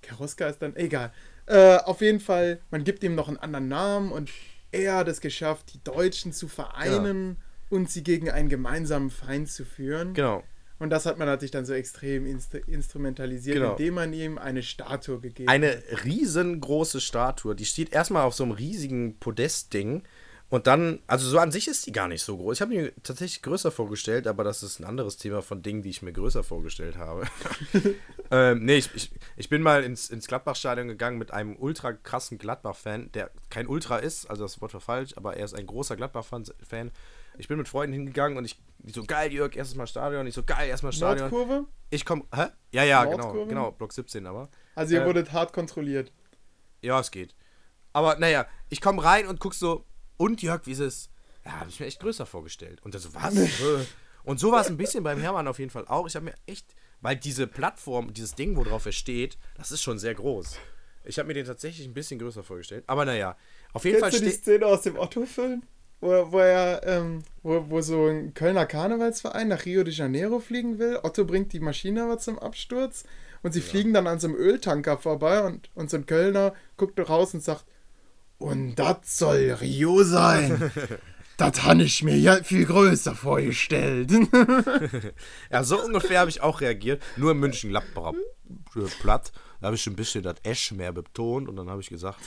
Cherusker 0.02 0.48
ist 0.48 0.60
dann, 0.60 0.76
egal. 0.76 1.12
Äh, 1.52 1.76
auf 1.84 2.00
jeden 2.00 2.20
Fall, 2.20 2.60
man 2.70 2.82
gibt 2.82 3.04
ihm 3.04 3.14
noch 3.14 3.28
einen 3.28 3.36
anderen 3.36 3.68
Namen 3.68 4.10
und 4.10 4.30
er 4.70 4.96
hat 4.96 5.08
es 5.08 5.20
geschafft, 5.20 5.74
die 5.74 5.84
Deutschen 5.84 6.32
zu 6.32 6.48
vereinen 6.48 7.36
und 7.68 7.90
sie 7.90 8.02
gegen 8.02 8.30
einen 8.30 8.48
gemeinsamen 8.48 9.10
Feind 9.10 9.50
zu 9.50 9.66
führen. 9.66 10.14
Genau. 10.14 10.42
Und 10.78 10.88
das 10.90 11.04
hat 11.04 11.18
man 11.18 11.28
natürlich 11.28 11.50
dann 11.50 11.66
so 11.66 11.74
extrem 11.74 12.26
inst 12.26 12.54
instrumentalisiert, 12.54 13.56
Genau. 13.56 13.72
indem 13.72 13.94
man 13.94 14.12
ihm 14.14 14.38
eine 14.38 14.62
Statue 14.62 15.20
gegeben 15.20 15.48
Eine 15.48 15.76
hat. 15.76 16.04
riesengroße 16.04 17.00
Statue. 17.02 17.54
Die 17.54 17.66
steht 17.66 17.92
erstmal 17.92 18.22
auf 18.24 18.34
so 18.34 18.44
einem 18.44 18.52
riesigen 18.52 19.18
Podestding. 19.18 20.02
Und 20.52 20.66
dann, 20.66 20.98
also 21.06 21.26
so 21.30 21.38
an 21.38 21.50
sich 21.50 21.66
ist 21.66 21.86
die 21.86 21.92
gar 21.92 22.08
nicht 22.08 22.22
so 22.22 22.36
groß. 22.36 22.58
Ich 22.58 22.60
habe 22.60 22.74
mir 22.74 22.92
tatsächlich 23.02 23.40
größer 23.40 23.70
vorgestellt, 23.70 24.26
aber 24.26 24.44
das 24.44 24.62
ist 24.62 24.80
ein 24.80 24.84
anderes 24.84 25.16
Thema 25.16 25.40
von 25.40 25.62
Dingen, 25.62 25.80
die 25.80 25.88
ich 25.88 26.02
mir 26.02 26.12
größer 26.12 26.44
vorgestellt 26.44 26.98
habe. 26.98 27.24
ähm, 28.30 28.62
nee, 28.62 28.76
ich, 28.76 28.94
ich, 28.94 29.10
ich 29.38 29.48
bin 29.48 29.62
mal 29.62 29.82
ins, 29.82 30.10
ins 30.10 30.26
Gladbach-Stadion 30.26 30.88
gegangen 30.88 31.16
mit 31.16 31.30
einem 31.32 31.56
ultra 31.56 31.94
krassen 31.94 32.36
Gladbach-Fan, 32.36 33.12
der 33.12 33.30
kein 33.48 33.66
Ultra 33.66 33.96
ist, 33.96 34.26
also 34.26 34.42
das 34.42 34.60
Wort 34.60 34.74
war 34.74 34.82
falsch, 34.82 35.14
aber 35.16 35.38
er 35.38 35.46
ist 35.46 35.54
ein 35.54 35.66
großer 35.66 35.96
Gladbach-Fan. 35.96 36.90
Ich 37.38 37.48
bin 37.48 37.56
mit 37.56 37.66
Freunden 37.66 37.94
hingegangen 37.94 38.36
und 38.36 38.44
ich, 38.44 38.60
so, 38.92 39.04
geil, 39.04 39.32
Jörg, 39.32 39.56
erstes 39.56 39.74
Mal 39.78 39.86
Stadion. 39.86 40.26
Ich 40.26 40.34
so, 40.34 40.42
geil, 40.42 40.68
erstmal 40.68 40.92
Stadion. 40.92 41.30
Nordkurve? 41.30 41.64
Ich 41.88 42.04
komm, 42.04 42.26
hä? 42.34 42.48
Ja, 42.72 42.84
ja, 42.84 43.06
genau, 43.06 43.16
Nordkurve? 43.16 43.48
genau, 43.48 43.70
Block 43.70 43.94
17 43.94 44.26
aber. 44.26 44.50
Also 44.74 44.92
ihr 44.96 45.00
Äh, 45.00 45.06
wurdet 45.06 45.32
hart 45.32 45.54
kontrolliert. 45.54 46.12
Ja, 46.82 47.00
es 47.00 47.10
geht. 47.10 47.34
Aber 47.94 48.16
naja, 48.18 48.44
ich 48.68 48.82
komme 48.82 49.02
rein 49.02 49.26
und 49.26 49.40
guck 49.40 49.54
so, 49.54 49.86
und 50.22 50.40
Jörg, 50.40 50.66
wie 50.66 50.72
ist 50.72 50.78
es? 50.78 51.10
Ja, 51.44 51.60
habe 51.60 51.70
ich 51.70 51.80
mir 51.80 51.86
echt 51.86 52.00
größer 52.00 52.26
vorgestellt. 52.26 52.80
Und 52.84 52.94
er 52.94 53.00
so, 53.00 53.12
was? 53.14 53.34
Äh. 53.36 53.84
und 54.24 54.38
so 54.38 54.52
war 54.52 54.60
es 54.60 54.68
ein 54.68 54.76
bisschen 54.76 55.02
beim 55.02 55.20
Hermann 55.20 55.48
auf 55.48 55.58
jeden 55.58 55.70
Fall 55.70 55.86
auch. 55.88 56.06
Ich 56.06 56.14
habe 56.14 56.26
mir 56.26 56.34
echt, 56.46 56.76
weil 57.00 57.16
diese 57.16 57.48
Plattform, 57.48 58.14
dieses 58.14 58.34
Ding, 58.36 58.56
worauf 58.56 58.86
er 58.86 58.92
steht, 58.92 59.36
das 59.56 59.72
ist 59.72 59.82
schon 59.82 59.98
sehr 59.98 60.14
groß. 60.14 60.56
Ich 61.04 61.18
habe 61.18 61.26
mir 61.26 61.34
den 61.34 61.44
tatsächlich 61.46 61.86
ein 61.88 61.94
bisschen 61.94 62.20
größer 62.20 62.44
vorgestellt. 62.44 62.84
Aber 62.86 63.04
naja, 63.04 63.36
auf 63.72 63.84
jeden 63.84 63.98
Kennst 63.98 64.14
du 64.14 64.18
Fall 64.18 64.28
die 64.28 64.32
steht. 64.32 64.42
Szene 64.42 64.66
aus 64.66 64.82
dem 64.82 64.96
Otto-Film? 64.96 65.64
Wo, 66.00 66.32
wo 66.32 66.38
er, 66.38 66.82
ähm, 66.84 67.24
wo, 67.42 67.64
wo 67.68 67.80
so 67.80 68.06
ein 68.06 68.34
Kölner 68.34 68.66
Karnevalsverein 68.66 69.48
nach 69.48 69.64
Rio 69.64 69.82
de 69.82 69.92
Janeiro 69.92 70.38
fliegen 70.38 70.78
will. 70.78 71.00
Otto 71.02 71.24
bringt 71.24 71.52
die 71.52 71.60
Maschine 71.60 72.04
aber 72.04 72.18
zum 72.18 72.38
Absturz 72.38 73.04
und 73.42 73.52
sie 73.52 73.60
fliegen 73.60 73.92
dann 73.92 74.06
an 74.06 74.20
so 74.20 74.28
einem 74.28 74.36
Öltanker 74.36 74.98
vorbei 74.98 75.42
und, 75.42 75.70
und 75.74 75.90
so 75.90 75.96
ein 75.96 76.06
Kölner 76.06 76.54
guckt 76.76 76.98
raus 77.08 77.34
und 77.34 77.42
sagt, 77.42 77.64
und 78.42 78.74
das 78.76 78.96
soll 79.18 79.56
Rio 79.60 80.02
sein. 80.04 80.70
das 81.36 81.62
habe 81.62 81.82
ich 81.84 82.02
mir 82.02 82.16
ja 82.16 82.42
viel 82.42 82.66
größer 82.66 83.14
vorgestellt. 83.14 84.12
Ja, 85.50 85.64
so 85.64 85.82
ungefähr 85.82 86.20
habe 86.20 86.30
ich 86.30 86.40
auch 86.40 86.60
reagiert. 86.60 87.02
Nur 87.16 87.32
in 87.32 87.38
München 87.38 87.70
Gladbacher 87.70 88.14
platt. 89.00 89.32
Da 89.60 89.66
habe 89.66 89.76
ich 89.76 89.86
ein 89.86 89.96
bisschen 89.96 90.22
das 90.22 90.36
Esch 90.42 90.72
mehr 90.72 90.92
betont 90.92 91.48
und 91.48 91.56
dann 91.56 91.68
habe 91.70 91.80
ich 91.80 91.88
gesagt, 91.88 92.18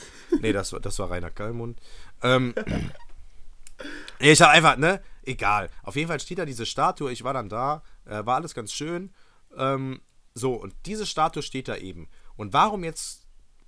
nee, 0.42 0.54
das, 0.54 0.72
war- 0.74 0.80
das 0.80 0.98
war 1.00 1.10
Rainer 1.12 1.32
Kallmund. 1.32 1.80
Ähm, 2.24 2.54
ich 4.20 4.42
habe 4.42 4.52
einfach, 4.52 4.78
ne, 4.78 5.02
egal. 5.24 5.70
Auf 5.84 5.96
jeden 5.96 6.08
Fall 6.08 6.20
steht 6.20 6.40
da 6.40 6.46
diese 6.46 6.66
Statue. 6.66 7.12
Ich 7.12 7.24
war 7.24 7.34
dann 7.34 7.50
da, 7.50 7.84
äh, 8.06 8.26
war 8.26 8.36
alles 8.36 8.54
ganz 8.54 8.72
schön. 8.72 9.12
Ähm, 9.58 10.02
so, 10.34 10.54
und 10.54 10.74
diese 10.86 11.06
Statue 11.06 11.44
steht 11.44 11.68
da 11.68 11.76
eben. 11.76 12.08
Und 12.36 12.54
warum 12.54 12.84
jetzt, 12.84 13.25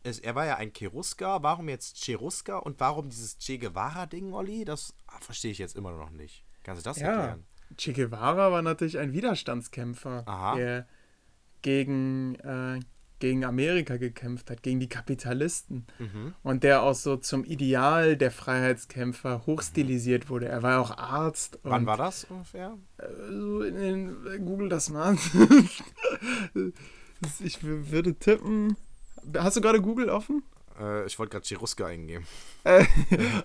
es, 0.07 0.19
er 0.19 0.35
war 0.35 0.45
ja 0.45 0.55
ein 0.55 0.73
Cherusker, 0.73 1.43
warum 1.43 1.69
jetzt 1.69 2.03
Cherusker 2.03 2.65
und 2.65 2.79
warum 2.79 3.09
dieses 3.09 3.37
Che 3.37 3.57
Guevara-Ding, 3.57 4.33
Olli? 4.33 4.65
Das 4.65 4.93
ah, 5.07 5.19
verstehe 5.19 5.51
ich 5.51 5.57
jetzt 5.57 5.75
immer 5.75 5.91
noch 5.91 6.09
nicht. 6.09 6.43
Kannst 6.63 6.85
du 6.85 6.89
das 6.89 6.99
ja, 6.99 7.07
erklären? 7.07 7.45
Che 7.77 7.93
Guevara 7.93 8.51
war 8.51 8.61
natürlich 8.61 8.97
ein 8.97 9.13
Widerstandskämpfer, 9.13 10.23
Aha. 10.25 10.55
der 10.55 10.87
gegen, 11.61 12.35
äh, 12.35 12.79
gegen 13.19 13.43
Amerika 13.43 13.97
gekämpft 13.97 14.49
hat, 14.49 14.63
gegen 14.63 14.79
die 14.79 14.89
Kapitalisten. 14.89 15.85
Mhm. 15.99 16.33
Und 16.43 16.63
der 16.63 16.83
auch 16.83 16.95
so 16.95 17.17
zum 17.17 17.43
Ideal 17.43 18.15
der 18.15 18.31
Freiheitskämpfer 18.31 19.45
hochstilisiert 19.45 20.29
wurde. 20.29 20.47
Er 20.47 20.63
war 20.63 20.79
auch 20.79 20.97
Arzt. 20.97 21.59
Wann 21.63 21.85
war 21.85 21.97
das 21.97 22.23
ungefähr? 22.25 22.77
äh, 22.97 23.05
So 23.29 23.61
in 23.63 23.75
den, 23.75 24.27
äh, 24.27 24.39
Google 24.39 24.69
das 24.69 24.89
mal. 24.89 25.15
ich 27.39 27.63
würde 27.63 28.15
tippen. 28.15 28.77
Hast 29.36 29.57
du 29.57 29.61
gerade 29.61 29.82
Google 29.82 30.09
offen? 30.09 30.43
Äh, 30.80 31.05
ich 31.05 31.17
wollte 31.19 31.32
gerade 31.32 31.45
Cheruska 31.45 31.88
eingeben. 31.88 32.25
Äh, 32.63 32.86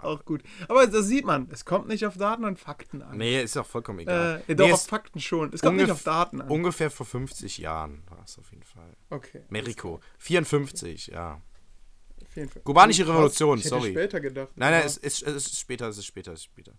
auch 0.00 0.24
gut. 0.24 0.42
Aber 0.68 0.86
das 0.86 1.06
sieht 1.06 1.24
man. 1.24 1.48
Es 1.52 1.64
kommt 1.64 1.88
nicht 1.88 2.04
auf 2.06 2.16
Daten 2.16 2.44
und 2.44 2.58
Fakten 2.58 3.02
an. 3.02 3.16
Nee, 3.16 3.42
ist 3.42 3.56
auch 3.56 3.66
vollkommen 3.66 4.00
egal. 4.00 4.42
Äh, 4.46 4.54
doch, 4.54 4.66
nee, 4.66 4.72
auf 4.72 4.80
es- 4.80 4.86
Fakten 4.86 5.20
schon. 5.20 5.52
Es 5.52 5.60
kommt 5.60 5.76
nicht 5.76 5.90
auf 5.90 6.02
Daten 6.02 6.40
an. 6.40 6.48
Ungefähr 6.48 6.90
vor 6.90 7.06
50 7.06 7.58
Jahren 7.58 8.02
war 8.08 8.22
es 8.24 8.38
auf 8.38 8.50
jeden 8.50 8.64
Fall. 8.64 8.96
Okay. 9.10 9.42
Merico. 9.48 10.00
54, 10.18 11.08
ja. 11.08 11.40
Auf 12.22 12.36
jeden 12.36 12.48
Fall. 12.48 12.62
Kubanische 12.62 13.06
Revolution, 13.06 13.58
ich 13.58 13.64
hätte 13.64 13.74
sorry. 13.76 13.90
später 13.92 14.20
gedacht. 14.20 14.48
Nein, 14.56 14.72
nein, 14.72 14.82
es 14.84 14.96
ist, 14.96 15.22
es 15.22 15.46
ist 15.46 15.60
später, 15.60 15.88
es 15.88 15.98
ist 15.98 16.06
später, 16.06 16.32
es 16.32 16.40
ist 16.40 16.44
später. 16.46 16.72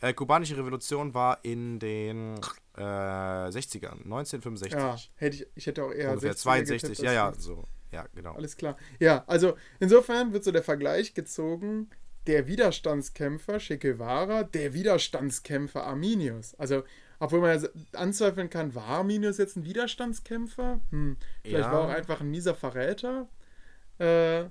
Äh, 0.00 0.14
kubanische 0.14 0.56
Revolution 0.56 1.12
war 1.12 1.38
in 1.44 1.78
den 1.78 2.38
äh, 2.76 2.80
60ern, 2.80 4.02
1965. 4.04 4.72
Ja, 4.72 4.96
hätte 5.16 5.36
ich, 5.36 5.46
ich 5.54 5.66
hätte 5.66 5.84
auch 5.84 5.92
eher 5.92 6.10
ungefähr 6.10 6.32
60er 6.32 6.36
62, 6.42 6.82
getippt 6.82 7.02
ja, 7.02 7.12
ja, 7.12 7.32
so. 7.36 7.64
Ja, 7.92 8.06
genau. 8.14 8.32
Alles 8.34 8.56
klar. 8.56 8.76
Ja, 8.98 9.24
also 9.26 9.56
insofern 9.78 10.32
wird 10.32 10.44
so 10.44 10.52
der 10.52 10.62
Vergleich 10.62 11.12
gezogen, 11.12 11.90
der 12.26 12.46
Widerstandskämpfer 12.46 13.58
Che 13.58 13.76
Guevara, 13.78 14.44
der 14.44 14.72
Widerstandskämpfer 14.72 15.84
Arminius. 15.84 16.54
Also, 16.54 16.82
obwohl 17.18 17.40
man 17.40 17.60
ja 17.60 17.68
anzweifeln 17.92 18.48
kann, 18.48 18.74
war 18.74 18.86
Arminius 18.86 19.38
jetzt 19.38 19.56
ein 19.56 19.64
Widerstandskämpfer? 19.64 20.80
Hm, 20.90 21.16
vielleicht 21.42 21.64
Ja. 21.64 21.72
war 21.72 21.80
er 21.82 21.86
auch 21.88 21.96
einfach 21.98 22.20
ein 22.20 22.30
mieser 22.30 22.54
Verräter. 22.54 23.28
Äh, 23.98 24.44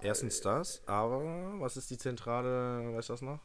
Erstens 0.00 0.40
das, 0.40 0.82
aber 0.86 1.60
was 1.60 1.76
ist 1.76 1.90
die 1.90 1.98
zentrale, 1.98 2.94
weißt 2.94 3.08
du 3.10 3.12
das 3.12 3.22
noch? 3.22 3.40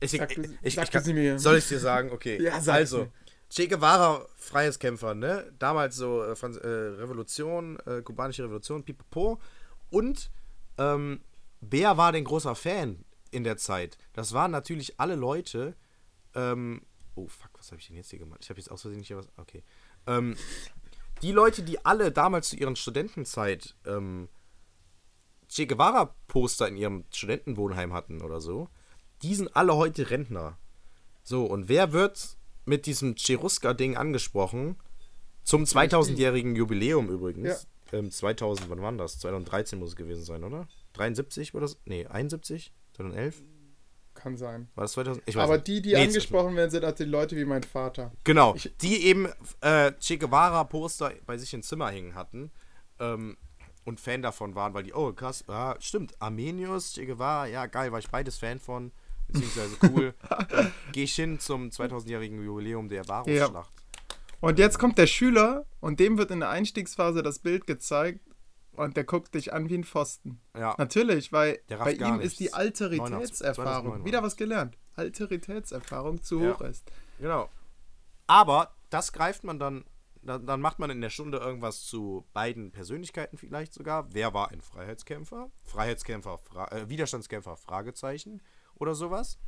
Ich, 0.00 0.10
Sag 0.12 0.34
du- 0.34 0.42
ich, 0.42 0.50
ich, 0.62 0.78
ich 0.78 0.90
kann, 0.90 1.04
sie 1.04 1.14
mir. 1.14 1.38
Soll 1.38 1.56
ich 1.56 1.68
dir 1.68 1.78
sagen? 1.78 2.10
Okay. 2.10 2.38
Ja, 2.42 2.58
also. 2.72 3.08
Che 3.48 3.68
Guevara, 3.68 4.26
Freiheitskämpfer, 4.36 5.14
ne? 5.14 5.52
Damals 5.58 5.96
so 5.96 6.22
äh, 6.22 6.32
äh, 6.32 6.66
Revolution, 6.98 7.78
äh, 7.86 8.02
kubanische 8.02 8.42
Revolution, 8.42 8.82
pipapo. 8.84 9.40
Und 9.88 10.30
ähm, 10.78 11.20
wer 11.60 11.96
war 11.96 12.10
denn 12.10 12.24
großer 12.24 12.56
Fan 12.56 13.04
in 13.30 13.44
der 13.44 13.56
Zeit? 13.56 13.98
Das 14.14 14.32
waren 14.32 14.50
natürlich 14.50 14.98
alle 14.98 15.14
Leute. 15.14 15.76
Ähm, 16.34 16.82
oh, 17.14 17.28
fuck, 17.28 17.50
was 17.56 17.70
habe 17.70 17.80
ich 17.80 17.86
denn 17.86 17.96
jetzt 17.96 18.10
hier 18.10 18.18
gemacht? 18.18 18.40
Ich 18.42 18.50
habe 18.50 18.58
jetzt 18.58 18.70
aus 18.70 18.82
Versehen 18.82 18.98
nicht 18.98 19.08
hier 19.08 19.18
was. 19.18 19.28
Okay. 19.36 19.62
Ähm, 20.08 20.36
die 21.22 21.32
Leute, 21.32 21.62
die 21.62 21.84
alle 21.84 22.10
damals 22.10 22.48
zu 22.50 22.56
ihren 22.56 22.74
Studentenzeit 22.76 23.76
ähm, 23.86 24.28
Che 25.48 25.66
Guevara-Poster 25.66 26.66
in 26.66 26.76
ihrem 26.76 27.04
Studentenwohnheim 27.12 27.92
hatten 27.92 28.20
oder 28.20 28.40
so, 28.40 28.68
die 29.22 29.34
sind 29.34 29.54
alle 29.56 29.76
heute 29.76 30.10
Rentner. 30.10 30.58
So, 31.22 31.44
und 31.44 31.68
wer 31.68 31.92
wird 31.92 32.36
mit 32.64 32.86
diesem 32.86 33.14
Cheruska-Ding 33.16 33.96
angesprochen? 33.96 34.76
Zum 35.44 35.64
2000-jährigen 35.64 36.56
Jubiläum 36.56 37.08
übrigens. 37.08 37.66
Ähm, 37.92 38.10
2000, 38.10 38.68
wann 38.68 38.82
war 38.82 38.92
das? 38.92 39.18
2013 39.20 39.78
muss 39.78 39.90
es 39.90 39.96
gewesen 39.96 40.24
sein, 40.24 40.42
oder? 40.44 40.66
73 40.94 41.54
oder 41.54 41.68
so? 41.68 41.76
Nee, 41.84 42.06
71? 42.06 42.72
2011? 42.94 43.42
kann 44.14 44.36
sein. 44.38 44.66
War 44.74 44.84
das 44.84 44.92
2000? 44.92 45.22
Ich 45.26 45.36
Aber 45.36 45.56
nicht. 45.56 45.66
die, 45.66 45.82
die 45.82 45.92
Nee, 45.92 46.04
angesprochen 46.06 46.56
werden, 46.56 46.70
sind 46.70 46.82
natürlich 46.82 47.12
Leute 47.12 47.36
wie 47.36 47.44
mein 47.44 47.62
Vater. 47.62 48.12
Genau, 48.24 48.54
Ich- 48.54 48.72
die 48.80 49.04
eben 49.04 49.28
äh, 49.60 49.92
Che 50.00 50.16
Guevara-Poster 50.16 51.12
bei 51.26 51.36
sich 51.36 51.52
im 51.52 51.62
Zimmer 51.62 51.90
hängen 51.90 52.14
hatten 52.14 52.50
ähm, 52.98 53.36
und 53.84 54.00
Fan 54.00 54.22
davon 54.22 54.54
waren, 54.54 54.72
weil 54.72 54.84
die, 54.84 54.94
oh 54.94 55.12
krass, 55.12 55.44
ja, 55.48 55.76
stimmt, 55.80 56.14
Armenius, 56.18 56.94
Che 56.94 57.04
Guevara, 57.04 57.46
ja 57.46 57.66
geil, 57.66 57.92
war 57.92 57.98
ich 57.98 58.08
beides 58.08 58.38
Fan 58.38 58.58
von, 58.58 58.90
beziehungsweise 59.28 59.76
cool. 59.92 60.14
Gehe 60.92 61.04
ich 61.04 61.14
hin 61.14 61.38
zum 61.38 61.68
2000-jährigen 61.70 62.42
Jubiläum 62.44 62.88
der 62.88 63.06
Varusschlacht. 63.08 63.72
Und 64.40 64.58
jetzt 64.58 64.78
kommt 64.78 64.98
der 64.98 65.06
Schüler 65.06 65.64
und 65.80 65.98
dem 65.98 66.18
wird 66.18 66.30
in 66.30 66.40
der 66.40 66.50
Einstiegsphase 66.50 67.22
das 67.22 67.38
Bild 67.38 67.66
gezeigt 67.66 68.20
und 68.72 68.96
der 68.96 69.04
guckt 69.04 69.34
dich 69.34 69.52
an 69.52 69.68
wie 69.68 69.78
ein 69.78 69.84
Pfosten. 69.84 70.40
Ja. 70.56 70.74
Natürlich, 70.78 71.32
weil 71.32 71.60
bei 71.68 71.92
ihm 71.92 72.20
ist 72.20 72.38
die 72.38 72.44
nichts. 72.44 72.56
Alteritätserfahrung, 72.58 73.84
2009 73.92 74.04
wieder 74.04 74.22
was 74.22 74.36
gelernt, 74.36 74.76
Alteritätserfahrung 74.94 76.22
zu 76.22 76.40
Ja. 76.42 76.54
hoch 76.54 76.60
ist. 76.60 76.90
Genau. 77.18 77.48
Aber 78.26 78.74
das 78.90 79.12
greift 79.12 79.44
man 79.44 79.58
dann, 79.58 79.84
dann, 80.22 80.46
dann 80.46 80.60
macht 80.60 80.78
man 80.78 80.90
in 80.90 81.00
der 81.00 81.10
Stunde 81.10 81.38
irgendwas 81.38 81.82
zu 81.82 82.26
beiden 82.32 82.72
Persönlichkeiten 82.72 83.38
vielleicht 83.38 83.72
sogar. 83.72 84.12
Wer 84.12 84.34
war 84.34 84.50
ein 84.50 84.60
Freiheitskämpfer? 84.60 85.50
Freiheitskämpfer, 85.64 86.38
Fra 86.38 86.68
äh, 86.72 86.88
Widerstandskämpfer, 86.88 87.56
Fragezeichen 87.56 88.42
oder 88.78 88.94
sowas. 88.94 89.38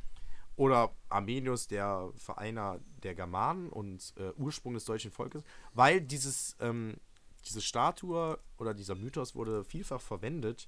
Oder 0.55 0.91
Armenius, 1.07 1.67
der 1.67 2.11
Vereiner 2.17 2.79
der 3.03 3.15
Germanen 3.15 3.69
und 3.69 4.13
äh, 4.17 4.31
Ursprung 4.37 4.73
des 4.73 4.83
deutschen 4.83 5.11
Volkes. 5.11 5.43
Weil 5.73 6.01
dieses, 6.01 6.57
ähm, 6.59 6.97
diese 7.45 7.61
Statue 7.61 8.37
oder 8.57 8.73
dieser 8.73 8.95
Mythos 8.95 9.35
wurde 9.35 9.63
vielfach 9.63 10.01
verwendet 10.01 10.67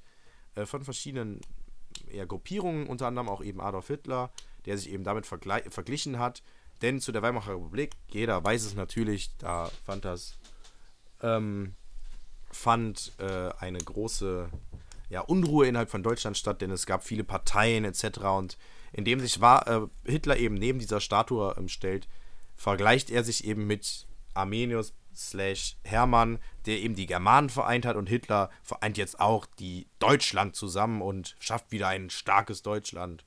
äh, 0.55 0.65
von 0.65 0.83
verschiedenen 0.83 1.41
eher 2.09 2.25
Gruppierungen, 2.25 2.87
unter 2.87 3.07
anderem 3.07 3.29
auch 3.29 3.43
eben 3.43 3.61
Adolf 3.61 3.87
Hitler, 3.87 4.31
der 4.65 4.77
sich 4.77 4.89
eben 4.91 5.03
damit 5.03 5.25
verglichen 5.25 6.19
hat. 6.19 6.41
Denn 6.81 6.99
zu 6.99 7.11
der 7.11 7.21
Weimarer 7.21 7.55
Republik, 7.55 7.91
jeder 8.09 8.43
weiß 8.43 8.65
es 8.65 8.75
natürlich, 8.75 9.35
da 9.37 9.69
fand 9.85 10.05
das, 10.05 10.37
ähm, 11.21 11.75
fand 12.51 13.13
äh, 13.19 13.51
eine 13.59 13.77
große, 13.77 14.49
ja, 15.11 15.19
Unruhe 15.19 15.67
innerhalb 15.67 15.89
von 15.89 16.03
Deutschland 16.03 16.37
statt, 16.37 16.61
denn 16.61 16.71
es 16.71 16.85
gab 16.85 17.03
viele 17.03 17.25
Parteien 17.25 17.83
etc. 17.83 18.19
Und 18.37 18.57
indem 18.93 19.19
sich 19.19 19.41
war, 19.41 19.67
äh, 19.67 19.87
Hitler 20.05 20.37
eben 20.37 20.55
neben 20.55 20.79
dieser 20.79 21.01
Statue 21.01 21.53
ähm, 21.57 21.67
stellt, 21.67 22.07
vergleicht 22.55 23.09
er 23.09 23.25
sich 23.25 23.43
eben 23.43 23.67
mit 23.67 24.07
Armenius 24.33 24.93
slash 25.13 25.75
Hermann, 25.83 26.39
der 26.65 26.79
eben 26.79 26.95
die 26.95 27.07
Germanen 27.07 27.49
vereint 27.49 27.85
hat 27.85 27.97
und 27.97 28.07
Hitler 28.07 28.49
vereint 28.63 28.97
jetzt 28.97 29.19
auch 29.19 29.45
die 29.59 29.87
Deutschland 29.99 30.55
zusammen 30.55 31.01
und 31.01 31.35
schafft 31.39 31.73
wieder 31.73 31.89
ein 31.89 32.09
starkes 32.09 32.61
Deutschland. 32.61 33.25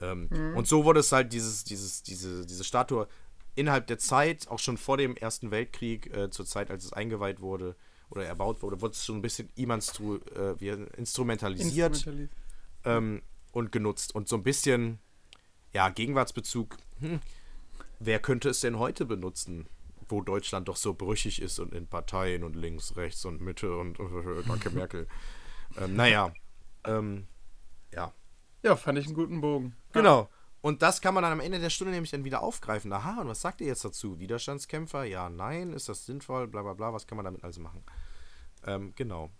Ähm, 0.00 0.28
Und 0.56 0.66
so 0.66 0.84
wurde 0.84 0.98
es 0.98 1.12
halt 1.12 1.32
dieses, 1.32 1.62
dieses, 1.62 2.02
diese, 2.02 2.44
diese 2.44 2.64
Statue 2.64 3.06
innerhalb 3.54 3.86
der 3.86 3.98
Zeit, 3.98 4.48
auch 4.48 4.58
schon 4.58 4.78
vor 4.78 4.96
dem 4.96 5.16
Ersten 5.16 5.52
Weltkrieg, 5.52 6.12
äh, 6.12 6.30
zur 6.30 6.44
Zeit, 6.46 6.72
als 6.72 6.84
es 6.84 6.92
eingeweiht 6.92 7.40
wurde 7.40 7.76
oder 8.10 8.24
erbaut 8.26 8.62
wurde, 8.62 8.80
wurde 8.80 8.92
es 8.92 9.04
schon 9.04 9.16
ein 9.16 9.22
bisschen 9.22 9.48
imanstru 9.54 10.16
äh, 10.34 10.60
wie, 10.60 10.68
instrumentalisiert 10.96 12.06
ähm, 12.84 13.22
und 13.52 13.72
genutzt. 13.72 14.14
Und 14.14 14.28
so 14.28 14.36
ein 14.36 14.42
bisschen, 14.42 14.98
ja, 15.72 15.88
Gegenwartsbezug, 15.88 16.76
hm, 16.98 17.20
wer 17.98 18.18
könnte 18.18 18.50
es 18.50 18.60
denn 18.60 18.78
heute 18.78 19.06
benutzen? 19.06 19.66
Wo 20.08 20.22
Deutschland 20.22 20.66
doch 20.66 20.76
so 20.76 20.92
brüchig 20.92 21.40
ist 21.40 21.60
und 21.60 21.72
in 21.72 21.86
Parteien 21.86 22.42
und 22.42 22.56
links, 22.56 22.96
rechts 22.96 23.24
und 23.24 23.40
Mitte 23.40 23.76
und 23.76 24.00
äh, 24.00 24.42
danke 24.46 24.70
Merkel. 24.74 25.06
Ähm, 25.78 25.94
naja, 25.94 26.32
ähm, 26.84 27.28
ja. 27.94 28.12
Ja, 28.64 28.74
fand 28.74 28.98
ich 28.98 29.06
einen 29.06 29.14
guten 29.14 29.40
Bogen. 29.40 29.76
Genau. 29.92 30.28
Und 30.62 30.82
das 30.82 31.00
kann 31.00 31.14
man 31.14 31.22
dann 31.22 31.32
am 31.32 31.40
Ende 31.40 31.58
der 31.58 31.70
Stunde 31.70 31.92
nämlich 31.92 32.10
dann 32.10 32.24
wieder 32.24 32.42
aufgreifen. 32.42 32.92
Aha, 32.92 33.20
und 33.22 33.28
was 33.28 33.40
sagt 33.40 33.60
ihr 33.60 33.66
jetzt 33.66 33.84
dazu? 33.84 34.18
Widerstandskämpfer? 34.20 35.04
Ja, 35.04 35.30
nein, 35.30 35.72
ist 35.72 35.88
das 35.88 36.04
sinnvoll? 36.04 36.48
Bla 36.48 36.62
bla 36.62 36.74
bla, 36.74 36.92
was 36.92 37.06
kann 37.06 37.16
man 37.16 37.24
damit 37.24 37.44
also 37.44 37.60
machen? 37.60 37.82
Ähm, 38.66 38.92
genau. 38.94 39.30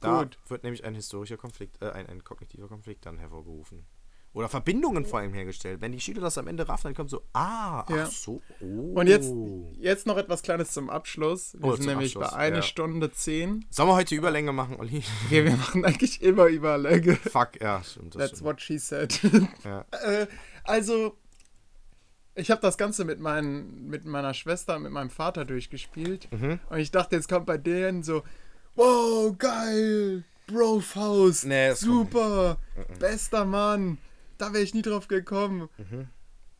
Da 0.00 0.24
Gut. 0.24 0.38
wird 0.48 0.64
nämlich 0.64 0.84
ein 0.84 0.94
historischer 0.94 1.36
Konflikt, 1.36 1.80
äh, 1.80 1.90
ein, 1.90 2.06
ein 2.06 2.24
kognitiver 2.24 2.68
Konflikt 2.68 3.06
dann 3.06 3.18
hervorgerufen. 3.18 3.86
Oder 4.34 4.48
Verbindungen 4.48 5.04
vor 5.04 5.18
allem 5.18 5.34
hergestellt. 5.34 5.82
Wenn 5.82 5.92
die 5.92 6.00
Schüler 6.00 6.22
das 6.22 6.38
am 6.38 6.46
Ende 6.48 6.66
raffen, 6.66 6.84
dann 6.88 6.94
kommt 6.94 7.10
so, 7.10 7.22
ah, 7.34 7.84
Ja. 7.90 8.04
ach 8.04 8.10
so, 8.10 8.40
oh. 8.60 8.94
Und 8.94 9.06
jetzt, 9.06 9.30
jetzt 9.78 10.06
noch 10.06 10.16
etwas 10.16 10.42
Kleines 10.42 10.70
zum 10.72 10.88
Abschluss. 10.88 11.52
Wir 11.58 11.64
Oh, 11.68 11.76
sind 11.76 11.84
nämlich 11.86 12.16
Abschluss, 12.16 12.30
bei 12.32 12.38
einer 12.38 12.56
ja. 12.56 12.62
Stunde 12.62 13.12
zehn. 13.12 13.66
Sollen 13.68 13.90
wir 13.90 13.94
heute 13.94 14.14
Überlänge 14.14 14.52
machen, 14.52 14.76
Olli? 14.80 15.02
Wir, 15.28 15.44
wir 15.44 15.56
machen 15.56 15.84
eigentlich 15.84 16.22
immer 16.22 16.46
Überlänge. 16.46 17.16
Fuck, 17.16 17.60
ja, 17.60 17.82
stimmt. 17.84 18.14
That's 18.14 18.28
stimmt. 18.30 18.42
what 18.44 18.60
she 18.62 18.78
said. 18.78 19.20
Ja. 19.64 19.84
äh, 20.02 20.26
also, 20.64 21.18
ich 22.34 22.50
habe 22.50 22.62
das 22.62 22.78
Ganze 22.78 23.04
mit, 23.04 23.20
meinen, 23.20 23.86
mit 23.88 24.06
meiner 24.06 24.32
Schwester 24.32 24.78
mit 24.78 24.92
meinem 24.92 25.10
Vater 25.10 25.44
durchgespielt. 25.44 26.28
Mhm. 26.32 26.58
Und 26.70 26.78
ich 26.78 26.90
dachte, 26.90 27.16
jetzt 27.16 27.28
kommt 27.28 27.44
bei 27.44 27.58
denen 27.58 28.02
so, 28.02 28.22
wow, 28.76 29.36
geil, 29.36 30.24
Bro 30.46 30.80
Faust, 30.80 31.44
Nee, 31.44 31.74
super, 31.74 32.56
bester 32.98 33.44
Mann, 33.44 33.98
da 34.42 34.52
wäre 34.52 34.62
ich 34.64 34.74
nie 34.74 34.82
drauf 34.82 35.06
gekommen. 35.08 35.68
Mhm. 35.78 36.08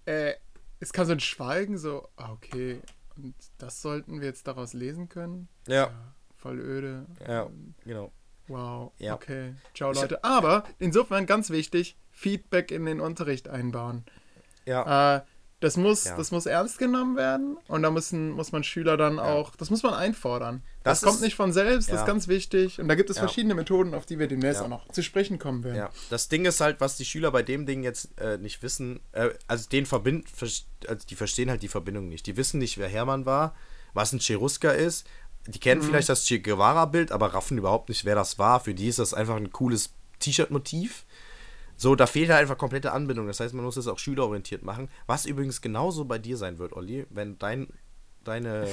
Äh, 0.05 0.35
es 0.81 0.93
kam 0.93 1.07
so 1.07 1.13
ein 1.13 1.21
Schweigen, 1.21 1.79
so, 1.79 2.09
ah, 2.17 2.33
okay, 2.33 2.81
und 3.17 3.35
das 3.59 3.83
sollten 3.83 4.21
wir 4.21 4.29
jetzt 4.29 4.47
daraus 4.47 4.73
lesen 4.73 5.09
können? 5.09 5.49
Ja, 5.67 5.91
Voll 6.37 6.59
öde. 6.59 7.07
ja, 7.27 7.49
genau. 7.85 8.13
Wow, 8.49 8.93
Ja. 8.99 9.15
okay. 9.15 9.55
Ciao, 9.75 9.93
Leute. 9.93 10.23
Aber 10.25 10.65
insofern 10.81 11.27
ganz 11.27 11.51
wichtig, 11.51 11.97
Feedback 12.11 12.71
in 12.73 12.85
den 12.85 13.01
Unterricht 13.01 13.49
einbauen. 13.49 14.05
Ja, 14.67 15.17
Äh, 15.19 15.23
das, 15.63 15.77
muss, 15.79 16.05
Ja. 16.05 16.17
das 16.17 16.31
muss 16.31 16.45
ernst 16.45 16.79
genommen 16.79 17.17
werden 17.17 17.57
und 17.69 17.83
da 17.83 17.91
müssen, 17.91 18.31
muss 18.33 18.53
man 18.53 18.63
Schüler 18.65 18.97
dann 18.99 19.19
auch, 19.19 19.57
das 19.57 19.71
muss 19.71 19.83
man 19.83 19.95
einfordern. 19.95 20.63
Das, 20.83 21.01
Das 21.01 21.07
kommt 21.09 21.17
ist- 21.17 21.23
nicht 21.23 21.35
von 21.37 21.53
selbst, 21.53 21.89
das 21.89 21.95
ja. 21.95 22.01
ist 22.03 22.07
ganz 22.07 22.29
wichtig. 22.29 22.79
Und 22.81 22.89
da 22.89 22.95
gibt 22.97 23.09
es 23.09 23.17
Ja. 23.17 23.23
verschiedene 23.23 23.55
Methoden, 23.55 23.95
auf 23.95 24.05
die 24.05 24.19
wir 24.19 24.27
demnächst 24.27 24.61
Ja. 24.61 24.65
auch 24.67 24.69
noch 24.69 24.89
zu 24.93 25.03
sprechen 25.03 25.39
kommen 25.39 25.65
werden. 25.65 25.77
Ja, 25.77 25.91
das 26.11 26.29
Ding 26.29 26.45
ist 26.45 26.61
halt, 26.61 26.81
was 26.81 26.97
die 26.97 27.05
Schüler 27.05 27.31
bei 27.31 27.43
dem 27.43 27.65
Ding 27.65 27.83
jetzt 27.83 28.09
äh, 28.21 28.37
nicht 28.39 28.63
wissen, 28.63 29.01
äh, 29.13 29.31
also 29.47 29.69
den 29.69 29.87
verbind, 29.87 30.27
also 30.41 31.07
die 31.09 31.15
verstehen 31.15 31.49
halt 31.49 31.63
die 31.63 31.69
Verbindung 31.69 32.09
nicht. 32.09 32.27
Die 32.27 32.37
wissen 32.37 32.59
nicht, 32.59 32.77
wer 32.79 32.89
Hermann 32.89 33.25
war, 33.25 33.55
was 33.95 34.13
ein 34.13 34.19
Cherusker 34.21 34.75
ist. 34.75 35.07
Die 35.47 35.59
kennen 35.61 35.81
Mhm. 35.83 35.87
vielleicht 35.87 36.09
das 36.09 36.25
Che 36.27 36.41
Guevara-Bild, 36.41 37.13
aber 37.13 37.35
raffen 37.35 37.59
überhaupt 37.59 37.89
nicht, 37.89 38.05
wer 38.05 38.15
das 38.15 38.39
war. 38.39 38.61
Für 38.61 38.75
die 38.75 38.89
ist 38.89 38.99
das 38.99 39.15
einfach 39.15 39.37
ein 39.37 39.51
cooles 39.53 39.91
T-Shirt-Motiv. 40.21 41.05
So, 41.83 41.97
da 41.97 42.07
fehlt 42.07 42.31
halt 42.31 42.41
einfach 42.43 42.57
komplette 42.57 42.93
Anbindung. 42.93 43.27
Das 43.27 43.41
heißt, 43.41 43.55
man 43.55 43.65
muss 43.65 43.77
es 43.77 43.89
auch 43.89 43.99
schülerorientiert 43.99 44.63
machen. 44.63 44.89
Was 45.07 45.27
übrigens 45.27 45.61
genauso 45.61 46.05
bei 46.05 46.19
dir 46.19 46.37
sein 46.37 46.59
wird, 46.59 46.75
Olli, 46.75 47.07
wenn 47.11 47.39
dein, 47.41 47.67
deine, 48.23 48.69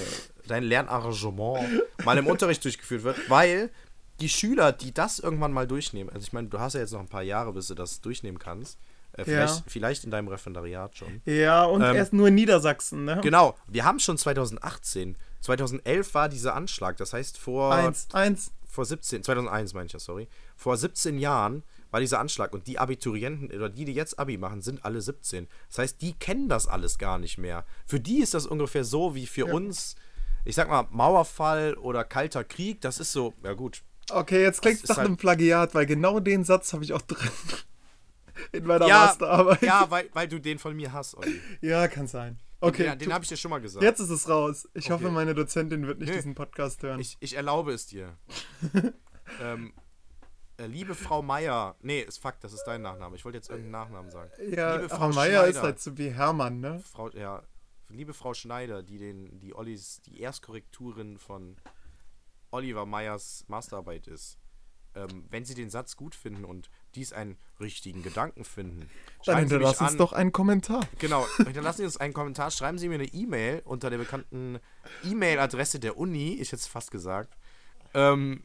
dein 0.48 0.64
Lernarrangement 0.64 1.68
mal 2.06 2.18
im 2.19 2.27
Unterricht 2.27 2.64
durchgeführt 2.64 3.03
wird, 3.03 3.18
weil 3.30 3.72
die 4.19 4.30
Schüler, 4.30 4.72
die 4.73 4.94
das 4.94 5.18
irgendwann 5.18 5.52
mal 5.53 5.65
durchnehmen, 5.65 6.11
also 6.14 6.23
ich 6.23 6.34
meine, 6.34 6.49
du 6.49 6.60
hast 6.60 6.73
ja 6.73 6.81
jetzt 6.81 6.91
noch 6.94 6.99
ein 6.99 7.07
paar 7.07 7.23
Jahre, 7.23 7.52
bis 7.52 7.65
du 7.68 7.73
das 7.73 7.99
durchnehmen 8.02 8.38
kannst. 8.38 8.77
Äh, 9.14 9.23
vielleicht, 9.23 9.56
Ja. 9.57 9.64
vielleicht 9.65 10.03
in 10.03 10.11
deinem 10.11 10.27
Referendariat 10.27 10.95
schon. 10.95 11.22
Ja, 11.26 11.64
und 11.65 11.81
Ähm, 11.81 11.95
erst 11.95 12.14
nur 12.14 12.27
in 12.27 12.36
Niedersachsen, 12.36 13.06
ne? 13.06 13.19
Genau, 13.23 13.56
wir 13.68 13.86
haben 13.86 13.99
schon 13.99 14.19
2018. 14.19 15.18
2011 15.41 16.14
war 16.14 16.30
dieser 16.30 16.53
Anschlag, 16.53 16.98
das 16.98 17.14
heißt 17.14 17.40
vor 17.40 17.73
Eins, 17.73 18.07
eins. 18.14 18.52
vor 18.69 18.86
17, 18.86 19.23
2001 19.23 19.73
meine 19.73 19.88
ich 19.88 19.94
ja, 19.94 19.99
sorry. 19.99 20.27
Vor 20.56 20.77
17 20.77 21.18
Jahren 21.18 21.64
war 21.91 21.99
dieser 21.99 22.19
Anschlag 22.19 22.53
und 22.53 22.67
die 22.67 22.77
Abiturienten 22.79 23.51
oder 23.51 23.69
die, 23.69 23.85
die 23.85 23.93
jetzt 23.93 24.19
Abi 24.19 24.37
machen, 24.37 24.61
sind 24.61 24.85
alle 24.85 25.01
17. 25.01 25.47
Das 25.69 25.79
heißt, 25.79 26.01
die 26.01 26.13
kennen 26.13 26.47
das 26.49 26.67
alles 26.67 26.97
gar 26.97 27.17
nicht 27.17 27.37
mehr. 27.37 27.65
Für 27.85 27.99
die 27.99 28.19
ist 28.19 28.33
das 28.33 28.45
ungefähr 28.45 28.83
so 28.83 29.15
wie 29.15 29.25
für 29.27 29.45
uns, 29.47 29.95
ich 30.45 30.55
sag 30.55 30.69
mal, 30.69 30.87
Mauerfall 30.91 31.73
oder 31.75 32.03
Kalter 32.03 32.43
Krieg. 32.43 32.81
Das 32.81 32.99
ist 32.99 33.11
so, 33.11 33.33
ja 33.43 33.53
gut. 33.53 33.81
Okay, 34.11 34.41
jetzt 34.41 34.61
klingt 34.61 34.77
Das 34.83 34.83
es 34.83 34.89
nach 34.89 34.97
einem 34.99 35.09
halt- 35.11 35.19
Plagiat, 35.19 35.75
weil 35.75 35.85
genau 35.85 36.19
den 36.19 36.43
Satz 36.43 36.73
habe 36.73 36.83
ich 36.83 36.93
auch 36.93 37.01
drin. 37.01 37.29
In 38.53 38.65
meiner 38.65 38.87
Ja, 38.87 39.05
Masterarbeit. 39.05 39.61
ja 39.61 39.85
weil, 39.91 40.09
weil 40.13 40.27
du 40.27 40.39
den 40.39 40.59
von 40.59 40.75
mir 40.75 40.93
hast, 40.93 41.15
Olli. 41.15 41.39
Ja, 41.61 41.87
kann 41.87 42.07
sein. 42.07 42.39
Okay, 42.61 42.85
ja, 42.85 42.95
den 42.95 43.09
tu- 43.09 43.13
habe 43.13 43.23
ich 43.23 43.29
dir 43.29 43.37
schon 43.37 43.51
mal 43.51 43.59
gesagt. 43.61 43.83
jetzt 43.83 43.99
ist 43.99 44.09
es 44.09 44.27
raus. 44.29 44.67
Ich 44.73 44.85
Okay. 44.85 44.93
hoffe, 44.93 45.11
meine 45.11 45.33
Dozentin 45.33 45.85
wird 45.87 45.99
nicht 45.99 46.09
Nee. 46.09 46.15
diesen 46.15 46.35
Podcast 46.35 46.81
hören. 46.83 46.99
Ich, 46.99 47.17
ich 47.19 47.35
erlaube 47.35 47.71
es 47.73 47.85
dir. 47.85 48.17
ähm, 49.41 49.67
äh, 49.67 49.79
liebe 50.68 50.95
Frau 50.95 51.22
Meier. 51.22 51.76
Nee, 51.81 52.02
ist 52.02 52.19
Fakt, 52.19 52.44
das 52.44 52.53
ist 52.53 52.64
dein 52.65 52.81
Nachname. 52.81 53.15
Ich 53.15 53.26
wollte 53.26 53.38
jetzt 53.38 53.49
irgendeinen 53.49 53.72
Nachnamen 53.72 54.11
sagen. 54.11 54.31
ja, 54.52 54.76
liebe 54.76 54.94
aber 54.94 55.14
Meier 55.14 55.48
ist 55.48 55.61
halt 55.61 55.80
so 55.80 55.98
wie 55.98 56.10
Hermann, 56.10 56.60
ne? 56.60 56.80
Frau, 56.80 57.10
ja, 57.10 57.44
liebe 57.90 58.14
Frau 58.14 58.34
Schneider, 58.34 58.84
die 58.84 58.98
den, 58.98 59.40
die 59.40 59.53
Ollis, 59.53 60.02
die 60.02 60.22
Erstkorrekturin 60.22 61.18
von 61.18 61.57
Oliver 62.52 62.86
Meyers 62.86 63.45
Masterarbeit 63.48 64.07
ist. 64.07 64.38
Ähm, 64.95 65.26
wenn 65.30 65.45
Sie 65.45 65.53
den 65.53 65.69
Satz 65.69 65.95
gut 65.95 66.15
finden 66.15 66.45
und 66.45 66.72
dies 66.95 67.14
einen 67.14 67.38
richtigen 67.60 68.02
Gedanken 68.02 68.44
finden, 68.44 68.90
Dann 69.23 69.48
schreiben 69.48 69.76
Sie 69.77 69.84
uns 69.84 69.98
doch 69.98 70.14
einen 70.14 70.31
Kommentar. 70.31 70.81
Genau, 70.98 71.27
hinterlassen 71.38 71.77
Sie 71.77 71.86
uns 71.86 71.98
einen 71.98 72.14
Kommentar, 72.14 72.49
schreiben 72.49 72.80
Sie 72.80 72.90
mir 72.90 72.95
eine 72.95 73.06
E-Mail 73.06 73.61
unter 73.65 73.91
der 73.91 73.99
bekannten 73.99 74.60
E-Mail-Adresse 75.03 75.80
der 75.80 75.98
Uni, 75.98 76.34
ich 76.34 76.48
hätte 76.52 76.56
es 76.56 76.68
fast 76.68 76.90
gesagt. 76.90 77.38
Ähm, 77.94 78.44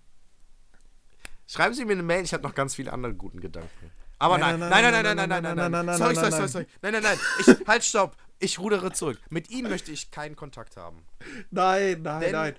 schreiben 1.47 1.75
Sie 1.75 1.85
mir 1.85 1.93
eine 1.93 2.03
Mail, 2.03 2.25
ich 2.25 2.33
habe 2.33 2.43
noch 2.43 2.55
ganz 2.55 2.75
viele 2.75 2.93
andere 2.93 3.15
guten 3.15 3.41
Gedanken. 3.41 3.91
Aber 4.19 4.39
nein, 4.39 4.59
nein, 4.59 4.71
nein, 4.71 4.83
nein, 4.93 5.05
nein, 5.05 5.29
nein, 5.29 5.29
nein, 5.43 5.57
nein, 5.57 5.71
nein, 5.73 5.87
nein, 5.87 5.99
sorry, 5.99 6.15
sorry, 6.15 6.31
sorry, 6.31 6.49
sorry, 6.49 6.67
nein, 6.83 6.93
nein, 6.93 7.03
nein, 7.03 7.19
ich, 7.41 7.67
halt, 7.67 7.85
stopp, 7.85 8.17
ich 8.39 8.59
rudere 8.59 8.93
zurück. 8.93 9.19
Mit 9.29 9.51
Ihnen 9.51 9.69
möchte 9.69 9.91
ich 9.93 10.11
keinen 10.11 10.37
Kontakt 10.37 10.77
haben. 10.77 11.05
Nein, 11.51 12.03
nein, 12.03 12.21
Denn- 12.21 12.33
nein. 12.33 12.55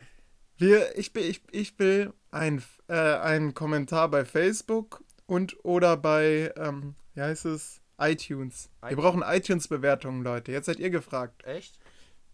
Wir, 0.58 0.98
ich, 0.98 1.14
will- 1.14 1.24
ich, 1.30 1.42
ich 1.52 1.78
will 1.80 2.14
ein, 2.32 2.64
äh, 2.88 2.94
einen 2.94 3.54
Kommentar 3.54 4.10
bei 4.10 4.24
Facebook 4.24 5.04
und 5.26 5.58
oder 5.66 5.98
bei, 5.98 6.54
ähm, 6.56 6.96
wie 7.14 7.22
heißt 7.22 7.46
es, 7.46 7.82
iTunes. 8.00 8.70
Wir 8.82 8.92
iTunes. 8.92 9.04
brauchen 9.04 9.22
iTunes-Bewertungen, 9.26 10.24
Leute. 10.24 10.52
Jetzt 10.54 10.68
seid 10.68 10.80
ihr 10.80 10.90
gefragt. 10.92 11.44
Echt? 11.44 11.78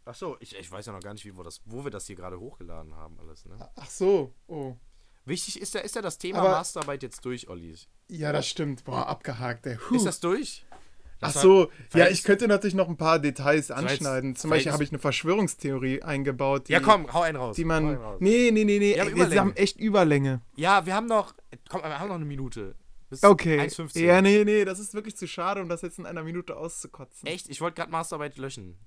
Ach 0.05 0.13
so, 0.13 0.37
ich, 0.39 0.55
ich 0.55 0.71
weiß 0.71 0.85
ja 0.87 0.93
noch 0.93 0.99
gar 0.99 1.13
nicht, 1.13 1.25
wie 1.25 1.35
wir 1.35 1.43
das, 1.43 1.61
wo 1.65 1.83
wir 1.83 1.89
das 1.91 2.05
hier 2.05 2.15
gerade 2.15 2.39
hochgeladen 2.39 2.95
haben, 2.95 3.19
alles, 3.19 3.45
ne? 3.45 3.57
Ach 3.75 3.89
so, 3.89 4.33
oh. 4.47 4.75
Wichtig 5.25 5.61
ist 5.61 5.73
ja, 5.73 5.81
ist 5.81 5.95
ja 5.95 6.01
das 6.01 6.17
Thema 6.17 6.39
Aber- 6.39 6.49
Masterarbeit 6.51 7.03
jetzt 7.03 7.23
durch, 7.25 7.47
Olli. 7.49 7.75
Ja, 8.07 8.31
das 8.31 8.47
stimmt. 8.47 8.83
Boah, 8.83 9.07
abgehakt, 9.07 9.65
ey. 9.67 9.77
Huh. 9.89 9.95
Ist 9.95 10.05
das 10.05 10.19
durch? 10.19 10.65
Ach 11.23 11.27
Das 11.27 11.35
war- 11.35 11.41
so, 11.43 11.71
ja, 11.93 12.07
ich 12.07 12.23
könnte 12.23 12.47
natürlich 12.47 12.73
noch 12.73 12.89
ein 12.89 12.97
paar 12.97 13.19
Details 13.19 13.69
anschneiden. 13.69 14.35
Zum 14.35 14.49
Beispiel 14.49 14.71
habe 14.71 14.83
ich 14.83 14.89
eine 14.89 14.97
Verschwörungstheorie 14.97 16.01
eingebaut, 16.01 16.67
die, 16.67 16.73
Ja, 16.73 16.79
komm, 16.79 17.13
hau 17.13 17.21
einen 17.21 17.37
raus. 17.37 17.55
die 17.55 17.63
man. 17.65 17.95
raus. 17.95 18.17
Nee, 18.19 18.49
nee, 18.51 18.63
nee, 18.63 18.79
nee. 18.79 18.95
Wir 18.95 19.01
haben 19.05 19.31
wir 19.31 19.39
haben 19.39 19.55
echt 19.55 19.77
Überlänge. 19.79 20.41
Ja, 20.55 20.85
wir 20.87 20.95
haben 20.95 21.05
noch. 21.05 21.33
Komm, 21.69 21.81
wir 21.83 21.99
haben 21.99 22.07
noch 22.09 22.15
eine 22.15 22.25
Minute. 22.25 22.73
Bis 23.11 23.23
Okay. 23.23 23.59
1,15. 23.59 24.03
Ja, 24.05 24.21
nee, 24.21 24.43
nee, 24.45 24.65
das 24.65 24.79
ist 24.79 24.93
wirklich 24.95 25.15
zu 25.17 25.27
schade, 25.27 25.61
um 25.61 25.69
das 25.69 25.81
jetzt 25.83 25.99
in 25.99 26.05
einer 26.07 26.23
Minute 26.23 26.55
auszukotzen. 26.57 27.27
Echt? 27.27 27.49
Ich 27.49 27.61
wollte 27.61 27.75
gerade 27.75 27.91
Masterarbeit 27.91 28.37
löschen. 28.37 28.77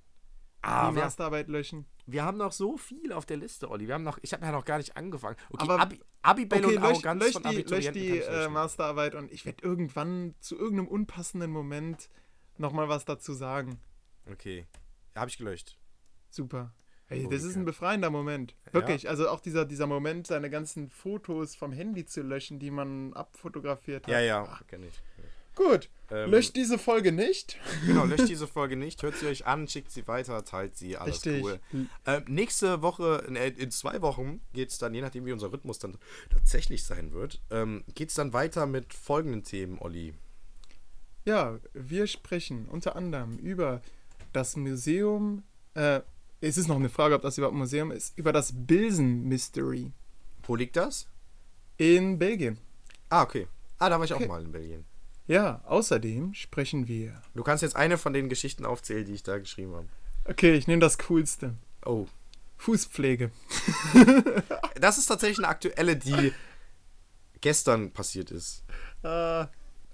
Die 0.64 0.70
Ah, 0.70 0.94
wir, 0.94 1.02
Masterarbeit 1.02 1.48
löschen. 1.48 1.84
wir 2.06 2.24
haben 2.24 2.38
noch 2.38 2.52
so 2.52 2.78
viel 2.78 3.12
auf 3.12 3.26
der 3.26 3.36
Liste, 3.36 3.70
Olli. 3.70 3.86
Wir 3.86 3.94
haben 3.94 4.02
noch, 4.02 4.18
ich 4.22 4.32
habe 4.32 4.44
ja 4.46 4.50
noch 4.50 4.64
gar 4.64 4.78
nicht 4.78 4.96
angefangen. 4.96 5.36
Okay, 5.50 5.62
Aber- 5.64 5.78
Abi, 5.80 6.00
Abibell 6.22 6.64
Okay, 6.64 6.76
und 6.76 6.82
lösch, 6.82 6.90
Arroganz 6.92 7.22
lösch 7.24 7.32
von 7.34 7.42
die, 7.42 7.62
lösch 7.62 7.92
die 7.92 8.18
äh. 8.20 8.48
Masterarbeit 8.48 9.14
und 9.14 9.30
ich 9.30 9.44
werde 9.44 9.62
irgendwann 9.62 10.34
zu 10.40 10.56
irgendeinem 10.56 10.88
unpassenden 10.88 11.50
Moment 11.50 12.08
nochmal 12.56 12.88
was 12.88 13.04
dazu 13.04 13.34
sagen. 13.34 13.78
Okay. 14.30 14.66
Ja, 15.14 15.20
habe 15.20 15.30
ich 15.30 15.36
gelöscht. 15.36 15.76
Super. 16.30 16.72
Ey, 17.08 17.28
das 17.28 17.42
ist 17.42 17.54
ein 17.56 17.66
befreiender 17.66 18.08
Moment. 18.08 18.56
Wirklich. 18.72 19.08
Also 19.10 19.28
auch 19.28 19.40
dieser, 19.40 19.66
dieser 19.66 19.86
Moment, 19.86 20.26
seine 20.26 20.48
ganzen 20.48 20.88
Fotos 20.88 21.54
vom 21.54 21.70
Handy 21.72 22.06
zu 22.06 22.22
löschen, 22.22 22.58
die 22.58 22.70
man 22.70 23.12
abfotografiert 23.12 24.06
hat. 24.06 24.12
Ja, 24.12 24.20
ja, 24.20 24.58
kenne 24.66 24.86
ich. 24.86 25.02
Gut. 25.55 25.89
Ähm, 26.10 26.31
Löscht 26.31 26.56
diese 26.56 26.78
Folge 26.78 27.12
nicht. 27.12 27.56
Genau, 27.86 28.05
löscht 28.06 28.28
diese 28.28 28.47
Folge 28.47 28.76
nicht, 28.76 29.02
hört 29.02 29.16
sie 29.16 29.26
euch 29.26 29.47
an, 29.47 29.68
schickt 29.68 29.90
sie 29.90 30.06
weiter, 30.06 30.44
teilt 30.44 30.76
sie, 30.76 30.97
alles 30.97 31.24
Richtig. 31.24 31.43
cool. 31.44 31.60
Ähm, 32.06 32.24
nächste 32.28 32.82
Woche, 32.82 33.24
in, 33.28 33.36
äh, 33.36 33.48
in 33.48 33.70
zwei 33.70 34.02
Wochen, 34.02 34.40
geht 34.52 34.70
es 34.70 34.78
dann, 34.78 34.94
je 34.94 35.01
nachdem 35.01 35.24
wie 35.26 35.32
unser 35.32 35.52
Rhythmus 35.52 35.78
dann 35.78 35.97
tatsächlich 36.31 36.85
sein 36.85 37.12
wird, 37.12 37.40
ähm, 37.51 37.85
geht 37.94 38.10
es 38.10 38.14
dann 38.16 38.32
weiter 38.32 38.66
mit 38.66 38.93
folgenden 38.93 39.44
Themen, 39.44 39.78
Olli. 39.81 40.14
Ja, 41.24 41.59
wir 41.72 42.06
sprechen 42.06 42.66
unter 42.68 42.97
anderem 42.97 43.39
über 43.39 43.81
das 44.32 44.56
Museum. 44.56 45.43
Äh, 45.74 46.01
es 46.43 46.59
ist 46.59 46.68
noch 46.68 46.76
eine 46.76 46.90
Frage, 46.90 47.14
ob 47.14 47.22
das 47.22 47.39
überhaupt 47.39 47.55
ein 47.55 47.59
Museum 47.60 47.90
ist. 47.90 48.18
Über 48.18 48.32
das 48.32 48.52
Bilsen 48.55 49.22
Mystery 49.28 49.93
Wo 50.43 50.55
liegt 50.56 50.76
das? 50.76 51.09
in 51.78 52.18
Belgien. 52.18 52.59
Ah, 53.09 53.22
okay. 53.22 53.47
Ah, 53.78 53.89
da 53.89 53.97
war 53.98 54.05
ich 54.05 54.12
Okay. 54.12 54.24
auch 54.24 54.28
mal 54.28 54.43
in 54.44 54.52
Belgien. 54.52 54.85
Ja, 55.26 55.62
außerdem 55.64 56.34
sprechen 56.34 56.86
wir. 56.86 57.22
Du 57.34 57.42
kannst 57.42 57.62
jetzt 57.62 57.76
eine 57.76 57.96
von 57.96 58.12
den 58.12 58.28
Geschichten 58.28 58.66
aufzählen, 58.66 59.05
die 59.05 59.14
ich 59.14 59.22
da 59.22 59.38
geschrieben 59.38 59.74
habe. 59.74 59.88
Okay, 60.26 60.55
ich 60.55 60.66
nehme 60.66 60.80
das 60.80 60.98
Coolste. 60.98 61.55
Oh. 61.84 62.06
Fußpflege. 62.59 63.30
Das 64.80 64.98
ist 64.98 65.06
tatsächlich 65.06 65.38
eine 65.38 65.48
aktuelle, 65.48 65.96
die 65.96 66.32
gestern 67.40 67.92
passiert 67.92 68.30
ist. 68.30 68.64
Äh, 69.02 69.46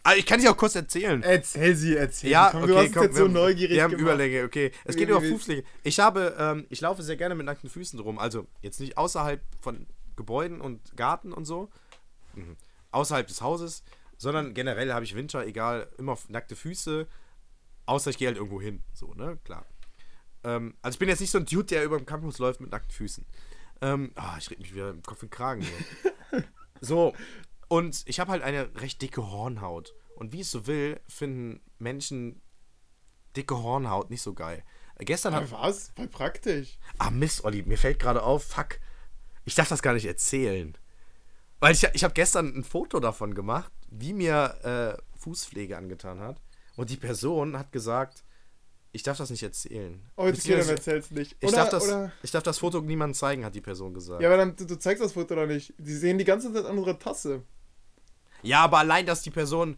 Ah, 0.03 0.15
ich 0.17 0.25
kann 0.25 0.41
sie 0.41 0.49
auch 0.49 0.57
kurz 0.57 0.75
erzählen. 0.75 1.23
erzähl 1.23 1.77
sie, 1.77 1.95
erzähl. 1.95 2.31
Ja, 2.31 2.47
sie. 2.47 2.53
Komm, 2.53 2.63
okay, 2.63 2.73
du 2.73 2.79
hast 2.79 2.93
komm, 2.95 3.03
jetzt 3.03 3.17
so 3.17 3.25
wir, 3.25 3.29
neugierig 3.29 3.77
wir 3.77 3.83
haben 3.83 3.91
gemacht. 3.91 4.03
Überlänge, 4.03 4.45
okay. 4.45 4.73
Es 4.85 4.97
geht 4.97 5.09
über 5.09 5.21
Fußpflege. 5.21 5.63
Ich 5.83 6.01
habe, 6.01 6.35
ähm, 6.39 6.67
ich 6.71 6.81
laufe 6.81 7.03
sehr 7.03 7.17
gerne 7.17 7.35
mit 7.35 7.45
nackten 7.45 7.69
Füßen 7.69 7.99
rum. 8.01 8.19
Also 8.19 8.47
jetzt 8.63 8.81
nicht 8.81 8.97
außerhalb 8.97 9.43
von 9.61 9.87
Gebäuden 10.17 10.61
und 10.61 10.97
Garten 10.97 11.33
und 11.33 11.45
so, 11.45 11.69
mhm. 12.35 12.57
außerhalb 12.93 13.27
des 13.27 13.43
Hauses, 13.43 13.83
sondern 14.21 14.53
generell 14.53 14.93
habe 14.93 15.05
ich 15.05 15.15
Winter, 15.15 15.47
egal, 15.47 15.91
immer 15.97 16.19
nackte 16.29 16.55
Füße, 16.55 17.09
außer 17.87 18.11
ich 18.11 18.19
gehe 18.19 18.29
halt 18.29 18.37
irgendwo 18.37 18.61
hin, 18.61 18.83
so, 18.93 19.15
ne, 19.15 19.39
klar. 19.45 19.65
Ähm, 20.45 20.75
also 20.83 20.97
ich 20.97 20.99
bin 20.99 21.09
jetzt 21.09 21.21
nicht 21.21 21.31
so 21.31 21.39
ein 21.39 21.47
Dude, 21.47 21.65
der 21.65 21.85
über 21.85 21.97
dem 21.97 22.05
Campus 22.05 22.39
läuft 22.39 22.61
mit 22.61 22.71
nackten 22.71 22.93
Füßen. 22.93 23.25
Ähm, 23.81 24.13
ah, 24.17 24.37
ich 24.39 24.51
rede 24.51 24.61
mich 24.61 24.75
wieder 24.75 24.91
im 24.91 25.03
Kopf 25.03 25.23
und 25.23 25.31
Kragen 25.31 25.63
hier. 25.63 26.45
so, 26.83 27.15
und 27.69 28.03
ich 28.05 28.21
habe 28.21 28.31
halt 28.31 28.43
eine 28.43 28.69
recht 28.79 29.01
dicke 29.01 29.31
Hornhaut. 29.31 29.95
Und 30.17 30.35
wie 30.35 30.41
es 30.41 30.51
so 30.51 30.67
will, 30.67 31.01
finden 31.09 31.63
Menschen 31.79 32.43
dicke 33.35 33.57
Hornhaut 33.57 34.11
nicht 34.11 34.21
so 34.21 34.35
geil. 34.35 34.63
Äh, 34.97 35.07
Gestern 35.07 35.35
hat. 35.35 35.45
Ah, 35.51 35.63
was? 35.63 35.93
Voll 35.97 36.09
praktisch. 36.09 36.79
Ah, 36.99 37.11
Mist, 37.11 37.43
Olli, 37.43 37.63
mir 37.63 37.79
fällt 37.79 37.99
gerade 37.99 38.23
auf, 38.23 38.45
fuck. 38.45 38.81
Ich 39.47 39.55
darf 39.55 39.69
das 39.69 39.81
gar 39.81 39.95
nicht 39.95 40.05
erzählen. 40.05 40.77
Weil 41.59 41.73
ich, 41.73 41.85
ich 41.95 42.05
habe 42.05 42.13
gestern 42.13 42.55
ein 42.55 42.65
Foto 42.65 43.01
davon 43.01 43.35
gemacht, 43.35 43.73
wie 43.91 44.13
mir 44.13 44.99
äh, 44.99 45.19
Fußpflege 45.19 45.77
angetan 45.77 46.21
hat. 46.21 46.41
Und 46.77 46.91
die 46.91 46.97
Person 46.97 47.59
hat 47.59 47.73
gesagt, 47.73 48.25
ich 48.93 49.03
darf 49.03 49.19
das 49.19 49.31
nicht 49.31 49.43
erzählen. 49.43 50.01
Oh, 50.17 50.27
jetzt 50.27 50.45
okay, 50.45 50.59
dann 50.59 50.69
erzähl's 50.69 51.11
nicht. 51.11 51.37
ich, 51.41 51.49
Oder, 51.49 51.59
darf 51.59 51.69
das, 51.69 51.85
oder, 51.85 52.13
ich 52.23 52.31
darf 52.31 52.43
das 52.43 52.59
Foto 52.59 52.81
niemandem 52.81 53.15
zeigen, 53.15 53.45
hat 53.45 53.55
die 53.55 53.61
Person 53.61 53.95
gesagt. 53.95 54.21
ja, 54.23 54.29
aber 54.29 54.37
dann, 54.39 54.57
du, 54.57 54.67
du 54.67 54.79
zeigst 54.79 55.03
das 55.03 55.13
Foto 55.13 55.35
doch 55.35 55.47
nicht. 55.47 55.75
Die 55.79 55.95
sehen 55.95 56.19
die 56.19 56.25
ganze 56.25 56.53
Zeit 56.53 56.65
unsere 56.65 56.99
Tasse. 56.99 57.43
Ja, 58.43 58.63
aber 58.65 58.79
allein, 58.79 59.07
dass 59.07 59.23
die 59.23 59.31
Person. 59.31 59.77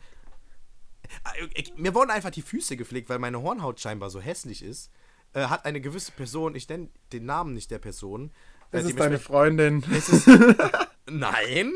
Äh, 1.36 1.46
ich- 1.54 1.74
Mir 1.76 1.94
wurden 1.94 2.10
einfach 2.10 2.30
die 2.30 2.42
Füße 2.42 2.76
gepflegt, 2.76 3.08
weil 3.10 3.18
meine 3.18 3.42
Hornhaut 3.42 3.80
scheinbar 3.80 4.08
so 4.08 4.20
hässlich 4.20 4.62
ist. 4.62 4.90
Äh, 5.34 5.46
hat 5.46 5.64
eine 5.66 5.80
gewisse 5.80 6.12
Person, 6.12 6.54
ich 6.54 6.68
nenne 6.68 6.88
den 7.12 7.24
Namen 7.26 7.52
nicht 7.54 7.70
der 7.70 7.78
Person. 7.80 8.30
äh, 8.70 8.78
Das 8.78 8.84
ist 8.84 8.98
deine 8.98 9.18
Freundin. 9.18 9.82
Es 9.92 10.08
ist, 10.08 10.26
nein. 11.10 11.72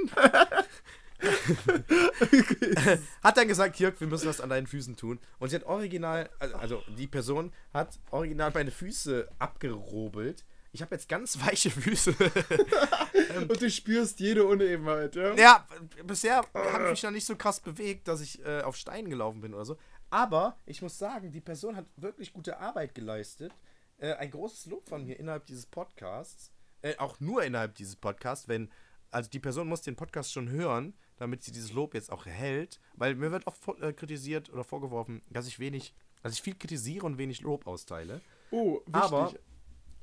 hat 3.22 3.36
dann 3.36 3.48
gesagt, 3.48 3.78
Jörg, 3.78 3.98
wir 4.01 4.06
müssen 4.06 4.28
was 4.28 4.40
an 4.40 4.51
deinen 4.51 4.66
Füßen 4.66 4.97
tun. 4.97 5.18
Und 5.38 5.51
sie 5.51 5.56
hat 5.56 5.64
original, 5.64 6.28
also- 6.38 6.56
also 6.56 6.82
die 6.97 7.06
Person 7.06 7.52
hat 7.72 7.98
original 8.10 8.51
meine 8.52 8.70
Füße 8.70 9.28
abgerobelt. 9.38 10.44
Ich 10.72 10.82
habe 10.82 10.94
jetzt 10.94 11.09
ganz 11.09 11.40
weiche 11.40 11.70
Füße. 11.70 12.14
Und 13.48 13.62
du 13.62 13.70
spürst 13.70 14.20
jede 14.20 14.44
Unebenheit, 14.44 15.16
ja? 15.16 15.34
Ja, 15.34 15.66
bisher 16.05 16.44
habe 16.55 16.84
ich 16.84 16.90
mich 16.90 17.02
noch 17.02 17.10
nicht 17.12 17.26
so 17.26 17.36
krass 17.36 17.60
bewegt, 17.60 18.09
dass 18.09 18.20
ich 18.20 18.44
äh, 18.44 18.60
auf 18.60 18.76
Steinen 18.76 19.09
gelaufen 19.09 19.40
bin 19.40 19.55
oder 19.55 19.64
so. 19.64 19.78
Aber 20.10 20.59
ich 20.66 20.82
muss 20.82 20.98
sagen, 20.98 21.32
die 21.32 21.40
Person 21.40 21.76
hat 21.76 21.86
wirklich 21.97 22.32
gute 22.32 22.59
Arbeit 22.59 22.94
geleistet. 22.94 23.52
Äh, 23.98 24.12
ein 24.14 24.30
großes 24.30 24.66
Lob 24.66 24.88
von 24.88 25.05
mir 25.06 25.18
innerhalb 25.18 25.47
dieses 25.47 25.64
Podcasts. 25.66 26.52
Äh, 26.82 26.97
auch 26.98 27.20
nur 27.20 27.43
innerhalb 27.43 27.74
dieses 27.76 27.97
Podcasts, 27.97 28.47
wenn. 28.48 28.70
Also 29.16 29.30
die 29.30 29.40
Person 29.40 29.66
muss 29.66 29.80
den 29.80 29.97
Podcast 29.97 30.30
schon 30.30 30.51
hören, 30.51 30.93
damit 31.16 31.43
sie 31.43 31.51
dieses 31.51 31.72
Lob 31.72 31.94
jetzt 31.94 32.12
auch 32.12 32.26
erhält. 32.26 32.80
Weil 32.97 33.14
mir 33.14 33.32
wird 33.32 33.47
oft 33.47 33.66
äh, 33.80 33.94
kritisiert 33.94 34.52
oder 34.52 34.62
vorgeworfen, 34.62 35.22
dass 35.30 35.47
ich 35.47 35.59
wenig, 35.59 35.94
dass 36.22 36.34
ich 36.34 36.43
viel 36.43 36.55
kritisiere 36.55 37.06
und 37.06 37.16
wenig 37.16 37.40
Lob 37.40 37.66
austeile. 37.66 38.20
Oh, 38.51 38.74
wichtig. 38.74 38.94
Aber 38.94 39.28
Ist, 39.28 39.38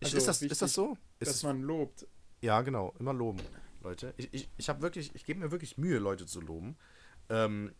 Also 0.05 0.17
ist, 0.17 0.27
das, 0.27 0.41
wichtig, 0.41 0.51
ist 0.53 0.61
das 0.63 0.73
so? 0.73 0.97
Ist 1.19 1.29
dass 1.29 1.43
man 1.43 1.61
lobt. 1.61 2.07
ja, 2.41 2.59
genau. 2.63 2.95
Immer 2.97 3.13
loben, 3.13 3.39
Leute. 3.83 4.15
Ich, 4.17 4.33
ich, 4.33 4.49
ich 4.57 4.67
habe 4.67 4.81
wirklich, 4.81 5.13
ich 5.13 5.25
gebe 5.25 5.41
mir 5.41 5.51
wirklich 5.51 5.77
Mühe, 5.77 5.99
Leute 5.99 6.25
zu 6.25 6.41
loben. 6.41 6.75
Ähm, 7.29 7.71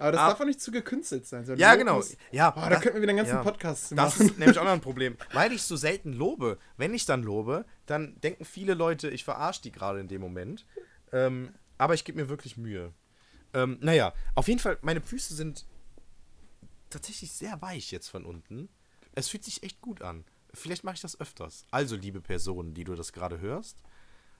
Aber 0.00 0.12
das 0.12 0.20
Ah. 0.20 0.28
darf 0.30 0.40
auch 0.40 0.44
nicht 0.46 0.60
zu 0.60 0.70
gekünstelt 0.72 1.26
sein. 1.26 1.44
sondern 1.44 1.60
ja, 1.60 1.74
genau. 1.76 1.96
muss- 1.96 2.16
Ja, 2.32 2.52
Oh, 2.56 2.60
da 2.60 2.70
das- 2.70 2.80
könnten 2.82 2.96
wir 2.96 3.02
wieder 3.02 3.10
einen 3.10 3.18
ganzen 3.18 3.34
ja. 3.36 3.42
Podcast 3.42 3.88
zu 3.90 3.94
Das 3.94 4.14
machen. 4.18 4.26
ist 4.30 4.38
nämlich 4.38 4.58
auch 4.58 4.64
noch 4.64 4.72
ein 4.72 4.80
Problem. 4.80 5.16
Weil 5.32 5.52
ich 5.52 5.62
so 5.62 5.76
selten 5.76 6.12
lobe. 6.12 6.58
Wenn 6.76 6.94
ich 6.94 7.04
dann 7.06 7.22
lobe, 7.22 7.64
dann 7.86 8.18
denken 8.20 8.44
viele 8.44 8.74
Leute, 8.74 9.10
ich 9.10 9.24
verarsche 9.24 9.62
die 9.62 9.72
gerade 9.72 10.00
in 10.00 10.08
dem 10.08 10.20
Moment. 10.20 10.66
Ähm, 11.12 11.54
aber 11.78 11.94
ich 11.94 12.04
gebe 12.04 12.20
mir 12.20 12.28
wirklich 12.28 12.56
Mühe. 12.56 12.92
Ähm, 13.52 13.78
naja, 13.80 14.12
auf 14.34 14.48
jeden 14.48 14.60
Fall, 14.60 14.78
meine 14.82 15.00
Füße 15.00 15.34
sind 15.34 15.64
tatsächlich 16.88 17.32
sehr 17.32 17.60
weich 17.62 17.90
jetzt 17.90 18.08
von 18.08 18.24
unten. 18.24 18.68
Es 19.12 19.28
fühlt 19.28 19.44
sich 19.44 19.62
echt 19.62 19.80
gut 19.80 20.02
an. 20.02 20.24
Vielleicht 20.54 20.82
mache 20.84 20.94
ich 20.96 21.00
das 21.00 21.20
öfters. 21.20 21.64
Also, 21.70 21.96
liebe 21.96 22.20
Person, 22.20 22.74
die 22.74 22.84
du 22.84 22.94
das 22.94 23.12
gerade 23.12 23.40
hörst, 23.40 23.82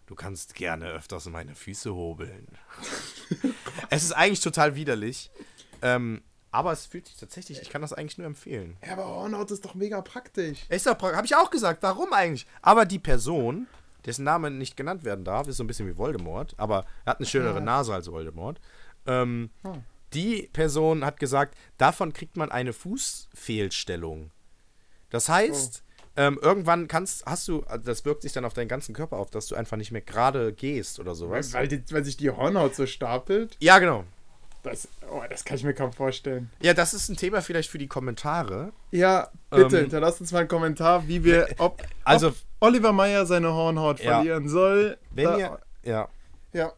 du 0.07 0.15
kannst 0.15 0.55
gerne 0.55 0.87
öfters 0.91 1.27
meine 1.27 1.55
Füße 1.55 1.95
hobeln. 1.95 2.49
es 3.91 4.03
ist 4.05 4.12
eigentlich 4.12 4.41
total 4.41 4.74
widerlich. 4.74 5.31
Ähm, 5.82 6.23
aber 6.52 6.73
es 6.73 6.86
fühlt 6.86 7.07
sich 7.07 7.16
tatsächlich, 7.16 7.62
ich 7.62 7.70
kann 7.70 7.81
das 7.82 7.93
eigentlich 7.93 8.19
nur 8.19 8.27
empfehlen. 8.27 8.77
Ja, 8.85 8.94
aber 8.94 9.07
Hornhaut 9.07 9.51
ist 9.52 9.65
doch 9.65 9.74
mega 9.74 10.01
praktisch. 10.02 10.59
Ist 10.69 10.86
doch 10.86 11.01
habe 11.01 11.24
ich 11.27 11.36
auch 11.36 11.51
gesagt. 11.51 11.82
Warum 11.82 12.12
eigentlich? 12.12 12.47
Aber 12.61 12.86
die 12.86 12.98
Person, 12.98 13.69
dessen 14.05 14.24
Name 14.24 14.51
nicht 14.51 14.77
genannt 14.77 15.05
werden 15.05 15.24
darf, 15.24 15.47
ist 15.47 15.59
so 15.59 15.65
ein 15.65 15.69
bisschen 15.69 15.86
wie 15.86 15.97
Voldemort, 15.97 16.55
aber 16.57 16.86
er 17.05 17.11
hat 17.12 17.19
eine 17.20 17.27
schönere 17.27 17.59
Ah. 17.59 17.61
Nase 17.61 17.94
als 17.94 18.11
Voldemort. 18.11 18.61
Ähm, 19.07 19.51
Hm. 19.62 19.85
Die 20.12 20.48
Person 20.52 21.05
hat 21.05 21.20
gesagt, 21.20 21.57
davon 21.78 22.12
kriegt 22.12 22.36
man 22.36 22.51
eine 22.51 22.73
Fußfehlstellung. 22.73 24.31
Das 25.11 25.28
heißt, 25.28 25.82
ähm, 26.16 26.39
irgendwann 26.43 26.89
kannst, 26.89 27.24
hast 27.27 27.47
du, 27.48 27.62
also 27.62 27.85
das 27.85 28.05
wirkt 28.05 28.23
sich 28.23 28.32
dann 28.32 28.44
auf 28.44 28.52
deinen 28.52 28.69
ganzen 28.69 28.94
Körper 28.94 29.16
auf, 29.19 29.31
dass 29.31 29.47
du 29.47 29.55
einfach 29.55 29.77
nicht 29.77 29.93
mehr 29.93 30.01
gerade 30.02 30.52
gehst 30.52 30.98
oder 30.98 31.11
Weil, 31.11 31.15
sowas. 31.16 31.52
weil, 31.52 31.69
die, 31.69 31.82
weil 31.93 32.05
sich 32.05 32.16
die 32.16 32.31
Hornhaut 32.31 32.74
so 32.74 32.86
stapelt. 32.86 33.57
Ja, 33.61 33.78
genau. 33.78 34.05
Das, 34.62 34.89
oh, 35.11 35.23
das 35.31 35.45
kann 35.45 35.57
ich 35.57 35.65
mir 35.65 35.73
kaum 35.74 35.93
vorstellen. 35.93 36.51
Ja, 36.61 36.74
das 36.74 36.93
ist 36.93 37.09
ein 37.09 37.16
Thema 37.16 37.41
vielleicht 37.41 37.70
für 37.70 37.78
die 37.78 37.87
Kommentare. 37.87 38.73
Ja, 38.91 39.31
bitte, 39.49 39.77
Ähm, 39.78 39.82
hinterlasst 39.85 40.20
uns 40.20 40.32
mal 40.32 40.41
einen 40.41 40.49
Kommentar, 40.49 41.09
wie 41.09 41.24
wir, 41.24 41.49
ob, 41.59 41.82
Also- 42.05 42.28
ob 42.28 42.37
Oliver 42.61 42.93
Meyer 42.93 43.24
seine 43.24 43.53
Hornhaut 43.55 44.01
Ja. 44.01 44.16
verlieren 44.16 44.49
soll. 44.49 44.99
Wenn 45.12 45.24
Da- 45.24 45.39
ihr, 45.39 45.61
ja, 45.82 46.09
ja, 46.53 46.73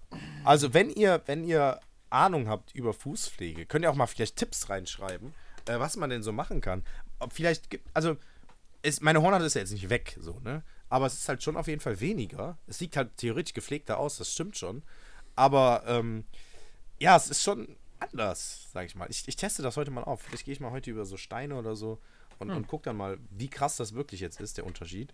Also, 0.45 0.73
wenn 0.75 0.91
ihr, 0.91 1.21
wenn 1.27 1.45
ihr 1.45 1.81
Ahnung 2.11 2.49
habt 2.49 2.73
über 2.75 2.93
Fußpflege, 2.93 3.67
könnt 3.67 3.85
ihr 3.85 3.91
auch 3.91 3.97
mal 3.97 4.07
vielleicht 4.07 4.37
Tipps 4.37 4.69
reinschreiben, 4.69 5.35
äh, 5.67 5.79
was 5.81 5.97
man 5.97 6.11
denn 6.11 6.23
so 6.23 6.31
machen 6.31 6.61
kann. 6.61 6.85
Ob 7.19 7.33
vielleicht 7.33 7.71
gibt, 7.71 7.89
also, 7.95 8.17
es, 8.83 9.01
meine 9.01 9.23
Hornhaut 9.23 9.43
ist 9.43 9.55
ja 9.55 9.61
jetzt 9.61 9.73
nicht 9.73 9.89
weg, 9.91 10.17
so, 10.21 10.39
ne? 10.45 10.63
Aber 10.89 11.07
es 11.07 11.15
ist 11.15 11.29
halt 11.29 11.43
schon 11.43 11.57
auf 11.57 11.67
jeden 11.69 11.81
Fall 11.81 11.99
weniger. 12.01 12.59
Es 12.67 12.79
sieht 12.79 12.97
halt 12.97 13.17
theoretisch 13.17 13.55
gepflegter 13.55 13.99
aus, 13.99 14.19
das 14.19 14.31
stimmt 14.33 14.57
schon. 14.57 14.83
Aber, 15.35 15.83
ähm, 15.87 16.25
ja, 17.03 17.17
es 17.17 17.29
ist 17.29 17.43
schon 17.43 17.77
anders, 17.99 18.69
sag 18.73 18.87
ich 18.87 18.95
mal. 18.95 19.09
Ich, 19.11 19.27
ich 19.27 19.35
teste 19.35 19.61
das 19.63 19.77
heute 19.77 19.91
mal 19.91 20.05
auf. 20.05 20.23
Vielleicht 20.23 20.45
gehe 20.45 20.53
ich 20.53 20.61
mal 20.61 20.71
heute 20.71 20.91
über 20.91 21.05
so 21.05 21.17
Steine 21.17 21.57
oder 21.57 21.75
so 21.75 21.99
und, 22.39 22.51
und 22.51 22.69
guck 22.69 22.85
dann 22.85 22.97
mal, 22.97 23.19
wie 23.31 23.51
krass 23.51 23.77
das 23.77 23.93
wirklich 23.95 24.21
jetzt 24.21 24.41
ist, 24.41 24.57
der 24.57 24.67
Unterschied. 24.67 25.13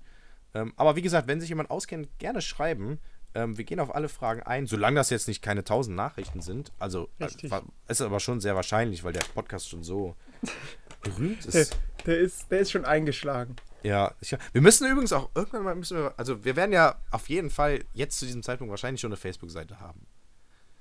Ähm, 0.53 0.75
aber 0.77 0.97
wie 0.97 1.03
gesagt, 1.03 1.29
wenn 1.29 1.41
sich 1.41 1.49
jemand 1.49 1.71
auskennt, 1.71 2.09
gerne 2.19 2.43
schreiben. 2.43 2.99
Ähm, 3.35 3.57
wir 3.57 3.65
gehen 3.65 3.81
auf 3.81 3.95
alle 3.95 4.09
Fragen 4.11 4.43
ein, 4.43 4.67
solange 4.67 4.97
das 4.97 5.09
jetzt 5.09 5.29
nicht 5.29 5.43
keine 5.43 5.65
tausend 5.65 5.97
Nachrichten 5.97 6.43
sind. 6.43 6.73
Also 6.79 7.09
Richtig. 7.21 7.53
äh, 7.53 7.61
ist 7.89 8.03
aber 8.03 8.21
schon 8.21 8.41
sehr 8.41 8.55
wahrscheinlich, 8.55 9.03
weil 9.03 9.15
der 9.15 9.25
Podcast 9.35 9.69
schon 9.71 9.83
so 9.83 10.15
berühmt 11.03 11.45
der, 11.53 11.63
ist. 11.63 11.79
der, 12.05 12.19
ist, 12.19 12.51
der 12.51 12.61
ist 12.61 12.71
schon 12.71 12.85
eingeschlagen. 12.85 13.57
Ja, 13.83 14.15
ich, 14.21 14.37
wir 14.53 14.61
müssen 14.61 14.91
übrigens 14.91 15.13
auch 15.13 15.31
irgendwann 15.35 15.63
mal 15.63 15.75
müssen 15.75 15.97
wir, 15.97 16.15
also 16.19 16.45
wir 16.45 16.57
werden 16.57 16.73
ja 16.73 17.01
auf 17.11 17.29
jeden 17.31 17.49
Fall 17.49 17.85
jetzt 17.95 18.19
zu 18.19 18.27
diesem 18.27 18.43
Zeitpunkt 18.43 18.71
wahrscheinlich 18.71 19.01
schon 19.01 19.13
eine 19.13 19.17
Facebook-Seite 19.17 19.81
haben. 19.81 20.07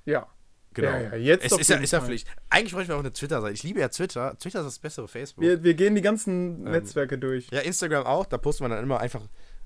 Ja. 0.05 0.27
Genau. 0.73 0.89
Ja, 0.89 1.01
ja, 1.01 1.15
jetzt 1.15 1.45
es 1.45 1.57
ist 1.57 1.69
ja, 1.69 1.77
ist 1.77 1.91
ja. 1.91 2.01
Pflicht. 2.01 2.27
Eigentlich 2.49 2.73
bräuchten 2.73 2.89
wir 2.89 2.95
auch 2.95 2.99
eine 2.99 3.11
Twitter-Seite. 3.13 3.53
Ich 3.53 3.63
liebe 3.63 3.79
ja 3.79 3.89
Twitter. 3.89 4.37
Twitter 4.37 4.59
ist 4.59 4.65
das 4.65 4.79
bessere 4.79 5.07
Facebook. 5.07 5.43
Wir, 5.43 5.63
wir 5.63 5.73
gehen 5.73 5.95
die 5.95 6.01
ganzen 6.01 6.65
Ähm, 6.65 6.71
Netzwerke 6.71 7.17
durch. 7.17 7.47
Ja, 7.51 7.59
Instagram 7.61 8.05
auch. 8.05 8.25
Da 8.25 8.37
postet 8.37 8.61
man 8.61 8.71
dann 8.71 8.83
immer 8.83 8.99
einfach 8.99 9.21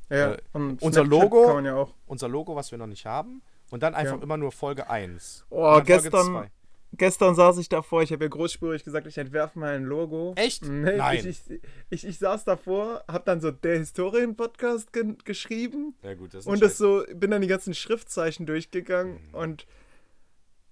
Ja, 0.09 0.33
Äh, 0.33 0.37
unser 0.53 1.03
Logo- 1.03 1.59
ja 1.61 1.75
auch. 1.75 1.93
unser 2.05 2.27
Logo, 2.29 2.55
was 2.55 2.71
wir 2.71 2.77
noch 2.77 2.87
nicht 2.87 3.05
haben. 3.05 3.41
Und 3.71 3.83
dann 3.83 3.95
einfach 3.95 4.21
immer 4.21 4.35
nur 4.37 4.51
Folge 4.51 4.89
1. 4.89 5.45
Oh, 5.49 5.81
gestern-. 5.81 6.49
Gestern 6.93 7.35
saß 7.35 7.57
ich 7.59 7.69
davor, 7.69 8.03
ich 8.03 8.11
habe 8.11 8.25
ja 8.25 8.29
großspurig 8.29 8.83
gesagt, 8.83 9.07
ich 9.07 9.17
entwerfe 9.17 9.57
mal 9.57 9.75
ein 9.75 9.85
Logo. 9.85 10.33
Echt? 10.35 10.65
Nee, 10.65 10.97
Nein. 10.97 11.25
Ich, 11.25 11.39
ich, 11.49 11.61
ich, 11.89 12.05
ich 12.05 12.19
saß 12.19 12.43
davor, 12.43 13.05
habe 13.07 13.23
dann 13.25 13.39
so 13.39 13.49
der 13.49 13.77
Historien-Podcast 13.77 14.91
ge 14.91 15.15
geschrieben 15.23 15.95
Ja, 16.03 16.13
gut, 16.15 16.33
das 16.33 16.41
ist 16.41 16.47
und 16.47 16.61
das 16.61 16.77
so, 16.77 17.03
bin 17.15 17.31
dann 17.31 17.41
die 17.41 17.47
ganzen 17.47 17.73
Schriftzeichen 17.73 18.45
durchgegangen 18.45 19.13
Mhm. 19.29 19.33
und 19.35 19.67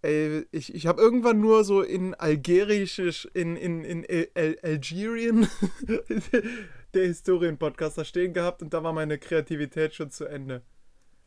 ey, 0.01 0.45
ich, 0.51 0.73
ich 0.73 0.87
habe 0.87 1.01
irgendwann 1.01 1.39
nur 1.39 1.63
so 1.63 1.81
in 1.81 2.13
Algerisch, 2.15 2.99
in, 3.33 3.55
in, 3.55 3.83
in 3.83 4.05
Al 4.09 4.27
Al 4.35 4.57
Algerien 4.63 5.47
der 6.93 7.05
Historien-Podcast 7.05 7.97
da 7.97 8.03
stehen 8.05 8.33
gehabt 8.33 8.61
und 8.61 8.73
da 8.73 8.83
war 8.83 8.93
meine 8.93 9.17
Kreativität 9.17 9.93
schon 9.93 10.09
zu 10.11 10.25
Ende. 10.25 10.63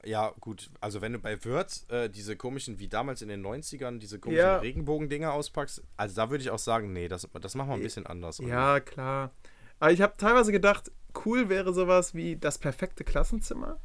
Ja, 0.04 0.34
gut. 0.40 0.68
Also, 0.80 1.00
wenn 1.00 1.12
du 1.12 1.20
bei 1.20 1.44
Word 1.44 1.84
äh, 1.88 2.10
diese 2.10 2.34
komischen, 2.36 2.80
wie 2.80 2.88
damals 2.88 3.22
in 3.22 3.28
den 3.28 3.44
90ern, 3.46 3.98
diese 3.98 4.18
komischen 4.18 4.42
Ja. 4.44 4.58
Regenbogen-Dinger 4.58 5.32
auspackst, 5.32 5.82
also 5.96 6.16
da 6.16 6.28
würde 6.30 6.42
ich 6.42 6.50
auch 6.50 6.58
sagen, 6.58 6.92
nee, 6.92 7.06
das, 7.06 7.28
das 7.40 7.54
machen 7.54 7.68
wir 7.68 7.74
ein 7.74 7.82
bisschen 7.82 8.06
anders. 8.06 8.40
oder? 8.40 8.48
Ja, 8.48 8.80
klar. 8.80 9.30
Aber 9.78 9.92
ich 9.92 10.00
habe 10.00 10.14
teilweise 10.16 10.50
gedacht, 10.50 10.90
cool 11.24 11.48
wäre 11.48 11.72
sowas 11.72 12.14
wie 12.14 12.36
das 12.36 12.58
perfekte 12.58 13.04
Klassenzimmer. 13.04 13.78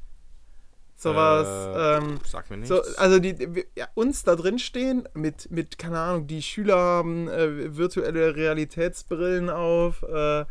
Sowas, 0.99 1.47
Äh, 1.47 1.97
ähm, 1.97 2.19
Sag 2.25 2.49
mir 2.49 2.57
nichts. 2.57 2.69
so, 2.69 2.81
also 2.97 3.19
die, 3.19 3.53
wir- 3.55 3.65
ja, 3.75 3.87
uns 3.93 4.23
da 4.23 4.35
drin 4.35 4.57
stehen 4.57 5.07
mit, 5.13 5.51
mit, 5.51 5.77
keine 5.77 5.99
Ahnung, 5.99 6.25
die 6.27 6.41
Schüler 6.41 6.75
haben 6.75 7.27
äh, 7.27 7.77
virtuelle 7.77 8.35
Realitätsbrillen 8.35 9.51
auf, 9.51 10.01
äh, 10.01 10.45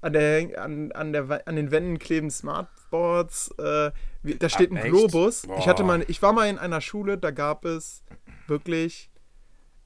an, 0.00 0.12
der, 0.12 0.60
an, 0.62 0.90
an, 0.92 1.12
der, 1.12 1.46
an 1.46 1.54
den 1.54 1.70
Wänden 1.70 1.98
kleben 2.00 2.30
Smartboards, 2.32 3.52
äh, 3.58 3.92
da 4.24 4.48
steht 4.48 4.72
ein 4.72 4.76
echt? 4.76 4.88
Globus. 4.90 5.44
Ich, 5.58 5.68
hatte 5.68 5.84
mal, 5.84 6.04
ich 6.08 6.20
war 6.20 6.32
mal 6.32 6.48
in 6.48 6.58
einer 6.58 6.80
Schule, 6.80 7.16
da 7.16 7.30
gab 7.30 7.64
es 7.64 8.02
wirklich, 8.48 9.08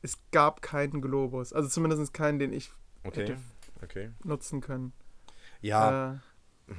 es 0.00 0.16
gab 0.32 0.62
keinen 0.62 1.02
Globus. 1.02 1.52
Also 1.52 1.68
zumindest 1.68 2.14
keinen, 2.14 2.38
den 2.38 2.54
ich 2.54 2.72
okay, 3.04 3.20
hätte 3.20 3.36
okay. 3.82 4.10
nutzen 4.24 4.62
können. 4.62 4.94
Ja, 5.60 6.14
Äh, 6.14 6.74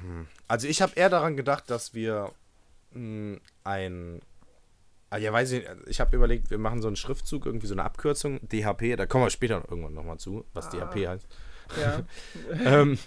also 0.48 0.66
ich 0.66 0.82
habe 0.82 0.92
eher 0.96 1.08
daran 1.08 1.36
gedacht, 1.36 1.70
dass 1.70 1.94
wir 1.94 2.32
ein. 3.64 4.20
Ah, 5.10 5.18
ja, 5.18 5.30
weiß 5.32 5.52
ich, 5.52 5.64
ich 5.86 6.00
habe 6.00 6.16
überlegt, 6.16 6.50
wir 6.50 6.56
machen 6.58 6.80
so 6.80 6.86
einen 6.88 6.96
Schriftzug, 6.96 7.44
irgendwie 7.44 7.66
so 7.66 7.74
eine 7.74 7.84
Abkürzung, 7.84 8.40
DHP, 8.48 8.96
da 8.96 9.04
kommen 9.04 9.24
wir 9.24 9.30
später 9.30 9.62
irgendwann 9.68 9.92
nochmal 9.92 10.16
zu, 10.18 10.46
was 10.54 10.70
DHP 10.70 11.06
heißt. 11.06 11.26
ja. 11.80 12.00
Ähm, 12.64 12.98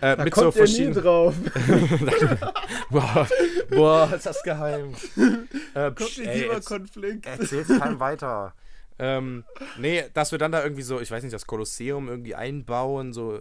äh, 0.00 0.16
Da 0.16 0.24
mit 0.24 0.32
so 0.34 0.42
kommt 0.42 0.54
nie 0.54 0.58
verschiedenen. 0.58 0.94
drauf. 1.02 1.34
Boah, 2.90 3.28
boah, 3.70 4.12
ist 4.14 4.26
das 4.26 4.42
geheim. 4.42 4.94
Äh, 5.74 5.92
Konflikt. 6.64 7.26
Erzähl's 7.26 7.68
keinem 7.68 8.00
weiter. 8.00 8.54
Ähm, 8.98 9.44
nee, 9.78 10.04
dass 10.14 10.32
wir 10.32 10.38
dann 10.38 10.50
da 10.52 10.62
irgendwie 10.62 10.82
so, 10.82 11.00
ich 11.00 11.10
weiß 11.10 11.22
nicht, 11.22 11.32
das 11.32 11.46
Kolosseum 11.46 12.08
irgendwie 12.08 12.34
einbauen, 12.34 13.12
so 13.12 13.38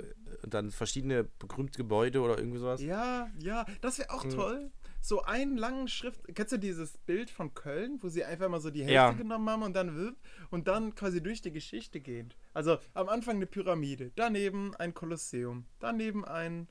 dann 0.48 0.72
verschiedene 0.72 1.26
berühmte 1.40 1.78
Gebäude 1.78 2.22
oder 2.22 2.38
irgendwie 2.38 2.60
sowas. 2.60 2.82
Ja, 2.82 3.28
ja, 3.40 3.66
das 3.82 3.98
wäre 4.00 4.10
auch 4.12 4.24
Mhm. 4.24 4.30
toll. 4.30 4.72
So 5.02 5.24
einen 5.24 5.58
langen 5.58 5.88
Schrift. 5.88 6.22
Kennst 6.36 6.52
du 6.52 6.58
dieses 6.58 6.98
Bild 6.98 7.30
von 7.30 7.54
Köln, 7.54 8.00
wo 8.02 8.10
sie 8.10 8.24
einfach 8.26 8.50
mal 8.50 8.60
so 8.60 8.70
die 8.70 8.80
Hälfte 8.82 8.94
Ja. 8.94 9.12
genommen 9.12 9.50
haben 9.50 9.64
und 9.64 9.74
dann 9.76 10.16
und 10.52 10.68
dann 10.68 10.94
quasi 10.96 11.22
durch 11.24 11.42
die 11.42 11.52
Geschichte 11.52 12.00
gehen? 12.00 12.34
Also 12.54 12.78
am 12.94 13.08
Anfang 13.10 13.38
eine 13.38 13.46
Pyramide, 13.46 14.12
daneben 14.16 14.76
ein 14.76 14.94
Kolosseum, 14.94 15.66
daneben 15.80 16.26
ein. 16.26 16.68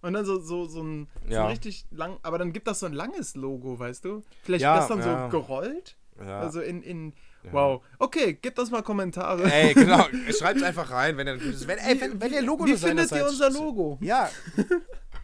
Und 0.00 0.14
dann 0.14 0.24
so, 0.24 0.40
so, 0.40 0.66
so, 0.66 0.82
ein, 0.82 1.08
so 1.26 1.32
Ja. 1.34 1.44
ein 1.44 1.50
richtig 1.50 1.86
lang. 1.90 2.18
Aber 2.22 2.36
dann 2.38 2.52
gibt 2.52 2.66
das 2.66 2.80
so 2.80 2.86
ein 2.86 2.92
langes 2.92 3.36
Logo, 3.36 3.78
weißt 3.78 4.04
du? 4.04 4.22
Vielleicht 4.42 4.62
Ja, 4.62 4.76
das 4.78 4.88
dann 4.88 4.98
ja. 4.98 5.24
so 5.30 5.38
gerollt. 5.38 5.96
Also 6.18 6.60
in. 6.60 6.82
in 6.82 7.12
Wow. 7.50 7.82
Okay, 7.98 8.38
gib 8.40 8.54
das 8.54 8.70
mal 8.70 8.82
Kommentare. 8.82 9.50
Ey, 9.52 9.74
genau, 9.74 10.04
schreibt 10.38 10.62
einfach 10.62 10.92
rein, 10.92 11.16
wenn 11.16 11.26
ihr, 11.26 11.40
wenn, 11.66 11.78
ey, 11.78 12.00
wenn, 12.00 12.20
wenn 12.20 12.32
ihr 12.32 12.40
Logo 12.42 12.64
Wie 12.66 12.76
findet 12.76 13.10
ihr 13.10 13.26
unser 13.26 13.50
Logo? 13.50 13.98
Ja. 14.00 14.30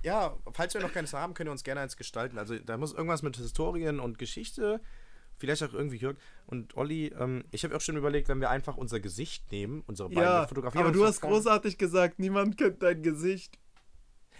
Ja, 0.02 0.36
falls 0.52 0.74
wir 0.74 0.80
noch 0.80 0.92
keines 0.92 1.12
haben, 1.12 1.34
könnt 1.34 1.48
ihr 1.48 1.52
uns 1.52 1.64
gerne 1.64 1.80
eins 1.80 1.96
gestalten. 1.96 2.38
Also 2.38 2.58
da 2.58 2.76
muss 2.76 2.92
irgendwas 2.92 3.22
mit 3.22 3.36
Historien 3.36 4.00
und 4.00 4.18
Geschichte, 4.18 4.80
vielleicht 5.36 5.62
auch 5.62 5.72
irgendwie 5.72 5.96
Jörg 5.96 6.16
und 6.46 6.76
Olli. 6.76 7.12
Ähm, 7.18 7.44
ich 7.50 7.64
habe 7.64 7.76
auch 7.76 7.80
schon 7.80 7.96
überlegt, 7.96 8.28
wenn 8.28 8.40
wir 8.40 8.50
einfach 8.50 8.76
unser 8.76 9.00
Gesicht 9.00 9.50
nehmen, 9.50 9.82
unsere 9.86 10.08
beiden 10.08 10.22
Ja, 10.22 10.46
fotografieren. 10.46 10.84
aber 10.86 10.92
du 10.92 11.04
hast 11.04 11.20
großartig 11.20 11.78
gesagt, 11.78 12.18
niemand 12.18 12.56
kennt 12.58 12.82
dein 12.82 13.02
Gesicht. 13.02 13.58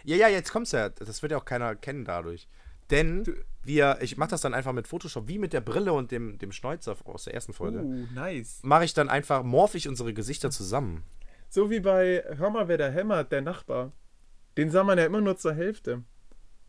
Ja, 0.05 0.17
ja, 0.17 0.29
jetzt 0.29 0.53
kommt's 0.53 0.73
ja. 0.73 0.89
Das 0.89 1.23
wird 1.23 1.33
ja 1.33 1.39
auch 1.39 1.45
keiner 1.45 1.75
kennen 1.75 2.05
dadurch. 2.05 2.49
Denn 2.91 3.25
wir, 3.63 3.99
ich 4.01 4.17
mache 4.17 4.31
das 4.31 4.41
dann 4.41 4.55
einfach 4.55 4.73
mit 4.73 4.89
Photoshop, 4.89 5.29
wie 5.29 5.39
mit 5.39 5.53
der 5.53 5.61
Brille 5.61 5.93
und 5.93 6.11
dem, 6.11 6.39
dem 6.39 6.53
Schnäuzer 6.53 6.97
aus 7.05 7.25
der 7.25 7.35
ersten 7.35 7.53
Folge. 7.53 7.81
Uh, 7.81 8.07
nice. 8.15 8.61
Mache 8.63 8.85
ich 8.85 8.95
dann 8.95 9.11
einfach, 9.11 9.43
morph 9.43 9.75
ich 9.75 9.89
unsere 9.89 10.15
Gesichter 10.15 10.51
zusammen. 10.51 11.05
So 11.51 11.71
wie 11.71 11.81
bei 11.81 12.25
Hör 12.37 12.51
mal, 12.51 12.69
wer 12.69 12.79
da 12.79 12.89
hämmert, 12.89 13.31
der 13.33 13.43
Nachbar. 13.43 13.93
Den 14.59 14.71
sah 14.71 14.85
man 14.85 14.99
ja 14.99 15.07
immer 15.07 15.23
nur 15.23 15.39
zur 15.39 15.55
Hälfte. 15.55 16.03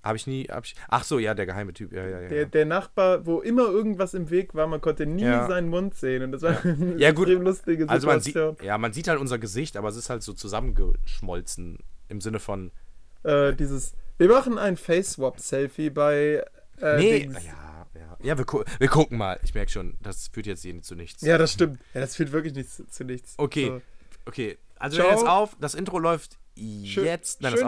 Habe 0.01 0.15
ich 0.15 0.27
nie, 0.27 0.45
hab 0.45 0.63
ich, 0.63 0.75
ach 0.87 1.03
so, 1.03 1.19
ja, 1.19 1.33
der 1.33 1.45
geheime 1.45 1.73
Typ, 1.73 1.91
ja, 1.91 2.07
ja, 2.07 2.21
ja. 2.21 2.29
Der, 2.29 2.45
der 2.45 2.65
Nachbar, 2.65 3.25
wo 3.25 3.41
immer 3.41 3.63
irgendwas 3.63 4.13
im 4.13 4.29
Weg 4.29 4.55
war, 4.55 4.65
man 4.67 4.79
konnte 4.79 5.05
nie 5.05 5.23
Ja. 5.23 5.45
seinen 5.45 5.67
Mund 5.67 5.93
sehen. 5.93 6.23
Und 6.23 6.31
das 6.31 6.41
war 6.43 6.51
eine 6.63 6.95
Ja, 6.97 7.11
gut. 7.11 7.27
lustige 7.27 7.89
Also 7.89 8.07
man 8.07 8.21
sieht, 8.21 8.33
Situation. 8.35 8.65
ja, 8.65 8.77
man 8.77 8.93
sieht 8.93 9.09
halt 9.09 9.19
unser 9.19 9.39
Gesicht, 9.39 9.75
aber 9.75 9.89
es 9.89 9.97
ist 9.97 10.09
halt 10.09 10.23
so 10.23 10.31
zusammengeschmolzen 10.33 11.79
im 12.07 12.21
Sinne 12.21 12.39
von, 12.39 12.71
äh, 13.23 13.53
dieses, 13.53 13.93
wir 14.17 14.29
machen 14.29 14.57
ein 14.57 14.77
Face-Swap-Selfie 14.77 15.89
bei 15.89 16.43
äh, 16.81 16.97
nee, 16.97 17.19
Dings. 17.19 17.43
ja, 17.45 17.87
ja, 17.95 18.17
ja, 18.21 18.37
wir, 18.37 18.45
gu 18.45 18.63
wir 18.79 18.87
gucken 18.87 19.17
mal. 19.17 19.37
Ich 19.43 19.53
merke 19.53 19.71
schon, 19.71 19.97
das 20.01 20.29
führt 20.29 20.45
jetzt 20.47 20.61
hier 20.61 20.81
zu 20.81 20.95
nichts. 20.95 21.21
Ja, 21.23 21.37
das 21.37 21.51
stimmt. 21.51 21.79
Ja, 21.93 22.01
das 22.01 22.15
führt 22.15 22.31
wirklich 22.31 22.53
nichts 22.53 22.81
zu 22.89 23.03
nichts. 23.03 23.33
Okay, 23.37 23.67
So. 23.67 23.81
okay. 24.27 24.57
Also 24.77 25.01
jetzt 25.03 25.25
auf, 25.27 25.57
das 25.59 25.73
Intro 25.75 25.99
läuft 25.99 26.37
Schö- 26.57 27.03
jetzt. 27.03 27.41
Nein, 27.41 27.51
schön, 27.51 27.59
das 27.59 27.67